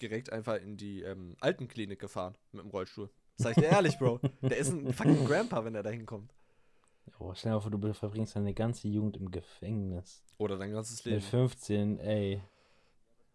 direkt 0.00 0.32
einfach 0.32 0.62
in 0.62 0.76
die 0.76 1.02
ähm, 1.02 1.34
Altenklinik 1.40 1.98
gefahren 1.98 2.36
mit 2.52 2.62
dem 2.62 2.70
Rollstuhl. 2.70 3.10
Sag 3.34 3.56
ich 3.56 3.64
dir 3.64 3.70
ehrlich, 3.70 3.98
Bro. 3.98 4.20
Der 4.42 4.58
ist 4.58 4.70
ein 4.70 4.92
fucking 4.92 5.24
Grandpa, 5.24 5.64
wenn 5.64 5.74
er 5.74 5.82
da 5.82 5.90
hinkommt. 5.90 6.32
Oh, 7.18 7.32
stell 7.34 7.50
dir 7.50 7.56
mal 7.56 7.60
vor, 7.60 7.70
du 7.70 7.94
verbringst 7.94 8.36
deine 8.36 8.54
ganze 8.54 8.88
Jugend 8.88 9.16
im 9.16 9.30
Gefängnis. 9.30 10.22
Oder 10.38 10.56
dein 10.56 10.72
ganzes 10.72 11.04
Leben. 11.04 11.16
Mit 11.16 11.24
15, 11.24 11.98
ey. 11.98 12.42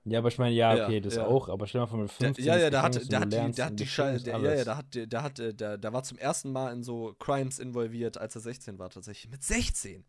Ja, 0.06 0.20
aber 0.20 0.28
ich 0.28 0.38
meine, 0.38 0.54
ja, 0.54 0.76
Ja, 0.76 0.86
okay, 0.86 1.00
das 1.00 1.16
ja. 1.16 1.26
auch, 1.26 1.48
aber 1.48 1.66
stell 1.66 1.80
dir 1.80 1.86
mal 1.86 1.90
vor, 1.90 2.00
mit 2.00 2.12
Der, 2.20 2.28
15 2.28 2.46
ja, 2.46 2.58
ja, 2.58 2.70
der 2.70 2.82
hat, 2.82 2.96
und 2.98 3.16
hat 3.16 3.32
die, 3.32 3.38
im 3.38 3.66
hat 3.66 3.80
die 3.80 3.88
Scheiße, 3.88 4.26
der, 4.26 4.38
ja, 4.40 4.54
ja, 4.54 4.64
der 4.64 4.78
hat, 4.78 4.96
der, 4.96 5.08
der 5.08 5.24
hat, 5.24 5.38
der, 5.38 5.78
der 5.78 5.94
war 5.94 6.04
zum 6.04 6.18
ersten 6.18 6.52
Mal 6.52 6.74
in 6.74 6.84
so 6.84 7.16
Crimes 7.20 7.60
involviert, 7.60 8.18
als 8.18 8.36
er 8.36 8.42
16 8.42 8.80
war, 8.80 8.90
tatsächlich. 8.90 9.32
Mit 9.32 9.44
16? 9.44 10.04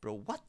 Bro, 0.00 0.26
what? 0.26 0.42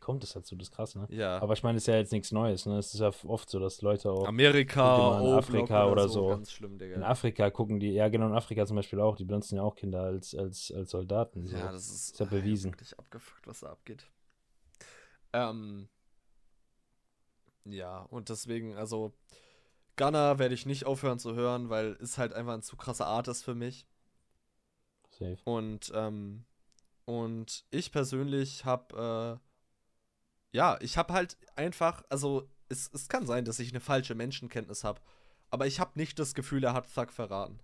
Kommt 0.00 0.24
es 0.24 0.32
dazu, 0.32 0.56
das 0.56 0.68
ist 0.68 0.74
krass, 0.74 0.94
ne? 0.94 1.06
Ja. 1.10 1.38
Aber 1.42 1.52
ich 1.52 1.62
meine, 1.62 1.76
das 1.76 1.82
ist 1.82 1.86
ja 1.88 1.96
jetzt 1.96 2.10
nichts 2.10 2.32
Neues, 2.32 2.64
ne? 2.64 2.78
Es 2.78 2.94
ist 2.94 3.00
ja 3.00 3.10
oft 3.24 3.50
so, 3.50 3.58
dass 3.58 3.82
Leute 3.82 4.10
auch 4.10 4.26
Amerika, 4.26 5.20
in 5.20 5.26
Afrika 5.34 5.86
oder 5.90 6.08
so. 6.08 6.28
Ganz 6.28 6.52
schlimm, 6.52 6.72
in 6.72 6.78
Digga. 6.78 7.02
Afrika 7.02 7.50
gucken 7.50 7.78
die, 7.78 7.90
ja 7.92 8.08
genau, 8.08 8.26
in 8.26 8.34
Afrika 8.34 8.64
zum 8.64 8.76
Beispiel 8.76 8.98
auch, 9.00 9.16
die 9.16 9.24
benutzen 9.24 9.56
ja 9.56 9.62
auch 9.62 9.76
Kinder 9.76 10.02
als, 10.02 10.34
als, 10.34 10.72
als 10.72 10.90
Soldaten. 10.90 11.46
So. 11.46 11.56
Ja, 11.56 11.70
das 11.70 11.86
ist, 11.88 12.12
Ist 12.12 12.20
ja 12.20 12.26
bewiesen. 12.26 12.72
wirklich 12.72 12.98
abgefuckt, 12.98 13.46
was 13.46 13.60
da 13.60 13.68
abgeht. 13.68 14.06
Ähm. 15.32 15.88
Ja, 17.66 18.00
und 18.10 18.30
deswegen, 18.30 18.76
also, 18.76 19.12
Gunner 19.96 20.38
werde 20.38 20.54
ich 20.54 20.64
nicht 20.64 20.86
aufhören 20.86 21.18
zu 21.18 21.34
hören, 21.34 21.68
weil 21.68 21.92
ist 22.00 22.16
halt 22.16 22.32
einfach 22.32 22.54
ein 22.54 22.62
zu 22.62 22.76
krasser 22.76 23.06
Artist 23.06 23.44
für 23.44 23.54
mich. 23.54 23.86
Safe. 25.10 25.36
Und, 25.44 25.92
ähm, 25.94 26.44
und 27.04 27.64
ich 27.70 27.92
persönlich 27.92 28.64
habe, 28.64 29.38
äh, 29.38 29.49
ja, 30.52 30.78
ich 30.80 30.96
habe 30.96 31.12
halt 31.12 31.36
einfach, 31.56 32.02
also, 32.08 32.48
es, 32.68 32.90
es 32.92 33.08
kann 33.08 33.26
sein, 33.26 33.44
dass 33.44 33.58
ich 33.58 33.70
eine 33.70 33.80
falsche 33.80 34.14
Menschenkenntnis 34.14 34.84
habe, 34.84 35.00
aber 35.50 35.66
ich 35.66 35.80
habe 35.80 35.92
nicht 35.94 36.18
das 36.18 36.34
Gefühl, 36.34 36.64
er 36.64 36.74
hat 36.74 36.92
Thug 36.94 37.12
verraten. 37.12 37.58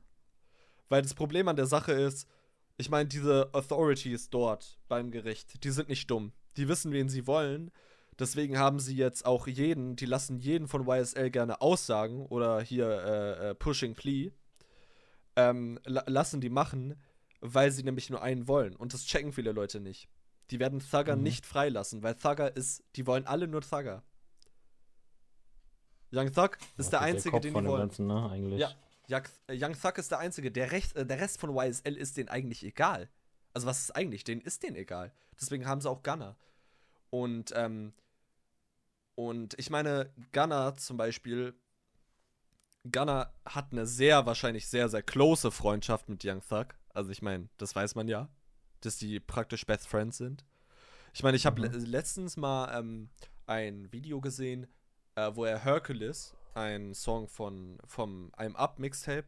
Weil 0.88 1.02
das 1.02 1.14
Problem 1.14 1.48
an 1.48 1.56
der 1.56 1.66
Sache 1.66 1.92
ist, 1.92 2.28
ich 2.78 2.90
meine, 2.90 3.08
diese 3.08 3.48
Authorities 3.52 4.30
dort 4.30 4.78
beim 4.88 5.10
Gericht, 5.10 5.64
die 5.64 5.70
sind 5.70 5.88
nicht 5.88 6.10
dumm. 6.10 6.32
Die 6.56 6.68
wissen, 6.68 6.92
wen 6.92 7.08
sie 7.08 7.26
wollen. 7.26 7.70
Deswegen 8.18 8.58
haben 8.58 8.80
sie 8.80 8.96
jetzt 8.96 9.26
auch 9.26 9.46
jeden, 9.46 9.96
die 9.96 10.06
lassen 10.06 10.38
jeden 10.38 10.68
von 10.68 10.86
YSL 10.88 11.30
gerne 11.30 11.60
aussagen 11.60 12.26
oder 12.26 12.60
hier 12.60 12.88
äh, 12.88 13.50
äh, 13.50 13.54
Pushing 13.54 13.94
Plea. 13.94 14.32
Ähm, 15.36 15.78
la 15.84 16.02
lassen 16.06 16.40
die 16.40 16.48
machen, 16.48 17.00
weil 17.40 17.70
sie 17.70 17.82
nämlich 17.82 18.08
nur 18.08 18.22
einen 18.22 18.48
wollen. 18.48 18.74
Und 18.74 18.94
das 18.94 19.04
checken 19.04 19.32
viele 19.32 19.52
Leute 19.52 19.80
nicht. 19.80 20.08
Die 20.50 20.60
werden 20.60 20.80
Thugger 20.80 21.16
Mhm. 21.16 21.22
nicht 21.22 21.46
freilassen, 21.46 22.02
weil 22.02 22.14
Thugger 22.14 22.56
ist, 22.56 22.84
die 22.96 23.06
wollen 23.06 23.26
alle 23.26 23.48
nur 23.48 23.62
Thugger. 23.62 24.02
Young 26.12 26.32
Thug 26.32 26.56
ist 26.76 26.92
der 26.92 27.00
gut, 27.00 27.08
Einzige, 27.08 27.30
Kopf 27.32 27.42
den 27.42 27.54
die 27.54 27.64
wollen. 27.64 27.80
Ganzen, 27.80 28.06
ne, 28.06 28.30
eigentlich. 28.30 28.60
Ja. 28.60 28.70
Young, 29.48 29.74
Thug 29.80 29.98
ist 29.98 30.10
der 30.10 30.18
Einzige. 30.18 30.50
Der, 30.50 30.72
Rest, 30.72 30.96
äh, 30.96 31.06
der 31.06 31.20
Rest 31.20 31.38
von 31.40 31.54
YSL 31.56 31.96
ist 31.96 32.16
denen 32.16 32.28
eigentlich 32.28 32.64
egal. 32.64 33.08
Also, 33.54 33.66
was 33.66 33.80
ist 33.80 33.96
eigentlich? 33.96 34.24
Denen 34.24 34.40
ist 34.40 34.62
denen 34.62 34.76
egal. 34.76 35.12
Deswegen 35.40 35.66
haben 35.66 35.80
sie 35.80 35.88
auch 35.90 36.02
Gunner. 36.02 36.36
Und, 37.10 37.52
ähm, 37.54 37.92
und 39.14 39.54
ich 39.58 39.70
meine, 39.70 40.12
Gunner 40.32 40.76
zum 40.76 40.96
Beispiel, 40.96 41.54
Gunner 42.90 43.32
hat 43.44 43.72
eine 43.72 43.86
sehr, 43.86 44.26
wahrscheinlich 44.26 44.68
sehr, 44.68 44.88
sehr 44.88 45.02
close 45.02 45.50
Freundschaft 45.50 46.08
mit 46.08 46.24
Young 46.24 46.40
Thug. 46.40 46.66
Also, 46.90 47.10
ich 47.10 47.22
meine, 47.22 47.48
das 47.58 47.74
weiß 47.74 47.94
man 47.94 48.08
ja, 48.08 48.28
dass 48.80 48.96
die 48.98 49.20
praktisch 49.20 49.64
Best 49.66 49.88
Friends 49.88 50.18
sind. 50.18 50.44
Ich 51.12 51.22
meine, 51.22 51.36
ich 51.36 51.46
habe 51.46 51.60
Mhm. 51.60 51.72
le 51.72 51.78
letztens 51.78 52.36
mal 52.36 52.78
ähm, 52.78 53.08
ein 53.46 53.90
Video 53.92 54.20
gesehen, 54.20 54.66
äh, 55.14 55.30
wo 55.34 55.44
er 55.44 55.58
Hercules, 55.64 56.34
ein 56.54 56.94
Song 56.94 57.28
von 57.28 57.78
vom 57.86 58.30
I'm 58.36 58.54
Up 58.54 58.78
Mixtape, 58.78 59.26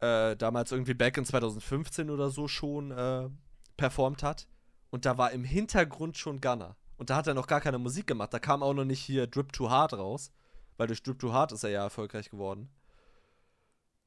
äh, 0.00 0.36
damals 0.36 0.72
irgendwie 0.72 0.94
back 0.94 1.16
in 1.16 1.24
2015 1.24 2.10
oder 2.10 2.30
so 2.30 2.48
schon 2.48 2.90
äh, 2.90 3.28
performt 3.76 4.22
hat. 4.22 4.46
Und 4.90 5.04
da 5.04 5.18
war 5.18 5.32
im 5.32 5.44
Hintergrund 5.44 6.16
schon 6.16 6.40
Gunner. 6.40 6.76
Und 6.96 7.10
da 7.10 7.16
hat 7.16 7.26
er 7.26 7.34
noch 7.34 7.46
gar 7.46 7.60
keine 7.60 7.78
Musik 7.78 8.06
gemacht. 8.06 8.32
Da 8.32 8.38
kam 8.38 8.62
auch 8.62 8.72
noch 8.74 8.84
nicht 8.84 9.00
hier 9.00 9.26
Drip 9.26 9.52
Too 9.52 9.68
Hard 9.70 9.94
raus. 9.94 10.30
Weil 10.76 10.86
durch 10.86 11.02
Drip 11.02 11.18
Too 11.18 11.32
Hard 11.32 11.52
ist 11.52 11.64
er 11.64 11.70
ja 11.70 11.82
erfolgreich 11.82 12.30
geworden. 12.30 12.68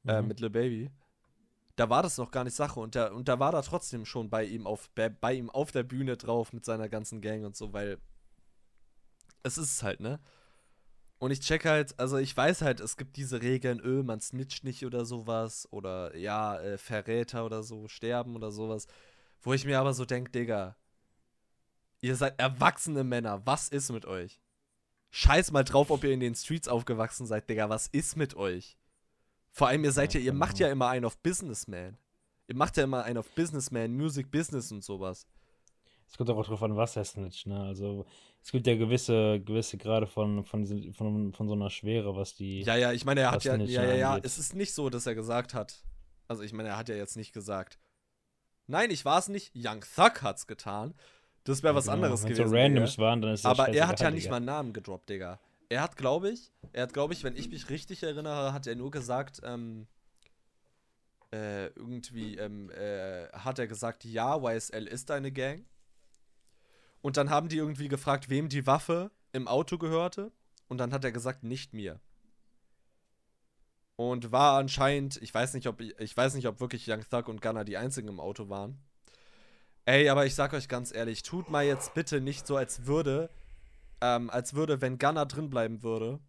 Äh, 0.06 0.22
Mhm. 0.22 0.28
mit 0.28 0.40
Lil 0.40 0.50
Baby. 0.50 0.90
Da 1.80 1.88
war 1.88 2.02
das 2.02 2.18
noch 2.18 2.30
gar 2.30 2.44
nicht 2.44 2.54
Sache. 2.54 2.78
Und, 2.78 2.94
der, 2.94 3.14
und 3.14 3.26
da 3.26 3.38
war 3.38 3.54
er 3.54 3.62
trotzdem 3.62 4.04
schon 4.04 4.28
bei 4.28 4.44
ihm, 4.44 4.66
auf, 4.66 4.90
bei, 4.90 5.08
bei 5.08 5.32
ihm 5.32 5.48
auf 5.48 5.72
der 5.72 5.82
Bühne 5.82 6.18
drauf 6.18 6.52
mit 6.52 6.62
seiner 6.62 6.90
ganzen 6.90 7.22
Gang 7.22 7.46
und 7.46 7.56
so, 7.56 7.72
weil 7.72 7.96
es 9.44 9.56
ist 9.56 9.82
halt, 9.82 10.00
ne? 10.00 10.20
Und 11.18 11.30
ich 11.30 11.40
check 11.40 11.64
halt, 11.64 11.98
also 11.98 12.18
ich 12.18 12.36
weiß 12.36 12.60
halt, 12.60 12.80
es 12.80 12.98
gibt 12.98 13.16
diese 13.16 13.40
Regeln, 13.40 13.80
öh, 13.80 14.02
man 14.02 14.20
snitcht 14.20 14.62
nicht 14.62 14.84
oder 14.84 15.06
sowas. 15.06 15.66
Oder 15.70 16.14
ja, 16.18 16.60
äh, 16.60 16.76
Verräter 16.76 17.46
oder 17.46 17.62
so, 17.62 17.88
sterben 17.88 18.36
oder 18.36 18.52
sowas. 18.52 18.86
Wo 19.40 19.54
ich 19.54 19.64
mir 19.64 19.80
aber 19.80 19.94
so 19.94 20.04
denk, 20.04 20.32
Digga, 20.32 20.76
ihr 22.02 22.14
seid 22.14 22.38
erwachsene 22.38 23.04
Männer, 23.04 23.46
was 23.46 23.70
ist 23.70 23.90
mit 23.90 24.04
euch? 24.04 24.42
Scheiß 25.12 25.50
mal 25.50 25.64
drauf, 25.64 25.90
ob 25.90 26.04
ihr 26.04 26.12
in 26.12 26.20
den 26.20 26.34
Streets 26.34 26.68
aufgewachsen 26.68 27.26
seid, 27.26 27.48
Digga, 27.48 27.70
was 27.70 27.86
ist 27.86 28.18
mit 28.18 28.36
euch? 28.36 28.76
Vor 29.52 29.68
allem, 29.68 29.84
ihr 29.84 29.92
seid 29.92 30.14
ja, 30.14 30.20
ihr 30.20 30.32
macht 30.32 30.58
ja 30.58 30.68
immer 30.70 30.88
einen 30.88 31.04
auf 31.04 31.18
Businessman. 31.18 31.96
Ihr 32.46 32.56
macht 32.56 32.76
ja 32.76 32.84
immer 32.84 33.04
einen 33.04 33.18
auf 33.18 33.30
Businessman, 33.34 33.92
Music 33.96 34.30
Business 34.30 34.72
und 34.72 34.82
sowas. 34.84 35.26
Es 36.08 36.16
kommt 36.16 36.28
auch 36.30 36.44
drauf 36.44 36.62
an, 36.64 36.76
was 36.76 36.96
er 36.96 37.04
snitcht, 37.04 37.46
ne? 37.46 37.60
Also, 37.62 38.04
es 38.42 38.50
gibt 38.50 38.66
ja 38.66 38.74
gewisse, 38.76 39.40
gewisse 39.40 39.78
Grade 39.78 40.08
von, 40.08 40.44
von, 40.44 40.66
von, 40.92 41.32
von 41.32 41.48
so 41.48 41.54
einer 41.54 41.70
Schwere, 41.70 42.16
was 42.16 42.34
die. 42.34 42.62
Ja, 42.62 42.74
ja, 42.74 42.92
ich 42.92 43.04
meine, 43.04 43.20
er 43.20 43.30
hat 43.30 43.44
ja, 43.44 43.54
ja, 43.56 43.84
ja, 43.84 43.94
ja, 43.94 44.18
es 44.18 44.36
ist 44.38 44.54
nicht 44.56 44.74
so, 44.74 44.90
dass 44.90 45.06
er 45.06 45.14
gesagt 45.14 45.54
hat. 45.54 45.84
Also, 46.26 46.42
ich 46.42 46.52
meine, 46.52 46.70
er 46.70 46.76
hat 46.76 46.88
ja 46.88 46.96
jetzt 46.96 47.16
nicht 47.16 47.32
gesagt. 47.32 47.78
Nein, 48.66 48.90
ich 48.90 49.04
war 49.04 49.18
es 49.18 49.28
nicht. 49.28 49.52
Young 49.54 49.82
Thug 49.94 50.22
hat's 50.22 50.46
getan. 50.48 50.94
Das 51.44 51.62
wäre 51.62 51.74
was 51.74 51.84
Genau, 51.84 51.94
anderes 51.94 52.22
Wenn 52.24 52.30
gewesen. 52.30 52.48
so 52.48 52.54
Randoms 52.56 52.90
Digga. 52.92 53.02
waren, 53.02 53.22
dann 53.22 53.32
ist 53.34 53.44
das 53.44 53.58
Aber 53.58 53.72
er 53.72 53.88
hat 53.88 54.00
ja 54.00 54.10
nicht 54.10 54.28
mal 54.30 54.36
einen 54.36 54.46
Namen 54.46 54.72
gedroppt, 54.72 55.08
Digga. 55.10 55.38
Er 55.70 55.82
hat, 55.82 55.96
glaube 55.96 56.30
ich, 56.30 56.52
er 56.72 56.82
hat, 56.82 56.92
glaube 56.92 57.14
ich, 57.14 57.22
wenn 57.22 57.36
ich 57.36 57.48
mich 57.48 57.70
richtig 57.70 58.02
erinnere, 58.02 58.52
hat 58.52 58.66
er 58.66 58.74
nur 58.74 58.90
gesagt, 58.90 59.40
ähm, 59.44 59.86
äh, 61.32 61.66
irgendwie, 61.68 62.36
ähm, 62.36 62.70
äh, 62.70 63.28
hat 63.28 63.60
er 63.60 63.68
gesagt, 63.68 64.04
ja, 64.04 64.36
YSL 64.36 64.88
ist 64.88 65.12
eine 65.12 65.30
Gang. 65.30 65.64
Und 67.02 67.16
dann 67.16 67.30
haben 67.30 67.48
die 67.48 67.56
irgendwie 67.56 67.86
gefragt, 67.86 68.28
wem 68.28 68.48
die 68.48 68.66
Waffe 68.66 69.12
im 69.32 69.46
Auto 69.46 69.78
gehörte. 69.78 70.32
Und 70.66 70.78
dann 70.78 70.92
hat 70.92 71.04
er 71.04 71.12
gesagt, 71.12 71.44
nicht 71.44 71.72
mir. 71.72 72.00
Und 73.94 74.32
war 74.32 74.58
anscheinend, 74.58 75.22
ich 75.22 75.32
weiß 75.32 75.54
nicht, 75.54 75.68
ob 75.68 75.80
ich 75.80 76.16
weiß 76.16 76.34
nicht, 76.34 76.48
ob 76.48 76.58
wirklich 76.58 76.88
Young 76.88 77.04
Thug 77.08 77.28
und 77.28 77.42
Gunner 77.42 77.64
die 77.64 77.76
einzigen 77.76 78.08
im 78.08 78.18
Auto 78.18 78.48
waren. 78.48 78.82
Ey, 79.84 80.08
aber 80.08 80.26
ich 80.26 80.34
sag 80.34 80.52
euch 80.52 80.68
ganz 80.68 80.92
ehrlich, 80.92 81.22
tut 81.22 81.48
mal 81.48 81.64
jetzt 81.64 81.94
bitte 81.94 82.20
nicht 82.20 82.46
so, 82.46 82.56
als 82.56 82.86
würde, 82.86 83.30
ähm, 84.00 84.30
als 84.30 84.54
würde, 84.54 84.80
wenn 84.80 84.98
Gunner 84.98 85.26
drin 85.26 85.50
bleiben 85.50 85.82
würde, 85.82 86.20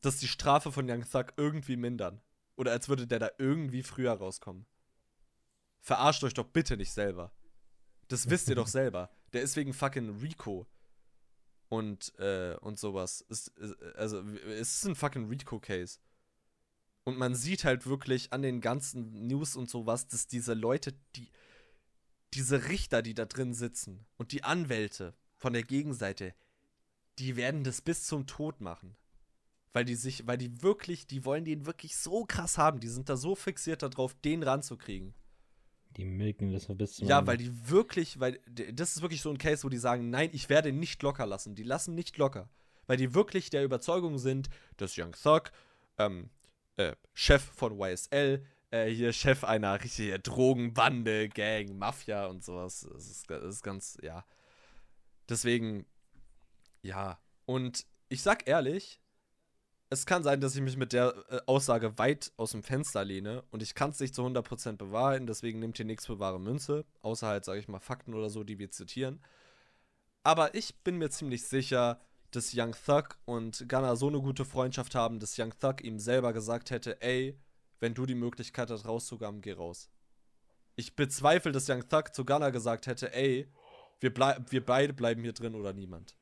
dass 0.00 0.18
die 0.18 0.28
Strafe 0.28 0.72
von 0.72 0.88
Young 0.90 1.04
Thug 1.08 1.32
irgendwie 1.36 1.76
mindern. 1.76 2.20
Oder 2.56 2.72
als 2.72 2.88
würde 2.88 3.06
der 3.06 3.18
da 3.18 3.30
irgendwie 3.38 3.82
früher 3.82 4.12
rauskommen. 4.12 4.66
Verarscht 5.80 6.24
euch 6.24 6.34
doch 6.34 6.46
bitte 6.46 6.76
nicht 6.76 6.92
selber. 6.92 7.32
Das 8.08 8.28
wisst 8.30 8.48
ihr 8.48 8.54
doch 8.54 8.66
selber. 8.68 9.10
Der 9.32 9.42
ist 9.42 9.56
wegen 9.56 9.72
fucking 9.72 10.18
Rico. 10.20 10.66
Und, 11.68 12.18
äh, 12.18 12.56
und 12.60 12.78
sowas. 12.78 13.20
Ist, 13.20 13.48
ist, 13.48 13.80
also, 13.94 14.22
es 14.46 14.76
ist 14.76 14.86
ein 14.86 14.96
fucking 14.96 15.28
Rico-Case. 15.28 15.98
Und 17.04 17.16
man 17.16 17.34
sieht 17.34 17.64
halt 17.64 17.86
wirklich 17.86 18.32
an 18.32 18.42
den 18.42 18.60
ganzen 18.60 19.26
News 19.26 19.56
und 19.56 19.70
sowas, 19.70 20.08
dass 20.08 20.26
diese 20.26 20.54
Leute, 20.54 20.94
die, 21.16 21.30
diese 22.34 22.68
Richter, 22.68 23.02
die 23.02 23.14
da 23.14 23.24
drin 23.24 23.54
sitzen 23.54 24.06
und 24.16 24.32
die 24.32 24.44
Anwälte 24.44 25.14
von 25.38 25.52
der 25.52 25.62
Gegenseite, 25.62 26.34
die 27.18 27.36
werden 27.36 27.64
das 27.64 27.80
bis 27.80 28.06
zum 28.06 28.26
Tod 28.26 28.60
machen. 28.60 28.96
Weil 29.72 29.84
die 29.84 29.94
sich, 29.94 30.26
weil 30.26 30.38
die 30.38 30.62
wirklich, 30.62 31.06
die 31.06 31.24
wollen 31.24 31.44
den 31.44 31.66
wirklich 31.66 31.96
so 31.96 32.24
krass 32.24 32.58
haben. 32.58 32.80
Die 32.80 32.88
sind 32.88 33.08
da 33.08 33.16
so 33.16 33.34
fixiert 33.34 33.82
darauf, 33.82 34.14
den 34.14 34.42
ranzukriegen. 34.42 35.14
Die 35.96 36.04
milken 36.04 36.52
das 36.52 36.66
bis 36.66 36.96
zum 36.96 37.08
Ja, 37.08 37.26
weil 37.26 37.36
die 37.36 37.70
wirklich, 37.70 38.20
weil 38.20 38.40
das 38.72 38.96
ist 38.96 39.02
wirklich 39.02 39.22
so 39.22 39.30
ein 39.30 39.38
Case, 39.38 39.64
wo 39.64 39.68
die 39.68 39.78
sagen, 39.78 40.10
nein, 40.10 40.30
ich 40.32 40.48
werde 40.48 40.70
ihn 40.70 40.78
nicht 40.78 41.02
locker 41.02 41.26
lassen. 41.26 41.54
Die 41.54 41.62
lassen 41.62 41.94
nicht 41.94 42.16
locker. 42.18 42.48
Weil 42.86 42.96
die 42.96 43.14
wirklich 43.14 43.50
der 43.50 43.64
Überzeugung 43.64 44.18
sind, 44.18 44.48
dass 44.76 44.96
Young 44.98 45.12
Thug, 45.12 45.52
ähm, 45.98 46.30
äh, 46.76 46.94
Chef 47.14 47.42
von 47.42 47.78
YSL, 47.78 48.44
äh, 48.70 48.86
hier 48.86 49.12
Chef 49.12 49.44
einer 49.44 49.82
richtigen 49.82 50.22
Drogenbande, 50.22 51.28
Gang, 51.28 51.76
Mafia 51.76 52.26
und 52.26 52.44
sowas. 52.44 52.86
Das 52.92 53.06
ist, 53.06 53.30
das 53.30 53.56
ist 53.56 53.62
ganz, 53.62 53.98
ja. 54.02 54.24
Deswegen, 55.28 55.86
ja. 56.82 57.18
Und 57.46 57.86
ich 58.08 58.22
sag 58.22 58.48
ehrlich, 58.48 59.00
es 59.90 60.06
kann 60.06 60.22
sein, 60.22 60.40
dass 60.40 60.54
ich 60.54 60.60
mich 60.60 60.76
mit 60.76 60.92
der 60.92 61.14
äh, 61.30 61.40
Aussage 61.46 61.98
weit 61.98 62.32
aus 62.36 62.52
dem 62.52 62.62
Fenster 62.62 63.04
lehne 63.04 63.42
und 63.50 63.62
ich 63.62 63.74
kann 63.74 63.90
es 63.90 64.00
nicht 64.00 64.14
zu 64.14 64.22
100% 64.22 64.76
bewahrheiten, 64.76 65.26
deswegen 65.26 65.60
nehmt 65.60 65.78
ihr 65.78 65.84
nichts 65.84 66.06
für 66.06 66.18
wahre 66.18 66.40
Münze, 66.40 66.84
außer 67.00 67.26
halt, 67.26 67.44
sage 67.44 67.60
ich 67.60 67.68
mal, 67.68 67.80
Fakten 67.80 68.14
oder 68.14 68.28
so, 68.28 68.44
die 68.44 68.58
wir 68.58 68.70
zitieren. 68.70 69.20
Aber 70.22 70.54
ich 70.54 70.76
bin 70.80 70.96
mir 70.96 71.10
ziemlich 71.10 71.46
sicher, 71.46 72.00
dass 72.32 72.52
Young 72.54 72.74
Thug 72.84 73.16
und 73.24 73.66
Gunner 73.68 73.96
so 73.96 74.08
eine 74.08 74.20
gute 74.20 74.44
Freundschaft 74.44 74.94
haben, 74.94 75.20
dass 75.20 75.38
Young 75.38 75.54
Thug 75.58 75.82
ihm 75.82 75.98
selber 75.98 76.34
gesagt 76.34 76.70
hätte, 76.70 77.00
ey, 77.00 77.38
wenn 77.80 77.94
du 77.94 78.04
die 78.04 78.14
Möglichkeit 78.14 78.70
hast, 78.70 78.86
rauszukommen, 78.86 79.40
geh 79.40 79.52
raus. 79.52 79.88
Ich 80.76 80.96
bezweifle, 80.96 81.52
dass 81.52 81.68
Young 81.68 81.88
Thug 81.88 82.14
zu 82.14 82.26
Gunner 82.26 82.50
gesagt 82.50 82.86
hätte, 82.86 83.14
ey, 83.14 83.50
wir, 84.00 84.12
wir 84.50 84.64
beide 84.64 84.92
bleiben 84.92 85.22
hier 85.22 85.32
drin 85.32 85.54
oder 85.54 85.72
niemand. 85.72 86.16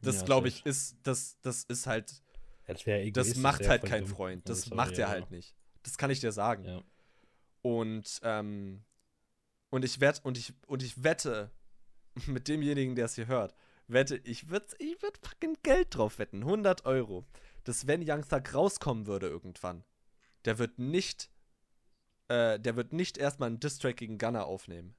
Das, 0.00 0.16
Ja, 0.16 0.24
glaube 0.24 0.48
ich, 0.48 0.64
ist, 0.66 0.96
das, 1.02 1.38
das 1.42 1.64
ist 1.64 1.86
halt 1.86 2.22
Das, 3.12 3.36
macht 3.36 3.68
halt 3.68 3.84
kein. 3.84 4.06
Freund. 4.06 4.48
Das 4.48 4.62
sorry, 4.62 4.76
macht 4.76 4.92
er 4.92 4.98
ja. 4.98 5.08
halt 5.08 5.30
nicht. 5.30 5.54
Das 5.82 5.98
kann 5.98 6.10
ich 6.10 6.20
dir 6.20 6.32
sagen. 6.32 6.64
Ja. 6.64 6.82
Und, 7.62 8.20
ähm, 8.22 8.84
und 9.70 9.84
ich 9.84 10.00
wette, 10.00 10.20
und 10.22 10.36
ich, 10.38 10.54
und 10.66 10.82
ich 10.82 11.02
wette, 11.02 11.50
mit 12.26 12.48
demjenigen, 12.48 12.94
der 12.94 13.06
es 13.06 13.14
hier 13.14 13.26
hört, 13.26 13.54
wette, 13.88 14.16
ich 14.16 14.48
würde 14.48 14.66
ich 14.78 15.00
würd 15.02 15.18
fucking 15.18 15.56
Geld 15.62 15.94
drauf 15.94 16.18
wetten, 16.18 16.42
100 16.42 16.84
Euro, 16.84 17.24
dass 17.64 17.86
wenn 17.86 18.02
Young 18.08 18.26
Thug 18.28 18.54
rauskommen 18.54 19.06
würde 19.06 19.28
irgendwann, 19.28 19.84
der 20.44 20.58
wird 20.58 20.78
nicht, 20.78 21.30
äh, 22.28 22.58
der 22.58 22.76
wird 22.76 22.92
nicht 22.92 23.18
erstmal 23.18 23.48
einen 23.48 23.60
Distrack 23.60 23.96
gegen 23.96 24.18
Gunner 24.18 24.46
aufnehmen. 24.46 24.94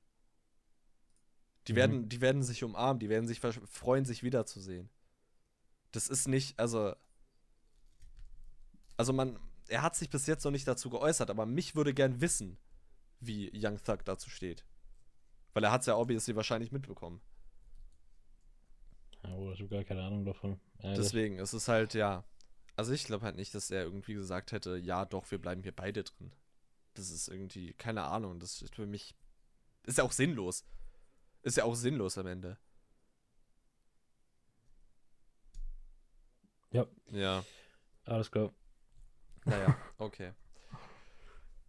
Die, 1.68 1.74
Mhm. 1.74 1.78
werden, 1.78 2.10
die 2.10 2.22
werden 2.22 2.44
sich 2.44 2.64
umarmen, 2.64 3.00
die 3.00 3.10
werden 3.10 3.28
sich 3.28 3.40
freuen, 3.40 4.06
sich 4.06 4.24
wiederzusehen. 4.24 4.90
Das 5.92 6.10
ist 6.10 6.28
nicht, 6.28 6.60
also. 6.60 6.96
Also 8.98 9.14
man, 9.14 9.40
er 9.68 9.82
hat 9.82 9.96
sich 9.96 10.10
bis 10.10 10.28
jetzt 10.28 10.44
noch 10.44 10.52
nicht 10.52 10.68
dazu 10.68 10.90
geäußert, 10.90 11.30
aber 11.30 11.46
mich 11.46 11.76
würde 11.76 11.94
gern 11.94 12.22
wissen, 12.22 12.58
wie 13.20 13.52
Young 13.54 13.82
Thug 13.84 14.04
dazu 14.06 14.30
steht. 14.30 14.66
Weil 15.54 15.64
er 15.64 15.72
hat 15.72 15.82
es 15.82 15.88
ja 15.88 15.96
obviously 15.96 16.36
wahrscheinlich 16.36 16.72
mitbekommen. 16.72 17.22
Ja, 19.24 19.52
ich 19.52 19.60
habe 19.60 19.70
gar 19.70 19.84
keine 19.84 20.04
Ahnung 20.04 20.26
davon. 20.26 20.60
Ehrlich. 20.80 20.98
Deswegen, 21.00 21.40
es 21.40 21.54
ist 21.54 21.68
halt, 21.68 21.94
ja. 21.94 22.24
Also 22.76 22.92
ich 22.92 23.06
glaube 23.06 23.24
halt 23.26 23.36
nicht, 23.36 23.54
dass 23.56 23.72
er 23.72 23.84
irgendwie 23.84 24.14
gesagt 24.16 24.52
hätte, 24.52 24.78
ja 24.78 25.06
doch, 25.06 25.30
wir 25.32 25.40
bleiben 25.40 25.62
hier 25.64 25.72
beide 25.76 26.04
drin. 26.04 26.32
Das 26.96 27.10
ist 27.10 27.28
irgendwie, 27.28 27.74
keine 27.74 28.04
Ahnung, 28.04 28.40
das 28.40 28.62
ist 28.62 28.76
für 28.76 28.86
mich, 28.86 29.16
ist 29.84 29.98
ja 29.98 30.04
auch 30.04 30.12
sinnlos. 30.12 30.66
Ist 31.44 31.58
ja 31.58 31.66
auch 31.66 31.76
sinnlos 31.76 32.18
am 32.18 32.28
Ende. 32.28 32.58
Ja. 36.72 36.88
Ja, 37.12 37.44
Alles 38.06 38.32
klar. 38.32 38.52
naja, 39.46 39.78
okay. 39.98 40.32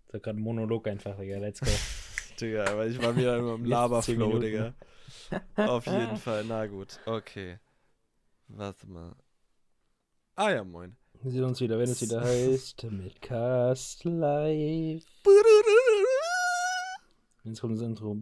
Das 0.07 0.15
war 0.15 0.21
gerade 0.21 0.39
ein 0.39 0.43
Monolog 0.43 0.87
einfach, 0.87 1.19
Digga. 1.19 1.39
Let's 1.39 1.61
go. 1.61 1.67
Digga, 2.41 2.67
aber 2.71 2.87
ich 2.87 3.03
war 3.03 3.17
wieder 3.17 3.37
immer 3.37 3.55
im 3.57 3.65
Laberflow, 3.65 4.39
Digga. 4.39 4.75
Auf 5.57 5.87
jeden 5.87 6.17
Fall, 6.25 6.45
na 6.45 6.67
gut, 6.67 7.01
okay. 7.05 7.59
Warte 8.47 8.87
mal. 8.89 9.17
Ah 10.37 10.51
ja, 10.51 10.63
moin. 10.65 10.97
Wir 11.23 11.33
sehen 11.33 11.45
uns 11.45 11.61
wieder, 11.61 11.79
wenn 11.79 11.89
es 11.89 12.01
wieder 12.01 12.21
heißt, 12.21 12.85
mit 12.85 13.21
Cast 13.23 14.05
Live. 14.05 15.05
Jetzt 17.45 17.61
kommt 17.61 17.77
das 17.77 17.83
Intro. 17.83 18.17